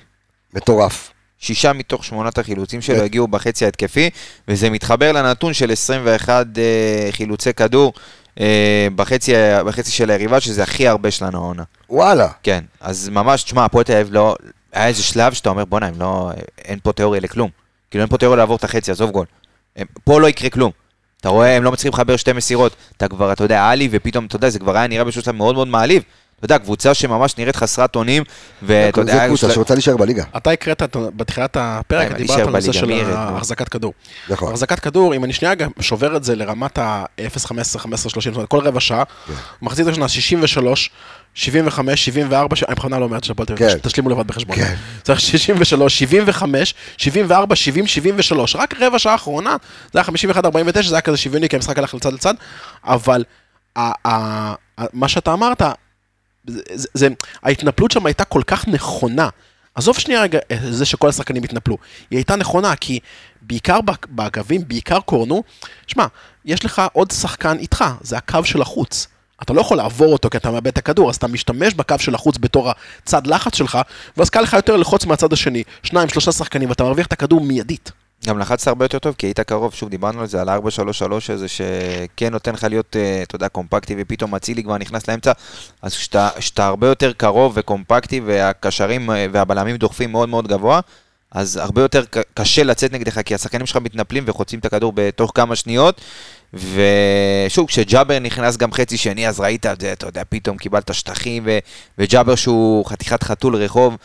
מטורף. 0.53 1.11
שישה 1.39 1.73
מתוך 1.73 2.03
שמונת 2.03 2.37
החילוצים 2.37 2.81
שלו 2.81 2.95
כן. 2.95 3.03
הגיעו 3.03 3.27
בחצי 3.27 3.65
ההתקפי, 3.65 4.09
וזה 4.47 4.69
מתחבר 4.69 5.11
לנתון 5.11 5.53
של 5.53 5.71
21 5.71 6.45
אה, 6.57 7.07
חילוצי 7.11 7.53
כדור 7.53 7.93
אה, 8.39 8.87
בחצי, 8.95 9.33
בחצי 9.65 9.91
של 9.91 10.09
היריבה, 10.09 10.39
שזה 10.39 10.63
הכי 10.63 10.87
הרבה 10.87 11.11
שלנו 11.11 11.37
העונה. 11.37 11.63
וואלה. 11.89 12.27
כן, 12.43 12.63
אז 12.81 13.09
ממש, 13.09 13.43
תשמע, 13.43 13.65
הפועל 13.65 13.83
תל 13.83 13.93
אביב 13.93 14.13
לא... 14.13 14.35
היה 14.73 14.87
איזה 14.87 15.03
שלב 15.03 15.33
שאתה 15.33 15.49
אומר, 15.49 15.65
בואנה, 15.65 15.89
לא... 15.97 16.31
אין 16.65 16.79
פה 16.83 16.93
תיאוריה 16.93 17.21
לכלום. 17.21 17.49
כאילו, 17.91 18.01
אין 18.01 18.09
פה 18.09 18.17
תיאוריה 18.17 18.37
לעבור 18.37 18.55
את 18.55 18.63
החצי, 18.63 18.91
עזוב 18.91 19.11
גול. 19.11 19.25
הם, 19.75 19.87
פה 20.03 20.21
לא 20.21 20.27
יקרה 20.27 20.49
כלום. 20.49 20.71
אתה 21.21 21.29
רואה, 21.29 21.55
הם 21.55 21.63
לא 21.63 21.71
מצליחים 21.71 21.91
לחבר 21.93 22.15
שתי 22.17 22.33
מסירות. 22.33 22.75
אתה 22.97 23.07
כבר, 23.07 23.31
אתה 23.33 23.43
יודע, 23.43 23.69
עלי, 23.69 23.89
ופתאום, 23.91 24.25
אתה 24.25 24.35
יודע, 24.35 24.49
זה 24.49 24.59
כבר 24.59 24.77
היה 24.77 24.87
נראה 24.87 25.11
שלב 25.11 25.35
מאוד 25.35 25.55
מאוד 25.55 25.67
מעליב. 25.67 26.03
אתה 26.39 26.45
יודע, 26.45 26.57
קבוצה 26.59 26.93
שממש 26.93 27.37
נראית 27.37 27.55
חסרת 27.55 27.95
אונים, 27.95 28.23
ואתה 28.61 29.01
יודע... 29.01 29.13
זה 29.13 29.19
היה 29.19 29.27
קבוצה 29.27 29.51
שרוצה 29.51 29.73
להישאר 29.73 29.97
בליגה. 29.97 30.23
אתה 30.37 30.51
הקראת 30.51 30.83
את- 30.83 30.95
בתחילת 31.15 31.57
הפרק, 31.59 32.11
אה, 32.11 32.17
דיברת 32.17 32.39
על 32.39 32.47
הנושא 32.47 32.71
בליגה, 32.81 33.05
של 33.05 33.15
פה? 33.15 33.37
החזקת 33.37 33.69
כדור. 33.69 33.93
נכון. 34.29 34.49
החזקת 34.49 34.79
כדור, 34.79 35.15
אם 35.15 35.23
אני 35.23 35.33
שנייה 35.33 35.55
גם 35.55 35.69
שובר 35.79 36.15
את 36.17 36.23
זה 36.23 36.35
לרמת 36.35 36.77
ה-0-15, 36.77 37.47
15, 37.79 38.09
30, 38.09 38.31
זאת 38.33 38.35
אומרת, 38.37 38.49
כל 38.49 38.59
רבע 38.59 38.79
שעה, 38.79 39.03
כן. 39.27 39.33
מחצית 39.61 39.87
ראשונה 39.87 40.07
63, 40.07 40.89
75, 41.33 42.05
74, 42.05 42.55
ש- 42.55 42.63
אני 42.63 42.75
בכוונה 42.75 42.99
לא 42.99 43.07
תל 43.19 43.31
אביב, 43.31 43.57
כן. 43.57 43.77
תשלימו 43.81 44.09
לבד 44.09 44.27
בחשבון. 44.27 44.55
כן. 44.55 44.75
צריך 45.03 45.19
63, 45.19 45.99
75, 45.99 46.73
74, 46.97 47.55
70, 47.55 47.87
73, 47.87 48.55
רק 48.55 48.73
רבע 48.81 48.99
שעה 48.99 49.11
האחרונה, 49.13 49.55
זה 49.93 49.99
היה 49.99 50.03
51, 50.03 50.45
49, 50.45 50.89
זה 50.89 50.95
היה 50.95 51.01
כזה 51.01 51.17
שוויוני, 51.17 51.49
כי 51.49 51.55
המשחק 51.55 51.77
הלך 51.77 51.93
לצד 51.93 52.13
לצד, 52.13 52.33
אבל 52.85 53.23
מה 54.93 55.07
שאתה 55.07 55.33
אמרת, 55.33 55.61
זה, 56.47 56.87
זה, 56.93 57.07
ההתנפלות 57.43 57.91
שם 57.91 58.05
הייתה 58.05 58.23
כל 58.23 58.41
כך 58.47 58.67
נכונה. 58.67 59.29
עזוב 59.75 59.99
שנייה 59.99 60.21
רגע 60.21 60.39
אה, 60.51 60.57
זה 60.71 60.85
שכל 60.85 61.09
השחקנים 61.09 61.43
התנפלו. 61.43 61.77
היא 62.11 62.17
הייתה 62.17 62.35
נכונה, 62.35 62.75
כי 62.75 62.99
בעיקר 63.41 63.79
באגבים, 64.09 64.67
בעיקר 64.67 64.99
קורנו, 64.99 65.43
שמע, 65.87 66.05
יש 66.45 66.65
לך 66.65 66.81
עוד 66.93 67.11
שחקן 67.11 67.57
איתך, 67.59 67.85
זה 68.01 68.17
הקו 68.17 68.45
של 68.45 68.61
החוץ. 68.61 69.07
אתה 69.41 69.53
לא 69.53 69.61
יכול 69.61 69.77
לעבור 69.77 70.13
אותו 70.13 70.29
כי 70.29 70.37
אתה 70.37 70.51
מאבד 70.51 70.67
את 70.67 70.77
הכדור, 70.77 71.09
אז 71.09 71.15
אתה 71.15 71.27
משתמש 71.27 71.73
בקו 71.73 71.95
של 71.99 72.15
החוץ 72.15 72.37
בתור 72.37 72.71
הצד 73.03 73.27
לחץ 73.27 73.55
שלך, 73.55 73.77
ואז 74.17 74.29
קל 74.29 74.41
לך 74.41 74.53
יותר 74.53 74.75
ללחוץ 74.75 75.05
מהצד 75.05 75.33
השני, 75.33 75.63
שניים, 75.83 76.09
שלושה 76.09 76.31
שחקנים, 76.31 76.69
ואתה 76.69 76.83
מרוויח 76.83 77.07
את 77.07 77.13
הכדור 77.13 77.41
מיידית. 77.41 77.91
גם 78.25 78.39
לחצת 78.39 78.67
הרבה 78.67 78.85
יותר 78.85 78.99
טוב, 78.99 79.15
כי 79.17 79.27
היית 79.27 79.39
קרוב, 79.39 79.73
שוב, 79.73 79.89
דיברנו 79.89 80.21
על 80.21 80.27
זה, 80.27 80.41
על 80.41 80.49
ה-4-3-3 80.49 81.13
הזה, 81.33 81.47
שכן 81.47 82.31
נותן 82.31 82.53
לך 82.53 82.63
להיות, 82.63 82.95
אה, 82.95 83.23
אתה 83.23 83.35
יודע, 83.35 83.49
קומפקטי, 83.49 83.95
ופתאום 83.97 84.35
אצילי 84.35 84.63
כבר 84.63 84.77
נכנס 84.77 85.09
לאמצע, 85.09 85.31
אז 85.81 85.97
כשאתה 86.37 86.67
הרבה 86.67 86.87
יותר 86.87 87.13
קרוב 87.13 87.53
וקומפקטי, 87.55 88.21
והקשרים 88.25 89.11
אה, 89.11 89.25
והבלמים 89.31 89.75
דוחפים 89.77 90.11
מאוד 90.11 90.29
מאוד 90.29 90.47
גבוה, 90.47 90.79
אז 91.31 91.57
הרבה 91.57 91.81
יותר 91.81 92.03
קשה 92.33 92.63
לצאת 92.63 92.91
נגדך, 92.91 93.21
כי 93.21 93.35
השחקנים 93.35 93.65
שלך 93.65 93.77
מתנפלים 93.77 94.23
וחוצים 94.27 94.59
את 94.59 94.65
הכדור 94.65 94.93
בתוך 94.95 95.31
כמה 95.35 95.55
שניות. 95.55 96.01
ושוב, 96.53 97.67
כשג'אבר 97.67 98.19
נכנס 98.19 98.57
גם 98.57 98.71
חצי 98.71 98.97
שני, 98.97 99.27
אז 99.27 99.39
ראית 99.39 99.65
את 99.65 99.81
זה, 99.81 99.93
אתה 99.93 100.07
יודע, 100.07 100.23
פתאום 100.29 100.57
קיבלת 100.57 100.93
שטחים. 100.93 101.47
וג'אבר 101.97 102.35
שהוא 102.35 102.85
חתיכת 102.85 103.23
חתול 103.23 103.55
רחוב, 103.55 103.97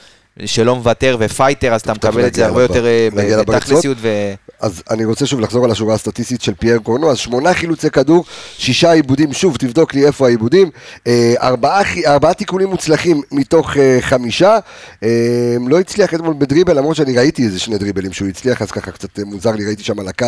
שלא 0.45 0.77
מוותר 0.77 1.17
ופייטר, 1.21 1.75
אז 1.75 1.81
אתה 1.81 1.95
מקבל 1.95 2.27
את 2.27 2.35
זה 2.35 2.47
הרבה. 2.47 2.63
יותר 2.63 2.87
אה, 2.87 3.09
לברצות. 3.13 3.47
בתכלסיות, 3.47 3.97
ו... 4.01 4.35
אז 4.61 4.83
אני 4.91 5.05
רוצה 5.05 5.27
שוב 5.27 5.41
לחזור 5.41 5.65
על 5.65 5.71
השורה 5.71 5.95
הסטטיסטית 5.95 6.43
של 6.43 6.55
פייר 6.55 6.79
קורנו, 6.79 7.11
אז 7.11 7.19
שמונה 7.19 7.55
חילוצי 7.55 7.91
כדור, 7.91 8.25
שישה 8.59 8.93
עיבודים, 8.93 9.33
שוב, 9.33 9.57
תבדוק 9.57 9.95
לי 9.95 10.07
איפה 10.07 10.27
העיבודים, 10.27 10.71
אה, 11.07 11.35
ארבעה, 11.41 11.83
ארבעה 12.07 12.35
תיקונים 12.35 12.69
מוצלחים 12.69 13.23
מתוך 13.33 13.77
אה, 13.77 13.99
חמישה, 14.01 14.59
אה, 15.03 15.57
לא 15.69 15.81
הצליח 15.81 16.15
אתמול 16.15 16.35
בדריבל, 16.39 16.77
למרות 16.77 16.97
שאני 16.97 17.17
ראיתי 17.17 17.43
איזה 17.43 17.59
שני 17.59 17.79
דריבלים 17.79 18.13
שהוא 18.13 18.29
הצליח, 18.29 18.63
אז 18.63 18.71
ככה 18.71 18.91
קצת 18.91 19.19
אה, 19.19 19.25
מוזר 19.25 19.53
לי, 19.53 19.67
ראיתי 19.67 19.83
שם 19.85 20.01
על 20.01 20.09
הקו, 20.09 20.27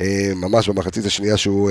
אה, 0.00 0.32
ממש 0.36 0.68
במחצית 0.68 1.06
השנייה 1.06 1.36
שהוא... 1.36 1.70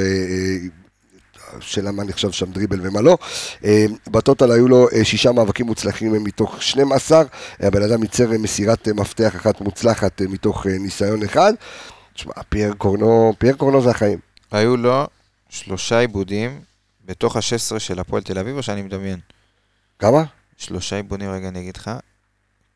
אה, 1.48 1.54
אה, 1.56 1.62
שאלה 1.62 1.92
מה 1.92 2.04
נחשב 2.04 2.32
שם 2.32 2.52
דריבל 2.52 2.88
ומה 2.88 3.02
לא. 3.02 3.18
אה, 3.66 3.86
בטוטל 4.08 4.52
היו 4.52 4.68
לו 4.68 4.88
אה, 4.94 5.06
שישה 5.06 5.32
מאבקים 5.32 5.66
מוצלחים 5.66 6.14
אה, 6.14 6.20
מתוך 6.20 6.64
12, 6.64 7.24
הבן 7.60 7.82
אדם 7.82 8.04
ייצר 8.04 8.30
מסירת 8.30 8.88
מפתח 8.88 9.36
אחת 9.36 9.62
מוצלחת 9.62 10.22
מתוך 10.22 10.66
ניסיון 10.68 11.24
אחד. 11.24 11.54
תשמע, 12.14 12.34
פייר 12.50 12.74
קורנו, 12.74 13.34
פייר 13.38 13.56
קורנו 13.56 13.82
זה 13.82 13.90
החיים. 13.90 14.20
היו 14.52 14.78
לו 14.78 15.08
שלושה 15.50 16.00
עיבודים 16.00 16.60
בתוך 17.06 17.36
ה-16 17.36 17.80
של 17.80 18.00
הפועל 18.00 18.24
תל 18.24 18.40
אביב, 18.40 18.58
או 18.58 18.64
שאני 18.64 18.82
מדמיין? 18.82 19.20
כמה? 20.00 20.24
שלושה 20.58 20.96
עיבודים, 20.96 21.32
רגע 21.32 21.48
אני 21.48 21.60
אגיד 21.60 21.78
לך. 21.78 21.92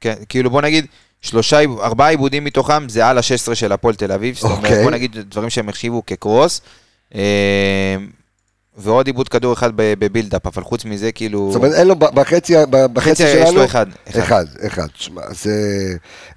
כן, 0.01 0.13
כאילו 0.29 0.49
בוא 0.49 0.61
נגיד, 0.61 0.85
שלושה, 1.21 1.59
ארבעה 1.59 2.09
עיבודים 2.09 2.43
מתוכם 2.43 2.89
זה 2.89 3.07
על 3.07 3.17
ה-16 3.17 3.55
של 3.55 3.71
הפועל 3.71 3.95
תל 3.95 4.11
אביב, 4.11 4.35
זאת 4.35 4.43
אומרת, 4.43 4.57
אוקיי. 4.57 4.83
בוא 4.83 4.91
נגיד 4.91 5.17
דברים 5.17 5.49
שהם 5.49 5.69
החשיבו 5.69 6.03
כקרוס. 6.05 6.61
ועוד 8.81 9.07
עיבוד 9.07 9.29
כדור 9.29 9.53
אחד 9.53 9.71
בבילדאפ, 9.75 10.47
אבל 10.47 10.63
חוץ 10.63 10.85
מזה, 10.85 11.11
כאילו... 11.11 11.47
זאת 11.51 11.55
אומרת, 11.55 11.73
אין 11.73 11.87
לו, 11.87 11.95
בחצי, 11.95 12.53
בחצי 12.69 13.09
חצי 13.11 13.23
שלנו... 13.33 13.47
יש 13.49 13.55
לו 13.55 13.65
אחד. 13.65 13.85
אחד, 14.19 14.45
אחד. 14.67 14.87
תשמע, 14.87 15.21
זה, 15.31 15.53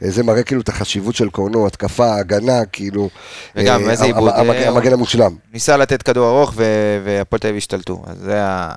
זה 0.00 0.22
מראה 0.22 0.42
כאילו 0.42 0.60
את 0.60 0.68
החשיבות 0.68 1.14
של 1.14 1.30
קורנו, 1.30 1.66
התקפה, 1.66 2.14
הגנה, 2.16 2.64
כאילו... 2.72 3.08
וגם, 3.56 3.84
אה, 3.84 3.90
איזה 3.90 4.04
עיבוד, 4.04 4.32
המ- 4.36 4.50
אה, 4.50 4.68
המגן 4.68 4.92
המושלם. 4.92 5.34
ניסה 5.52 5.76
לתת 5.76 6.02
כדור 6.02 6.28
ארוך 6.38 6.52
והפועל 7.04 7.40
תל 7.40 7.46
אביב 7.48 7.56
השתלטו. 7.56 8.02
אז 8.06 8.16
זה 8.18 8.42
ה- 8.44 8.74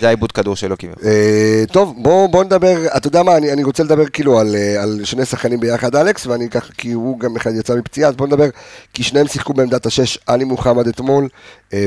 זה 0.00 0.06
העיבוד 0.06 0.32
כדור 0.32 0.56
שלו 0.56 0.78
כביכול. 0.78 1.02
אה, 1.04 1.64
טוב, 1.72 1.94
בוא, 1.98 2.26
בוא 2.26 2.44
נדבר, 2.44 2.76
אתה 2.96 3.08
יודע 3.08 3.22
מה, 3.22 3.36
אני, 3.36 3.64
רוצה 3.64 3.82
לדבר 3.82 4.06
כאילו 4.06 4.38
על, 4.40 4.56
אה, 4.56 4.82
על 4.82 5.00
שני 5.04 5.24
שחקנים 5.24 5.60
ביחד, 5.60 5.96
אלכס, 5.96 6.26
ואני 6.26 6.46
אקח, 6.46 6.70
כי 6.78 6.92
הוא 6.92 7.20
גם 7.20 7.36
אחד 7.36 7.50
יצא 7.54 7.74
מפציעה, 7.74 8.08
אז 8.08 8.16
בוא 8.16 8.26
נדבר, 8.26 8.48
כי 8.94 9.02
שניהם 9.02 9.26
שיחקו 9.26 9.54
בעמדת 9.54 9.86
השש, 9.86 10.18
עלי 10.26 10.44
מוחמד 10.44 10.88
אתמול 10.88 11.28
אה, 11.72 11.86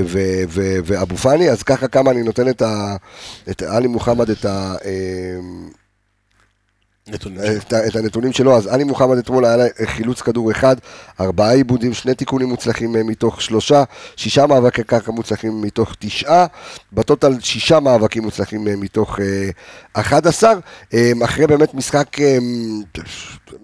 ואבו 0.84 1.18
פאני, 1.18 1.49
אז 1.49 1.64
ככה 1.64 1.88
כמה 1.88 2.12
אני 2.12 2.24
נותן 2.24 2.49
את, 2.49 3.62
עלי 3.62 3.88
מוחמד, 3.88 4.30
את, 4.30 4.45
ה. 4.45 4.76
את, 7.16 7.26
ה- 7.74 7.88
את 7.88 7.95
הנתונים 7.95 8.32
שלו, 8.34 8.57
אז 8.57 8.68
עלי 8.68 8.84
מוחמד 8.84 9.18
אתמול 9.18 9.45
היה 9.45 9.57
חילוץ 9.86 10.22
כדור 10.22 10.51
אחד, 10.51 10.76
ארבעה 11.20 11.53
עיבודים, 11.53 11.93
שני 11.93 12.16
תיקונים 12.16 12.47
מוצלחים 12.49 12.95
אה, 12.95 13.03
מתוך 13.03 13.41
שלושה, 13.41 13.84
שישה 14.16 14.45
מאבקי 14.45 14.84
קרקע 14.84 15.12
מוצלחים 15.12 15.62
מתוך 15.62 15.95
תשעה, 15.99 16.45
בטוטל 16.93 17.39
שישה 17.39 17.80
מאבקים 17.80 18.24
מוצלחים 18.24 18.68
אה, 18.68 18.76
מתוך 18.76 19.20
אה, 19.20 19.49
11, 19.93 20.53
אה, 20.93 21.12
אחרי 21.24 21.47
באמת 21.47 21.74
משחק, 21.74 22.20
אה, 22.20 22.38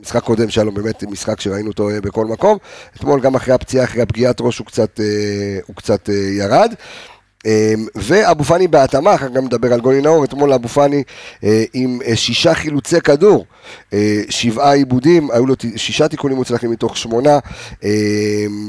משחק 0.02 0.24
קודם 0.24 0.50
שהיה 0.50 0.66
לו 0.66 0.72
באמת 0.72 1.04
משחק 1.04 1.41
שראינו 1.41 1.68
אותו 1.70 1.89
אה, 1.89 2.02
בכל 2.02 2.26
מקום, 2.26 2.58
אתמול 2.95 3.20
גם 3.22 3.36
אחרי 3.36 3.54
הפציעה, 3.54 3.86
אחרי 3.86 4.02
הפגיעת 4.02 4.41
ראש 4.41 4.58
הוא 4.58 4.68
קצת, 4.68 5.00
אה, 5.00 5.06
הוא 5.68 5.76
קצת 5.76 6.10
אה, 6.10 6.16
ירד. 6.16 6.74
אמ, 7.48 7.86
ואבו 7.95 8.43
פאני 8.43 8.68
בהתאמה, 8.68 9.16
אחר 9.16 9.28
כך 9.28 9.34
גם 9.34 9.45
נדבר 9.45 9.74
על 9.74 9.80
גולי 9.80 10.02
נאור, 10.02 10.24
אתמול 10.24 10.54
אבו 10.54 10.68
פאני 10.68 11.04
אה, 11.43 11.64
עם 11.74 12.00
אה, 12.06 12.16
שישה 12.16 12.54
חילוצי 12.54 13.02
כדור, 13.02 13.45
אה, 13.93 14.22
שבעה 14.30 14.74
עיבודים, 14.74 15.32
היו 15.32 15.45
לו 15.45 15.56
שישה 15.76 16.08
תיקונים 16.08 16.38
מוצלחים 16.38 16.72
מתוך 16.72 16.98
שמונה, 16.98 17.39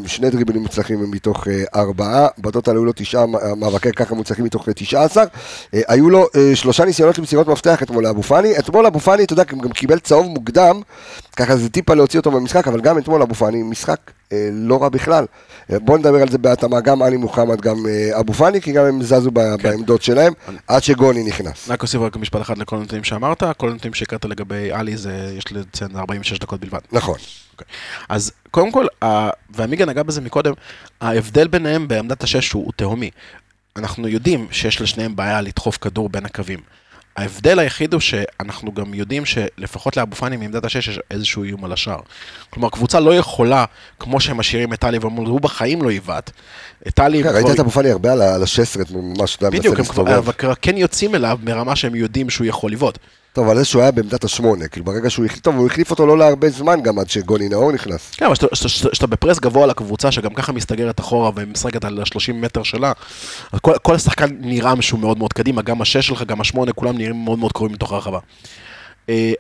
שני 0.07 0.31
דריבלים 0.31 0.63
מוצלחים 0.63 1.11
מתוך 1.11 1.49
ארבעה, 1.77 2.29
בטוטל 2.39 2.71
היו 2.71 2.85
לו 2.85 2.93
תשעה 2.97 3.25
מאבקי 3.57 3.93
קרקע 3.93 4.15
מוצלחים 4.15 4.45
מתוך 4.45 4.69
תשעה 4.75 5.05
עשר, 5.05 5.25
היו 5.73 6.11
לו 6.11 6.27
שלושה 6.55 6.85
ניסיונות 6.85 7.19
למסירות 7.19 7.49
מפתח 7.49 7.83
אתמול 7.83 8.05
לאבו 8.05 8.23
פאני, 8.23 8.59
אתמול 8.59 8.87
אבו 8.87 9.01
פאני, 9.01 9.25
אתה 9.25 9.33
יודע, 9.33 9.45
גם 9.45 9.71
קיבל 9.71 9.99
צהוב 9.99 10.27
מוקדם, 10.27 10.81
ככה 11.37 11.57
זה 11.57 11.69
טיפה 11.69 11.95
להוציא 11.95 12.19
אותו 12.19 12.31
במשחק, 12.31 12.69
אבל 12.69 12.81
גם 12.81 12.99
אתמול 12.99 13.23
אבו 13.23 13.35
פאני, 13.35 13.63
משחק 13.63 13.99
לא 14.53 14.83
רע 14.83 14.89
בכלל. 14.89 15.25
אה, 15.73 15.79
בואו 15.79 15.99
נדבר 15.99 16.23
על 16.23 16.29
זה 16.29 16.39
בהתאמה, 16.39 16.81
גם 16.81 17.03
עלי 17.03 17.17
מוחמד, 17.17 17.61
גם 17.61 17.77
אה, 17.89 18.21
אבו 18.21 18.33
פאני, 18.33 18.61
כי 18.61 18.73
גם 18.73 18.85
הם 18.85 19.03
זזו 19.03 19.31
ב- 19.31 19.55
בעמדות 19.63 20.03
שלהם, 20.03 20.33
עד 20.67 20.83
שגוני 20.83 21.25
נכנס. 21.25 21.71
רק 21.71 21.83
אוסיף 21.83 22.01
רק 22.01 22.17
משפט 22.17 22.41
אחד 22.41 22.59
לכל 22.59 22.77
הנתונים 22.77 23.05
שאמרת, 23.05 23.43
כל 23.57 23.71
הנתונים 23.71 23.95
שהקראת 23.95 24.25
לגבי 24.25 24.73
עלי 24.73 24.97
זה, 24.97 25.35
יש 25.39 25.53
לציין 25.53 25.97
46 25.97 26.39
דקות 26.39 26.61
בלבד. 26.61 26.81
נכון. 26.93 27.19
אוקיי. 27.53 27.67
אז 28.09 28.33
קודם 28.51 28.73
כל, 28.73 28.87
ועמיגה 29.51 29.87
נגע 29.87 30.03
בזה 30.03 30.21
מקודם, 30.21 30.53
ההבדל 31.01 31.49
ביניהם 31.49 31.89
בעמדת 31.89 32.23
השש 32.23 32.53
הוא 32.53 32.73
תהומי. 32.77 33.11
אנחנו 33.77 34.09
יודעים 34.09 34.47
שיש 34.51 34.81
לשניהם 34.81 35.17
בעיה 35.17 35.41
לדחוף 35.41 35.79
כדור 35.81 36.09
בין 36.09 36.25
הקווים. 36.27 36.59
ההבדל 37.19 37.59
היחיד 37.59 37.93
הוא 37.93 38.01
שאנחנו 38.01 38.73
גם 38.75 38.95
יודעים 38.95 39.25
שלפחות 39.25 39.97
לאבו 39.97 40.17
פאני 40.17 40.37
מעמדת 40.37 40.65
השש 40.65 40.89
יש 40.89 41.01
איזשהו 41.11 41.43
איום 41.45 41.65
על 41.65 41.73
השער. 41.73 42.01
כלומר, 42.51 42.69
קבוצה 42.71 43.01
לא 43.01 43.15
יכולה, 43.15 43.65
כמו 44.01 44.21
שהם 44.21 44.37
משאירים 44.37 44.73
את 44.73 44.79
טלי 44.79 44.99
ואומרים, 44.99 45.29
הוא 45.29 45.41
בחיים 45.41 45.83
לא 45.83 45.93
יבעט. 45.93 46.31
את 46.89 46.95
טלי... 46.95 47.23
כן, 47.23 47.29
ראית 47.35 47.47
את 47.55 47.61
אבו 47.61 47.71
פאני 47.71 47.91
הרבה 47.91 48.13
על 48.13 48.23
ה- 48.23 48.35
על 48.35 48.43
השסרת, 48.43 48.91
ממש, 48.91 49.37
אתה 49.37 49.47
יודע, 49.47 49.59
בדיוק, 49.59 49.79
מנסה 49.79 49.93
הם 49.93 50.07
להסתובב. 50.07 50.11
אבל 50.11 50.33
כבר 50.33 50.53
כן 50.63 50.77
יוצאים 50.77 51.15
אליו 51.15 51.39
ברמה 51.45 51.77
שהם 51.77 51.95
יודעים 51.95 52.31
שהוא 52.31 52.47
יכול 52.47 52.73
לבעוט. 52.73 52.99
טוב, 53.39 53.47
אבל 53.49 53.59
זה 53.59 53.65
שהוא 53.65 53.83
היה 53.83 53.91
בעמדת 53.91 54.25
השמונה, 54.25 54.69
כאילו 54.69 54.85
ברגע 54.87 55.11
שהוא 55.11 55.25
החליף, 55.25 55.41
טוב, 55.41 55.57
הוא 55.57 55.67
החליף 55.67 55.91
אותו 55.91 56.07
לא 56.07 56.19
להרבה 56.19 56.51
זמן 56.51 56.81
גם 56.83 56.99
עד 56.99 57.11
שגוני 57.11 57.49
נאור 57.49 57.73
נכנס. 57.73 58.11
כן, 58.17 58.25
אבל 58.27 58.35
שאתה- 58.35 58.57
שאתה- 58.57 58.69
שאתה 58.69 58.95
שאתה 58.95 59.07
בפרס 59.07 59.39
גבוה 59.39 59.67
לקבוצה 59.67 60.13
שגם 60.13 60.35
ככה 60.35 60.53
מסתגרת 60.53 61.01
אחורה 61.01 61.31
ומשחקת 61.35 61.85
על 61.85 62.01
ה-30 62.01 62.33
מטר 62.35 62.63
שלה, 62.63 62.93
כל, 63.61 63.73
כל 63.83 63.95
השחקן 63.95 64.27
נראה 64.41 64.75
שהוא 64.83 65.01
מאוד 65.01 65.19
מאוד 65.19 65.33
קדימה, 65.33 65.63
גם 65.63 65.83
השש 65.83 66.07
שלך, 66.07 66.23
גם 66.23 66.41
השמונה, 66.41 66.73
כולם 66.73 66.99
נראים 66.99 67.25
מאוד 67.25 67.39
מאוד 67.39 67.53
קרובים 67.53 67.75
מתוך 67.75 67.93
הרחבה. 67.93 68.19
אה, 69.09 69.33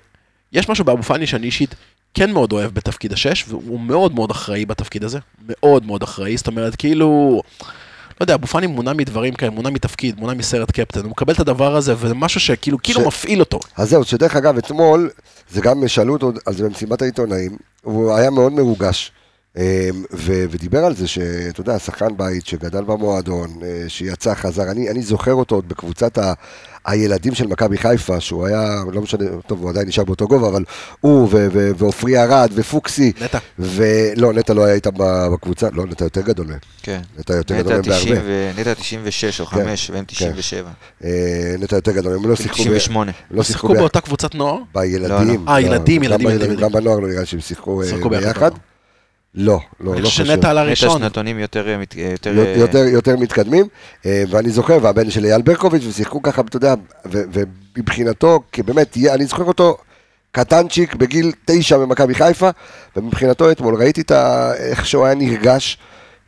יש 0.53 0.69
משהו 0.69 0.85
באבו 0.85 1.03
פאני 1.03 1.27
שאני 1.27 1.47
אישית 1.47 1.75
כן 2.15 2.31
מאוד 2.33 2.53
אוהב 2.53 2.75
בתפקיד 2.75 3.13
השש, 3.13 3.45
והוא 3.49 3.81
מאוד 3.81 4.15
מאוד 4.15 4.31
אחראי 4.31 4.67
בתפקיד 4.67 5.05
הזה, 5.05 5.19
מאוד 5.49 5.87
מאוד 5.87 6.03
אחראי, 6.03 6.37
זאת 6.37 6.47
אומרת, 6.47 6.77
כאילו... 6.77 7.43
לא 8.21 8.25
יודע, 8.25 8.35
אבו 8.35 8.47
פאני 8.47 8.67
מונע 8.67 8.93
מדברים 8.93 9.35
כאלה, 9.35 9.51
מונע 9.51 9.71
מתפקיד, 9.71 10.21
מונע 10.21 10.35
מסרט 10.35 10.71
קפטן, 10.71 11.01
הוא 11.01 11.11
מקבל 11.11 11.35
את 11.35 11.41
הדבר 11.41 11.77
הזה, 11.77 11.95
וזה 11.99 12.15
משהו 12.15 12.41
שכאילו, 12.41 12.79
כאילו 12.83 13.01
ש- 13.01 13.07
מפעיל 13.07 13.41
אותו. 13.41 13.61
אז 13.77 13.91
זהו, 13.91 14.05
שדרך 14.05 14.37
אגב, 14.37 14.57
אתמול, 14.59 15.11
זה 15.51 15.61
גם 15.61 15.89
שאלו 15.89 16.13
אותו 16.13 16.33
על 16.47 16.55
זה 16.55 16.65
במסיבת 16.65 17.03
העיתונאים, 17.03 17.57
הוא 17.83 18.15
היה 18.15 18.31
מאוד 18.31 18.53
מרוגש. 18.53 19.13
אה, 19.59 19.89
ו- 20.13 20.45
ודיבר 20.51 20.85
על 20.85 20.95
זה 20.95 21.07
שאתה 21.09 21.61
יודע, 21.61 21.79
שחקן 21.79 22.17
בית 22.17 22.47
שגדל 22.47 22.85
במועדון, 22.85 23.51
אה, 23.63 23.85
שיצא, 23.89 24.35
חזר, 24.35 24.71
אני, 24.71 24.91
אני 24.91 25.03
זוכר 25.03 25.33
אותו 25.35 25.55
עוד 25.55 25.69
בקבוצת 25.69 26.19
ה- 26.19 26.33
הילדים 26.85 27.35
של 27.35 27.47
מכבי 27.47 27.79
חיפה, 27.79 28.21
שהוא 28.21 28.47
היה, 28.47 28.83
לא 28.93 29.01
משנה, 29.03 29.25
טוב, 29.47 29.63
הוא 29.63 29.71
עדיין 29.71 29.89
נשאר 29.89 30.05
באותו 30.05 30.29
גובה, 30.29 30.49
אבל 30.49 30.65
הוא 31.01 31.29
ועופרי 31.79 32.23
ארד 32.23 32.51
ופוקסי, 32.55 33.13
נטע. 33.25 33.39
ולא, 33.59 34.33
נטע 34.33 34.55
לא 34.55 34.65
היה 34.65 34.75
איתם 34.75 34.91
בקבוצה, 35.33 35.69
לא, 35.73 35.87
נטע 35.87 36.05
יותר 36.05 36.21
גדול 36.21 36.47
מהם, 36.47 36.59
כן. 36.83 37.01
נטע 37.19 37.35
יותר 37.35 37.57
גדול 37.59 37.73
מהם 37.73 37.83
90 37.83 38.15
בהרבה, 38.15 38.29
ו- 38.29 38.51
נטע 38.61 38.75
96 38.75 39.41
או 39.41 39.47
כן, 39.47 39.65
5 39.65 39.91
והם 39.95 40.05
97. 40.05 40.71
אה, 41.05 41.11
נטע 41.59 41.77
יותר 41.77 41.93
גדול, 41.93 42.15
הם 42.15 42.29
לא 42.29 42.37
שיחקו, 42.37 42.53
ב- 42.63 42.67
98. 42.67 43.13
לא 43.31 43.43
שיחקו. 43.43 43.75
באותה 43.75 44.01
קבוצת 44.01 44.35
נוער? 44.35 44.59
בילדים. 44.75 45.45
לא, 45.47 45.51
אה, 45.53 45.61
ילדים, 45.61 46.03
ילדים. 46.03 46.55
גם 46.57 46.73
בנוער 46.73 46.99
לא 46.99 47.09
נראה 47.09 47.27
שהם 47.27 47.41
שיחקו 47.41 47.83
אה, 47.83 47.89
שיחקו 47.89 48.09
ביחד, 48.11 48.25
ביחד. 48.27 48.51
לא. 49.35 49.61
לא, 49.81 49.95
לא, 49.95 50.07
חושב. 50.09 50.25
שנטע 50.25 50.33
על 50.51 50.57
נטע 50.57 50.61
הראשון. 50.61 50.99
שנתונים 51.01 51.39
יותר... 51.39 51.69
אה, 51.69 51.77
מת- 51.79 51.95
יותר, 51.97 52.39
י- 52.39 52.41
אה, 52.47 52.57
יותר, 52.57 52.79
יותר 52.79 53.17
מתקדמים, 53.17 53.67
אה, 54.07 54.23
ואני 54.31 54.51
זוכר, 54.51 54.79
והבן 54.83 55.11
של 55.11 55.25
אייל 55.25 55.43
ברקוביץ', 55.43 55.83
ושיחקו 55.89 56.23
ככה, 56.23 56.43
אתה 56.43 56.57
יודע, 56.57 56.75
ומבחינתו, 57.77 58.41
כי 58.53 58.63
באמת, 58.63 58.97
אני 59.15 59.27
זוכר 59.27 59.45
אותו 59.45 59.77
קטנצ'יק 60.33 60.95
בגיל 60.95 61.33
תשע 61.45 61.79
במכבי 61.79 62.15
חיפה, 62.15 62.51
ומבחינתו 62.97 63.51
אתמול 63.51 63.75
ראיתי 63.75 64.01
את 64.01 64.11
ה... 64.11 64.53
איך 64.57 64.87
שהוא 64.87 65.07
היה 65.07 65.15
נרגש 65.15 65.79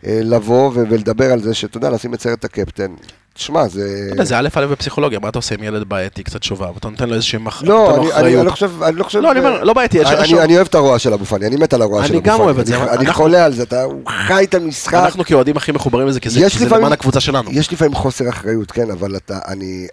אה, 0.07 0.21
לבוא 0.23 0.71
ולדבר 0.75 1.33
על 1.33 1.41
זה, 1.43 1.55
שאתה 1.55 1.77
יודע, 1.77 1.91
לשים 1.91 2.15
את 2.15 2.21
סרט 2.21 2.45
הקפטן. 2.45 2.95
תשמע, 3.35 3.69
זה... 3.69 3.81
אתה 4.07 4.15
יודע, 4.15 4.25
זה 4.25 4.39
א' 4.39 4.49
א' 4.55 4.67
בפסיכולוגיה, 4.67 5.19
מה 5.19 5.29
אתה 5.29 5.39
עושה 5.39 5.55
עם 5.55 5.63
ילד 5.63 5.89
בעייתי 5.89 6.23
קצת 6.23 6.43
שובב? 6.43 6.77
אתה 6.77 6.89
נותן 6.89 7.09
לו 7.09 7.15
איזושהי 7.15 7.39
לא, 7.63 7.95
אני- 7.97 8.03
אני 8.03 8.11
אחריות. 8.13 8.39
אני 8.41 8.47
לא 8.47 8.51
חושב, 8.51 8.83
אני 8.83 8.97
לא 8.97 9.05
חושב... 9.05 9.19
לא, 9.19 9.31
אני 9.33 9.39
אומר, 9.41 9.65
לא 9.65 9.73
בעייתי, 9.73 9.99
יש- 9.99 10.09
אני- 10.09 10.23
יש- 10.25 10.33
אני 10.33 10.43
אני 10.43 10.57
אוהב 10.57 10.67
את 10.67 10.75
הרוע 10.75 10.99
של 10.99 11.13
אבו 11.13 11.25
פאני, 11.25 11.47
אני 11.47 11.57
מת 11.57 11.73
על 11.75 11.83
הרוע 11.83 12.01
אני 12.01 12.09
של 12.09 12.15
אבו 12.15 12.23
גם 12.23 12.33
פאני. 12.37 12.45
אוהב 12.45 12.59
את 12.59 12.67
זה, 12.67 12.77
אני- 12.83 12.91
אני 12.91 13.13
חולה 13.13 13.45
על 13.45 13.53
זה, 13.55 13.63
אתה- 13.63 13.85
חי 14.27 14.45
את 14.45 14.55
המשחק. 14.55 14.95
אנחנו 14.95 15.25
כאוהדים 15.25 15.57
הכי 15.57 15.73
מחוברים 15.73 16.07
לזה, 16.09 16.21
כי 16.21 16.31
זה 16.31 16.41
למען 16.71 16.93
הקבוצה 16.93 17.21
שלנו. 17.21 17.51
יש 17.53 17.73
לפעמים 17.73 17.95
חוסר 17.95 18.29
אחריות, 18.29 18.71
כן, 18.71 18.91
אבל 18.91 19.17
אתה, 19.17 19.39
אני... 19.49 19.87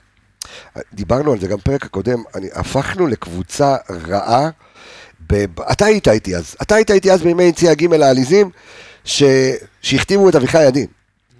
דיברנו 0.94 1.32
על 1.32 1.40
זה 1.40 1.48
גם 1.48 1.58
בפרק 1.58 1.86
הקודם, 1.86 2.24
אני, 2.36 2.48
הפכנו 2.54 3.08
לקבוצה 3.08 3.76
רעה. 4.10 4.50
אתה 5.72 5.86
היית 5.86 6.08
איתי 6.08 6.36
אז, 6.36 6.56
אתה 6.62 6.76
היית 6.76 6.92
איתי 6.92 7.12
אז 7.12 7.22
בימי 7.22 7.44
יציאה 7.44 7.74
ג' 7.74 7.94
העליזים, 8.02 8.50
שהחתימו 9.04 10.30
את 10.30 10.36
אביחי 10.36 10.64
ידין. 10.66 10.86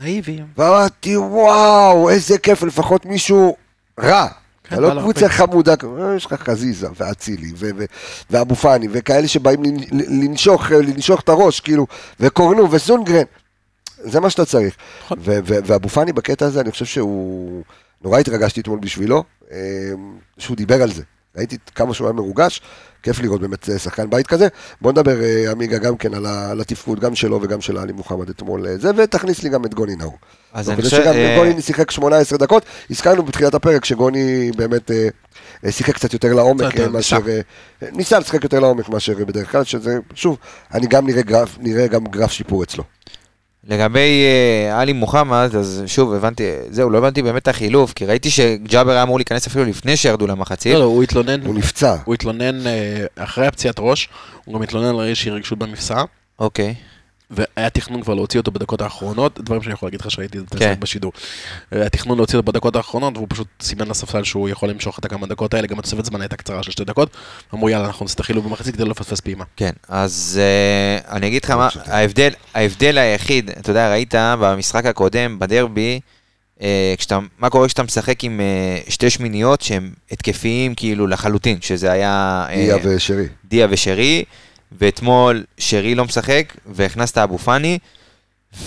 נאיביים. 0.02 0.46
ואמרתי, 0.58 1.18
וואו, 1.18 2.10
איזה 2.10 2.38
כיף, 2.38 2.64
לפחות 2.64 3.06
מישהו 3.06 3.56
רע. 4.00 4.28
כן, 4.64 4.76
אתה 4.76 4.82
לא 4.82 5.02
קבוצה. 5.02 5.30
חמודה, 5.30 5.74
יש 6.16 6.26
לך 6.26 6.34
חזיזה 6.34 6.88
ואצילי 6.96 7.52
ואבו 8.30 8.56
פאני 8.56 8.88
וכאלה 8.92 9.28
שבאים 9.28 9.64
לנ- 9.64 9.88
לנשוך, 9.92 10.72
לנשוך 10.72 11.22
את 11.22 11.30
הראש, 11.30 11.60
כאילו, 11.60 11.88
וקורנו 12.20 12.72
וסונגרן. 12.72 13.24
זה 13.98 14.20
מה 14.20 14.30
שאתה 14.30 14.46
צריך. 14.46 14.76
נכון. 15.06 15.18
ואבו 15.24 15.90
פאני 15.90 16.14
בקטע 16.14 16.46
הזה, 16.46 16.62
אני 16.62 16.72
חושב 16.72 16.86
שהוא... 16.86 17.64
נורא 18.02 18.20
התרגשתי 18.20 18.62
אתמול 18.62 18.80
בשבילו, 18.80 19.24
אה, 19.52 19.58
שהוא 20.38 20.58
דיבר 20.58 20.82
על 20.84 20.92
זה. 20.92 21.04
ראיתי 21.38 21.58
כמה 21.76 21.94
שהוא 21.94 22.08
היה 22.08 22.14
מרוגש, 22.14 22.62
כיף 23.04 23.20
לראות 23.20 23.42
באמת 23.42 23.70
אה, 23.70 23.80
שחקן 23.80 24.10
בית 24.10 24.28
כזה. 24.28 24.48
בוא 24.82 24.92
נדבר, 24.92 25.22
אה, 25.22 25.52
עמיגה, 25.52 25.78
גם 25.78 25.98
כן 25.98 26.14
על 26.14 26.62
התפקוד, 26.62 27.00
גם 27.00 27.16
שלו 27.16 27.40
וגם 27.42 27.62
של 27.62 27.78
עלי 27.78 27.94
מוחמד 27.94 28.30
אתמול. 28.30 28.68
אה, 28.68 28.78
זה, 28.78 28.92
ותכניס 28.98 29.44
לי 29.44 29.50
גם 29.50 29.66
את 29.66 29.74
גוני 29.74 29.96
נאור. 29.96 30.18
אז 30.54 30.70
אני 30.70 30.82
חושב... 30.82 31.04
שגם 31.04 31.14
גוני 31.38 31.62
שיחק 31.62 31.92
18 31.92 32.38
דקות, 32.38 32.64
הזכרנו 32.90 33.24
בתחילת 33.24 33.54
הפרק 33.54 33.86
שגוני 33.86 34.52
באמת 34.56 34.92
שיחק 35.70 35.96
קצת 35.96 36.14
יותר 36.14 36.34
לעומק 36.34 36.80
מאשר... 36.80 37.20
ניסה. 37.92 38.20
לשחק 38.20 38.44
יותר 38.44 38.60
לעומק 38.60 38.90
מאשר 38.90 39.14
בדרך 39.14 39.52
כלל, 39.52 39.64
שזה, 39.64 40.00
שוב, 40.14 40.38
אני 40.74 40.88
גם 40.88 41.08
נראה 41.60 41.88
גרף 41.88 42.32
שיפור 42.32 42.64
אצלו. 42.64 42.84
לגבי 43.64 44.24
אה, 44.26 44.82
עלי 44.82 44.94
מוחמד, 44.94 45.50
אז 45.60 45.84
שוב, 45.86 46.14
הבנתי, 46.14 46.44
זהו, 46.70 46.90
לא 46.90 46.98
הבנתי 46.98 47.22
באמת 47.22 47.42
את 47.42 47.48
החילוף, 47.48 47.94
כי 47.94 48.06
ראיתי 48.06 48.30
שג'אבר 48.30 48.92
היה 48.92 49.04
אמור 49.04 49.18
להיכנס 49.18 49.48
אפילו 49.48 49.66
לפני 49.66 49.98
שירדו 49.98 50.28
למחצית. 50.28 50.74
לא, 50.74 50.80
לא, 50.80 50.86
הוא 50.86 51.04
התלונן, 51.04 51.46
הוא 51.46 51.56
נפצע. 51.56 51.96
הוא 52.06 52.14
התלונן 52.14 52.68
אה, 52.68 53.06
אחרי 53.16 53.48
הפציעת 53.48 53.76
ראש, 53.80 54.10
הוא 54.46 54.56
גם 54.56 54.62
התלונן 54.62 55.00
על 55.00 55.08
איזושהי 55.08 55.32
רגשות 55.32 55.60
במפסע, 55.60 56.04
אוקיי. 56.40 56.76
והיה 57.30 57.70
תכנון 57.70 58.02
כבר 58.02 58.14
להוציא 58.14 58.40
אותו 58.40 58.52
בדקות 58.52 58.82
האחרונות, 58.82 59.40
דברים 59.40 59.62
שאני 59.62 59.74
יכול 59.74 59.88
להגיד 59.88 60.02
לך 60.02 60.12
שראיתי 60.12 60.38
את 60.38 60.44
זה. 60.60 60.76
בשידור. 60.80 61.12
היה 61.72 61.90
תכנון 61.90 62.18
להוציא 62.18 62.38
אותו 62.38 62.52
בדקות 62.52 62.76
האחרונות, 62.76 63.18
והוא 63.18 63.28
פשוט 63.30 63.48
סימן 63.62 63.88
לספסל 63.88 64.24
שהוא 64.24 64.50
יכול 64.50 64.70
למשוך 64.70 65.00
את 65.00 65.06
הכמה 65.06 65.28
דקות 65.28 65.54
האלה, 65.54 65.68
גם 65.68 65.80
התוספת 65.80 66.06
זמן 66.06 66.22
הייתה 66.22 66.36
קצרה 66.36 66.64
של 66.64 66.72
שתי 66.72 66.84
דקות. 66.84 67.10
אמרו 67.54 67.70
יאללה, 67.70 67.88
אנחנו 67.88 68.04
נעשה 68.04 68.16
את 68.16 68.20
החילוב 68.20 68.46
במחצית 68.46 68.76
כדי 68.76 68.84
לא 68.84 68.90
לפספס 68.90 69.20
פעימה. 69.20 69.44
כן, 69.56 69.72
אז 69.88 70.40
uh, 71.06 71.12
אני 71.12 71.28
אגיד 71.28 71.44
לך 71.44 71.52
מה, 71.52 71.68
ההבדל, 71.86 72.34
ההבדל 72.54 72.98
היחיד, 72.98 73.50
אתה 73.50 73.70
יודע, 73.70 73.92
ראית 73.92 74.16
במשחק 74.40 74.86
הקודם, 74.86 75.40
בדרבי, 75.40 76.00
uh, 76.60 76.62
כשאתה, 76.98 77.20
מה 77.40 77.50
קורה 77.50 77.68
כשאתה 77.68 77.84
משחק 77.84 78.24
עם 78.24 78.40
uh, 78.88 78.92
שתי 78.92 79.10
שמיניות 79.10 79.62
שהם 79.62 79.92
התקפיים 80.12 80.76
כאילו 80.76 81.08
לחלוטין, 81.08 81.58
שזה 81.62 81.92
היה 81.92 82.46
אה, 82.50 82.56
דיה 82.56 82.78
ושרי. 82.84 83.28
דיה 83.46 83.68
ושרי, 83.70 84.24
ואתמול 84.72 85.44
שרי 85.58 85.96
לא 85.96 86.06
משחק, 86.06 86.54
והכנסת 86.66 87.18
אבו 87.18 87.38
פאני, 87.38 87.80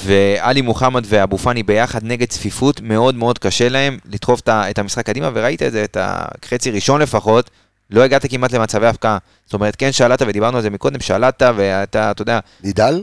ועלי 0.05 0.61
מוחמד 0.61 1.05
ואבו 1.09 1.39
פאני 1.39 1.63
ביחד 1.63 2.01
נגד 2.05 2.29
צפיפות, 2.29 2.81
מאוד 2.81 3.15
מאוד 3.15 3.39
קשה 3.39 3.69
להם 3.69 3.99
לדחוף 4.13 4.41
את 4.49 4.79
המשחק 4.79 5.07
קדימה, 5.07 5.31
וראית 5.35 5.63
את 5.63 5.73
זה, 5.73 5.85
את 5.85 5.97
החצי 6.01 6.71
ראשון 6.71 7.01
לפחות, 7.01 7.51
לא 7.91 8.03
הגעת 8.03 8.31
כמעט 8.31 8.53
למצבי 8.53 8.87
הפקעה. 8.87 9.19
זאת 9.45 9.55
אומרת, 9.55 9.77
כן 9.77 9.93
שלטת, 9.93 10.27
ודיברנו 10.29 10.57
על 10.57 10.63
זה 10.63 10.71
מקודם, 10.71 11.01
שלטת, 11.01 11.53
ואתה, 11.57 12.11
אתה 12.11 12.23
יודע, 12.23 12.39
נידל? 12.63 13.03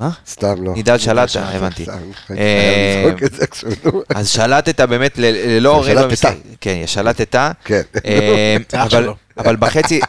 מה? 0.00 0.10
סתם 0.26 0.64
לא. 0.64 0.74
נידל 0.74 0.98
שלטת, 0.98 1.36
הבנתי. 1.36 1.86
אה. 2.38 3.10
אז 4.14 4.28
שלטת 4.28 4.80
באמת 4.80 5.18
ללא 5.18 5.84
שלטת. 5.84 6.36
כן, 6.60 6.82
שלטת. 6.86 7.36
כן. 7.64 7.82
אה. 8.04 8.56
אבל 9.38 9.56
בחצי... 9.56 10.00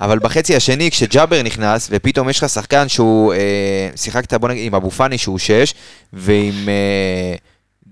אבל 0.00 0.18
בחצי 0.18 0.56
השני, 0.56 0.90
כשג'אבר 0.90 1.42
נכנס, 1.42 1.88
ופתאום 1.90 2.28
יש 2.28 2.38
לך 2.38 2.48
שחקן 2.48 2.88
שהוא, 2.88 3.34
אה, 3.34 3.88
שיחקת 3.96 4.34
בוא 4.34 4.48
נגיד 4.48 4.66
עם 4.66 4.74
אבו 4.74 4.90
פאני 4.90 5.18
שהוא 5.18 5.38
6, 5.38 5.74
ועם 6.12 6.68
אה, 6.68 7.34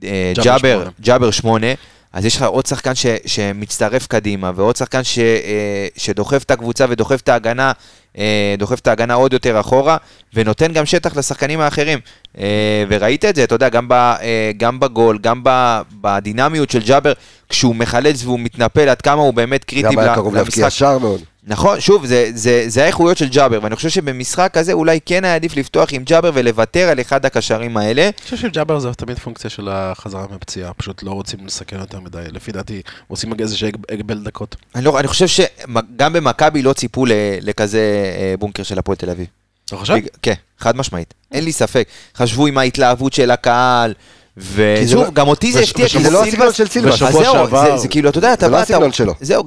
אה, 0.09 0.32
ג'אבר 0.34 0.44
ג'אבר, 0.44 0.78
שמונה. 0.78 0.90
ג'אבר 1.00 1.30
8, 1.30 1.66
אז 2.12 2.24
יש 2.24 2.36
לך 2.36 2.42
עוד 2.42 2.66
שחקן 2.66 2.94
ש, 2.94 3.07
שמצטרף 3.26 4.07
קדימה, 4.07 4.50
ועוד 4.55 4.76
שחקן 4.76 5.05
ש, 5.05 5.18
אה, 5.18 5.86
שדוחף 5.96 6.42
את 6.42 6.50
הקבוצה 6.50 6.86
ודוחף 6.88 7.20
את 7.20 7.28
ההגנה, 7.28 7.72
אה, 8.18 8.55
דוחף 8.59 8.80
את 8.80 8.86
ההגנה 8.86 9.14
עוד 9.14 9.32
יותר 9.32 9.61
אחורה, 9.61 9.96
ונותן 10.34 10.72
גם 10.72 10.86
שטח 10.86 11.16
לשחקנים 11.16 11.61
האחרים. 11.61 11.98
אה, 12.38 12.84
וראית 12.88 13.24
את 13.24 13.36
זה, 13.36 13.44
אתה 13.44 13.55
יודע, 13.55 13.68
גם, 13.68 13.88
ב, 13.88 13.92
אה, 13.92 14.50
גם 14.57 14.80
בגול, 14.80 15.18
גם 15.18 15.40
ב, 15.44 15.80
בדינמיות 16.00 16.70
של 16.70 16.80
ג'אבר, 16.80 17.12
כשהוא 17.48 17.74
מחלץ 17.76 18.24
והוא 18.24 18.40
מתנפל, 18.40 18.88
עד 18.88 19.02
כמה 19.02 19.22
הוא 19.22 19.34
באמת 19.34 19.64
קריטי 19.64 19.82
גם 19.88 19.98
היה 19.98 20.14
קרוב 20.14 20.34
להבקיע 20.34 20.64
למשחק. 20.64 20.78
שער 20.78 20.98
מאוד. 20.98 21.20
נכון, 21.47 21.80
שוב, 21.80 22.07
זה, 22.07 22.30
זה, 22.34 22.64
זה 22.66 22.84
האיכויות 22.84 23.16
של 23.16 23.28
ג'אבר, 23.28 23.59
ואני 23.62 23.76
חושב 23.76 23.88
שבמשחק 23.88 24.57
הזה 24.57 24.72
אולי 24.72 25.01
כן 25.07 25.24
היה 25.24 25.34
עדיף 25.34 25.57
לפתוח 25.57 25.88
עם 25.92 26.03
ג'אבר 26.05 26.30
ולוותר 26.34 26.88
על 26.88 27.01
אחד 27.01 27.26
הקשרים 27.26 27.76
האלה. 27.76 28.03
אני 28.03 28.12
חושב 28.24 28.36
שג'אבר 28.36 28.78
זה 28.78 28.95
תמיד 28.95 29.18
פונקציה 29.18 29.51
של 29.51 29.68
החזרה 29.68 30.26
מפציעה, 30.30 30.74
פשוט 30.74 31.03
לא 31.03 31.11
רוצים 31.11 31.47
לסכן 31.47 31.78
יותר 31.78 32.01
מדי. 32.01 32.18
לפי 32.32 32.53
דעתי, 32.53 32.82
עושים 33.09 33.32
איזשהו 33.40 33.68
הגבל 33.90 34.24
דקות. 34.24 34.57
אני, 34.74 34.84
לא, 34.84 35.01
אני 35.01 35.09
חושב 35.09 35.26
שגם 35.26 36.12
במכבי 36.12 36.62
לא 36.62 36.72
ציפו 36.72 37.05
לכזה 37.40 37.80
אה, 38.18 38.34
בונקר 38.38 38.62
של 38.62 38.78
הפועל 38.78 38.97
תל 38.97 39.11
אביב. 39.11 39.26
אתה 39.64 39.76
חושב? 39.76 39.95
כן, 40.22 40.34
חד 40.59 40.76
משמעית, 40.76 41.14
אין 41.32 41.45
לי 41.45 41.53
ספק. 41.53 41.88
חשבו 42.16 42.47
עם 42.47 42.59
ההתלהבות 42.59 43.12
של 43.12 43.30
הקהל, 43.30 43.95
ושוב, 44.37 45.14
גם 45.14 45.28
אותי 45.28 45.53
זה 45.53 45.61
הפתיע, 45.61 45.89
כי 45.89 46.05
זה 46.05 46.11
לא 46.11 46.24
הסגנון 46.24 46.53
של 46.53 46.68
סילבס. 46.68 46.93
בשבוע 46.95 47.09
אז 47.09 47.14
זהו, 47.14 47.32
שעבר- 47.35 47.76
זה- 47.76 47.89
כאילו, 47.89 48.11
אתה 48.11 48.18
יודע, 48.18 48.32
אתה 48.32 48.47
זה 48.47 48.51
לא 48.53 48.57
בא, 48.57 48.62
הסגנון 48.62 48.93
שלו. 48.93 49.14
זהו, 49.20 49.45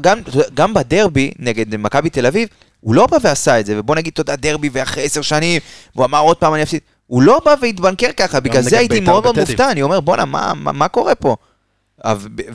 גם- 0.53 0.73
בדרבי 0.73 1.31
נגד 1.39 1.75
מכבי 1.75 2.09
תל 2.09 2.25
אביב, 2.25 2.47
הוא 2.81 2.95
לא 2.95 3.05
בא 3.07 3.17
ועשה 3.21 3.59
את 3.59 3.65
זה, 3.65 3.79
ובוא 3.79 3.95
נגיד, 3.95 4.13
אתה 4.13 4.21
יודע, 4.21 4.35
דרבי 4.35 4.69
ואחרי 4.73 5.03
עשר 5.03 5.21
שנים, 5.21 5.61
והוא 5.95 6.05
אמר 6.05 6.19
עוד 6.19 6.37
פעם 6.37 6.53
אני 6.53 6.63
אפסיד. 6.63 6.79
הוא 7.07 7.21
לא 7.21 7.41
בא 7.45 7.55
והתבנקר 7.61 8.09
ככה, 8.17 8.39
בגלל 8.39 8.61
זה 8.61 8.77
הייתי 8.79 8.93
בית"ר 8.99 9.05
מאוד 9.11 9.23
מאוד. 9.23 9.39
מופתע, 9.39 9.71
אני 9.71 9.81
אומר, 9.81 9.99
בואנה, 9.99 10.25
מה- 10.55 10.87
קורה 10.87 11.15
פה? 11.15 11.35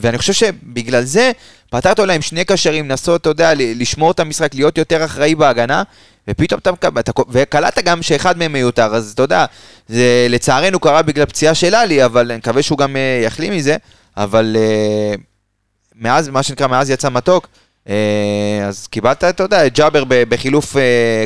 ואני 0.01 0.17
חושב 0.17 0.33
שבגלל 0.33 1.03
זה 1.03 1.31
פתרת 1.69 1.99
אולי 1.99 2.15
עם 2.15 2.21
שני 2.21 2.45
קשרים, 2.45 2.89
לנסות, 2.89 3.21
אתה 3.21 3.29
יודע, 3.29 3.53
ל- 3.53 3.81
לשמור 3.81 4.11
את 4.11 4.19
המשחק, 4.19 4.55
להיות 4.55 4.77
יותר 4.77 5.05
אחראי 5.05 5.35
בהגנה, 5.35 5.83
ופתאום 6.27 6.59
אתה 6.59 6.71
מקבל, 6.71 6.99
אתה- 7.01 7.11
וקלטת 7.29 7.83
גם 7.83 8.01
שאחד 8.01 8.37
מהם 8.37 8.53
מיותר, 8.53 8.95
אז 8.95 9.11
אתה 9.11 9.21
יודע, 9.23 9.45
זה 9.87 10.27
לצערנו 10.29 10.79
קרה 10.79 11.01
בגלל 11.01 11.25
פציעה 11.25 11.55
של 11.55 11.75
עלי, 11.75 12.05
אבל 12.05 12.31
אני 12.31 12.37
מקווה 12.37 12.61
שהוא 12.63 12.77
גם 12.77 12.95
אה, 12.95 13.21
יחלים 13.25 13.53
מזה, 13.53 13.77
אבל 14.17 14.55
אה, 14.59 15.13
מאז, 15.95 16.29
מה 16.29 16.43
שנקרא, 16.43 16.67
מאז 16.67 16.89
יצא 16.89 17.09
מתוק, 17.09 17.47
אה, 17.89 17.95
אז 18.67 18.87
קיבלת, 18.87 19.23
אתה 19.23 19.43
יודע, 19.43 19.65
את 19.67 19.73
ג'אבר 19.77 20.03
בחילוף 20.09 20.75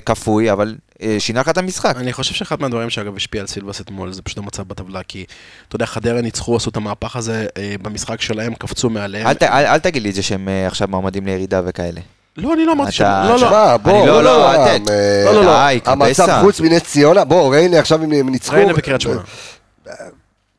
כפוי, 0.05 0.51
אבל 0.51 0.75
שינה 1.19 1.39
לך 1.41 1.49
את 1.49 1.57
המשחק. 1.57 1.95
אני 1.97 2.13
חושב 2.13 2.33
שאחד 2.35 2.61
מהדברים 2.61 2.89
שאגב 2.89 3.15
השפיע 3.15 3.41
על 3.41 3.47
סילבס 3.47 3.81
אתמול 3.81 4.11
זה 4.13 4.21
פשוט 4.21 4.37
המצב 4.37 4.63
בטבלה, 4.63 5.03
כי 5.03 5.25
אתה 5.67 5.75
יודע, 5.75 5.85
חדרה 5.85 6.21
ניצחו, 6.21 6.55
עשו 6.55 6.69
את 6.69 6.75
המהפך 6.77 7.15
הזה 7.15 7.45
במשחק 7.81 8.21
שלהם, 8.21 8.53
קפצו 8.55 8.89
מעליהם. 8.89 9.27
אל 9.27 9.33
ת- 9.33 9.43
אל 9.43 9.65
אל 9.65 9.79
תגיד 9.79 10.03
לי 10.03 10.09
את 10.09 10.15
זה 10.15 10.23
שהם 10.23 10.47
עכשיו 10.67 10.87
מועמדים 10.87 11.25
לירידה 11.25 11.61
וכאלה. 11.65 12.01
לא, 12.37 12.53
אני 12.53 12.65
לא 12.65 12.71
אמרתי 12.71 12.91
ש... 12.91 13.01
לא, 13.01 13.29
לא. 13.29 13.37
שמע, 13.37 13.77
בוא, 13.77 13.91
לא- 13.91 14.05
לא, 14.07 14.23
לא, 14.23 14.37
לא, 14.37 14.47
אה, 14.47 14.67
אה, 14.67 14.77
לא, 15.25 15.33
לא, 15.33 15.43
לא. 15.45 15.67
די, 15.67 15.79
המצב 15.85 16.23
קבסה. 16.23 16.41
חוץ 16.41 16.59
מנס 16.59 16.83
ציונה, 16.83 17.25
בוא, 17.25 17.55
ריינה 17.55 17.79
עכשיו 17.79 18.03
הם 18.03 18.29
ניצחו. 18.29 18.55
ריינה 18.55 18.73
וקריית 18.75 19.01
שמונה. 19.01 19.21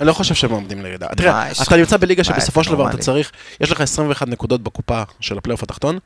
אני 0.00 0.08
לא 0.08 0.12
חושב 0.12 0.34
שהם 0.34 0.50
עומדים 0.50 0.82
לירידה. 0.82 1.06
תראה, 1.16 1.52
אתה? 1.52 1.76
נמצא 1.76 1.96
בליגה 1.96 2.24
שבסופו 2.24 2.60
אתה 2.60 2.68
של 2.68 2.74
דבר 2.74 2.88
אתה? 2.88 2.96
צריך, 2.98 3.30
יש 3.60 3.70
לך 3.72 3.80
21 3.80 4.28
נקודות 4.28 4.62
בקופה 4.62 5.02
של 5.20 5.38
הפלייאוף 5.38 5.62
התחתון, 5.62 5.98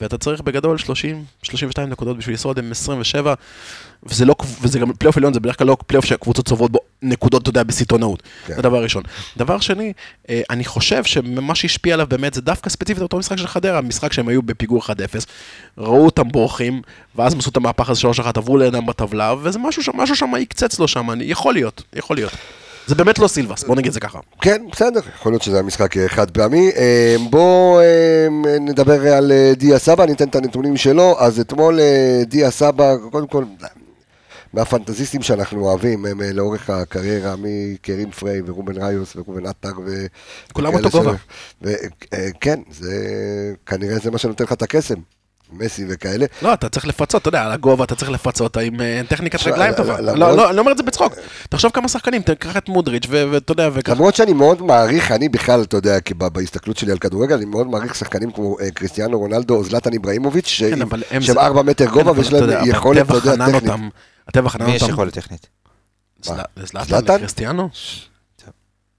ואתה 0.00 0.18
צריך 0.18 0.40
בגדול 0.40 0.78
30, 0.78 1.24
32 1.42 1.90
נקודות 1.90 2.16
בשביל 2.18 2.34
לשרוד 2.34 2.58
עם 2.58 2.70
27, 2.70 3.34
וזה 4.02 4.24
לא, 4.24 4.34
וזה 4.62 4.78
גם 4.78 4.92
פלייאוף 4.92 5.16
עליון, 5.16 5.32
זה 5.32 5.40
בדרך 5.40 5.58
כלל 5.58 5.66
לא 5.66 5.76
פלייאוף 5.86 6.04
שהקבוצות 6.04 6.48
צוברות 6.48 6.70
בו 6.70 6.78
נקודות, 7.02 7.42
אתה 7.42 7.50
יודע, 7.50 7.62
בסיטונאות. 7.62 8.22
כן. 8.46 8.54
זה 8.54 8.62
דבר 8.62 8.82
ראשון. 8.82 9.02
דבר 9.36 9.60
שני, 9.60 9.92
אה, 10.30 10.40
אני 10.50 10.64
חושב 10.64 11.04
שמה 11.04 11.54
שהשפיע 11.54 11.94
עליו 11.94 12.06
באמת 12.06 12.34
זה 12.34 12.40
דווקא 12.40 12.70
ספציפית 12.70 13.02
אותו 13.02 13.18
משחק 13.18 13.38
של 13.38 13.46
חדרה, 13.46 13.80
משחק 13.80 14.12
שהם 14.12 14.28
היו 14.28 14.42
בפיגור 14.42 14.82
1-0, 14.82 14.88
ראו 15.78 16.04
אותם 16.04 16.28
בורחים, 16.28 16.82
ואז 17.16 17.32
הם 17.32 17.38
עשו 17.38 17.50
את 17.50 17.56
המהפך 17.56 17.90
הזה 17.90 18.00
3-1, 18.00 18.22
עברו 18.34 18.56
לידם 18.56 18.86
בטבלה, 18.86 19.34
וזה 19.42 19.58
משהו 19.58 20.16
שם, 20.16 20.36
יקצץ 20.38 20.78
לו 20.78 20.88
שם, 20.88 21.08
יכול 21.20 21.54
להיות, 21.54 21.82
יכול 21.96 22.16
להיות. 22.16 22.32
זה 22.86 22.94
באמת 22.94 23.18
לא 23.18 23.28
סילבס, 23.28 23.64
בוא 23.64 23.76
נגיד 23.76 23.86
את 23.86 23.92
זה 23.92 24.00
ככה. 24.00 24.18
כן, 24.40 24.62
בסדר, 24.72 25.00
יכול 25.14 25.32
להיות 25.32 25.42
שזה 25.42 25.56
היה 25.56 25.62
משחק 25.62 25.96
אה, 25.96 26.08
חד 26.08 26.30
פעמי. 26.30 26.70
אה, 26.76 27.16
בואו 27.30 27.80
אה, 27.80 28.26
נדבר 28.60 29.14
על 29.14 29.32
דיה 29.56 29.78
סבא, 29.78 30.06
ניתן 30.06 30.28
את 30.28 30.34
הנתונים 30.36 30.76
שלו. 30.76 31.16
אז 31.18 31.40
אתמול 31.40 31.80
דיה 32.26 32.50
סבא, 32.50 32.94
קודם 33.10 33.26
כל, 33.26 33.44
מהפנטזיסטים 34.52 35.22
שאנחנו 35.22 35.60
אוהבים, 35.60 36.06
הם 36.06 36.22
אה, 36.22 36.32
לאורך 36.32 36.70
הקריירה, 36.70 37.34
מקרים 37.38 38.10
פריי 38.10 38.40
ורובן 38.46 38.82
ראיוס 38.82 39.16
ורובן 39.16 39.46
עטר 39.46 39.72
ו... 39.86 40.06
כולם 40.52 40.74
אותו 40.74 40.90
גובה. 40.90 41.12
ו- 41.62 41.72
אה, 42.14 42.28
כן, 42.40 42.60
זה 42.70 42.92
כנראה 43.66 43.98
זה 43.98 44.10
מה 44.10 44.18
שנותן 44.18 44.44
לך 44.44 44.52
את 44.52 44.62
הקסם. 44.62 44.94
מסי 45.52 45.84
וכאלה. 45.88 46.26
לא, 46.42 46.52
אתה 46.52 46.68
צריך 46.68 46.86
לפצות, 46.86 47.22
אתה 47.22 47.28
יודע, 47.28 47.44
על 47.44 47.52
הגובה 47.52 47.84
אתה 47.84 47.94
צריך 47.94 48.10
לפצות 48.10 48.56
עם 48.56 48.80
אה, 48.80 49.00
טכניקת 49.08 49.46
רגליים 49.46 49.74
טובה. 49.74 50.00
לא, 50.00 50.14
לא, 50.36 50.48
אני 50.48 50.56
לא 50.56 50.60
אומר 50.60 50.72
את 50.72 50.76
זה 50.76 50.82
בצחוק. 50.82 51.14
תחשוב 51.48 51.70
כמה 51.72 51.88
שחקנים, 51.88 52.22
תקח 52.22 52.56
את 52.56 52.68
מודריץ' 52.68 53.06
ואתה 53.10 53.52
יודע, 53.52 53.68
וככה. 53.74 53.94
למרות 53.94 54.14
שאני 54.14 54.32
מאוד 54.32 54.62
מעריך, 54.62 55.12
אני 55.12 55.28
בכלל, 55.28 55.62
אתה 55.62 55.76
יודע, 55.76 56.00
כי 56.00 56.14
בהסתכלות 56.14 56.76
שלי 56.76 56.92
על 56.92 56.98
כדורגל, 56.98 57.34
אני 57.36 57.44
מאוד 57.44 57.66
מעריך 57.66 57.94
שחקנים 57.94 58.30
כמו 58.30 58.56
קריסטיאנו 58.74 59.18
רונלדו 59.18 59.56
או 59.56 59.64
זלטן 59.64 59.92
איברהימוביץ', 59.92 60.44
כן, 60.44 60.50
שהם 60.70 60.82
אבל 60.82 61.02
הם 61.10 61.22
שהם 61.22 61.34
זה- 61.34 61.40
ארבע 61.40 61.62
מטר 61.62 61.86
כן, 61.86 61.92
גובה 61.92 62.12
ויש 62.16 62.32
להם 62.32 62.68
יכולת, 62.68 63.06
אתה 63.10 63.14
יודע, 63.30 63.46
טכנית. 63.46 63.72
אותם. 64.28 64.38
הטבע 64.38 64.48
חנן 64.48 64.66
מי 64.66 64.72
יש 64.72 64.82
אותם. 64.82 64.92
יכולת 64.92 65.14
טכנית? 65.14 65.46
זל- 66.22 66.32
זלאטן 66.56 66.88
זלאטן? 66.88 67.14
וקריסטיאנו? 67.14 67.68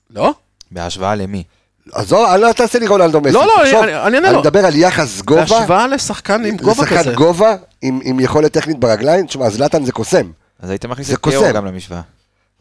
לא? 0.09 0.33
בהשוואה 0.71 1.15
למי? 1.15 1.43
עזוב, 1.91 2.25
אל 2.25 2.53
תעשה 2.53 2.79
לי 2.79 2.87
רונלדו 2.87 3.21
מסי. 3.21 3.33
לא, 3.33 3.45
לא, 3.47 3.61
אני- 3.63 3.79
אני 3.81 3.93
אענה 3.95 4.17
אני 4.27 4.33
לו. 4.35 4.39
מדבר 4.41 4.65
על 4.65 4.75
יחס 4.75 5.21
גובה, 5.21 5.41
בהשוואה 5.41 5.87
לשחקן 5.87 6.45
עם 6.45 6.57
גובה 6.57 6.83
לשחקן 6.83 6.97
כזה. 6.99 7.13
גובה 7.15 7.55
עם 7.81 8.19
יכולת 8.19 8.51
טכנית 8.53 8.79
ברגליים, 8.79 9.25
תשמע, 9.27 9.49
זלטן 9.49 9.85
זה 9.85 9.91
קוסם. 9.91 10.31
אז 10.59 10.69
היית 10.69 10.85
מכניס 10.85 11.13
את 11.13 11.17
קוסם. 11.17 11.51
גם 11.53 11.65
למשוואה. 11.65 12.01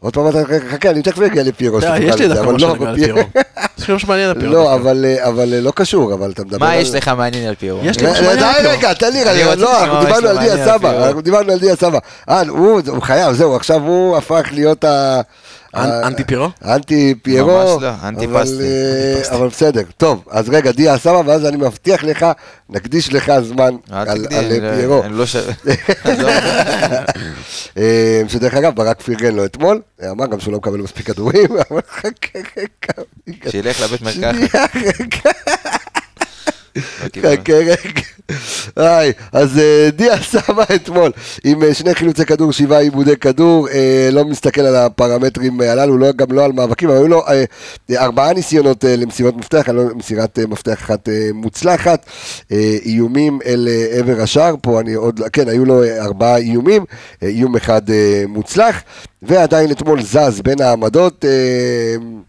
עוד 0.01 0.13
פעם 0.13 0.29
אתה, 0.29 0.37
חכה, 0.71 0.89
אני 0.89 1.01
תכף 1.01 1.21
אגיע 1.21 1.43
לפיירו. 1.43 1.81
שתוכל 1.81 2.03
יש 2.03 2.15
לי 2.15 2.27
דווקא 2.27 2.51
משהו 2.51 2.67
לא, 2.67 2.73
בפיירו. 2.73 2.95
פירו. 2.95 3.19
יש 3.79 3.87
לי 3.87 3.95
משהו 3.95 4.07
מעניין 4.07 4.29
על 4.29 4.39
פירו. 4.39 4.53
לא. 4.53 4.75
אבל 4.75 5.05
אה, 5.05 5.27
אבל 5.27 5.53
אה, 5.53 5.61
לא 5.61 5.71
קשור, 5.75 6.13
אבל 6.13 6.31
אתה 6.31 6.43
מדבר 6.43 6.57
מה 6.65 6.71
על... 6.71 6.79
יש 6.79 6.93
לך 6.93 7.07
מעניין 7.07 7.47
על 7.47 7.55
פיירו? 7.55 7.81
יש 7.83 7.99
לי 7.99 8.11
משהו 8.11 8.25
מעניין 8.25 8.45
על 8.45 8.53
די 8.53 8.61
פירו. 8.61 8.73
רגע, 8.73 8.93
תן 8.93 9.13
לי 9.13 9.25
לא, 9.55 9.83
אנחנו 9.83 9.93
מה 9.93 10.05
דיברנו 10.05 10.27
על 10.29 10.37
דיה 10.39 10.53
על 10.53 10.65
סבא. 10.65 11.07
אנחנו 11.07 11.21
דיברנו 11.21 11.51
על 11.51 11.59
דיה 11.59 11.75
סבא. 11.75 11.99
אה, 12.29 12.41
הוא 12.49 13.01
חייב, 13.01 13.33
זהו, 13.33 13.55
עכשיו 13.55 13.81
הוא 13.81 14.17
הפך 14.17 14.47
להיות 14.51 14.83
ה... 14.83 15.21
אנ- 15.75 15.79
ה- 15.91 16.07
אנטי 16.07 16.23
פירו? 16.23 16.49
אנטי 16.65 17.15
פיירו, 17.23 17.49
ממש 17.75 17.81
לא, 17.83 17.89
אנטי 18.07 18.25
אבל, 18.25 18.43
פסטי. 18.43 18.63
אה. 19.31 19.35
אבל 19.37 19.47
בסדר, 19.47 19.81
טוב, 19.97 20.23
אז 20.31 20.49
רגע, 20.49 20.71
דיה 20.71 20.97
סבא, 20.97 21.21
ואז 21.25 21.45
אני 21.45 21.57
מבטיח 21.57 22.03
לך, 22.03 22.25
נקדיש 22.69 23.13
לך 23.13 23.31
זמן 23.39 23.75
על 23.91 24.25
אני 25.05 26.23
לא-. 26.23 26.29
אה, 27.77 28.21
שדרך 28.27 28.53
אגב, 28.53 28.75
ברק 28.75 29.01
פרגן 29.01 29.35
לו 29.35 29.45
אתמול, 29.45 29.81
אמר 30.11 30.25
גם 30.27 30.39
שהוא 30.39 30.51
לא 30.51 30.57
מקבל 30.57 30.77
מספיק 30.77 31.05
כדורים, 31.07 31.47
אבל 31.71 31.81
חכה 31.91 32.39
רגע. 32.57 33.03
שילך 33.51 33.81
לבית 33.81 34.01
מרקחת. 34.01 34.35
שנייה, 37.13 37.29
רגע. 37.29 37.29
לא 37.29 37.35
קיבל. 37.35 37.37
חכה 37.37 37.53
רגע. 37.53 38.01
היי, 38.75 39.11
אז 39.33 39.59
אה, 39.59 39.89
דיה 39.91 40.21
סבא 40.21 40.63
אתמול 40.75 41.11
עם 41.43 41.63
אה, 41.63 41.73
שני 41.73 41.95
חילוצי 41.95 42.25
כדור, 42.25 42.51
שבעה 42.51 42.79
עיבודי 42.79 43.15
כדור, 43.15 43.69
אה, 43.69 44.09
לא 44.11 44.25
מסתכל 44.25 44.61
על 44.61 44.75
הפרמטרים 44.75 45.61
הללו, 45.61 45.97
לא, 45.97 46.11
גם 46.11 46.31
לא 46.31 46.45
על 46.45 46.51
מאבקים, 46.51 46.89
אבל 46.89 46.97
היו 46.97 47.07
לו 47.07 47.23
ארבעה 47.91 48.33
ניסיונות 48.33 48.83
למסירת 48.83 49.35
מפתח, 49.35 49.69
לא 49.69 49.83
מסירת 49.95 50.39
מפתח 50.39 50.73
אחת 50.73 51.09
מוצלחת, 51.33 52.05
איומים 52.85 53.39
אל 53.45 53.67
עבר 53.91 54.21
השער, 54.21 54.55
פה 54.61 54.79
אני 54.79 54.93
עוד, 54.93 55.21
כן, 55.33 55.47
היו 55.47 55.65
לו 55.65 55.83
ארבעה 55.83 56.37
איומים, 56.37 56.85
איום 57.21 57.55
אחד 57.55 57.81
מוצלח, 58.27 58.81
ועדיין 59.21 59.71
אתמול 59.71 60.01
זז 60.01 60.41
בין 60.43 60.61
העמדות, 60.61 61.25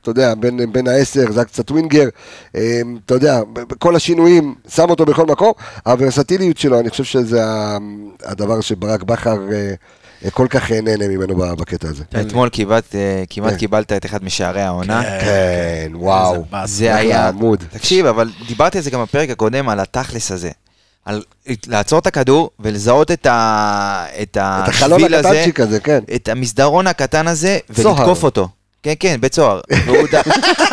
אתה 0.02 0.10
יודע, 0.10 0.34
בין, 0.34 0.72
בין 0.72 0.88
העשר, 0.88 1.32
זז 1.32 1.38
קצת 1.38 1.70
ווינגר, 1.70 2.08
אתה 2.50 3.14
יודע, 3.14 3.40
כל 3.78 3.96
השינויים, 3.96 4.54
שם 4.68 4.90
אותו 4.90 5.04
בכל 5.06 5.26
מקום, 5.26 5.52
הוורסטיליות 5.86 6.58
שלו, 6.58 6.80
אני 6.80 6.90
חושב 6.90 7.04
שזה 7.04 7.42
הדבר 8.24 8.60
שברק 8.60 9.02
בכר 9.02 9.36
אה, 9.52 9.74
אה, 10.24 10.30
כל 10.30 10.46
כך 10.50 10.70
נהנה 10.70 11.08
ממנו 11.08 11.36
בקטע 11.36 11.88
הזה. 11.88 12.04
אתמול 12.20 12.48
כמעט, 12.52 12.94
אה, 12.94 13.22
כן. 13.30 13.56
קיבלת 13.56 13.92
את 13.92 14.06
אחד 14.06 14.24
משערי 14.24 14.62
העונה. 14.62 15.02
כן, 15.20 15.90
וואו. 15.94 16.34
איזה 16.34 16.44
באס. 16.50 16.70
זה 16.70 16.94
היה... 16.96 17.24
לעמוד. 17.24 17.64
תקשיב, 17.70 18.06
אבל 18.06 18.30
דיברתי 18.48 18.78
על 18.78 18.84
זה 18.84 18.90
גם 18.90 19.02
בפרק 19.02 19.30
הקודם, 19.30 19.68
על 19.68 19.80
התכלס 19.80 20.32
הזה. 20.32 20.50
על 21.04 21.22
לעצור 21.66 21.98
את 21.98 22.06
הכדור 22.06 22.50
ולזהות 22.60 23.10
את 23.10 23.26
ה- 23.26 24.04
את 24.22 24.28
את 24.30 24.36
החלון 24.68 25.00
השביל 25.00 25.14
הזה, 25.14 25.28
הקטנצ'יק 25.28 25.60
הזה, 25.60 25.80
כן. 25.80 25.98
את 26.14 26.28
המסדרון 26.28 26.86
הקטן 26.86 27.28
הזה. 27.28 27.58
ולתקוף 27.70 28.24
אותו. 28.24 28.48
כן, 28.82 28.92
כן, 29.00 29.16
בית 29.20 29.34
סוהר. 29.34 29.60
והוא 29.86 30.06
ד- 30.12 30.14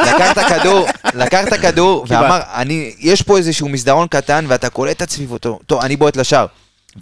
לקח 0.07 0.31
את 0.31 0.37
הכדור, 0.37 0.87
לקח 1.13 1.47
את 1.47 1.53
הכדור, 1.53 2.05
ואמר, 2.07 2.39
אני, 2.53 2.93
יש 2.99 3.21
פה 3.21 3.37
איזשהו 3.37 3.69
מסדרון 3.69 4.07
קטן, 4.07 4.45
ואתה 4.47 4.69
קולט 4.69 5.01
את 5.01 5.09
סביבותו. 5.09 5.59
טוב, 5.65 5.81
אני 5.81 5.95
בועט 5.95 6.17
לשער. 6.17 6.45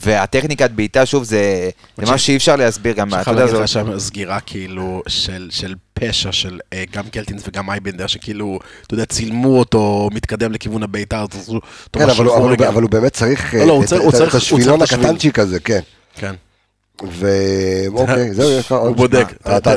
והטכניקת 0.02 0.72
בעיטה, 0.72 1.06
שוב, 1.06 1.24
זה 1.24 1.70
זה 1.98 2.04
משהו 2.04 2.20
שאי 2.20 2.36
אפשר 2.36 2.56
להסביר 2.56 2.94
גם, 2.94 3.08
אתה 3.10 3.32
יודע, 3.32 3.42
להגיד 3.42 3.56
זה... 3.56 3.62
לך 3.62 3.68
שם 3.68 4.00
סגירה 4.00 4.40
כאילו 4.40 5.02
של, 5.08 5.48
של 5.52 5.74
פשע 5.94 6.32
של 6.32 6.60
אה, 6.74 6.84
גם 6.94 7.04
קלטינס 7.10 7.44
וגם 7.48 7.70
אייבנדר 7.70 8.08
שכאילו, 8.08 8.60
אתה 8.88 8.94
יודע, 8.94 9.06
צילמו 9.06 9.60
אותו 9.60 10.10
מתקדם 10.14 10.52
לכיוון 10.52 10.82
עשו 11.42 11.54
אותו 11.54 11.62
כן, 12.00 12.10
אבל 12.10 12.26
הוא- 12.26 12.34
אבל 12.36 12.42
הוא- 12.44 12.52
רגע. 12.52 12.68
אבל 12.68 12.82
הוא 12.82 12.90
באמת 12.92 13.14
צריך 13.14 13.54
לא, 13.54 13.60
אה, 13.60 13.66
לא, 13.66 13.74
הוא 13.74 13.84
את- 14.28 14.34
השבילון. 14.36 14.82
הקטנצ'יק 14.82 15.40
הזה, 15.40 15.60
כן. 15.60 15.80
כן. 16.16 16.36
ואוקיי, 17.04 18.34
זהו, 18.38 18.52
יש 18.52 18.66
לך 18.66 18.72
עוד... 18.72 18.88
הוא 18.88 18.96
בודק. 18.98 19.28
אתה- 19.58 19.76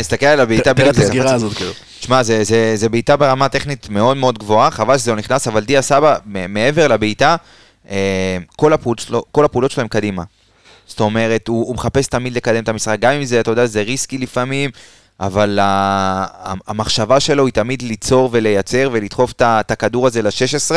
מסתכל 0.00 0.26
על 0.26 0.40
הבעיטה 0.40 0.74
תראה 0.74 0.90
את 0.90 0.94
בדיוק. 0.94 1.06
הסגירה 1.06 1.34
הזאת, 1.34 1.52
כאילו. 1.56 1.72
שמע, 2.00 2.22
זה, 2.22 2.42
בעיטה 2.88 3.16
ברמה 3.16 3.48
טכנית 3.48 3.88
מאוד 3.90 4.16
מאוד 4.16 4.38
גבוהה, 4.38 4.70
חבל 4.70 4.98
שזה 4.98 5.10
לא 5.10 5.16
נכנס, 5.16 5.48
אבל 5.48 5.64
דיה 5.64 5.82
סבא, 5.82 6.16
מעבר 6.26 6.88
לבעיטה, 6.88 7.36
אה, 7.90 7.96
כל, 8.56 8.72
הפעולות 8.72 9.00
שלו, 9.70 9.80
הם 9.82 9.88
קדימה. 9.88 10.22
זאת 10.86 11.00
אומרת, 11.00 11.48
הוא, 11.48 11.66
הוא 11.66 11.74
מחפש 11.74 12.06
תמיד 12.06 12.36
לקדם 12.36 12.62
את 12.62 12.68
המשחק, 12.68 12.96
גם 13.00 13.12
אם 13.12 13.24
זה, 13.24 13.40
אתה 13.40 13.50
יודע, 13.50 13.66
זה 13.66 13.82
ריסקי 13.82 14.18
לפעמים, 14.18 14.70
אבל 15.20 15.58
ה- 15.62 16.26
המחשבה 16.66 17.20
שלו 17.20 17.46
היא 17.46 17.52
תמיד 17.54 17.82
ליצור 17.82 18.28
ולייצר 18.32 18.88
ולדחוף 18.92 19.32
את 19.40 19.70
הכדור 19.70 20.06
הזה 20.06 20.22
ל-16. 20.22 20.74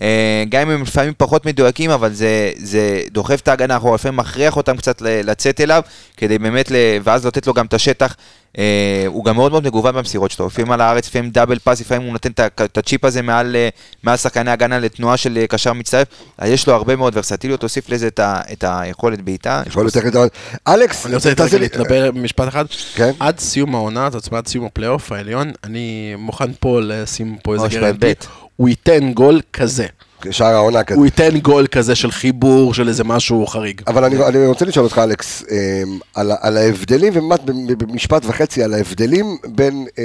אה, 0.00 0.44
גם 0.48 0.62
אם 0.62 0.70
הם 0.70 0.82
לפעמים 0.82 1.12
פחות 1.16 1.46
מדויקים, 1.46 1.90
אבל 1.90 2.12
זה, 2.12 2.52
זה 2.56 3.00
דוחף 3.10 3.40
את 3.40 3.48
ההגנה 3.48 3.76
אחורה, 3.76 3.94
לפעמים 3.94 4.16
מכריח 4.16 4.56
אותם 4.56 4.76
קצת 4.76 5.02
לצאת 5.02 5.60
אליו, 5.60 5.82
כדי 6.16 6.38
באמת, 6.38 6.70
ל- 6.70 6.76
ואז 7.04 7.26
לתת 7.26 7.46
לו 7.46 7.54
גם 7.54 7.66
את 7.66 7.74
השטח 7.74 8.16
אה, 8.58 9.04
הוא 9.06 9.24
גם 9.24 9.36
מאוד 9.36 9.52
מאוד 9.52 9.64
מגוון 9.66 9.94
במסירות 9.94 10.30
שלו, 10.30 10.46
לפעמים 10.46 10.72
על 10.72 10.80
הארץ, 10.80 11.08
לפעמים 11.08 11.30
double 11.30 11.58
pass, 11.58 11.80
לפעמים 11.80 12.02
הוא 12.02 12.12
נותן 12.12 12.30
את 12.64 12.78
הצ'יפ 12.78 13.04
הזה 13.04 13.22
מעל, 13.22 13.56
אה, 13.56 13.68
מעל 14.02 14.16
שחקני 14.16 14.50
הגנה 14.50 14.78
לתנועה 14.78 15.16
של 15.16 15.44
קשר 15.48 15.72
מצטרף, 15.72 16.08
אז 16.38 16.50
יש 16.50 16.66
לו 16.66 16.74
הרבה 16.74 16.96
מאוד 16.96 17.16
ורסטיליות, 17.16 17.60
תוסיף 17.60 17.88
לזה 17.88 18.06
את, 18.06 18.18
ה, 18.18 18.40
את 18.52 18.64
היכולת 18.68 19.20
בעיטה. 19.20 19.62
יכול 19.66 19.84
יותר 19.84 20.00
גדול. 20.00 20.28
אלכס, 20.68 21.06
אני 21.06 21.14
רוצה 21.14 21.58
להתנבר 21.58 22.10
במשפט 22.10 22.48
אחד. 22.48 22.64
כן. 22.94 23.10
עד 23.20 23.38
סיום 23.38 23.74
העונה, 23.74 24.10
זאת 24.10 24.26
אומרת 24.26 24.44
עד 24.44 24.48
סיום 24.48 24.64
הפלייאוף 24.64 25.12
העליון, 25.12 25.52
אני 25.64 26.14
מוכן 26.18 26.50
פה 26.60 26.80
לשים 26.82 27.36
פה 27.42 27.54
איזה 27.54 27.68
guarantee. 27.68 28.14
הוא 28.62 28.68
ייתן 28.68 29.12
גול 29.12 29.40
כזה. 29.52 29.86
שער 30.30 30.54
העונה 30.54 30.84
כזה. 30.84 30.98
הוא 30.98 31.04
ייתן 31.04 31.38
גול 31.38 31.66
כזה 31.66 31.94
של 31.94 32.10
חיבור, 32.10 32.74
של 32.74 32.88
איזה 32.88 33.04
משהו 33.04 33.46
חריג. 33.46 33.82
אבל 33.86 34.04
אני, 34.04 34.24
אני 34.26 34.46
רוצה 34.46 34.64
לשאול 34.64 34.84
אותך, 34.84 34.98
אלכס, 34.98 35.44
אמ, 35.50 35.98
על, 36.14 36.32
על 36.40 36.56
ההבדלים, 36.56 37.12
וממש 37.16 37.38
במשפט 37.78 38.22
וחצי, 38.24 38.62
על 38.62 38.74
ההבדלים 38.74 39.36
בין 39.44 39.86
אה, 39.98 40.04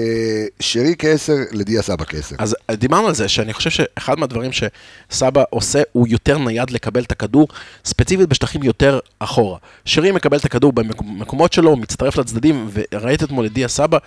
שרי 0.59 0.95
כעשר 0.99 1.35
לדיה 1.51 1.81
סבא 1.81 2.05
כעשר. 2.05 2.35
אז 2.39 2.55
דיברנו 2.71 3.07
על 3.07 3.15
זה, 3.15 3.27
שאני 3.27 3.53
חושב 3.53 3.69
שאחד 3.69 4.19
מהדברים 4.19 4.51
שסבא 4.51 5.43
עושה, 5.49 5.81
הוא 5.91 6.07
יותר 6.07 6.37
נייד 6.37 6.69
לקבל 6.69 7.03
את 7.03 7.11
הכדור, 7.11 7.47
ספציפית 7.85 8.29
בשטחים 8.29 8.63
יותר 8.63 8.99
אחורה. 9.19 9.57
שרי 9.85 10.11
מקבל 10.11 10.37
את 10.37 10.45
הכדור 10.45 10.73
במקומות 10.73 11.53
שלו, 11.53 11.69
הוא 11.69 11.77
מצטרף 11.77 12.17
לצדדים, 12.17 12.69
וראית 12.93 13.23
אתמול 13.23 13.45
את 13.45 13.53
דיה 13.53 13.67
סבא, 13.67 13.97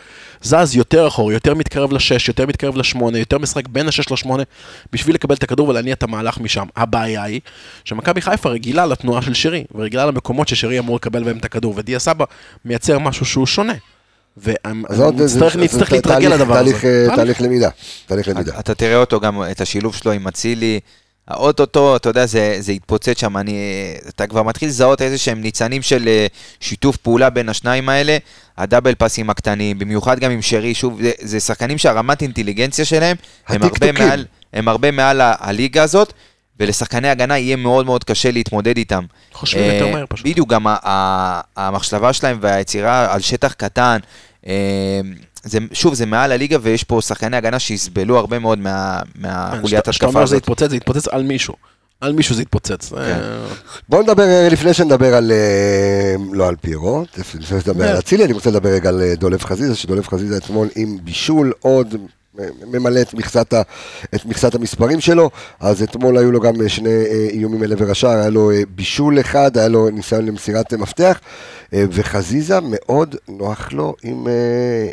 זז 0.42 0.76
יותר 0.76 1.06
אחורה, 1.08 1.32
יותר 1.32 1.54
מתקרב 1.54 1.92
לשש, 1.92 2.28
יותר 2.28 2.46
מתקרב 2.46 2.76
לשמונה, 2.76 3.18
יותר 3.18 3.38
משחק 3.38 3.68
בין 3.68 3.88
השש 3.88 4.12
לשמונה, 4.12 4.42
בשביל 4.92 5.14
לקבל 5.14 5.34
את 5.34 5.42
הכדור 5.42 5.68
ולהניע 5.68 5.94
את 6.00 6.02
המהלך 6.02 6.40
משם. 6.40 6.66
הבעיה 6.76 7.22
היא 7.22 7.40
שמכבי 7.84 8.20
חיפה 8.20 8.48
רגילה 8.48 8.86
לתנועה 8.86 9.22
של 9.22 9.34
שרי, 9.34 9.64
ורגילה 9.74 10.06
למקומות 10.06 10.48
ששרי 10.48 10.78
אמור 10.78 10.96
לקבל 10.96 11.24
בהם 11.24 11.38
את 11.38 11.44
הכדור, 11.44 11.74
ודיה 11.76 11.98
סבא 11.98 12.24
מייצר 12.64 12.98
משהו 12.98 13.26
שהוא 13.26 13.46
שונה. 13.46 13.74
ונצטרך 14.36 15.92
להתרגל 15.92 16.28
לדבר 16.28 16.54
הזה. 16.54 16.72
תהליך, 16.72 16.84
אה, 16.84 17.16
תהליך 17.16 17.40
למידה. 17.40 17.68
תהליך 18.06 18.28
למידה. 18.28 18.58
אתה 18.58 18.74
תראה 18.74 18.96
אותו 18.96 19.20
גם, 19.20 19.42
את 19.50 19.60
השילוב 19.60 19.94
שלו 19.94 20.12
עם 20.12 20.28
אצילי. 20.28 20.80
האוטוטו, 21.30 21.96
אתה 21.96 22.08
יודע, 22.08 22.26
זה, 22.26 22.56
זה 22.60 22.72
התפוצץ 22.72 23.20
שם, 23.20 23.36
אני, 23.36 23.58
אתה 24.08 24.26
כבר 24.26 24.42
מתחיל 24.42 24.68
לזהות 24.68 25.02
איזה 25.02 25.18
שהם 25.18 25.40
ניצנים 25.40 25.82
של 25.82 26.08
אה, 26.08 26.26
שיתוף 26.60 26.96
פעולה 26.96 27.30
בין 27.30 27.48
השניים 27.48 27.88
האלה, 27.88 28.16
הדאבל 28.58 28.94
פאסים 28.94 29.30
הקטנים, 29.30 29.78
במיוחד 29.78 30.18
גם 30.20 30.30
עם 30.30 30.42
שרי, 30.42 30.74
שוב, 30.74 31.02
זה, 31.02 31.10
זה 31.20 31.40
שחקנים 31.40 31.78
שהרמת 31.78 32.22
אינטליגנציה 32.22 32.84
שלהם, 32.84 33.16
הם 33.48 33.62
הרבה. 33.62 33.92
מעל, 33.92 34.24
הם 34.52 34.68
הרבה 34.68 34.90
מעל 34.90 35.20
ה- 35.20 35.34
הליגה 35.38 35.82
הזאת, 35.82 36.12
ולשחקני 36.60 37.08
הגנה 37.08 37.38
יהיה 37.38 37.56
מאוד 37.56 37.86
מאוד 37.86 38.04
קשה 38.04 38.30
להתמודד 38.30 38.76
איתם. 38.76 39.04
חושבים 39.32 39.64
אה, 39.64 39.74
יותר 39.74 39.92
מהר 39.92 40.04
פשוט. 40.08 40.26
בדיוק, 40.26 40.48
גם 40.48 40.66
ה- 40.66 40.76
ה- 40.84 41.40
המחשבה 41.56 42.12
שלהם 42.12 42.38
והיצירה 42.40 43.14
על 43.14 43.20
שטח 43.20 43.52
קטן, 43.52 43.98
אה, 44.46 45.00
זה, 45.44 45.58
שוב, 45.72 45.94
זה 45.94 46.06
מעל 46.06 46.32
הליגה 46.32 46.56
ויש 46.62 46.84
פה 46.84 47.00
שחקני 47.00 47.36
הגנה 47.36 47.58
שיסבלו 47.58 48.18
הרבה 48.18 48.38
מאוד 48.38 48.58
מה- 48.58 49.00
מהחוליית 49.14 49.64
כשאתה- 49.64 49.90
כשאתה 49.90 50.06
התקפה 50.06 50.06
אומר 50.06 50.26
שזה 50.26 50.34
הזאת. 50.36 50.42
יתפוצץ, 50.42 50.70
זה 50.70 50.76
יתפוצץ 50.76 51.08
על 51.08 51.22
מישהו. 51.22 51.54
על 52.00 52.12
מישהו 52.12 52.34
זה 52.34 52.42
יתפוצץ. 52.42 52.88
כן. 52.88 52.96
אה, 52.96 53.46
בואו 53.88 54.02
נדבר, 54.02 54.22
אה, 54.22 54.48
לפני 54.50 54.74
שנדבר 54.74 55.14
על, 55.14 55.32
אה, 55.32 56.14
לא 56.32 56.48
על 56.48 56.56
פיירו, 56.60 57.04
לפני 57.18 57.60
שנדבר 57.60 57.84
כן. 57.84 57.90
על 57.90 57.98
אצילי, 57.98 58.24
אני 58.24 58.32
רוצה 58.32 58.50
לדבר 58.50 58.68
רגע 58.68 58.88
על 58.88 59.02
דולב 59.14 59.42
חזיזה, 59.44 59.76
שדולב 59.76 60.06
חזיזה 60.06 60.36
אתמול 60.36 60.68
עם 60.76 60.98
בישול, 61.04 61.52
עוד 61.60 61.94
ממלא 62.66 63.00
את 63.00 63.14
מכסת, 63.14 63.52
ה, 63.52 63.62
את 64.14 64.26
מכסת 64.26 64.54
המספרים 64.54 65.00
שלו, 65.00 65.30
אז 65.60 65.82
אתמול 65.82 66.18
היו 66.18 66.32
לו 66.32 66.40
גם 66.40 66.62
אה, 66.62 66.68
שני 66.68 66.88
אה, 66.88 67.26
איומים 67.30 67.62
אל 67.64 67.72
עבר 67.72 67.90
השער, 67.90 68.10
היה 68.10 68.28
לו 68.28 68.50
אה, 68.50 68.62
בישול 68.74 69.20
אחד, 69.20 69.56
היה 69.58 69.68
לו 69.68 69.90
ניסיון 69.90 70.26
למסירת 70.26 70.72
מפתח, 70.74 71.20
וחזיזה 71.72 72.58
מאוד 72.62 73.16
נוח 73.28 73.68
לו 73.72 73.94
עם, 74.02 74.26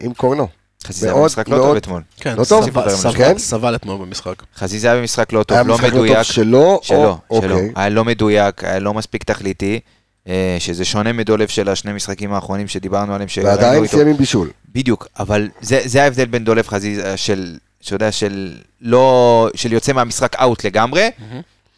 עם 0.01 0.13
קורנו. 0.13 0.47
חזיזה 0.87 1.05
היה 1.07 1.13
מאוד, 1.13 1.23
במשחק 1.23 1.49
לא. 1.49 1.57
טוב 1.57 1.75
אתמול. 1.75 2.01
כן, 2.19 2.35
לא 2.37 2.45
טוב? 2.45 2.65
סבל- 2.69 2.89
סבל- 2.89 3.13
כן? 3.17 3.37
סבל 3.37 3.75
אתמול 3.75 3.97
במשחק. 4.05 4.33
חזיזה 4.57 4.91
היה 4.91 4.99
במשחק 5.01 5.33
לא 5.33 5.43
טוב, 5.43 5.57
היה 5.57 5.63
לא 5.67 5.73
משחק 5.73 5.83
לא 5.85 5.89
טוב 5.89 5.99
מדויק. 6.03 6.21
שלו? 6.21 6.79
שלו, 6.83 7.19
או- 7.29 7.41
שלו. 7.41 7.55
אוקיי. 7.55 7.71
היה 7.75 7.89
לא 7.89 8.05
מדויק, 8.05 8.63
היה 8.63 8.79
לא 8.79 8.93
מספיק 8.93 9.23
תכליתי, 9.23 9.79
שזה 10.59 10.85
שונה 10.85 11.13
מדולב 11.13 11.47
של 11.47 11.69
השני 11.69 11.93
משחקים 11.93 12.33
האחרונים 12.33 12.67
שדיברנו 12.67 13.13
עליהם. 13.13 13.29
ועדיין. 13.43 13.87
סיים 13.87 14.07
עם 14.07 14.17
בישול. 14.17 14.49
בדיוק, 14.73 15.07
אבל 15.19 15.49
זה, 15.61 15.81
זה 15.85 16.03
ההבדל 16.03 16.25
בין 16.25 16.43
דולב 16.43 16.67
חזיזה 16.67 17.17
של, 17.17 17.57
שאתה 17.81 17.95
יודע, 17.95 18.11
של 18.11 18.57
לא, 18.81 19.49
של 19.55 19.73
יוצא 19.73 19.93
מהמשחק 19.93 20.35
אאוט 20.35 20.63
לגמרי, 20.63 21.09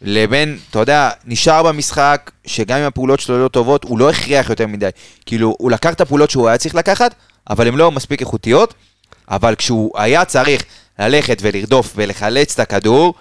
לבין, 0.02 0.58
אתה 0.70 0.78
יודע, 0.78 1.10
נשאר 1.24 1.62
במשחק, 1.62 2.30
שגם 2.46 2.78
אם 2.78 2.84
הפעולות 2.84 3.20
שלו 3.20 3.42
לא 3.42 3.48
טובות, 3.48 3.84
הוא 3.84 3.98
לא 3.98 4.10
הכריח 4.10 4.50
יותר 4.50 4.66
מדי. 4.66 4.88
כאילו, 5.26 5.54
הוא 5.58 5.70
לקח 5.70 5.92
את 5.92 6.00
הפעולות 6.00 6.30
שהוא 6.30 6.48
היה 6.48 6.58
צריך 6.58 6.74
לקחת, 6.74 7.14
אבל 7.50 7.68
הן 7.68 7.74
לא 7.74 7.90
מספיק 7.90 8.20
איכותיות, 8.20 8.74
אבל 9.30 9.54
כשהוא 9.54 9.98
היה 9.98 10.24
צריך 10.24 10.64
ללכת 10.98 11.38
ולרדוף 11.42 11.92
ולחלץ 11.96 12.52
את 12.54 12.60
הכדור, 12.60 13.14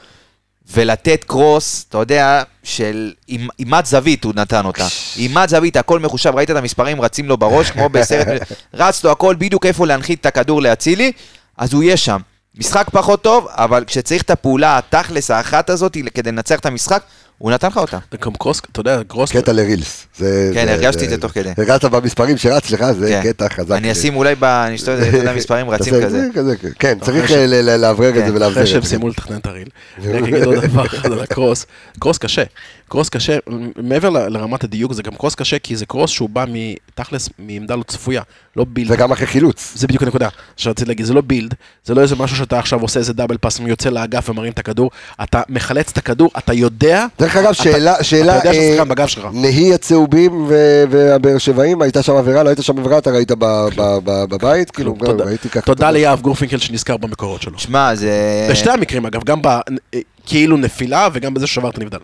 ולתת 0.71 1.23
קרוס, 1.23 1.85
אתה 1.89 1.97
יודע, 1.97 2.43
של 2.63 3.13
אימת 3.59 3.85
זווית 3.85 4.23
הוא 4.23 4.33
נתן 4.35 4.65
אותה. 4.65 4.87
אימת 5.17 5.49
זווית, 5.49 5.77
הכל 5.77 5.99
מחושב, 5.99 6.35
ראית 6.35 6.51
את 6.51 6.55
המספרים 6.55 7.01
רצים 7.01 7.25
לו 7.25 7.37
בראש, 7.37 7.71
כמו 7.71 7.89
בסרט, 7.89 8.41
רץ 8.73 9.03
לו 9.03 9.11
הכל 9.11 9.35
בדיוק 9.39 9.65
איפה 9.65 9.87
להנחית 9.87 10.21
את 10.21 10.25
הכדור 10.25 10.61
לאצילי, 10.61 11.11
אז 11.57 11.73
הוא 11.73 11.83
יהיה 11.83 11.97
שם. 11.97 12.19
משחק 12.55 12.87
פחות 12.91 13.21
טוב, 13.21 13.47
אבל 13.49 13.83
כשצריך 13.87 14.21
את 14.21 14.29
הפעולה 14.29 14.77
התכלס 14.77 15.31
האחת 15.31 15.69
הזאת 15.69 15.97
כדי 16.13 16.31
לנצח 16.31 16.59
את 16.59 16.65
המשחק, 16.65 17.03
הוא 17.39 17.51
נתן 17.51 17.67
לך 17.67 17.77
אותה. 17.77 17.97
זה 18.11 18.17
גם 18.25 18.33
קרוס, 18.33 18.61
אתה 18.71 18.79
יודע, 18.79 18.99
קרוס... 19.07 19.31
קטע 19.31 19.51
לרילס. 19.53 20.05
זה- 20.17 20.51
כן, 20.53 20.65
זה- 20.65 20.73
הרגשתי 20.73 21.05
את 21.05 21.09
זה 21.09 21.17
תוך 21.17 21.31
כדי. 21.31 21.49
הרגשת 21.57 21.85
במספרים 21.85 22.37
שרץ 22.37 22.71
לך, 22.71 22.85
זה 22.91 23.09
כן. 23.23 23.29
קטע 23.33 23.49
חזק. 23.49 23.71
אני 23.71 23.91
אשים 23.91 24.15
אולי 24.15 24.35
ב... 24.35 24.43
אני 24.43 24.75
אשתות 24.75 24.99
את 24.99 25.27
המספרים 25.27 25.69
רצים 25.69 25.93
תעשה- 26.01 26.23
כזה. 26.35 26.53
כן. 26.79 26.97
צריך 27.01 27.31
אה, 27.31 27.45
לאוורר 27.77 28.09
את 28.09 28.13
כן, 28.13 28.27
זה 28.27 28.33
ולאבזר 28.33 28.51
אחרי 28.61 28.67
שהם 28.67 28.81
זה. 28.81 28.89
סיימו 28.89 29.09
לתכנן 29.09 29.37
את 29.37 29.45
הריל. 29.45 29.67
אני 30.05 30.19
אגיד 30.19 30.43
עוד 30.43 30.55
דבר 30.65 30.85
אחד 30.85 31.11
על 31.11 31.19
הקרוס. 31.19 31.65
קרוס 31.99 32.17
קשה. 32.17 32.43
קרוס 32.89 33.09
קשה, 33.09 33.37
מעבר 33.83 34.09
ל- 34.09 34.27
לרמת 34.27 34.63
הדיוק, 34.63 34.93
זה 34.93 35.03
גם 35.03 35.11
קרוס 35.15 35.35
קשה, 35.35 35.59
כי 35.59 35.75
זה 35.75 35.85
קרוס 35.85 36.11
שהוא 36.11 36.29
בא 36.29 36.45
מתכלס, 36.47 37.29
מעמדה 37.39 37.75
לא 37.75 37.83
צפויה, 37.83 38.21
לא 38.55 38.65
בילד. 38.69 38.91
וגם 38.91 39.11
אחרי 39.11 39.27
חילוץ. 39.27 39.71
זה 39.75 39.87
בדיוק 39.87 40.03
הנקודה 40.03 40.29
שרציתי 40.57 40.87
להגיד, 40.87 41.05
זה 41.05 41.13
לא 41.13 41.21
בילד, 41.21 41.53
זה 41.85 41.93
לא 41.95 42.01
איזה 42.01 42.15
משהו 42.15 42.37
שאתה 42.37 42.59
עכשיו 42.59 42.81
עושה 42.81 42.99
איזה 42.99 43.13
דאבל 43.13 43.37
פאס, 43.37 43.59
יוצא 43.67 43.89
לאגף 43.89 44.29
ומרים 44.29 44.51
את 44.51 44.59
הכדור, 44.59 44.91
אתה 45.23 45.41
מחלץ 45.49 45.89
את 45.91 45.97
הכדור, 45.97 46.29
אתה 46.37 46.53
יודע, 46.53 47.05
דרך 47.19 47.35
אגב, 47.35 47.53
שאלה, 47.53 48.03
שאלה, 48.03 48.37
אתה 48.37 48.47
יודע 48.49 48.59
אה, 48.59 48.67
שהשחקן 48.67 48.89
בגב 48.89 49.07
שלך. 49.07 49.27
נהי 49.33 49.73
הצהובים 49.73 50.45
ו- 50.49 50.83
והבאר 50.89 51.37
שבעים, 51.37 51.81
הייתה 51.81 52.03
שם 52.03 52.15
עבירה, 52.15 52.43
לא 52.43 52.49
היית 52.49 52.61
שם 52.61 52.79
עבירה, 52.79 52.97
אתה 52.97 53.09
ראית 53.11 53.31
ב- 53.31 53.45
ב- 53.75 53.97
ב- 54.03 54.25
בבית? 54.29 54.71
כאילו, 54.71 54.95
גם 54.95 55.05
תודה- 55.05 55.23
ראיתי 55.25 55.49
ככה. 55.49 55.61
תודה 55.61 55.91
ליהב 55.91 56.21
גורפינקל 56.21 56.57
שנזכר 56.57 56.97
במקורות 56.97 57.41
שלו. 57.41 57.59
שמע, 57.59 57.95
זה... 57.95 58.11
בשתי 58.51 58.69
המקרים 58.69 59.05
אגב, 59.05 59.23
גם 59.23 59.39
בכאילו 59.41 60.57
נפילה 60.57 61.07
וגם 61.13 61.33
בזה 61.33 61.47
ששבר 61.47 61.69
את 61.69 61.77
הנבדל. 61.77 61.97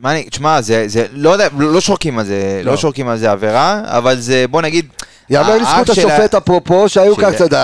מה 0.00 0.12
אני, 0.12 0.24
תשמע, 0.30 0.60
זה, 0.60 0.84
זה, 0.86 1.06
לא 1.12 1.30
יודע, 1.30 1.48
לא 1.58 1.80
שורקים 1.80 2.18
על 2.18 2.24
זה, 2.24 2.60
לא, 2.64 2.70
לא. 2.72 2.76
שורקים 2.76 3.08
על 3.08 3.18
זה 3.18 3.30
עבירה, 3.30 3.82
אבל 3.86 4.20
זה, 4.20 4.44
בוא 4.50 4.62
נגיד... 4.62 4.86
יאמר 5.30 5.56
לזכות 5.56 5.88
השופט 5.88 6.34
אפרופו, 6.34 6.88
שהיו 6.88 7.16
ככה, 7.16 7.46
די, 7.48 7.56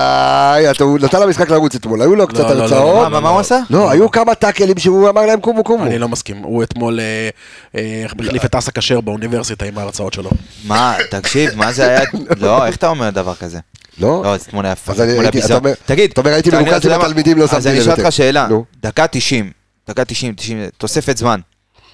אתה- 0.70 0.84
הוא 0.84 0.98
נתן 0.98 1.20
למשחק 1.22 1.50
לרוץ 1.50 1.74
אתמול, 1.74 2.02
היו 2.02 2.14
לו 2.14 2.26
קצת 2.26 2.38
לא, 2.40 2.48
לא, 2.48 2.54
לא, 2.54 2.62
הרצאות. 2.62 3.02
מה, 3.02 3.08
מה, 3.08 3.20
מה 3.20 3.28
הוא 3.28 3.40
עשה? 3.40 3.58
לא, 3.70 3.90
היו 3.90 4.10
כמה 4.10 4.34
טאקלים 4.34 4.78
שהוא 4.78 5.08
אמר 5.08 5.26
להם 5.26 5.40
קומו 5.40 5.64
קומו. 5.64 5.84
אני 5.86 5.98
לא 5.98 6.08
מסכים, 6.08 6.36
הוא 6.42 6.62
אתמול 6.62 7.00
אה, 7.00 7.28
אה, 7.76 8.04
החליף 8.04 8.44
את 8.44 8.54
אסא 8.54 8.70
כשר 8.74 9.00
באוניברסיטה 9.00 9.64
עם 9.64 9.78
ההרצאות 9.78 10.12
שלו. 10.12 10.30
מה, 10.64 10.94
תקשיב, 11.10 11.50
מה 11.56 11.72
זה 11.72 11.88
היה... 11.88 12.00
לא, 12.40 12.66
איך 12.66 12.76
אתה 12.76 12.88
אומר 12.88 13.10
דבר 13.10 13.34
כזה? 13.34 13.58
לא? 14.00 14.20
לא, 14.24 14.34
אז 14.34 14.42
אתמול 14.42 14.64
היה 14.66 14.74
אני 14.88 15.28
אתמול 15.28 15.44
היה 15.48 15.56
אומר- 15.56 15.72
תגיד, 15.86 16.10
אתה 16.10 16.20
אומר, 16.20 16.32
הייתי 16.32 16.50
מרוכז 16.50 16.86
עם? 16.86 17.00
התלמידים, 17.00 17.38
לא 17.38 17.46
שמתי 17.46 17.56
אז 17.56 17.66
אני 17.66 17.74
לב 17.74 17.80
אשאל 17.80 17.90
אותך 17.90 17.98
יותר. 17.98 18.10
שאלה. 18.10 18.48
דקה 18.82 19.06
90, 19.06 19.50
דקה 19.88 20.04
90, 20.04 20.34
90, 20.34 20.58
תוספת 20.78 21.16
זמן. 21.16 21.40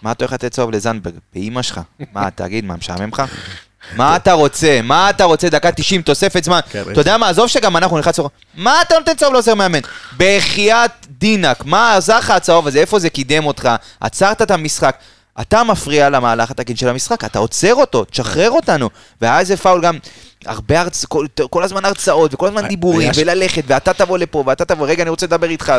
מה 0.03 0.13
אתה 0.13 0.25
הולך 0.25 0.33
לתת 0.33 0.53
צהוב 0.53 0.71
לזנדברג? 0.71 1.15
באימא 1.35 1.63
שלך? 1.63 1.81
מה, 2.13 2.31
תגיד, 2.31 2.65
מה, 2.65 2.77
משעמם 2.77 3.09
לך? 3.13 3.23
מה 3.97 4.17
אתה 4.17 4.33
רוצה? 4.33 4.81
מה 4.83 5.11
אתה 5.11 5.25
רוצה? 5.25 5.49
דקה 5.49 5.73
90, 5.73 6.03
תוספת 6.03 6.45
זמן. 6.45 6.61
כן, 6.71 6.83
אתה 6.93 7.01
יודע 7.01 7.17
מה, 7.17 7.29
עזוב 7.29 7.49
שגם 7.49 7.77
אנחנו 7.77 7.97
נלחץ 7.97 8.15
צהוב. 8.15 8.29
מה 8.55 8.83
אתה 8.83 8.95
נותן 8.99 9.15
צהוב 9.15 9.33
לעוזר 9.33 9.55
מאמן? 9.55 9.79
בחייאת 10.17 10.91
דינק, 11.09 11.65
מה 11.65 11.97
עזר 11.97 12.19
לך 12.19 12.31
הצהוב 12.31 12.67
הזה? 12.67 12.79
איפה 12.79 12.99
זה 12.99 13.11
קידם 13.11 13.47
אותך? 13.47 13.69
עצרת 14.01 14.43
את 14.43 14.51
המשחק. 14.51 14.97
אתה 15.41 15.65
מפריע 15.65 16.09
למהלך 16.11 16.51
התקין 16.51 16.77
של 16.77 16.89
המשחק, 16.89 17.25
אתה 17.25 17.39
עוצר 17.39 17.75
אותו, 17.75 18.05
תשחרר 18.05 18.51
אותנו. 18.51 18.91
והיה 19.21 19.39
איזה 19.41 19.57
פאול 19.57 19.81
גם, 19.83 19.99
הרבה 20.47 20.81
הרצ... 20.81 21.05
כל, 21.05 21.27
כל 21.51 21.63
הזמן 21.63 21.85
הרצאות, 21.85 22.35
וכל 22.35 22.47
הזמן 22.49 22.69
דיבורים, 22.69 23.01
היה 23.01 23.15
ש- 23.15 23.19
וללכת, 23.19 23.63
ואתה 23.67 23.93
תבוא 23.93 24.19
לפה, 24.19 24.45
ואתה 24.47 24.65
תבוא, 24.65 24.87
רגע, 24.89 25.03
אני 25.03 25.11
רוצה 25.11 25.27
לדבר 25.27 25.51
איתך. 25.51 25.73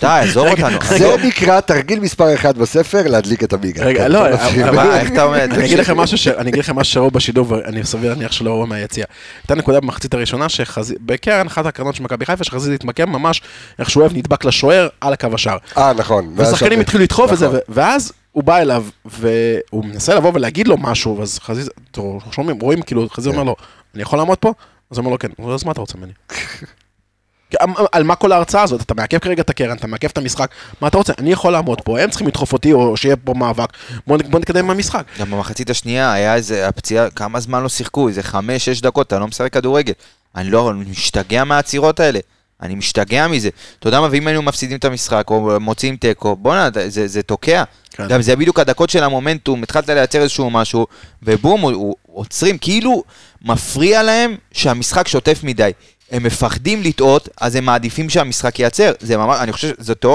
די, 0.00 0.06
עזוב 0.28 0.46
אותנו. 0.46 0.78
זה 0.88 1.16
נקרא 1.22 1.60
תרגיל 1.60 2.00
מספר 2.00 2.34
אחד 2.34 2.58
בספר, 2.58 3.02
להדליק 3.06 3.44
את 3.44 3.52
המיגה. 3.52 3.84
רגע, 3.84 4.08
לא, 4.08 4.26
איך 4.26 5.12
אתה 5.12 5.22
אומר? 5.24 5.44
אני 5.44 5.64
אגיד 5.66 5.78
לכם 5.78 5.96
משהו 5.96 6.18
ש- 6.18 6.28
אני 6.28 6.50
אגיד 6.50 6.60
לכם 6.60 6.76
משהו 6.76 6.92
שראו 6.92 7.10
בשידור, 7.10 7.46
ואני 7.52 7.84
סביר 7.84 8.10
להניח 8.10 8.32
שלא 8.32 8.50
ראו 8.50 8.66
מהיציע. 8.66 9.04
הייתה 9.42 9.54
נקודה 9.54 9.80
במחצית 9.80 10.14
הראשונה, 10.14 10.46
בקרן 11.00 11.46
אחת 11.46 11.66
הקרנות 11.66 11.94
של 11.94 12.02
מכבי 12.02 12.26
חיפה, 12.26 12.44
שחזיזה 12.44 12.74
התמקם 12.74 13.10
ממש 13.10 13.42
איך 13.78 13.90
שהוא 13.90 14.00
אוהב 14.00 14.16
נדבק 14.16 14.44
לשוער 14.44 14.88
על 15.00 15.12
הקו 15.12 15.28
השער. 15.34 15.56
אה, 15.76 15.92
נכון. 15.92 16.34
ושחקנים 16.36 16.72
ואז- 16.78 16.80
התחילו 16.80 17.02
לדחוף 17.04 17.32
את 17.32 17.38
זה, 17.38 17.46
נכון. 17.46 17.56
ו- 17.58 17.60
ואז 17.68 18.12
הוא 18.32 18.44
בא 18.44 18.58
אליו, 18.58 18.86
והוא 19.04 19.84
מנסה 19.84 20.14
לבוא 20.14 20.30
ולהגיד 20.34 20.68
לו 20.68 20.76
משהו, 20.78 21.22
אז 21.22 21.38
חזיזה, 21.38 21.70
אתם 21.90 22.02
שומעים, 22.32 22.60
רואים 22.60 22.82
כאילו, 22.82 23.08
חזיזה 23.08 23.30
אומר 23.30 23.42
לו, 23.42 23.56
אני 23.94 24.02
יכול 24.02 24.18
לעמוד 24.18 24.38
פה? 24.38 24.52
אז 24.90 24.98
הוא 24.98 25.04
אומר 25.04 25.10
לו, 25.12 25.18
כן. 25.18 25.28
אז 25.54 25.64
מה 25.64 25.72
אתה 25.72 25.80
רוצה 25.80 25.98
ממני? 25.98 26.12
על 27.92 28.02
מה 28.02 28.14
כל 28.14 28.32
ההרצאה 28.32 28.62
הזאת? 28.62 28.82
אתה 28.82 28.94
מעכב 28.94 29.18
כרגע 29.18 29.42
את 29.42 29.50
הקרן, 29.50 29.76
אתה 29.76 29.86
מעכב 29.86 30.08
את 30.08 30.18
המשחק, 30.18 30.50
מה 30.80 30.88
אתה 30.88 30.98
רוצה? 30.98 31.12
אני 31.18 31.32
יכול 31.32 31.52
לעמוד 31.52 31.80
פה, 31.80 32.00
הם 32.00 32.10
צריכים 32.10 32.28
לדחוף 32.28 32.52
אותי, 32.52 32.72
או 32.72 32.96
שיהיה 32.96 33.16
פה 33.16 33.34
מאבק, 33.34 33.68
בוא 34.06 34.18
בוא 34.30 34.40
נתקדם 34.40 34.64
עם 34.64 34.70
המשחק. 34.70 35.04
גם 35.18 35.30
במחצית 35.30 35.70
השנייה 35.70 36.12
היה 36.12 36.34
איזה, 36.34 36.68
הפציעה, 36.68 37.10
כמה 37.10 37.40
זמן 37.40 37.62
לא 37.62 37.68
שיחקו? 37.68 38.08
איזה 38.08 38.22
חמש, 38.22 38.64
שש 38.64 38.80
דקות, 38.80 39.06
אתה 39.06 39.18
לא 39.18 39.26
משחק 39.26 39.52
כדורגל. 39.52 39.92
אני 40.36 40.50
לא, 40.50 40.70
אני 40.70 40.84
משתגע 40.90 41.44
מהעצירות 41.44 42.00
האלה. 42.00 42.18
אני 42.62 42.74
משתגע 42.74 43.28
מזה. 43.28 43.48
אתה 43.78 43.88
יודע 43.88 44.00
מה, 44.00 44.08
ואם 44.10 44.26
היינו 44.26 44.42
מפסידים 44.42 44.78
את 44.78 44.84
המשחק, 44.84 45.24
או 45.30 45.60
מוציאים 45.60 45.96
תיקו, 45.96 46.36
בואנה, 46.36 46.68
זה, 46.86 47.08
זה 47.08 47.22
תוקע. 47.22 47.64
כן. 47.90 48.08
גם 48.08 48.22
זה 48.22 48.36
בדיוק 48.36 48.58
הדקות 48.58 48.90
של 48.90 49.04
המומנטום, 49.04 49.62
התחלת 49.62 49.88
לייצר 49.88 50.20
איזשהו 50.22 50.50
משהו, 50.50 50.86
ובום, 51.22 51.94
עוצרים, 52.06 52.58
כאילו 52.58 53.04
מפריע 53.42 54.02
להם 54.02 54.36
שהמשחק 54.52 55.08
שוטף 55.08 55.40
מדי. 55.42 55.70
הם 56.10 56.22
מפחדים 56.22 56.82
לטעות, 56.82 57.28
אז 57.40 57.56
הם 57.56 57.64
מעדיפים 57.64 58.10
שהמשחק 58.10 58.58
ייעצר. 58.58 58.92
זה 59.00 59.16
ממש, 59.16 59.38
אני 59.40 59.52
חושב, 59.52 59.72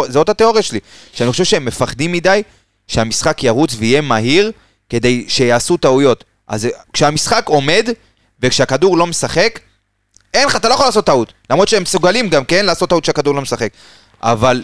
זאת 0.10 0.30
התיאוריה 0.30 0.62
שלי. 0.64 0.80
שאני 1.14 1.32
חושב 1.32 1.44
שהם 1.44 1.66
מפחדים 1.66 2.12
מדי 2.12 2.42
שהמשחק 2.88 3.44
ירוץ 3.44 3.76
ויהיה 3.78 4.02
מהיר, 4.02 4.52
כדי 4.90 5.26
שיעשו 5.28 5.78
טעויות. 5.78 6.24
אז 6.48 6.68
כשהמשחק 6.94 7.46
עומד, 7.48 7.90
וכשהכדור 8.42 8.98
לא 8.98 9.08
משחק, 9.08 9.60
אין 10.34 10.48
לך, 10.48 10.56
אתה 10.56 10.70
לא 10.70 10.74
יכול 10.74 10.86
לעשות 10.86 11.06
טעות. 11.06 11.34
למרות 11.50 11.68
שהם 11.68 11.84
מסוגלים 11.84 12.30
גם, 12.30 12.46
כן, 12.46 12.66
לעשות 12.66 12.90
טעות 12.90 13.06
שהכדור 13.06 13.36
לא 13.36 13.42
משחק. 13.42 13.70
אבל 14.22 14.64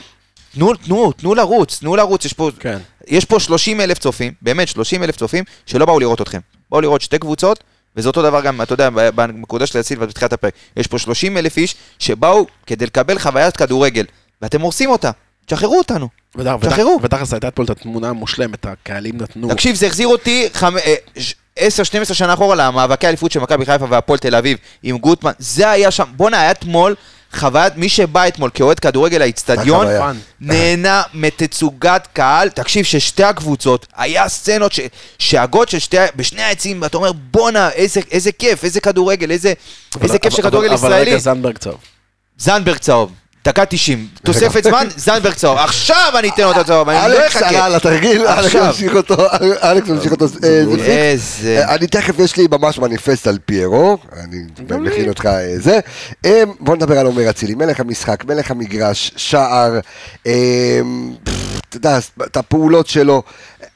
תנו, 0.53 0.73
תנו, 0.75 1.11
תנו 1.11 1.35
לרוץ, 1.35 1.79
תנו 1.79 1.95
לרוץ, 1.95 2.25
יש 2.25 2.33
פה, 2.33 2.49
כן. 2.59 2.77
יש 3.07 3.25
פה 3.25 3.39
30 3.39 3.81
אלף 3.81 3.99
צופים, 3.99 4.33
באמת 4.41 4.67
30 4.67 5.03
אלף 5.03 5.15
צופים, 5.17 5.43
שלא 5.65 5.85
באו 5.85 5.99
לראות 5.99 6.21
אתכם. 6.21 6.39
באו 6.71 6.81
לראות 6.81 7.01
שתי 7.01 7.19
קבוצות, 7.19 7.63
וזה 7.95 8.07
אותו 8.07 8.21
דבר 8.21 8.41
גם, 8.41 8.61
אתה 8.61 8.73
יודע, 8.73 8.89
בנקודה 9.15 9.65
של 9.67 9.81
סילבה 9.81 10.05
בתחילת 10.05 10.33
הפרק. 10.33 10.53
יש 10.77 10.87
פה 10.87 10.99
30 10.99 11.37
אלף 11.37 11.57
איש 11.57 11.75
שבאו 11.99 12.45
כדי 12.65 12.85
לקבל 12.85 13.19
חוויית 13.19 13.57
כדורגל, 13.57 14.05
ואתם 14.41 14.61
הורסים 14.61 14.89
אותה. 14.89 15.11
תשחררו 15.45 15.77
אותנו. 15.77 16.07
תשחררו. 16.69 16.99
ותכלס 17.03 17.33
הייתה 17.33 17.51
פה 17.51 17.63
את 17.63 17.69
התמונה 17.69 18.09
המושלמת, 18.09 18.65
הקהלים 18.65 19.17
נתנו. 19.17 19.49
תקשיב, 19.49 19.75
זה 19.75 19.87
החזיר 19.87 20.07
אותי 20.07 20.47
חמ- 20.53 20.77
אה, 20.85 20.95
10-12 21.59 21.63
שנה 22.13 22.33
אחורה 22.33 22.55
למאבקי 22.55 23.05
האליפות 23.05 23.31
של 23.31 23.39
מכבי 23.39 23.65
חיפה 23.65 23.85
והפועל 23.89 24.19
תל 24.19 24.35
אביב 24.35 24.57
עם 24.83 24.97
גוטמן, 24.97 25.31
זה 25.39 25.69
היה 25.69 25.91
שם, 25.91 26.03
בואנה, 26.15 26.41
היה 26.41 26.51
אתמול 26.51 26.95
חוויית, 27.35 27.77
מי 27.77 27.89
שבא 27.89 28.27
אתמול 28.27 28.49
כאוהד 28.53 28.79
כדורגל 28.79 29.17
לאצטדיון. 29.17 29.87
fun. 29.99 30.17
נהנה 30.41 31.01
מתצוגת 31.13 32.07
קהל, 32.13 32.49
תקשיב 32.49 32.85
ששתי 32.85 33.23
הקבוצות, 33.23 33.85
היה 33.95 34.29
סצנות, 34.29 34.71
ש- 34.73 34.79
שאגות 35.19 35.69
של 35.69 35.79
שתי, 35.79 35.97
בשני 36.15 36.41
היציעים, 36.41 36.81
ואתה 36.81 36.97
אומר 36.97 37.11
בואנה, 37.11 37.69
איזה, 37.71 38.01
איזה 38.11 38.31
כיף, 38.31 38.63
איזה 38.63 38.81
כדורגל, 38.81 39.31
איזה, 39.31 39.53
איזה 40.01 40.19
כיף 40.19 40.33
של 40.33 40.41
אבל- 40.41 40.49
כדורגל 40.49 40.73
אבל 40.73 40.87
ישראלי. 40.87 41.11
רגע 41.11 41.17
זנדברג 41.19 41.57
צהוב. 41.57 41.77
זנדברג 42.37 42.77
צהוב, 42.77 43.11
דקה 43.45 43.65
90, 43.65 44.07
תוספת 44.23 44.63
זמן, 44.63 44.87
זנדברג 44.95 45.33
צהוב, 45.33 45.57
עכשיו 45.57 46.13
אני 46.19 46.29
אתן 46.29 46.43
לו 46.43 46.51
את 46.51 46.57
הצהוב, 46.57 46.89
אני 46.89 47.11
לא 47.11 47.17
אלכס 47.17 47.35
אחכה. 47.35 47.49
עלה 47.49 47.65
על 47.65 47.75
התרגיל, 47.75 48.27
אלכס. 48.27 48.55
ממשיך 48.55 48.95
אותו, 48.95 49.15
אלכס 49.63 49.89
ממשיך 49.89 50.11
אותו, 50.11 50.25
אה. 50.43 50.85
איזה... 50.85 51.63
אה, 51.67 51.75
אני 51.75 51.87
תכף, 51.87 52.19
יש 52.19 52.37
לי 52.37 52.47
ממש 52.51 52.79
מניפסט 52.79 53.27
על 53.27 53.37
פיירו, 53.45 53.97
אני 54.19 54.37
מכין 54.79 55.09
אותך 55.09 55.25
אה, 55.25 55.59
זה. 55.59 55.79
אה, 56.25 56.43
בוא 56.59 56.75
נדבר 56.75 56.99
על 56.99 57.05
עומר 57.05 57.29
אצילי, 57.29 57.55
מלך 57.55 57.79
המשחק, 57.79 58.25
מלך 58.25 58.51
המגרש, 58.51 59.11
שער, 59.15 59.79
אה, 60.27 60.81
אתה 61.69 61.77
יודע, 61.77 61.97
את 62.25 62.37
הפעולות 62.37 62.87
שלו, 62.87 63.23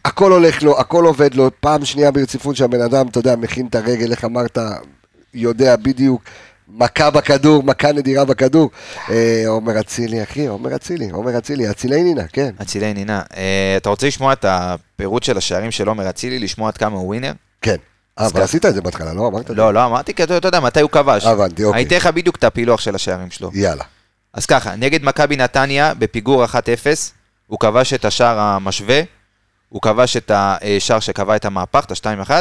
הכל 0.05 0.31
הולך 0.31 0.63
לו, 0.63 0.79
הכל 0.79 1.05
עובד 1.05 1.33
לו, 1.33 1.51
פעם 1.59 1.85
שנייה 1.85 2.11
ברציפות 2.11 2.55
שהבן 2.55 2.81
אדם, 2.81 3.07
אתה 3.07 3.19
יודע, 3.19 3.35
מכין 3.35 3.67
את 3.67 3.75
הרגל, 3.75 4.11
איך 4.11 4.25
אמרת, 4.25 4.57
יודע 5.33 5.75
בדיוק. 5.75 6.21
מכה 6.69 7.09
בכדור, 7.09 7.63
מכה 7.63 7.91
נדירה 7.91 8.25
בכדור. 8.25 8.69
אה, 9.09 9.43
עומר 9.47 9.79
אצילי, 9.79 10.23
אחי, 10.23 10.47
עומר 10.47 10.75
אצילי, 10.75 11.09
עומר 11.09 11.37
אצילי, 11.37 11.69
אצילי 11.71 12.03
נינה, 12.03 12.27
כן. 12.33 12.51
אצילי 12.61 12.93
נינה. 12.93 13.21
אה, 13.37 13.73
אתה 13.77 13.89
רוצה 13.89 14.07
לשמוע 14.07 14.33
את 14.33 14.45
הפירוט 14.47 15.23
של 15.23 15.37
השערים 15.37 15.71
של 15.71 15.87
עומר 15.87 16.09
אצילי, 16.09 16.39
לשמוע 16.39 16.67
עד 16.67 16.77
כמה 16.77 16.97
הוא 16.97 17.07
ווינר? 17.07 17.31
כן. 17.61 17.75
אה, 18.19 18.25
אבל. 18.27 18.41
עשית 18.41 18.65
את 18.65 18.73
זה 18.73 18.81
בהתחלה, 18.81 19.13
לא? 19.13 19.27
אמרת? 19.27 19.49
לא, 19.49 19.73
לא 19.73 19.85
אמרתי, 19.85 20.13
כי 20.13 20.23
אתה 20.23 20.37
אתה 20.37 20.47
יודע 20.47 20.59
מתי 20.59 20.81
הוא 20.81 20.89
כבש. 20.89 21.25
הבנתי, 21.25 21.63
אוקיי. 21.63 21.81
אני 21.81 21.87
אתן 21.87 21.95
לך 21.95 22.07
בדיוק 22.07 22.35
את 22.35 22.43
הפילוח 22.43 22.79
של 22.79 22.95
השערים 22.95 23.31
שלו. 23.31 23.51
יאללה. 23.53 23.83
אז 24.33 24.45
ככה, 24.45 24.75
נגד 24.75 25.03
מכבי 25.03 25.35
נתניה, 25.35 25.93
בפיגור 25.93 26.45
1-0, 26.45 26.47
הוא 27.47 27.59
כבש 27.59 27.93
את 27.93 28.05
השער 28.05 28.39
המשווה, 28.39 29.01
הוא 29.69 29.81
כבש 29.81 30.17
את 30.17 30.31
השער 30.33 30.99
שקבע 30.99 31.35
את 31.35 31.45
המהפך, 31.45 31.85
את 31.85 31.91
ה-2-1, 32.05 32.31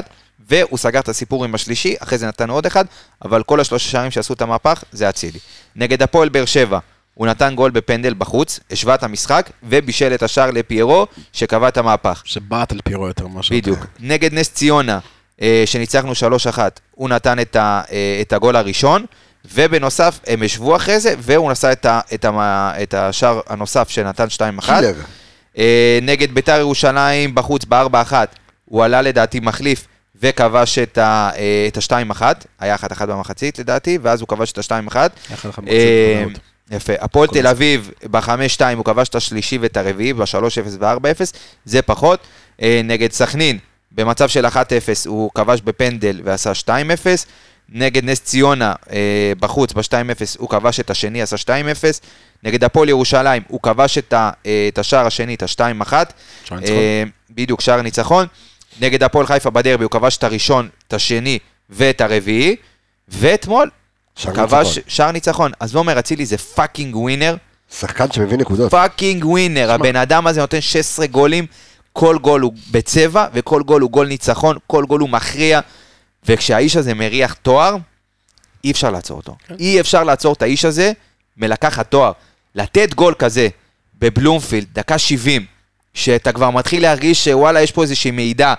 והוא 0.51 0.79
סגר 0.79 0.99
את 1.01 1.09
הסיפור 1.09 1.45
עם 1.45 1.55
השלישי, 1.55 1.95
אחרי 1.99 2.19
זה 2.19 2.27
נתן 2.27 2.51
עוד 2.51 2.67
אחד, 2.67 2.85
אבל 3.25 3.43
כל 3.43 3.61
השלושה 3.61 3.91
שערים 3.91 4.11
שעשו 4.11 4.35
את 4.35 4.43
המהפך, 4.43 4.85
זה 4.93 5.09
אצילי. 5.09 5.39
נגד 5.77 6.03
הפועל 6.03 6.29
באר 6.29 6.45
שבע, 6.45 6.79
הוא 7.15 7.27
נתן 7.27 7.55
גול 7.55 7.71
בפנדל 7.71 8.15
בחוץ, 8.19 8.61
השווה 8.71 8.95
את 8.95 9.03
המשחק, 9.03 9.51
ובישל 9.63 10.15
את 10.15 10.23
השער 10.23 10.51
לפיירו, 10.51 11.07
שקבע 11.33 11.69
את 11.69 11.77
המהפך. 11.77 12.23
שבעט 12.25 12.73
על 12.73 12.81
פירו 12.85 13.07
יותר 13.09 13.27
ממה 13.27 13.43
שאתה- 13.43 13.55
בדיוק. 13.57 13.79
נגד 14.01 14.35
נס 14.35 14.49
ציונה, 14.51 14.99
אה, 15.43 15.63
שניצחנו 15.67 16.13
3-1, 16.15 16.59
הוא 16.95 17.09
נתן 17.09 17.41
את, 17.41 17.57
ה, 17.57 17.83
אה, 17.93 18.19
את 18.21 18.33
הגול 18.33 18.57
הראשון, 18.57 19.05
ובנוסף, 19.55 20.19
הם 20.27 20.43
השוו 20.43 20.77
אחרי 20.77 21.01
זה, 21.01 21.15
והוא 21.19 21.51
נסע 21.51 21.73
את, 21.73 21.87
ה, 21.87 22.01
את, 22.15 22.25
ה, 22.25 22.73
את 22.83 22.95
השער 22.95 23.41
הנוסף 23.47 23.89
שנתן 23.89 24.27
2-1. 24.31 24.39
קילר. 24.65 24.95
אה, 25.59 25.99
נגד 26.03 26.35
ביתר 26.35 26.57
ירושלים 26.59 27.35
בחוץ 27.35 27.65
ב-4-1, 27.69 28.13
הוא 28.65 28.85
עלה 28.85 29.03
לדעתי 29.03 29.41
מחליף 29.41 29.87
וכבש 30.23 30.79
את 30.79 30.99
ה- 30.99 31.31
אה, 31.37 31.69
את 31.69 31.77
ה-2-1, 31.77 32.23
היה 32.61 32.75
1-1 32.75 33.07
במחצית 33.07 33.59
לדעתי, 33.59 33.99
ואז 34.03 34.21
הוא 34.21 34.29
כבש 34.29 34.53
את 34.53 34.59
ה-2-1. 34.59 34.97
אחד 34.97 35.09
אחד 35.51 35.63
אה, 35.69 36.25
מחצית, 36.27 36.39
יפה. 36.71 36.93
הפועל 37.01 37.29
תל 37.29 37.47
אביב 37.47 37.91
ב-5-2 38.11 38.29
הוא 38.77 38.85
כבש 38.85 39.09
את 39.09 39.15
השלישי 39.15 39.59
ואת 39.59 39.77
הרביעי, 39.77 40.13
ב-3-0 40.13 40.25
ו-4-0, 40.81 41.25
זה 41.65 41.83
פחות. 41.83 42.21
אה, 42.63 42.81
נגד 42.85 43.13
סכנין, 43.13 43.59
במצב 43.93 44.29
של 44.29 44.47
1-0 44.47 44.57
הוא 45.07 45.31
כבש 45.35 45.61
בפנדל 45.61 46.21
ועשה 46.25 46.53
2-0. 46.55 46.71
נגד 47.69 48.05
נס 48.05 48.21
ציונה 48.21 48.73
אה, 48.91 48.97
בחוץ 49.41 49.73
ב-2-0 49.73 49.93
הוא 50.39 50.49
כבש 50.49 50.81
את 50.81 50.91
השני, 50.91 51.23
עשה 51.23 51.37
2-0. 51.37 51.49
נגד 52.43 52.65
הפועל 52.65 52.89
ירושלים 52.89 53.43
הוא 53.49 53.61
כבש 53.63 53.99
את, 53.99 54.13
ה, 54.13 54.31
אה, 54.47 54.69
את 54.73 54.79
השער 54.79 55.07
השני, 55.07 55.35
את 55.35 55.43
ה-2-1. 55.43 55.91
שער 56.45 56.59
ניצחון. 56.59 56.77
אה, 56.77 57.03
בדיוק, 57.31 57.61
שער 57.61 57.83
ניצחון. 57.83 58.27
נגד 58.81 59.03
הפועל 59.03 59.27
חיפה 59.27 59.51
בדרבי 59.51 59.85
הוא 59.85 59.91
כבש 59.91 60.17
את 60.17 60.25
הראשון, 60.25 60.69
את 60.89 60.93
השני 60.93 61.39
ואת 61.71 62.01
הרביעי. 62.01 62.57
ואתמול 63.09 63.71
כבש 64.17 64.67
ניצחון. 64.67 64.83
שער 64.87 65.11
ניצחון. 65.11 65.53
אז 65.61 65.77
אומר 65.77 65.99
אצילי 65.99 66.27
זה 66.27 66.39
fucking 66.39 66.97
winner, 66.97 67.37
שחקן 67.79 68.13
שמביא 68.13 68.39
נקודות. 68.39 68.71
fucking 68.71 69.25
winner. 69.25 69.73
הבן 69.73 69.97
אדם 69.97 70.27
הזה 70.27 70.41
נותן 70.41 70.61
16 70.61 71.07
גולים, 71.07 71.47
כל 71.93 72.19
גול 72.19 72.41
הוא 72.41 72.53
בצבע, 72.71 73.27
וכל 73.33 73.63
גול 73.63 73.83
הוא 73.83 73.91
גול 73.91 74.07
ניצחון, 74.07 74.57
כל 74.67 74.85
גול 74.85 75.01
הוא 75.01 75.09
מכריע. 75.09 75.61
וכשהאיש 76.27 76.77
הזה 76.77 76.95
מריח 76.95 77.33
תואר, 77.33 77.77
אי 78.65 78.71
אפשר 78.71 78.91
לעצור 78.91 79.17
אותו. 79.17 79.37
אי 79.59 79.81
אפשר 79.81 80.05
לעצור 80.05 80.33
את 80.33 80.43
האיש 80.43 80.65
הזה 80.65 80.93
מלקחת 81.37 81.91
תואר. 81.91 82.13
לתת 82.55 82.95
גול 82.95 83.15
כזה 83.19 83.49
בבלומפילד, 83.99 84.67
דקה 84.73 84.99
70, 84.99 85.47
שאתה 85.97 86.33
כבר 86.33 86.51
מתחיל 86.51 86.83
להרגיש 86.83 87.25
שוואלה, 87.25 87.63
יש 87.63 87.73
פה 87.73 87.83
איזושהי 87.83 88.11
מידע, 88.11 88.55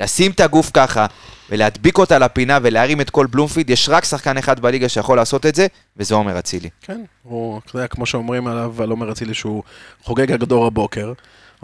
לשים 0.00 0.30
את 0.30 0.40
הגוף 0.40 0.70
ככה, 0.74 1.06
ולהדביק 1.50 1.98
אותה 1.98 2.18
לפינה 2.18 2.58
ולהרים 2.62 3.00
את 3.00 3.10
כל 3.10 3.26
בלומפילד, 3.26 3.70
יש 3.70 3.88
רק 3.88 4.04
שחקן 4.04 4.38
אחד 4.38 4.60
בליגה 4.60 4.88
שיכול 4.88 5.16
לעשות 5.16 5.46
את 5.46 5.54
זה, 5.54 5.66
וזה 5.96 6.14
עומר 6.14 6.38
אצילי. 6.38 6.68
כן, 6.82 7.00
הוא, 7.22 7.60
אתה 7.64 7.76
יודע, 7.76 7.86
כמו 7.86 8.06
שאומרים 8.06 8.46
עליו, 8.46 8.82
על 8.82 8.90
עומר 8.90 9.12
אצילי 9.12 9.34
שהוא 9.34 9.62
חוגג 10.02 10.32
הגדור 10.32 10.66
הבוקר, 10.66 11.12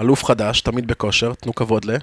אלוף 0.01 0.25
חדש, 0.25 0.61
תמיד 0.61 0.87
בכושר, 0.87 1.33
תנו 1.35 1.55
כבוד 1.55 1.85
ל... 1.85 1.97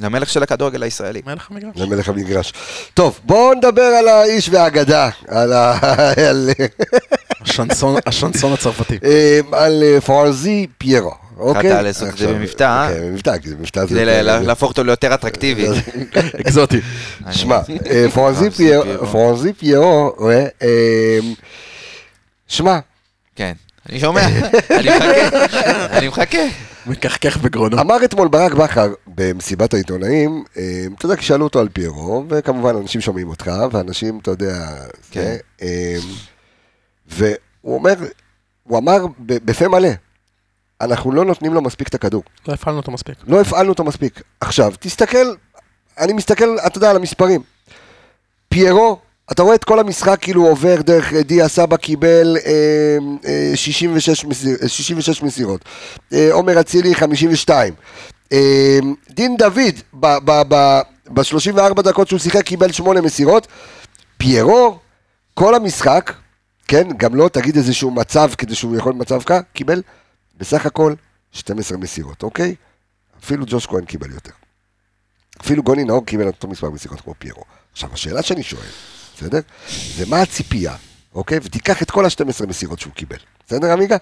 למלך 0.00 0.30
של 0.30 0.42
הכדורגל 0.42 0.82
הישראלי. 0.82 1.22
מלך 1.26 1.50
המגרש. 1.50 1.76
זה 1.76 1.86
מלך 1.86 2.08
המגרש. 2.08 2.52
טוב, 2.94 3.20
בואו 3.24 3.54
נדבר 3.54 3.82
על 3.82 4.08
האיש 4.08 4.48
והאגדה, 4.48 5.10
על 5.28 5.52
ה... 5.52 5.78
השנסון, 7.40 7.96
השנסון 8.06 8.52
הצרפתי. 8.52 8.98
אה, 9.04 9.40
על 9.52 9.82
אה, 9.82 10.00
פרנזי 10.00 10.66
פיירו, 10.78 11.14
אוקיי? 11.38 11.82
לעשות 11.82 12.08
את 12.08 12.18
זה 12.18 12.26
במבטא? 12.26 12.88
כן, 12.94 13.00
במבטא, 13.02 13.38
כי 13.38 13.48
זה 13.48 13.56
מבטא 13.56 13.80
זה... 13.80 13.86
כדי 13.88 14.22
להפוך 14.22 14.70
אותו 14.70 14.84
ליותר 14.84 15.14
אטרקטיבי. 15.14 15.66
אקזוטי. 16.40 16.80
שמע, 17.30 17.58
אה, 17.90 18.06
פרנזי 19.12 19.52
פיירו, 19.52 20.14
רואה, 20.18 20.46
אה, 20.62 21.18
שמע, 22.48 22.78
כן. 23.36 23.52
אני 23.88 24.00
שומע, 24.00 24.20
אני 24.70 24.88
מחכה, 24.88 25.98
אני 25.98 26.08
מחכה. 26.08 26.38
מקחקח 26.86 27.36
בגרונו. 27.36 27.80
אמר 27.80 28.04
אתמול 28.04 28.28
ברק 28.28 28.52
בכר 28.52 28.92
במסיבת 29.06 29.74
העיתונאים, 29.74 30.44
אה, 30.56 30.62
אתה 30.98 31.06
יודע, 31.06 31.16
כי 31.16 31.22
שאלו 31.24 31.44
אותו 31.44 31.60
על 31.60 31.68
פיירו, 31.68 32.24
וכמובן 32.28 32.76
אנשים 32.76 33.00
שומעים 33.00 33.28
אותך, 33.28 33.50
ואנשים, 33.72 34.18
אתה 34.22 34.30
יודע, 34.30 34.66
כן. 35.10 35.20
זה, 35.20 35.36
אה, 35.62 35.96
והוא 37.08 37.74
אומר, 37.74 37.94
הוא 38.62 38.78
אמר 38.78 39.06
ב- 39.06 39.38
בפה 39.44 39.68
מלא, 39.68 39.88
אנחנו 40.84 41.12
לא 41.12 41.24
נותנים 41.24 41.54
לו 41.54 41.60
מספיק 41.60 41.88
את 41.88 41.94
הכדור, 41.94 42.22
לא 42.48 42.52
הפעלנו 42.52 42.78
אותו 42.78 42.92
מספיק. 42.92 43.14
לא 43.26 43.40
הפעלנו 43.40 43.68
אותו 43.68 43.84
מספיק. 43.84 44.22
עכשיו, 44.40 44.72
תסתכל, 44.80 45.26
אני 45.98 46.12
מסתכל, 46.12 46.56
אתה 46.66 46.78
יודע, 46.78 46.90
על 46.90 46.96
המספרים. 46.96 47.42
פיירו 48.48 48.98
אתה 49.32 49.42
רואה 49.42 49.54
את 49.54 49.64
כל 49.64 49.80
המשחק 49.80 50.18
כאילו 50.20 50.46
עובר 50.46 50.82
דרך 50.82 51.12
אה, 51.12 51.22
דיה 51.22 51.48
סבא 51.48 51.76
קיבל 51.76 52.36
אה, 52.46 52.98
אה, 53.26 53.52
66, 53.54 54.24
מסיר, 54.24 54.56
אה, 54.62 54.68
66 54.68 55.22
מסירות, 55.22 55.64
אה, 56.12 56.28
עומר 56.32 56.60
אצילי 56.60 56.94
52, 56.94 57.74
אה, 58.32 58.78
דין 59.10 59.36
דוד 59.36 59.74
ב-34 60.00 61.82
דקות 61.82 62.08
שהוא 62.08 62.20
שיחק 62.20 62.42
קיבל 62.42 62.72
8 62.72 63.00
מסירות, 63.00 63.46
פיירו 64.16 64.78
כל 65.34 65.54
המשחק, 65.54 66.12
כן, 66.68 66.88
גם 66.96 67.14
לא 67.14 67.28
תגיד 67.28 67.56
איזשהו 67.56 67.90
מצב 67.90 68.30
כדי 68.38 68.54
שהוא 68.54 68.76
יכול 68.76 68.92
במצב 68.92 69.22
כך, 69.22 69.40
קיבל 69.52 69.82
בסך 70.36 70.66
הכל 70.66 70.94
12 71.32 71.78
מסירות, 71.78 72.22
אוקיי? 72.22 72.54
אפילו 73.24 73.44
ג'וש 73.48 73.66
כהן 73.66 73.84
קיבל 73.84 74.10
יותר. 74.10 74.32
אפילו 75.40 75.62
גוני 75.62 75.84
נאור 75.84 76.06
קיבל 76.06 76.26
אותו 76.26 76.48
מספר 76.48 76.70
מסירות 76.70 77.00
כמו 77.00 77.14
פיירו. 77.18 77.42
עכשיו, 77.72 77.90
השאלה 77.92 78.22
שאני 78.22 78.42
שואל, 78.42 78.66
בסדר? 79.16 79.40
זה 79.96 80.06
מה 80.06 80.22
הציפייה, 80.22 80.76
אוקיי? 81.14 81.38
ותיקח 81.42 81.82
את 81.82 81.90
כל 81.90 82.04
ה-12 82.04 82.46
מסירות 82.46 82.78
שהוא 82.78 82.92
קיבל. 82.92 83.16
בסדר, 83.46 83.72
עמיגה? 83.72 83.96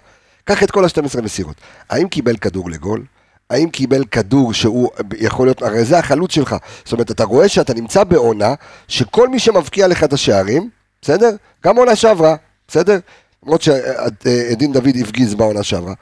קח 0.44 0.62
את 0.62 0.70
כל 0.70 0.84
ה-12 0.84 1.20
מסירות. 1.22 1.56
האם 1.90 2.08
קיבל 2.08 2.36
כדור 2.36 2.70
לגול? 2.70 3.04
האם 3.50 3.70
קיבל 3.70 4.04
כדור 4.04 4.54
שהוא 4.54 4.90
יכול 5.16 5.46
להיות, 5.46 5.62
הרי 5.62 5.84
זה 5.84 5.98
החלוץ 5.98 6.34
שלך. 6.34 6.56
זאת 6.84 6.92
אומרת, 6.92 7.10
אתה 7.10 7.24
רואה 7.24 7.48
שאתה 7.48 7.74
נמצא 7.74 8.04
בעונה 8.04 8.54
שכל 8.88 9.28
מי 9.28 9.38
שמבקיע 9.38 9.88
לך 9.88 10.04
את 10.04 10.12
השערים, 10.12 10.70
בסדר? 11.02 11.30
גם 11.64 11.76
עונה 11.76 11.96
שעברה, 11.96 12.36
בסדר? 12.68 12.98
למרות 13.42 13.62
שדין 13.62 14.72
דוד 14.72 14.96
הפגיז 15.02 15.34
בעונה 15.34 15.62
שעברה, 15.62 15.94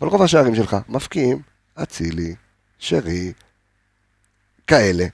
אבל 0.00 0.08
רוב 0.08 0.22
השערים 0.22 0.54
שלך 0.54 0.76
מפקיעים 0.88 1.42
אצילי, 1.82 2.34
שרי, 2.78 3.32
כאלה, 4.66 5.04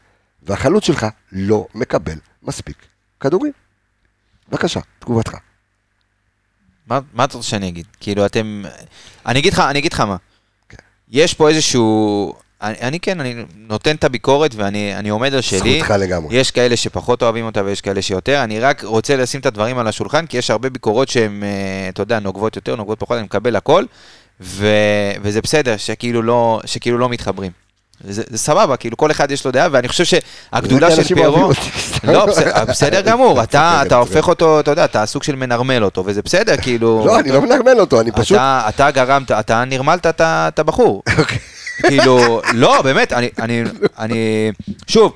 והחלוץ 0.42 0.84
שלך 0.84 1.06
לא 1.32 1.66
מקבל 1.74 2.18
מספיק 2.42 2.76
כדורים. 3.20 3.52
בבקשה, 4.48 4.80
תגובתך. 4.98 5.36
מה, 6.86 7.00
מה 7.12 7.24
אתה 7.24 7.36
רוצה 7.36 7.48
שאני 7.48 7.68
אגיד? 7.68 7.86
כאילו, 8.00 8.26
אתם... 8.26 8.62
אני 9.26 9.38
אגיד 9.38 9.52
לך, 9.52 9.58
אני 9.58 9.78
אגיד 9.78 9.92
לך 9.92 10.00
מה. 10.00 10.16
כן. 10.68 10.76
יש 11.08 11.34
פה 11.34 11.48
איזשהו... 11.48 12.34
אני, 12.62 12.76
אני 12.80 13.00
כן, 13.00 13.20
אני 13.20 13.44
נותן 13.56 13.96
את 13.96 14.04
הביקורת 14.04 14.54
ואני 14.54 14.96
אני 14.96 15.08
עומד 15.08 15.34
על 15.34 15.40
שלי. 15.40 15.78
זכותך 15.78 15.94
לגמרי. 15.98 16.36
יש 16.36 16.50
כאלה 16.50 16.76
שפחות 16.76 17.22
אוהבים 17.22 17.44
אותה 17.44 17.64
ויש 17.64 17.80
כאלה 17.80 18.02
שיותר. 18.02 18.44
אני 18.44 18.60
רק 18.60 18.84
רוצה 18.84 19.16
לשים 19.16 19.40
את 19.40 19.46
הדברים 19.46 19.78
על 19.78 19.86
השולחן, 19.86 20.26
כי 20.26 20.36
יש 20.38 20.50
הרבה 20.50 20.70
ביקורות 20.70 21.08
שהן, 21.08 21.42
אה, 21.42 21.88
אתה 21.88 22.02
יודע, 22.02 22.20
נוגבות 22.20 22.56
יותר, 22.56 22.76
נוגבות 22.76 23.00
פחות, 23.00 23.16
אני 23.16 23.24
מקבל 23.24 23.56
הכל, 23.56 23.84
ו, 24.40 24.66
וזה 25.22 25.40
בסדר 25.42 25.76
שכאילו 25.76 26.22
לא, 26.22 26.60
שכאילו 26.64 26.98
לא 26.98 27.08
מתחברים. 27.08 27.50
זה, 28.08 28.22
זה 28.30 28.38
סבבה, 28.38 28.76
כאילו 28.76 28.96
כל 28.96 29.10
אחד 29.10 29.30
יש 29.30 29.44
לו 29.44 29.50
דעה, 29.50 29.68
ואני 29.72 29.88
חושב 29.88 30.04
שהגדולה 30.04 30.90
של 30.90 31.14
פיירו... 31.14 31.50
לא, 32.04 32.26
בסדר, 32.26 32.64
בסדר 32.64 33.00
גמור, 33.10 33.42
אתה, 33.42 33.82
אתה 33.86 33.96
הופך 33.96 34.28
אותו, 34.28 34.60
אתה 34.60 34.70
יודע, 34.70 34.84
אתה 34.84 35.06
סוג 35.06 35.22
של 35.22 35.36
מנרמל 35.36 35.84
אותו, 35.84 36.02
וזה 36.06 36.22
בסדר, 36.22 36.56
כאילו... 36.56 37.04
לא, 37.06 37.18
אני 37.18 37.32
לא 37.32 37.40
מנרמל 37.40 37.80
אותו, 37.80 38.00
אני 38.00 38.12
פשוט... 38.12 38.36
אתה, 38.36 38.62
אתה 38.68 38.90
גרמת, 38.90 39.30
אתה 39.30 39.64
נרמלת 39.64 40.06
את 40.20 40.58
הבחור. 40.58 41.02
אוקיי. 41.18 41.38
כאילו, 41.82 42.40
לא, 42.52 42.82
באמת, 42.82 43.12
אני, 43.12 43.28
אני, 43.38 43.62
אני, 43.98 44.50
שוב, 44.86 45.12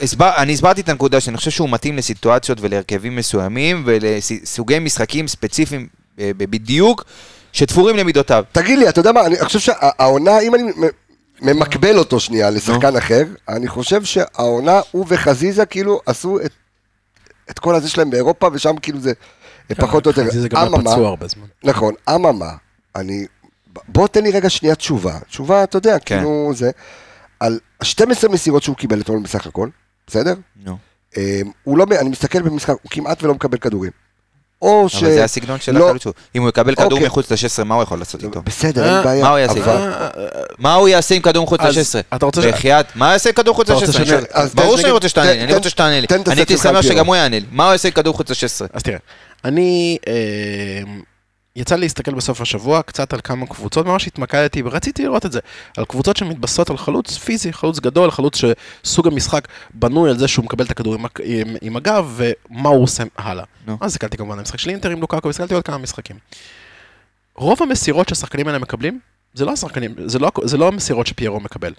הסבר, 0.00 0.30
אני 0.36 0.52
הסברתי 0.52 0.80
את 0.80 0.88
הנקודה 0.88 1.20
שאני 1.20 1.36
חושב 1.36 1.50
שהוא 1.50 1.70
מתאים 1.70 1.96
לסיטואציות 1.96 2.58
ולהרכבים 2.60 3.16
מסוימים 3.16 3.82
ולסוגי 3.86 4.78
משחקים 4.78 5.28
ספציפיים 5.28 5.86
אה, 6.18 6.30
בדיוק, 6.36 7.04
שתפורים 7.52 7.96
למידותיו. 7.96 8.44
תגיד 8.52 8.78
לי, 8.78 8.88
אתה 8.88 9.00
יודע 9.00 9.12
מה, 9.12 9.26
אני 9.26 9.36
חושב 9.44 9.58
שהעונה, 9.58 10.40
אם 10.40 10.54
אני 10.54 10.62
ממקבל 11.42 11.98
אותו 11.98 12.20
שנייה 12.20 12.50
לשחקן 12.50 12.96
אחר, 12.96 13.24
אני 13.48 13.68
חושב 13.68 14.04
שהעונה, 14.04 14.80
הוא 14.90 15.06
וחזיזה 15.08 15.66
כאילו 15.66 16.00
עשו 16.06 16.40
את, 16.40 16.52
את 17.50 17.58
כל 17.58 17.74
הזה 17.74 17.88
שלהם 17.88 18.10
באירופה, 18.10 18.48
ושם 18.52 18.76
כאילו 18.82 19.00
זה 19.00 19.12
פחות 19.76 20.06
או 20.06 20.10
יותר. 20.10 20.30
זה 20.30 20.48
גם 20.48 20.58
היה 20.58 20.66
אממה, 20.66 20.78
פצוע 20.78 21.08
הרבה 21.08 21.26
זמן. 21.28 21.46
נכון, 21.64 21.94
אממה, 22.14 22.50
אני... 22.96 23.26
בוא 23.88 24.08
תן 24.08 24.22
לי 24.22 24.30
רגע 24.30 24.50
שנייה 24.50 24.74
תשובה. 24.74 25.18
תשובה, 25.28 25.64
אתה 25.64 25.76
יודע, 25.76 25.98
כן. 25.98 26.16
כאילו 26.16 26.52
זה... 26.54 26.70
על 27.40 27.58
12 27.82 28.30
מסירות 28.30 28.62
שהוא 28.62 28.76
קיבל 28.76 29.00
אתמול 29.00 29.20
בסך 29.22 29.46
הכל, 29.46 29.68
בסדר? 30.06 30.34
נו. 30.64 30.76
אה, 31.16 31.40
הוא 31.64 31.78
לא, 31.78 31.86
אני 32.00 32.08
מסתכל 32.08 32.42
במשחק, 32.42 32.74
הוא 32.82 32.90
כמעט 32.90 33.22
ולא 33.22 33.34
מקבל 33.34 33.58
כדורים. 33.58 33.92
או 34.62 34.88
ש... 34.88 34.94
אבל 35.02 35.12
זה 35.12 35.24
הסגנון 35.24 35.60
של 35.60 35.74
לא- 35.78 35.86
החלוץ 35.86 36.02
שלו. 36.02 36.12
אם 36.34 36.42
הוא 36.42 36.48
יקבל 36.48 36.74
כדור 36.74 36.92
אוקיי. 36.92 37.06
מחוץ 37.06 37.30
ל-16, 37.32 37.64
מה 37.64 37.74
הוא 37.74 37.82
יכול 37.82 37.98
לעשות 37.98 38.24
איתו? 38.24 38.42
בסדר, 38.42 38.84
אה, 38.88 38.94
אין 38.96 39.04
בעיה. 39.04 39.22
מה 39.22 39.30
הוא 39.30 39.38
יעשה? 39.38 39.60
אבל- 39.64 39.90
מה 40.58 40.74
הוא 40.74 40.88
יעשה 40.88 41.14
עם 41.14 41.22
כדור 41.22 41.44
מחוץ 41.44 41.60
אז 41.60 41.78
ל-16? 41.78 42.16
אתה 42.16 42.26
רוצה 42.26 42.40
בחייאת, 42.52 42.86
מה 42.94 43.06
הוא 43.06 43.12
יעשה 43.12 43.28
עם 43.28 43.34
כדור 43.34 43.54
מחוץ 43.54 43.70
אתה 43.70 43.74
רוצה 43.78 43.86
ל-16? 43.98 44.06
שאני- 44.06 44.22
אז 44.32 44.54
ברור 44.54 44.76
שאני 44.76 44.90
רוצה 44.90 45.08
שתענה 45.08 45.32
לי, 45.32 45.40
אני 45.44 45.54
רוצה 45.54 45.70
שתענה 45.70 46.00
לי. 46.00 46.06
אני 46.26 46.36
הייתי 46.40 46.56
שמח. 46.56 46.80
שגם 46.80 47.06
הוא 47.06 47.16
יענה 47.16 47.38
לי. 47.38 47.46
מה 47.52 47.64
הוא 47.64 47.72
יעשה 47.72 47.88
עם 47.88 47.94
כדור 47.94 48.14
מחוץ 48.14 48.30
ל-16? 48.30 48.66
אז 48.72 48.82
תראה, 48.82 48.98
אני... 49.44 49.98
יצא 51.56 51.74
לי 51.74 51.80
להסתכל 51.80 52.14
בסוף 52.14 52.40
השבוע 52.40 52.82
קצת 52.82 53.12
על 53.12 53.20
כמה 53.24 53.46
קבוצות, 53.46 53.86
ממש 53.86 54.06
התמקדתי 54.06 54.62
ורציתי 54.64 55.04
לראות 55.04 55.26
את 55.26 55.32
זה, 55.32 55.40
על 55.76 55.84
קבוצות 55.84 56.16
שמתבססות 56.16 56.70
על 56.70 56.76
חלוץ 56.76 57.16
פיזי, 57.18 57.52
חלוץ 57.52 57.80
גדול, 57.80 58.10
חלוץ 58.10 58.40
שסוג 58.84 59.06
המשחק 59.06 59.48
בנוי 59.74 60.10
על 60.10 60.18
זה 60.18 60.28
שהוא 60.28 60.44
מקבל 60.44 60.64
את 60.64 60.70
הכדור 60.70 60.94
עם, 60.94 61.04
עם, 61.24 61.56
עם 61.60 61.76
הגב 61.76 62.12
ומה 62.16 62.68
הוא 62.68 62.82
עושה 62.82 63.02
הלאה. 63.16 63.44
נו. 63.66 63.78
אז 63.80 63.90
הסתכלתי 63.90 64.16
כמובן 64.16 64.32
על 64.32 64.38
המשחק 64.38 64.58
של 64.58 64.70
אינטר 64.70 64.90
עם 64.90 65.00
לוקאקו, 65.00 65.26
והסתכלתי 65.26 65.54
עוד 65.54 65.64
כמה 65.64 65.78
משחקים. 65.78 66.16
רוב 67.36 67.62
המסירות 67.62 68.08
שהשחקנים 68.08 68.48
האלה 68.48 68.58
מקבלים, 68.58 68.98
זה 69.34 69.44
לא 69.44 69.52
השחקנים, 69.52 69.94
זה 70.06 70.18
לא, 70.18 70.30
זה 70.44 70.56
לא 70.56 70.68
המסירות 70.68 71.06
שפיירו 71.06 71.40
מקבל. 71.40 71.72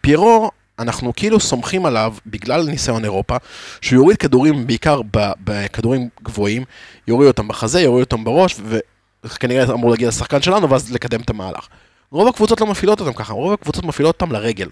פיירו, 0.00 0.50
אנחנו 0.78 1.12
כאילו 1.16 1.40
סומכים 1.40 1.86
עליו, 1.86 2.14
בגלל 2.26 2.66
ניסיון 2.66 3.04
אירופה, 3.04 3.36
שהוא 3.80 3.96
יוריד 3.96 4.16
כדורים 4.16 4.66
בעיקר 4.66 5.00
בכדורים 5.44 6.08
גבוהים, 6.22 6.64
יוריד 7.08 7.28
אותם 7.28 7.48
בחזה, 7.48 7.80
יוריד 7.80 8.04
אותם 8.04 8.24
בראש, 8.24 8.54
וכנראה 9.24 9.74
אמור 9.74 9.90
להגיע 9.90 10.08
לשחקן 10.08 10.42
שלנו, 10.42 10.70
ואז 10.70 10.92
לקדם 10.92 11.20
את 11.20 11.30
המהלך. 11.30 11.68
רוב 12.10 12.28
הקבוצות 12.28 12.60
לא 12.60 12.66
מפעילות 12.66 13.00
אותם 13.00 13.12
ככה, 13.12 13.32
רוב 13.32 13.52
הקבוצות 13.52 13.84
מפעילות 13.84 14.22
אותם 14.22 14.32
לרגל. 14.32 14.68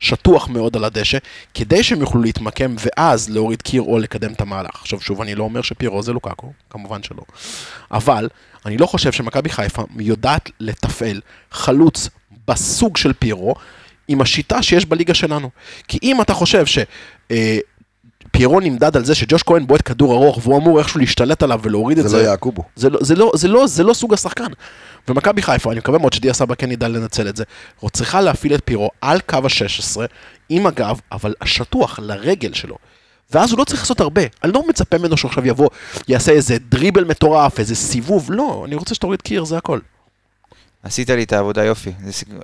שטוח 0.00 0.48
מאוד 0.48 0.76
על 0.76 0.84
הדשא, 0.84 1.18
כדי 1.54 1.82
שהם 1.82 2.00
יוכלו 2.00 2.22
להתמקם 2.22 2.74
ואז 2.78 3.30
להוריד 3.30 3.62
קיר 3.62 3.82
או 3.82 3.98
לקדם 3.98 4.32
את 4.32 4.40
המהלך. 4.40 4.70
עכשיו 4.74 5.00
שוב, 5.00 5.20
אני 5.20 5.34
לא 5.34 5.44
אומר 5.44 5.62
שפירו 5.62 6.02
זה 6.02 6.12
לוקאקו, 6.12 6.52
כמובן 6.70 7.02
שלא. 7.02 7.22
אבל, 7.90 8.28
אני 8.66 8.76
לא 8.76 8.86
חושב 8.86 9.12
שמכבי 9.12 9.50
חיפה 9.50 9.82
יודעת 9.98 10.50
לתפעל 10.60 11.20
חלוץ 11.50 12.08
בסוג 12.48 12.96
של 12.96 13.12
פירו, 13.12 13.54
עם 14.08 14.20
השיטה 14.20 14.62
שיש 14.62 14.86
בליגה 14.86 15.14
שלנו. 15.14 15.50
כי 15.88 15.98
אם 16.02 16.20
אתה 16.20 16.34
חושב 16.34 16.66
ש... 16.66 16.78
אה, 17.30 17.58
פיירו 18.40 18.60
נמדד 18.60 18.96
על 18.96 19.04
זה 19.04 19.14
שג'וש 19.14 19.42
כהן 19.42 19.66
בועט 19.66 19.88
כדור 19.88 20.14
ארוך 20.14 20.40
והוא 20.42 20.58
אמור 20.58 20.78
איכשהו 20.78 21.00
להשתלט 21.00 21.42
עליו 21.42 21.60
ולהוריד 21.62 21.98
את 21.98 22.04
זה 22.04 22.08
זה. 22.10 22.16
לא 22.16 22.22
יעקובו. 22.22 22.62
זה 22.76 22.90
לא, 22.90 22.98
זה, 23.02 23.14
לא, 23.14 23.32
זה, 23.34 23.48
לא, 23.48 23.66
זה 23.66 23.84
לא 23.84 23.94
סוג 23.94 24.14
השחקן. 24.14 24.46
ומכבי 25.08 25.42
חיפה, 25.42 25.70
אני 25.70 25.78
מקווה 25.78 25.98
מאוד 25.98 26.12
שדיה 26.12 26.34
סבא 26.34 26.54
כן 26.54 26.72
ידע 26.72 26.88
לנצל 26.88 27.28
את 27.28 27.36
זה, 27.36 27.44
הוא 27.80 27.90
צריכה 27.90 28.20
להפעיל 28.20 28.54
את 28.54 28.60
פירו 28.64 28.90
על 29.00 29.20
קו 29.20 29.36
ה-16, 29.36 30.00
עם 30.48 30.66
הגב, 30.66 31.00
אבל 31.12 31.34
השטוח 31.40 31.98
לרגל 32.02 32.52
שלו. 32.52 32.76
ואז 33.30 33.50
הוא 33.50 33.58
לא 33.58 33.64
צריך 33.64 33.80
לעשות 33.80 34.00
הרבה. 34.00 34.22
אני 34.44 34.52
לא 34.52 34.68
מצפה 34.68 34.98
ממנו 34.98 35.16
שעכשיו 35.16 35.46
יבוא, 35.46 35.68
יעשה 36.08 36.32
איזה 36.32 36.56
דריבל 36.68 37.04
מטורף, 37.04 37.58
איזה 37.58 37.74
סיבוב, 37.74 38.32
לא, 38.32 38.62
אני 38.66 38.74
רוצה 38.74 38.94
שתוריד 38.94 39.22
קיר, 39.22 39.44
זה 39.44 39.56
הכל. 39.56 39.78
עשית 40.82 41.10
לי 41.10 41.22
את 41.22 41.32
העבודה 41.32 41.64
יופי. 41.64 41.92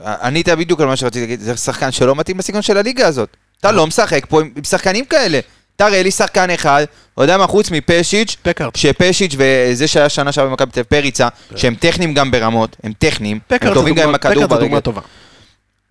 ענית 0.05 0.49
בדיוק 0.49 0.81
על 0.81 0.87
מה 0.87 0.97
שרציתי 0.97 1.21
להגיד, 1.21 1.41
זה 1.41 1.57
שחקן 1.57 1.93
שלא 1.93 2.15
מתאים 2.15 2.37
בסגנון 2.37 2.63
של 2.63 2.77
הליגה 2.77 3.07
הזאת. 3.07 3.37
אתה 3.61 3.73
לא 3.73 3.87
משחק 3.87 4.27
פה 4.29 4.41
עם 4.41 4.51
עם 4.57 4.65
שחקנים 4.65 5.05
כאלה. 5.05 5.41
תראה 5.77 6.03
לי 6.03 6.11
שחקן 6.11 6.51
אחד, 6.51 6.85
אתה 7.15 7.23
יודע 7.23 7.37
מה, 7.39 7.47
חוץ 7.47 7.71
מפשיץ', 7.71 8.37
פקארט. 8.43 8.77
שפשיץ' 8.77 9.35
וזה 9.39 9.89
שהיה 9.89 10.09
שנה 10.09 10.33
שעברה 10.33 10.51
במכבי 10.51 10.71
תל 10.73 10.81
אביב, 10.81 10.89
פריצה, 11.03 11.29
שהם 11.57 11.75
טכניים 11.75 12.15
גם 12.15 12.31
ברמות, 12.31 12.77
הם 12.83 12.93
טכניים, 12.99 13.39
הם 13.51 13.75
טובים 13.75 13.95
גם 13.95 14.09
עם 14.09 14.15
הכדור 14.15 14.47
ברגל. 14.47 14.81
טובה. 14.81 15.01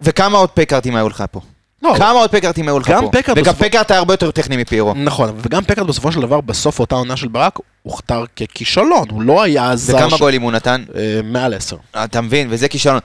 וכמה 0.01 0.37
עוד 0.37 0.49
פקארטים 0.49 0.95
היו 0.95 1.09
לך 1.09 1.23
פה? 1.31 1.41
לא, 1.83 1.93
כמה 1.97 2.11
עוד 2.19 2.29
פקארטים 2.31 2.67
היו 2.67 2.79
לך 2.79 2.87
פה? 3.01 3.09
פקארט 3.11 3.37
וגם 3.37 3.43
בסופו- 3.53 3.63
פקארט 3.65 3.91
היה 3.91 3.97
הרבה 3.97 4.13
יותר 4.13 4.31
טכני 4.31 4.57
מפיירו. 4.57 4.93
נכון, 4.95 5.31
וגם 5.41 5.63
פקארט 5.63 5.87
בסופו 5.87 6.11
של 6.11 6.21
דבר, 6.21 6.41
בסוף 6.41 6.79
אותה 6.79 6.95
עונה 6.95 7.17
של 7.17 7.27
ברק, 7.27 7.59
הוכתר 7.83 8.23
ככישלון, 8.35 9.05
הוא 9.09 9.21
לא 9.21 9.43
היה 9.43 9.75
זר... 9.75 9.95
וכמה 9.95 10.09
ש- 10.17 10.19
גולים 10.19 10.41
הוא 10.41 10.51
נתן? 10.51 10.83
אה, 10.95 11.19
מעל 11.23 11.53
עשר. 11.53 11.75
אתה 12.03 12.21
מבין, 12.21 12.47
וזה 12.49 12.67
כישלון. 12.67 12.99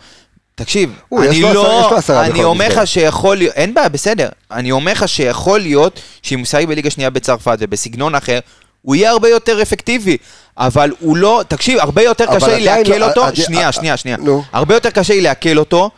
תקשיב, 0.65 0.93
הוא, 1.09 1.25
אני 1.25 1.41
לו 1.41 1.53
לא, 1.55 1.97
עשרה 1.99 2.27
אני 2.27 2.45
אומר. 2.45 2.69
לך 2.69 2.87
שיכול 2.87 3.37
להיות, 3.37 3.55
אין 3.55 3.75
בעיה, 3.75 3.89
בסדר. 3.89 4.29
אני 4.51 4.71
אומר 4.71 4.93
לך 4.93 5.09
שיכול 5.09 5.61
להיות 5.61 6.01
שאם 6.23 6.39
הוא 6.39 6.43
משחק 6.43 6.65
בליגה 6.65 6.91
שנייה 6.91 7.11
בצרפת 7.11 7.57
ובסגנון 7.61 8.15
אחר, 8.15 8.39
הוא 8.83 8.97
יהיה 8.97 9.11
הרבה 9.11 9.29
יותר 9.29 9.63
אפקטיבי. 9.63 10.17
אבל 10.59 10.93
הוא 11.01 11.17
לא, 11.17 11.43
תקשיב, 11.49 11.79
הרבה 11.79 12.03
יותר 12.03 12.27
קשה 12.37 12.47
לי 12.59 12.69
עדיין 12.69 12.87
לעכל 12.87 12.99
לא- 12.99 13.09
אותו, 13.09 13.23
שנייה, 13.35 13.67
אה, 13.67 13.73
שנייה, 13.73 13.97
שנייה. 13.97 14.17
נו. 14.21 14.43
הרבה 14.53 14.75
יותר 14.75 14.91
קשה 14.91 15.15
לי 15.15 15.21
לעכל 15.21 15.59
אותו, 15.59 15.91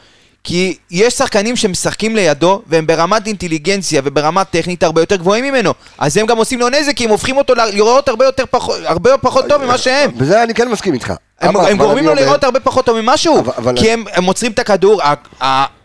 כי 0.45 0.77
יש 0.91 1.15
שחקנים 1.15 1.57
שמשחקים 1.57 2.17
לידו, 2.17 2.63
והם 2.67 2.87
ברמת 2.87 3.27
אינטליגנציה 3.27 4.03
וברמת 4.05 4.51
טכנית 4.51 4.83
הרבה 4.83 5.03
יותר 5.03 5.17
גבוהים 5.17 5.45
ממנו. 5.45 5.73
אז 5.99 6.17
הם 6.17 6.27
גם 6.27 6.37
עוצים 6.37 6.61
לו 6.61 6.69
נזק, 6.69 6.97
כי 6.97 7.05
הם 7.05 7.11
הופכים 7.11 7.37
אותו 7.37 7.55
לראות 7.55 8.09
הרבה 8.09 8.25
יותר 8.25 8.45
פחות, 8.51 8.77
הרבה 8.85 9.19
פחות 9.19 9.45
טוב 9.49 9.65
ממה 9.65 9.79
שהם. 9.79 10.11
בזה 10.17 10.43
אני 10.43 10.55
כן 10.55 10.69
מסכים 10.69 10.95
איתך. 10.95 11.13
הם, 11.41 11.57
הם 11.57 11.77
גורמים 11.77 12.05
לו 12.05 12.15
לראות 12.15 12.45
הרבה 12.45 12.61
פחות 12.61 12.87
טוב 12.87 13.01
ממה 13.01 13.17
שהוא, 13.17 13.45
כי 13.77 13.91
הם, 13.91 14.05
הם 14.13 14.25
עוצרים 14.25 14.53
את 14.53 14.59
הכדור, 14.59 15.01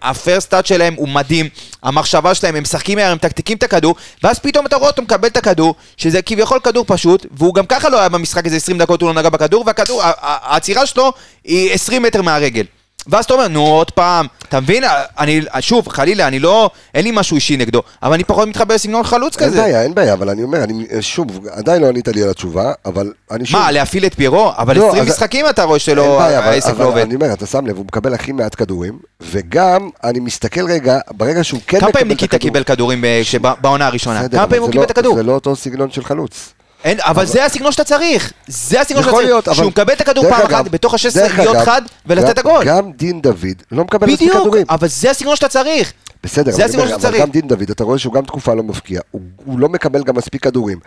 הפרסט 0.01 0.49
טאט 0.49 0.65
שלהם 0.65 0.93
הוא 0.97 1.07
מדהים, 1.09 1.49
המחשבה 1.84 2.35
שלהם, 2.35 2.55
הם 2.55 2.63
משחקים 2.63 2.97
מהר, 2.97 3.11
הם 3.11 3.15
מתקתקים 3.15 3.57
את 3.57 3.63
הכדור, 3.63 3.95
ואז 4.23 4.39
פתאום 4.39 4.65
אתה 4.65 4.75
רואה 4.75 4.89
אותו 4.89 5.01
מקבל 5.01 5.27
את 5.27 5.38
הכדור, 5.38 5.75
שזה 5.97 6.21
כביכול 6.21 6.59
כדור 6.59 6.85
פשוט, 6.88 7.25
והוא 7.31 7.53
גם 7.53 7.65
ככה 7.65 7.89
לא 7.89 7.99
היה 7.99 8.09
במשחק 8.09 8.45
איזה 8.45 8.55
20 8.55 8.77
דקות, 8.77 9.01
הוא 9.01 9.09
לא 9.09 9.13
נגע 9.13 9.29
בכדור, 9.29 9.63
והכדור, 9.67 10.01
העצירה 10.21 10.85
שלו 10.85 11.13
היא 11.43 11.73
20 11.73 12.01
מטר 12.01 12.21
מהרגל. 12.21 12.63
ואז 13.09 13.25
אתה 13.25 13.34
אומר, 13.34 13.47
נו 13.47 13.65
עוד 13.67 13.91
פעם, 13.91 14.25
אתה 14.49 14.59
מבין? 14.59 14.84
אני, 15.19 15.41
שוב, 15.59 15.88
חלילה, 15.88 16.27
אני 16.27 16.39
לא, 16.39 16.69
אין 16.93 17.03
לי 17.03 17.11
משהו 17.13 17.35
אישי 17.35 17.57
נגדו, 17.57 17.81
אבל 18.03 18.13
אני 18.13 18.23
פחות 18.23 18.47
מתחבר 18.47 18.75
לסגנון 18.75 19.03
חלוץ 19.03 19.38
אין 19.41 19.49
כזה. 19.49 19.61
בעיה, 19.61 19.81
אין 19.84 19.93
בעיה, 19.95 20.13
אבל 20.13 20.29
אני 20.29 20.43
אומר, 20.43 20.63
אני, 20.63 20.85
שוב, 21.01 21.47
עדיין 21.51 21.81
לא 21.81 21.88
ענית 21.88 22.07
לי 22.07 22.23
על 22.23 22.29
התשובה, 22.29 22.73
אבל 22.85 23.11
אני 23.31 23.45
שוב... 23.45 23.59
מה, 23.61 23.71
להפעיל 23.71 24.05
את 24.05 24.13
פיירו? 24.13 24.51
אבל 24.57 24.77
לא, 24.77 24.88
20 24.88 25.03
אז- 25.03 25.09
משחקים 25.09 25.45
אתה 25.49 25.63
רואה 25.63 25.73
אין 25.75 25.79
שלא, 25.79 26.17
אבל- 26.17 26.34
העסק 26.34 26.69
אבל 26.69 26.84
לא 26.84 26.89
עובד. 26.89 27.01
אני 27.01 27.15
אומר, 27.15 27.34
אתה 27.34 27.45
שם 27.45 27.67
לב, 27.67 27.77
הוא 27.77 27.85
מקבל 27.85 28.13
הכי 28.13 28.31
מעט 28.31 28.55
כדורים, 28.55 28.99
וגם, 29.21 29.89
אני 30.03 30.19
מסתכל 30.19 30.65
רגע, 30.65 30.99
ברגע 31.11 31.43
שהוא 31.43 31.59
כן 31.67 31.79
כמה 31.79 31.88
מקבל 31.89 31.99
פעמים 31.99 32.07
את 32.15 32.21
ניקיטה 32.21 32.35
הכדור... 32.35 32.49
קיבל 32.49 32.63
כדורים 32.63 33.03
כשב- 33.23 33.53
בעונה 33.61 33.88
הראשונה? 33.88 34.29
כמה 34.29 34.41
אבל 34.43 34.49
פעמים 34.49 34.61
הוא 34.61 34.71
קיבל 34.71 34.81
לא- 34.81 34.85
את 34.85 34.91
הכדור? 34.91 35.15
זה 35.15 35.23
לא 35.23 35.31
אותו 35.31 35.55
סגנון 35.55 35.91
של 35.91 36.03
חלוץ. 36.03 36.53
אין, 36.84 36.98
אבל 37.02 37.26
זה 37.26 37.45
הסגנון 37.45 37.72
שאתה 37.72 37.84
צריך. 37.84 38.32
זה 38.48 38.82
הסגנון 38.82 39.04
שאתה 39.04 39.14
צריך. 39.16 39.26
להיות, 39.26 39.48
אבל... 39.48 39.58
שהוא 39.58 39.68
מקבל 39.68 39.94
את 39.94 40.02
הכדור 40.02 40.30
פעם 40.30 40.45
אחת, 40.45 40.68
בתוך 40.68 40.94
ה-16 40.94 41.14
דרך 41.16 41.40
להיות 41.40 41.58
חד 41.66 41.82
ולתת 42.06 42.30
את 42.30 42.38
הגול. 42.38 42.64
גם 42.66 42.91
דין 42.91 43.22
דוד 43.22 43.38
לא 43.72 43.84
מקבל 43.84 44.08
מספיק 44.08 44.30
בדיוק, 44.30 44.41
כדורים. 44.44 44.66
אבל 44.70 44.88
זה 44.88 45.12
הסגנון 45.12 45.36
שאתה 45.36 45.48
צריך. 45.48 45.94
בסדר, 46.24 46.52
זה 46.52 46.58
אבל, 46.64 46.70
הסגנון 46.70 46.88
אבל 46.88 47.02
צריך. 47.02 47.22
גם 47.22 47.30
דין 47.30 47.48
דוד, 47.48 47.70
אתה 47.70 47.84
רואה 47.84 47.98
שהוא 47.98 48.14
גם 48.14 48.26
תקופה 48.26 48.54
לא 48.54 48.64
מבקיע, 48.64 49.02
הוא, 49.12 49.22
הוא 49.45 49.60
לא 49.60 49.70
מקבל 49.70 50.04
גם 50.04 50.16
מספיק 50.16 50.44
כדורים. 50.44 50.80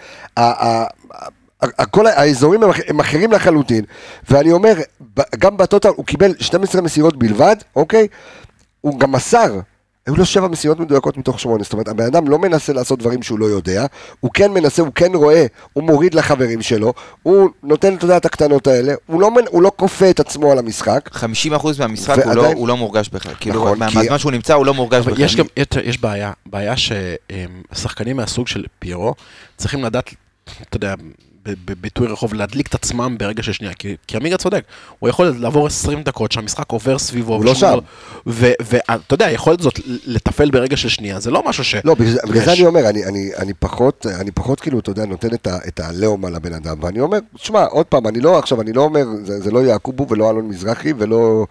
כל 1.91 2.07
האזורים 2.07 2.63
הם, 2.63 2.71
אח- 2.71 2.81
הם 2.89 3.01
אחרים 3.01 3.33
לחלוטין, 3.33 3.85
ואני 4.31 4.53
אומר, 4.53 4.75
גם 5.39 5.57
בטוטל 5.57 5.89
הוא 5.97 6.07
קיבל 6.07 6.35
12 6.41 6.81
מסירות 6.83 7.17
בלבד, 7.17 7.57
אוקיי? 7.77 8.07
הוא 8.81 9.01
גם 9.01 9.13
מסר. 9.13 9.53
היו 10.11 10.17
לו 10.17 10.27
שבע 10.27 10.49
מסירות 10.49 10.81
מדויקות 10.81 11.17
מתוך 11.17 11.41
שמונה, 11.41 11.63
זאת 11.65 11.73
אומרת, 11.73 11.89
הבן 11.89 12.05
אדם 12.05 12.29
לא 12.29 12.39
מנסה 12.39 12.73
לעשות 12.73 12.99
דברים 12.99 13.23
שהוא 13.23 13.39
לא 13.39 13.47
יודע, 13.47 13.87
הוא 14.21 14.31
כן 14.35 14.53
מנסה, 14.53 14.83
הוא 14.83 14.91
כן 14.95 15.15
רואה, 15.15 15.47
הוא 15.73 15.85
מוריד 15.85 16.15
לחברים 16.15 16.63
שלו, 16.63 16.93
הוא 17.23 17.49
נותן, 17.63 17.95
אתה 17.95 18.05
יודע, 18.05 18.17
את 18.17 18.27
הקטנות 18.27 18.67
האלה, 18.67 18.95
הוא 19.07 19.21
לא, 19.21 19.31
מנ- 19.31 19.49
הוא 19.51 19.63
לא 19.63 19.73
כופה 19.77 20.11
את 20.11 20.21
עצמו 20.21 20.53
על 20.53 20.59
המשחק, 20.59 21.11
50% 21.13 21.25
מהמשחק 21.79 22.19
הוא 22.25 22.35
לא- 22.35 22.41
ועדיין- 22.41 22.57
הוא 22.59 22.69
לא 22.69 22.77
מורגש 22.77 23.09
בכלל. 23.09 23.33
כאילו, 23.41 23.57
נכון, 23.65 23.79
מה- 23.79 23.91
כי- 23.91 23.99
מהזמן 23.99 24.19
שהוא 24.19 24.33
נמצא 24.33 24.55
הוא 24.55 24.67
לא 24.67 24.75
מורגש 24.75 25.05
בכלל. 25.07 25.25
יש 25.25 25.37
גם, 25.37 25.45
יש, 25.85 26.01
בעיה, 26.01 26.33
בעיה 26.47 26.75
ששחקנים 26.77 28.17
מהסוג 28.17 28.47
של 28.49 28.65
פיירו 28.79 29.15
צריכים 29.57 29.85
לדעת, 29.85 30.15
אתה 30.63 30.77
יודע, 30.77 30.95
בביטוי 31.45 32.07
רחוב, 32.07 32.35
להדליק 32.35 32.67
את 32.67 32.75
עצמם 32.75 33.17
ברגע 33.19 33.43
של 33.43 33.53
שנייה, 33.53 33.75
כי, 33.75 33.97
כי 34.07 34.17
עמיגה 34.17 34.37
צודק, 34.37 34.65
הוא 34.99 35.09
יכול 35.09 35.35
לעבור 35.39 35.67
20 35.67 36.03
דקות 36.03 36.33
שהמשחק 36.33 36.73
עובר 36.73 36.99
סביבו. 36.99 37.35
הוא 37.35 37.45
לא 37.45 37.55
שם. 37.55 37.79
ו- 38.27 38.53
ואתה 38.61 39.15
יודע, 39.15 39.31
יכולת 39.31 39.61
זאת 39.61 39.81
לטפל 39.87 40.51
ברגע 40.51 40.77
של 40.77 40.89
שנייה, 40.89 41.21
זה 41.21 41.31
לא 41.31 41.43
משהו 41.49 41.65
ש... 41.65 41.75
לא, 41.85 41.95
בגלל 41.95 42.45
זה-. 42.45 42.53
אני 42.53 42.67
אומר, 42.67 42.89
אני, 42.89 43.05
אני, 43.05 43.31
אני 43.39 43.55
פחות, 43.55 44.07
אני 44.21 44.31
פחות 44.31 44.61
כאילו, 44.61 44.79
אתה 44.79 44.91
יודע, 44.91 45.07
נותן 45.07 45.29
את, 45.69 45.81
הלאום 45.81 46.25
על 46.25 46.35
הבן 46.35 46.53
אדם, 46.53 46.77
ואני 46.81 47.01
אומר, 47.01 47.19
שמע, 47.37 47.65
עוד 47.65 47.87
פעם, 47.87 48.07
אני 48.07 48.21
לא, 48.21 48.39
עכשיו, 48.39 48.61
אני 48.61 48.73
לא 48.73 48.83
אומר, 48.83 49.05
זה, 49.25 49.41
זה 49.41 49.51
לא 49.51 49.59
יעקובו 49.59 50.07
ולא 50.09 50.31
אלון 50.31 50.49
מזרחי 50.49 50.93
ולא 50.99 51.47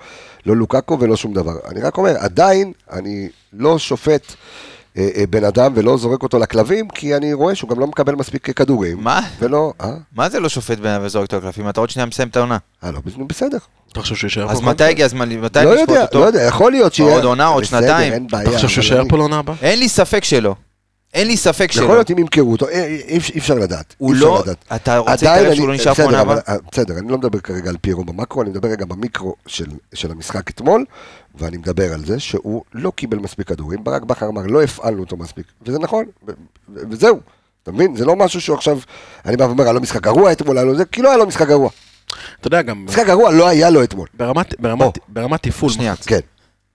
לא 0.45 0.56
לוקקו 0.56 0.99
ולא 0.99 1.16
שום 1.16 1.34
דבר. 1.34 1.53
אני 1.68 1.82
רק 1.82 1.98
אומר, 1.98 2.16
עדיין, 2.20 2.72
אני 2.91 3.30
לא 3.53 3.80
שופט 3.80 4.22
אה, 4.22 4.34
אה, 4.34 4.68
בן 5.30 5.43
אדם 5.43 5.71
ולא 5.76 5.97
זורק 5.97 6.23
אותו 6.23 6.39
לכלבים, 6.39 6.89
כי 6.89 7.15
אני 7.15 7.34
רואה 7.34 7.55
שהוא 7.55 7.69
גם 7.69 7.80
לא 7.80 7.88
מקבל 7.88 8.15
מספיק 8.15 8.51
כדורים. 8.51 8.97
מה? 9.03 9.21
ולא, 9.39 9.73
אה? 9.81 9.93
מה 10.15 10.30
זה 10.30 10.39
לא 10.39 10.49
שופט 10.49 10.77
בן 10.77 10.99
וזורק 11.01 11.23
אותו 11.23 11.38
לקלפים? 11.38 11.69
אתה 11.69 11.80
עוד 11.80 11.89
שנייה 11.89 12.05
מסיים 12.05 12.27
את 12.30 12.38
העונה. 12.38 12.57
אה, 12.84 12.91
לא, 12.91 12.99
בסדר. 13.27 13.57
אתה 13.91 14.01
חושב 14.01 14.15
שהוא 14.15 14.27
יישאר 14.27 14.51
אז 14.51 14.59
פה? 14.59 14.65
מתי 14.65 14.84
הגיע 14.84 15.05
הזמן? 15.05 15.30
מתי 15.30 15.59
לא 15.63 15.73
לשפוט 15.73 15.89
יודע, 15.89 16.01
אותו? 16.01 16.19
לא 16.19 16.26
יודע, 16.26 16.41
יכול 16.41 16.71
להיות 16.71 16.93
שיהיה... 16.93 17.13
עוד 17.13 17.23
עונה, 17.23 17.45
עוד 17.45 17.63
שנתיים. 17.63 18.27
אתה 18.27 18.51
חושב 18.51 18.67
שהוא 18.67 18.84
יישאר 18.84 19.03
פה 19.09 19.17
לעונה 19.17 19.39
הבאה? 19.39 19.55
אין 19.61 19.80
לי 19.80 19.89
ספק 19.89 20.23
שלא. 20.23 20.55
אין 21.14 21.27
לי 21.27 21.38
ספק 21.38 21.72
שלא. 21.72 21.84
יכול 21.84 21.95
להיות 21.95 22.11
אם 22.11 22.18
ימכרו 22.19 22.52
אותו, 22.52 22.68
אי 22.69 22.80
אי 23.34 23.40
אפשר 23.40 23.53
לדעת. 23.56 23.95
הוא 23.98 24.15
לא- 24.15 24.41
לדעת. 24.44 24.65
אתה 24.76 24.98
רוצה 24.98 25.11
להתערב 25.11 25.45
אני- 25.45 25.56
שהוא 25.56 25.68
לא 25.68 25.73
נשאר 25.73 25.94
פה 25.94 26.03
עונה 26.03 26.19
הבאה? 26.19 26.38
אה, 26.49 26.56
בסדר, 26.72 26.98
אני 26.98 27.11
לא 27.11 27.18
מדבר 27.18 27.40
כרגע 27.40 27.69
על 27.69 27.77
פירו 27.81 28.03
במקרו, 28.03 28.41
אני 28.41 28.49
מדבר 28.49 28.69
רגע 28.69 28.86
במיקרו 28.86 29.36
של, 29.48 29.65
של 29.94 30.11
המשחק 30.11 30.49
אתמול, 30.49 30.86
ואני 31.36 31.57
מדבר 31.57 31.94
על 31.94 32.06
זה 32.06 32.19
שהוא 32.19 32.64
לא 32.73 32.91
קיבל 32.95 33.18
מספיק 33.18 33.48
כדורים, 33.48 33.84
ברק 33.84 34.02
בכר 34.03 34.27
אמר, 34.27 34.41
לא 34.41 34.64
הפעלנו 34.64 34.99
אותו 34.99 35.18
מספיק, 35.18 35.45
וזה 35.61 35.80
נכון, 35.80 36.06
ו- 36.27 36.31
ו- 36.76 36.80
וזהו. 36.90 37.19
אתה 37.64 37.72
מבין? 37.72 37.95
זה 37.95 38.06
לא 38.06 38.15
משהו 38.15 38.41
שהוא 38.41 38.57
עכשיו, 38.57 38.80
אני 39.26 39.38
בא 39.38 39.44
ואומר, 39.44 39.64
היה 39.64 39.73
לו 39.73 39.81
משחק 39.81 40.02
גרוע 40.02 40.31
אתמול, 40.31 40.57
היה 40.57 40.65
לו 40.65 40.76
זה, 40.77 40.86
כי 40.86 41.02
לא 41.02 41.10
היה 41.10 41.18
לו 41.18 41.26
משחק 41.27 41.48
גרוע. 41.48 41.69
אתה 42.40 42.48
יודע, 42.48 42.61
גם 42.61 42.86
משחק 42.86 43.06
גרוע 43.07 43.31
לא 43.31 43.48
היה 43.48 43.69
לו 43.69 43.84
אתמול. 43.84 44.07
ברמת- 44.14 44.56
ברמת- 44.60 44.99
ברמת 45.07 45.44
תפעול, 45.44 45.72
שנייה. 45.72 45.95
כן. 46.06 46.19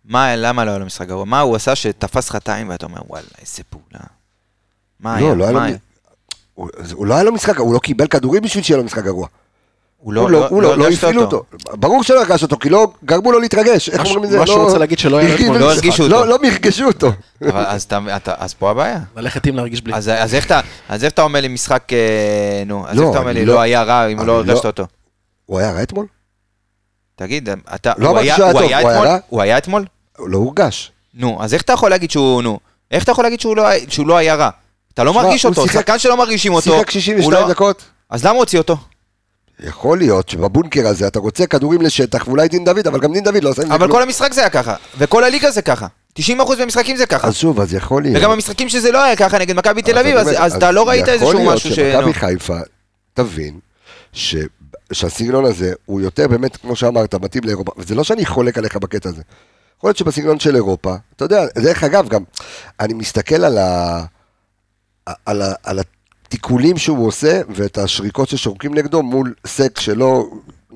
מה, 0.05 0.37
למה 0.37 0.65
לא 0.65 0.71
היה 0.71 0.79
לו 0.79 0.87
משחק 0.87 1.09
גרוע? 1.09 1.25
מה 1.25 1.41
הוא 1.41 1.57
עשה 1.57 1.75
שתפס 1.75 2.31
חטאים 2.31 2.69
ואתה 2.69 2.87
אומר, 2.87 3.01
וואלה, 3.09 3.27
איזה 3.41 3.63
פעולה. 3.71 4.05
מה 5.01 5.15
היה? 5.15 5.29
לא, 5.29 5.37
לא 5.37 5.45
היה 5.45 5.53
לו... 5.53 5.61
מה? 5.61 5.67
הוא 6.93 7.07
לא 7.07 7.15
היה 7.15 7.23
לו 7.23 7.33
משחק, 7.33 7.59
הוא 7.59 7.75
לא 7.75 7.79
קיבל 7.79 8.07
כדורים 8.07 8.43
בשביל 8.43 8.65
שיהיה 8.65 8.79
לו 8.79 8.85
משחק 8.85 9.05
גרוע. 9.05 9.27
הוא 9.99 10.15
הוא 10.15 10.31
לא, 10.31 10.49
הוא 10.49 10.63
לא, 10.63 10.79
לא 10.79 10.85
הרגשת 10.85 10.99
הפעילו 11.05 11.23
אותו. 11.23 11.43
ברור 11.73 12.03
שלא 12.03 12.21
הרגש 12.21 12.43
אותו, 12.43 12.59
כי 12.59 12.69
לא, 12.69 12.93
גרמו 13.05 13.33
לו 13.33 13.41
להתרגש. 13.41 13.89
איך 13.89 14.05
אומרים 14.05 14.25
את 14.25 14.31
זה? 14.31 14.41
משהו 14.41 14.57
לא- 14.59 14.65
רוצה 14.65 14.79
להגיד 14.79 14.99
שלא 14.99 15.21
לא 15.59 15.71
הרגישו 15.71 16.03
אותו. 16.03 16.15
לא, 16.15 16.27
לא 16.29 16.39
מרגשו 16.43 16.85
אותו. 16.85 17.13
אבל 17.43 17.65
אז 17.67 17.83
אתה- 17.83 17.99
אתה- 18.17 18.35
אז 18.39 18.55
פה 18.55 18.71
הבעיה. 18.71 18.99
ללכת 19.17 19.47
עם 19.47 19.57
להרגיש 19.57 19.83
בלי. 19.83 19.95
אז 19.95 20.09
אז 20.09 20.35
איך 20.35 20.47
אתה- 20.47 20.61
אז 20.89 21.05
איך 21.05 21.13
אתה 21.13 21.23
אומר 21.23 21.41
לי 21.41 21.49
משחק, 21.49 21.93
אה, 21.93 22.63
נו, 22.67 22.89
אז 22.89 22.97
לא, 22.97 23.03
איך 23.03 23.11
אתה 23.11 23.19
אומר 23.19 23.33
לי, 23.33 23.45
לא- 23.45 23.55
לא 23.55 23.61
היה 23.61 23.83
רע 23.83 24.07
אם 24.07 24.19
לא 24.19 24.27
לא- 24.27 24.33
הרגשת 24.37 24.65
אותו? 24.67 24.87
הוא 25.47 25.59
היה 25.59 25.73
רע 25.73 25.83
אתמול? 25.83 26.07
תגיד, 27.17 27.49
אתה, 27.75 27.93
לא 27.99 28.07
הוא 28.09 28.13
אמרתי 28.13 28.27
היה 28.27 28.37
שהוא 28.37 28.45
היה 28.47 28.53
הוא 28.53 28.61
טוב, 28.61 28.69
היה 28.69 28.79
הוא 28.81 28.89
היה 28.89 28.99
אתמול? 28.99 29.09
רע? 29.09 29.19
הוא 29.29 29.43
היה 29.43 29.59
אתמול? 29.59 29.85
לא 30.19 30.39
הורגש. 30.39 30.93
נו, 31.15 31.39
אז 31.43 31.55
איך 31.55 31.63
אתה 31.63 31.73
יכול 31.73 31.91
להגיד 31.91 32.11
שהוא, 32.11 32.43
נו, 32.43 32.59
איך 32.91 33.03
אתה 33.05 33.13
יכול 33.13 33.25
להגיד 33.25 33.41
שהוא 33.41 33.57
לא 33.57 33.65
שהוא 33.89 34.07
לא 34.07 34.17
היה 34.17 34.35
רע? 34.35 34.51
אתה 34.95 35.05
לא 35.05 35.15
מרגיש 35.15 35.47
אותו, 35.47 35.69
שחקן 35.69 35.99
שלא 35.99 36.17
מרגישים 36.17 36.55
אותו. 36.55 36.73
שיחק 36.73 36.91
62 36.91 37.23
הוא 37.25 37.33
לא- 37.33 37.49
דקות. 37.49 37.83
אז 38.11 38.25
למה 38.27 38.39
הוציא 38.39 38.59
אותו? 38.59 38.77
יכול 39.61 39.99
להיות 39.99 40.29
שבבונקר 40.29 40.87
הזה 40.87 41.07
אתה 41.07 41.19
רוצה 41.19 41.47
כדורים 41.47 41.83
לשטח, 41.83 42.29
ואולי 42.29 42.49
דין 42.49 42.65
דוד, 42.65 42.87
אבל 42.87 43.01
גם 43.01 43.13
דין 43.13 43.25
דוד 43.25 43.45
לא 43.45 43.51
עושה 43.51 43.63
עם 43.63 43.69
זה 43.69 43.75
אבל. 43.75 43.91
כל 43.91 44.03
המשחק 44.03 44.33
זה 44.33 44.41
היה 44.41 44.51
ככה, 44.51 44.75
וכל 44.99 45.25
הליגה 45.25 45.51
זה 45.51 45.63
ככה. 45.63 45.87
90% 46.19 46.23
מהמשחקים 46.59 46.97
זה 46.97 47.07
ככה. 47.07 47.29
אז 47.29 47.37
שוב, 47.37 47.61
אז 47.61 47.75
יכול 47.75 48.03
להיות. 48.03 48.17
וגם 48.19 48.31
המשחקים 48.31 48.69
שזה 48.69 48.91
לא 48.93 49.03
היה 49.03 49.17
ככה 49.17 49.39
נגד 49.39 49.57
מכבי 49.57 49.83
תל 49.83 49.99
אביב, 49.99 50.17
אז 50.17 50.57
אתה 50.57 50.71
לא 50.71 50.89
ראית 50.89 51.09
איזשהו 51.09 51.45
משהו 51.47 51.71
ש... 51.71 51.79
יכול 51.79 51.85
להיות. 51.85 52.05
שמכבי 52.05 52.15
חיפה 52.15 52.57
תבין 53.15 53.59
ש- 54.13 54.37
שהסגנון 54.93 55.45
הזה 55.45 55.73
הוא 55.87 56.01
יותר 56.01 56.29
באמת, 56.29 56.57
כמו 56.57 56.77
שאמרת, 56.77 57.15
מתאים 57.15 57.45
לאירופה, 57.45 57.73
וזה 57.79 57.95
לא 57.95 58.05
שאני 58.05 58.27
חולק 58.27 58.59
עליך 58.59 58.77
בקטע 58.77 59.09
הזה. 59.09 59.23
יכול 59.79 59.89
להיות 59.89 59.97
שבסגנון 59.97 60.39
של 60.41 60.55
אירופה, 60.57 60.95
אתה 61.17 61.25
יודע, 61.25 61.45
דרך 61.59 61.85
אגב, 61.85 62.09
גם, 62.09 62.23
אני 62.81 62.95
מסתכל 62.95 63.45
על 63.45 63.59
ה... 63.59 64.05
על, 65.27 65.43
על 65.63 65.79
התיקולים 66.27 66.79
שהוא 66.79 67.07
עושה, 67.07 67.41
ואת 67.49 67.79
השריקות 67.79 68.29
ששורקים 68.29 68.75
נגדו 68.75 69.03
מול 69.03 69.35
סק 69.47 69.81
שלא 69.81 70.27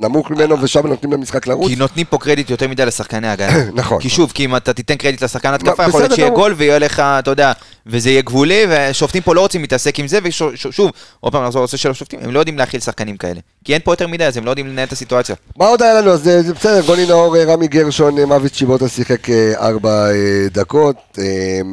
נמוך 0.00 0.30
ממנו, 0.30 0.62
ושם 0.62 0.86
נותנים 0.86 1.12
למשחק 1.12 1.46
לרוץ. 1.46 1.68
כי 1.68 1.76
נותנים 1.76 2.06
פה 2.06 2.18
קרדיט 2.18 2.50
יותר 2.50 2.68
מדי 2.68 2.86
לשחקני 2.86 3.28
ההגנה. 3.28 3.64
נכון. 3.74 4.00
כי 4.00 4.08
שוב, 4.08 4.32
כי 4.34 4.44
אם 4.44 4.56
אתה 4.56 4.72
תיתן 4.72 4.96
קרדיט 4.96 5.22
לשחקן 5.22 5.54
התקפה, 5.54 5.84
יכול 5.88 6.00
להיות 6.00 6.14
שיהיה. 6.14 6.30
גול 6.30 6.54
ויהיה 6.56 6.78
לך, 6.78 7.00
אתה 7.00 7.30
יודע, 7.30 7.52
וזה 7.86 8.10
יהיה 8.10 8.22
גבולי, 8.22 8.66
ושופטים 8.68 9.22
פה 9.22 9.34
לא 9.34 9.40
רוצים 9.40 9.60
להתעסק 9.60 9.98
עם 9.98 10.08
זה, 10.08 10.18
ושוב, 10.22 10.90
עוד 11.20 11.32
פעם 11.32 11.44
נחזור 11.44 11.60
לנושא 11.60 11.76
של 11.76 11.90
השופטים, 11.90 12.20
הם 12.22 12.30
לא 12.30 12.38
יודעים 12.38 12.58
להכיל 12.58 12.80
שחקנים 12.80 13.16
כאלה. 13.16 13.40
כי 13.64 13.72
אין 13.74 13.80
פה 13.84 13.92
יותר 13.92 14.06
מדי, 14.06 14.24
אז 14.24 14.36
הם 14.36 14.44
לא 14.44 14.50
יודעים 14.50 14.66
לנהל 14.66 14.86
את 14.86 14.92
הסיטואציה. 14.92 15.36
מה 15.56 15.66
עוד 15.66 15.82
היה 15.82 15.94
לנו? 15.94 16.10
אז 16.10 16.22
זה, 16.22 16.42
זה 16.42 16.54
בסדר, 16.54 16.80
גולי 16.86 17.06
נאור, 17.06 17.36
אה, 17.36 17.44
רמי 17.44 17.68
גרשון, 17.68 18.18
אה, 18.18 18.26
מוות 18.26 18.54
שיבוטה 18.54 18.88
שיחק 18.88 19.30
אה, 19.30 19.52
ארבע 19.60 20.10
אה, 20.10 20.14
דקות, 20.52 20.96
אה, 21.18 21.24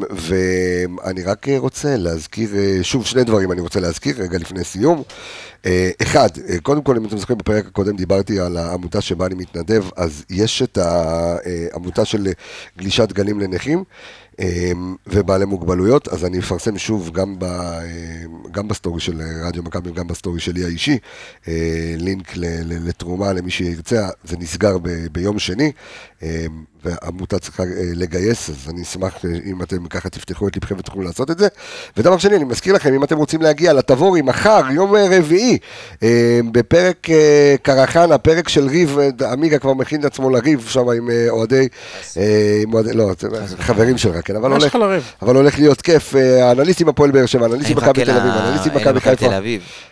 ואני 0.10 1.23
רק 1.23 1.49
אה, 1.49 1.56
רוצה 1.57 1.95
להזכיר, 1.97 2.49
אה, 2.56 2.77
שוב 2.81 3.06
שני 3.06 3.23
דברים 3.23 3.52
אני 3.52 3.61
רוצה 3.61 3.80
להזכיר 3.80 4.15
רגע 4.19 4.38
לפני 4.38 4.64
סיום. 4.64 5.03
אה, 5.66 5.90
אחד, 6.02 6.30
אה, 6.50 6.60
קודם 6.60 6.82
כל, 6.84 6.98
אם 6.98 7.06
אתם 7.06 7.18
זוכרים, 7.18 7.38
בפרק 7.38 7.66
הקודם 7.66 7.96
דיברתי 7.96 8.40
על 8.40 8.58
העמותה 8.58 9.02
שבה 9.02 9.26
אני 9.26 9.36
מתנדב, 9.36 9.84
אז 9.96 10.26
יש 10.30 10.62
את 10.62 10.78
העמותה 10.78 12.06
של 12.06 12.28
אה, 12.28 12.32
גלישת 12.78 13.12
גלים 13.12 13.40
לנכים. 13.40 13.84
ובעלי 15.08 15.46
מוגבלויות, 15.46 16.08
אז 16.08 16.26
אני 16.26 16.40
אפרסם 16.40 16.78
שוב 16.78 17.12
גם, 17.12 17.36
ב, 17.40 17.46
גם 18.52 18.68
ב 18.68 18.73
story 18.73 18.99
של 19.02 19.22
רדיו 19.46 19.64
מכבי 19.64 19.90
וגם 19.90 20.08
ב 20.07 20.13
story 20.13 20.40
שלי 20.40 20.64
האישי, 20.64 20.98
לינק 21.98 22.32
לתרומה 22.66 23.34
למי 23.34 23.52
שירצה, 23.52 24.08
זה 24.24 24.38
נסגר 24.38 24.78
ביום 25.12 25.40
שני, 25.40 25.72
והעמותה 26.86 27.40
צריכה 27.40 27.64
אה, 27.64 27.68
לגייס, 27.95 28.49
אז 28.49 28.70
אני 28.70 28.82
אשמח 28.82 29.26
אה, 29.26 29.30
אם 29.45 29.62
אתם 29.62 29.88
ככה 29.88 30.10
תפתחו 30.10 30.48
את 30.48 30.56
לבכם 30.57 30.76
ותוכלו 30.80 31.02
לעשות 31.02 31.32
את 31.32 31.38
זה. 31.38 31.48
ודבר 31.98 32.18
שני, 32.18 32.36
אני 32.36 32.44
מזכיר 32.44 32.74
לכם, 32.74 32.94
אם 32.94 33.03
אתם 33.03 33.18
רוצים 33.18 33.41
להגיע 33.41 33.74
לתבורי 33.74 34.22
מחר, 34.22 34.62
יום 34.72 34.95
אה, 34.95 35.07
רביעי, 35.18 35.57
בפרק 36.52 37.10
אה, 37.10 37.56
קרחנה, 37.62 38.18
פרק 38.18 38.49
של 38.49 38.68
ריב, 38.68 38.98
עמיגה 39.32 39.60
כבר 39.60 39.74
מכין 39.74 39.99
את 39.99 40.06
עצמו 40.06 40.30
לריב 40.30 40.66
שם 40.70 40.90
עם 40.90 41.10
אוהדי, 41.30 41.68
עם 42.64 42.74
אוהדי, 42.74 42.94
לא, 42.94 43.12
חברים 43.60 43.98
שלך, 43.98 44.16
כן, 44.26 44.36
אבל 44.36 44.52
הולך? 44.52 44.78
אבל 45.22 45.36
הולך 45.36 45.60
להיות 45.60 45.82
כיף, 45.82 46.16
האנליסטים 46.16 46.90
הפועל 46.90 47.12
באר 47.12 47.26
שבע, 47.26 47.45
האנליסטים 47.45 47.78
מכבי 47.78 48.06
תל 48.06 48.12
אביב, 48.12 48.32
האנליסטים 48.32 48.72
מכבי 48.76 48.99
חיפה. 48.99 49.38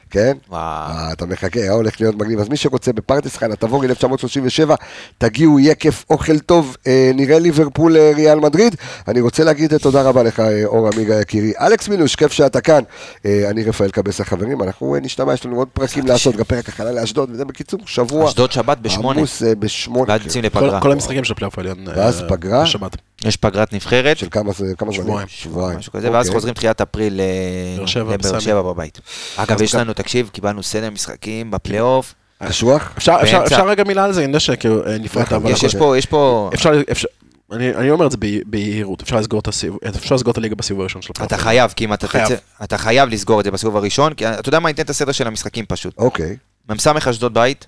כן? 0.10 0.38
וואו. 0.50 0.62
אה, 0.62 1.12
אתה 1.14 1.26
מחכה, 1.26 1.60
היה 1.60 1.72
הולך 1.72 2.02
להיות 2.02 2.16
מגניב. 2.16 2.40
אז 2.40 2.50
מי 2.50 2.58
שרוצה 2.58 2.94
בפרדס 2.94 3.38
חנה, 3.38 3.56
תבורי 3.56 3.88
1937, 3.88 4.76
תגיעו, 5.18 5.60
יהיה 5.60 5.76
כיף, 5.76 6.06
אוכל 6.10 6.40
טוב, 6.40 6.78
אה, 6.88 7.12
נראה 7.14 7.40
ליברפול 7.40 7.98
אה, 7.98 8.12
ריאל 8.16 8.40
מדריד. 8.40 8.76
אני 9.08 9.22
רוצה 9.22 9.44
להגיד 9.44 9.74
אה, 9.74 9.80
תודה 9.80 10.02
רבה 10.02 10.24
לך, 10.24 10.40
אה, 10.40 10.66
אור 10.66 10.88
עמיגה 10.94 11.22
יקירי. 11.22 11.54
אלכס 11.62 11.88
מילוש, 11.88 12.16
כיף 12.16 12.32
שאתה 12.32 12.62
כאן. 12.62 12.84
אה, 13.26 13.50
אני 13.50 13.64
רפאל 13.64 13.90
קבס 13.90 14.22
החברים, 14.22 14.62
אנחנו 14.64 14.96
אה, 14.96 15.00
נשתמע, 15.00 15.34
יש 15.34 15.46
לנו 15.46 15.58
עוד 15.58 15.68
פרקים 15.74 16.06
לעשות, 16.08 16.36
גם 16.36 16.44
פרק 16.44 16.70
הכנה 16.70 16.92
לאשדוד, 16.92 17.30
וזה 17.32 17.46
בקיצור, 17.46 17.80
שבוע 17.86 18.30
אשדוד 18.30 18.52
שבת 18.52 18.78
בשמונה. 18.78 19.18
עמוס 19.20 19.44
אה, 19.44 19.56
בשמונה. 19.56 20.06
ואז 20.12 20.20
כן. 20.22 20.26
יוצאים 20.28 20.44
לפגרה. 20.44 20.82
כל 20.82 20.92
המשחקים 20.92 21.24
של 21.24 21.34
הפלייאוף 21.34 21.58
העליון. 21.58 21.78
ואז 21.96 22.22
אה, 22.24 22.30
פגרה? 22.30 22.64
בשבת. 22.64 22.96
יש 23.26 23.38
פגרת 23.38 23.74
נבחרת, 23.74 24.18
של 24.18 24.28
כמה 24.32 24.52
זה- 24.54 24.74
כמה 24.78 24.92
זמן? 24.92 25.04
שבועיים. 25.04 25.28
שבועיים. 25.30 25.80
משהו 25.80 25.92
כזה, 25.94 26.12
ואז 26.12 26.26
אוקיי. 26.26 26.40
חוזרים 26.40 26.54
תחילת 26.54 26.82
אפריל 26.82 27.20
אה, 27.22 27.84
לבאר. 28.14 28.40
שבע 28.40 28.62
בבית. 28.62 29.00
אגב, 29.38 29.62
יש 29.62 29.76
לנו, 29.76 29.94
תקשיב, 30.04 30.30
קיבלנו 30.34 30.64
סדר 30.64 30.90
משחקים 30.90 31.52
בפלייאוף. 31.52 32.14
קשוח? 32.48 32.94
אפשר- 32.98 33.18
אפשר 33.24 33.38
באמצע. 33.40 33.56
אפשר 33.56 33.68
רגע 33.68 33.84
מילה 33.84 34.04
על 34.06 34.14
זה, 34.14 34.20
אני 34.20 34.28
יודע 34.28 34.40
שכאילו 34.40 34.88
אה, 34.88 34.98
נפרט, 34.98 35.34
אבל... 35.34 35.52
יש 35.52 35.64
יש 35.64 35.76
פה, 35.76 35.98
יש 35.98 36.06
פה, 36.06 36.50
אפשר, 36.54 36.72
אפשר, 36.92 37.08
אני, 37.52 37.76
אני 37.76 37.90
אומר 37.90 38.06
את 38.06 38.12
זה 38.12 38.18
ב- 38.20 38.40
ביהירות, 38.46 39.02
אפשר 39.02 39.16
לסגור 39.16 39.40
את 39.40 39.48
הסיבוב, 39.48 39.80
אפשר 39.88 40.16
לסגור 40.16 40.32
את 40.32 40.38
הליגה 40.38 40.56
בסיבוב 40.56 40.82
הראשון 40.82 41.02
של 41.02 41.12
הפלייאוף. 41.12 41.34
אתה 41.34 41.42
חייב, 41.44 41.72
כי 41.76 41.86
אם 41.86 41.94
אתה 41.94 42.08
חייב. 42.08 42.26
תצא, 42.26 42.36
אתה 42.64 42.78
חייב 42.78 43.10
לסגור 43.10 43.40
את 43.40 43.46
זה 43.46 43.52
בסיבוב 43.52 43.78
הראשון, 43.78 44.14
כי 44.14 44.28
אתה 44.28 44.50
יודע 44.50 44.60
מה, 44.60 44.70
אני 44.70 44.74
אתן 44.74 44.84
את 44.84 44.90
הסדר 44.90 45.12
של 45.12 45.28
המשחקים 45.28 45.66
פשוט. 45.66 45.98
אוקיי. 45.98 46.38
מ"ס 46.70 46.88
אשדוד 46.88 47.34
בית, 47.34 47.66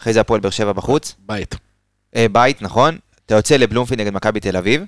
אחרי 0.00 0.12
זה 0.12 0.20
הפועל 0.20 0.40
באר 0.40 0.50
שבע 0.50 0.72
בחוץ, 0.72 1.14
בית. 1.18 1.54
אה, 2.16 2.26
בית, 2.32 2.62
נכון? 2.62 2.98
אתה 3.26 3.34
יוצא 3.34 3.56
לבלומפילד 3.56 4.00
נגד 4.00 4.12
מכבי 4.14 4.40
תל 4.40 4.56
אביב, 4.56 4.82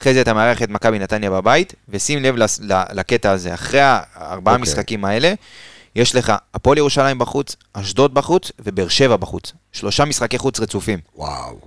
אחרי 0.00 0.14
זה 0.14 0.20
אתה 0.20 0.32
מארח 0.34 0.62
את 0.62 0.68
מכבי 0.70 0.98
נתניה 0.98 1.30
בבית, 1.30 1.74
ושים 1.88 2.22
לב 2.22 2.36
לס- 2.36 2.60
לקטע 2.92 3.30
הזה, 3.30 3.54
אחרי 3.54 3.80
הארבעה 3.82 4.54
אוקיי. 4.54 4.62
משחקים 4.62 5.04
האלה, 5.04 5.34
יש 5.96 6.14
לך 6.14 6.32
הפועל 6.54 6.78
ירושלים 6.78 7.18
בחוץ, 7.18 7.56
אשדוד 7.72 8.14
בחוץ 8.14 8.52
ובאר 8.58 8.88
שבע 8.88 9.16
בחוץ. 9.16 9.52
שלושה 9.72 10.04
משחקי 10.04 10.38
חוץ 10.38 10.60
רצופים. 10.60 10.98
וואו. 11.16 11.58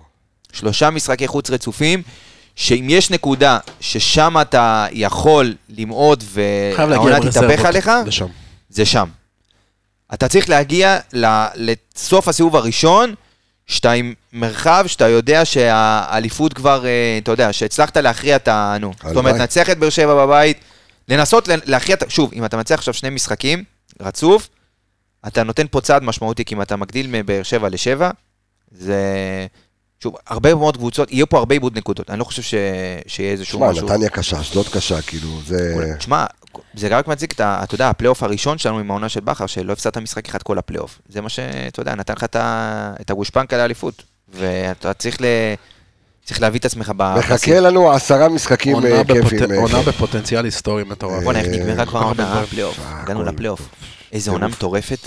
שלושה 0.54 0.90
משחקי 0.90 1.28
חוץ 1.28 1.50
רצופים, 1.50 2.02
שאם 2.56 2.86
יש 2.90 3.12
נקודה 3.12 3.60
ששם 3.80 4.36
אתה 4.42 4.86
יכול 4.92 5.56
למעוד 5.70 6.24
והעונה 6.28 7.20
תתהפך 7.20 7.66
עליך, 7.66 7.92
לשם. 8.06 8.26
זה 8.70 8.86
שם. 8.86 9.08
אתה 10.14 10.28
צריך 10.28 10.50
להגיע 10.50 11.00
לסוף 11.56 12.28
הסיבוב 12.28 12.56
הראשון, 12.56 13.14
שאתה 13.68 13.92
עם 13.92 14.14
מרחב, 14.34 14.84
שאתה 14.88 15.08
יודע 15.08 15.46
שהאליפות 15.46 16.54
כבר, 16.54 16.86
אה, 16.86 17.20
אתה 17.24 17.32
יודע, 17.32 17.54
שהצלחת 17.54 17.98
להכריע 17.98 18.36
את 18.36 18.48
ה... 18.48 18.78
נו. 18.80 18.92
זאת 19.08 19.16
אומרת. 19.18 19.36
לנצח 19.36 19.70
את 19.70 19.78
באר 19.78 19.90
שבע 19.90 20.26
בבית, 20.26 20.58
לנסות 21.08 21.48
לה- 21.48 21.56
להכריע, 21.66 21.96
את 21.96 22.04
ה- 22.04 22.10
שוב, 22.10 22.32
אם 22.34 22.46
אתה 22.46 22.58
מנצח 22.58 22.76
עכשיו 22.76 22.94
שני 22.94 23.10
משחקים, 23.10 23.64
רצוף, 24.02 24.50
אתה 25.28 25.44
נותן 25.44 25.66
פה 25.72 25.82
צעד 25.82 26.04
משמעותי, 26.04 26.46
כי 26.46 26.56
אם 26.56 26.62
אתה 26.62 26.76
מגדיל 26.76 27.08
מבאר 27.10 27.44
שבע 27.44 27.70
לשבע, 27.70 28.10
זה... 28.72 29.04
שוב, 30.00 30.16
הרבה 30.28 30.56
מאוד 30.56 30.78
קבוצות, 30.78 31.12
יהיה 31.12 31.26
פה 31.26 31.38
הרבה 31.38 31.56
איבוד 31.56 31.78
נקודות, 31.78 32.10
אני 32.10 32.20
לא 32.20 32.24
חושב 32.24 32.42
ש... 32.42 32.54
שיהיה 33.08 33.32
איזשהו 33.32 33.60
שמע, 33.60 33.70
משהו... 33.70 33.88
נתניה 33.88 34.10
קשה, 34.10 34.42
אשדוד 34.42 34.68
קשה, 34.68 35.02
כאילו, 35.02 35.30
זה... 35.46 35.94
תשמע, 35.98 36.26
זה 36.74 36.88
רק 36.88 37.08
מצדיק 37.08 37.32
את 37.32 37.40
ה... 37.40 37.60
אתה 37.64 37.76
יודע, 37.76 37.90
הפלייאוף 37.90 38.24
הראשון 38.24 38.58
שלנו 38.58 38.80
עם 38.80 38.92
העונה 38.92 39.10
של 39.10 39.20
בכר, 39.20 39.46
שלא 39.46 39.74
הפסדת 39.74 39.98
משחק 39.98 40.30
אחד 40.30 40.44
כל 40.44 40.58
הפלייאוף. 40.58 41.02
זה 41.10 41.22
מה 41.22 41.30
שאתה 41.30 41.82
יודע, 41.82 41.96
נתן 41.96 42.14
לך 42.14 42.24
את 43.02 43.10
הגושפנקה 43.10 43.58
לאליפות. 43.58 44.04
ואתה 44.30 44.94
צריך 44.94 45.22
ל... 45.22 45.26
צריך 46.28 46.42
להביא 46.42 46.60
את 46.60 46.66
עצמך 46.66 46.92
ב... 46.98 47.16
מחכה 47.18 47.60
לנו 47.60 47.92
עשרה 47.92 48.30
משחקים 48.30 48.76
אה, 48.86 49.04
כיפים. 49.04 49.52
אה, 49.52 49.58
עונה 49.62 49.82
בפוטנציאל 49.82 50.46
היסטורי 50.46 50.84
מטורף. 50.84 51.24
בוא'נה, 51.24 51.40
איך 51.40 51.48
נגמרה 51.48 51.86
כבר 51.86 52.00
העונה, 52.02 52.34
אה, 52.34 52.40
הפלייאוף. 52.44 52.80
הגענו 52.86 53.24
לפלייאוף. 53.24 53.62
איזה 54.12 54.32
עונה 54.32 54.48
מטורפת. 54.48 54.98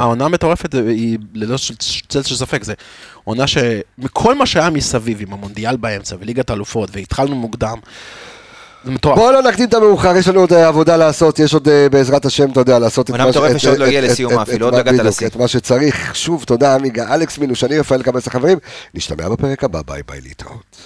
העונה- 0.00 0.24
המטורפת 0.24 0.74
היא 0.74 1.18
ללא 1.34 1.58
ש- 1.58 1.72
צל 2.08 2.22
של 2.22 2.36
ספק, 2.36 2.64
זה 2.64 2.74
עונה 3.24 3.44
שמכל 3.46 4.34
מה 4.34 4.46
שהיה 4.46 4.70
מסביב, 4.70 5.18
עם 5.20 5.32
המונדיאל 5.32 5.76
באמצע 5.76 6.16
וליגת 6.20 6.50
האלופות, 6.50 6.90
והתחלנו 6.92 7.36
מוקדם, 7.36 7.78
מטורף. 8.88 9.18
בואו 9.18 9.32
לא 9.32 9.42
נקדים 9.42 9.68
את 9.68 9.74
המאוחר, 9.74 10.16
יש 10.16 10.28
לנו 10.28 10.40
עוד 10.40 10.52
אה, 10.52 10.68
עבודה 10.68 10.96
לעשות, 10.96 11.38
יש 11.38 11.54
עוד 11.54 11.68
אה, 11.68 11.88
בעזרת 11.88 12.24
השם, 12.24 12.50
אתה 12.52 12.60
יודע, 12.60 12.78
לעשות 12.78 13.04
את 13.06 13.10
עונה 13.10 13.24
מה 13.26 13.32
ש- 13.32 13.36
את- 13.36 13.60
שעוד 13.60 13.78
לא 13.78 13.86
לסיומה, 13.86 14.42
את- 14.42 14.48
אפילו 14.48 14.66
עוד 14.66 14.74
לא 14.74 14.78
הגעת 14.80 14.94
לשיא. 14.94 15.26
את 15.26 15.36
מה 15.36 15.48
שצריך. 15.48 16.16
שוב, 16.16 16.44
תודה 16.44 16.74
עמיגה, 16.74 17.14
אלכס 17.14 17.38
מינוש, 17.38 17.64
אני 17.64 17.78
רפאל 17.78 18.02
קבס 18.02 18.26
החברים, 18.26 18.58
נשתמע 18.94 19.28
בפרק 19.28 19.64
הבא, 19.64 19.80
ביי 19.86 20.02
ביי 20.08 20.20
להתראות. 20.20 20.76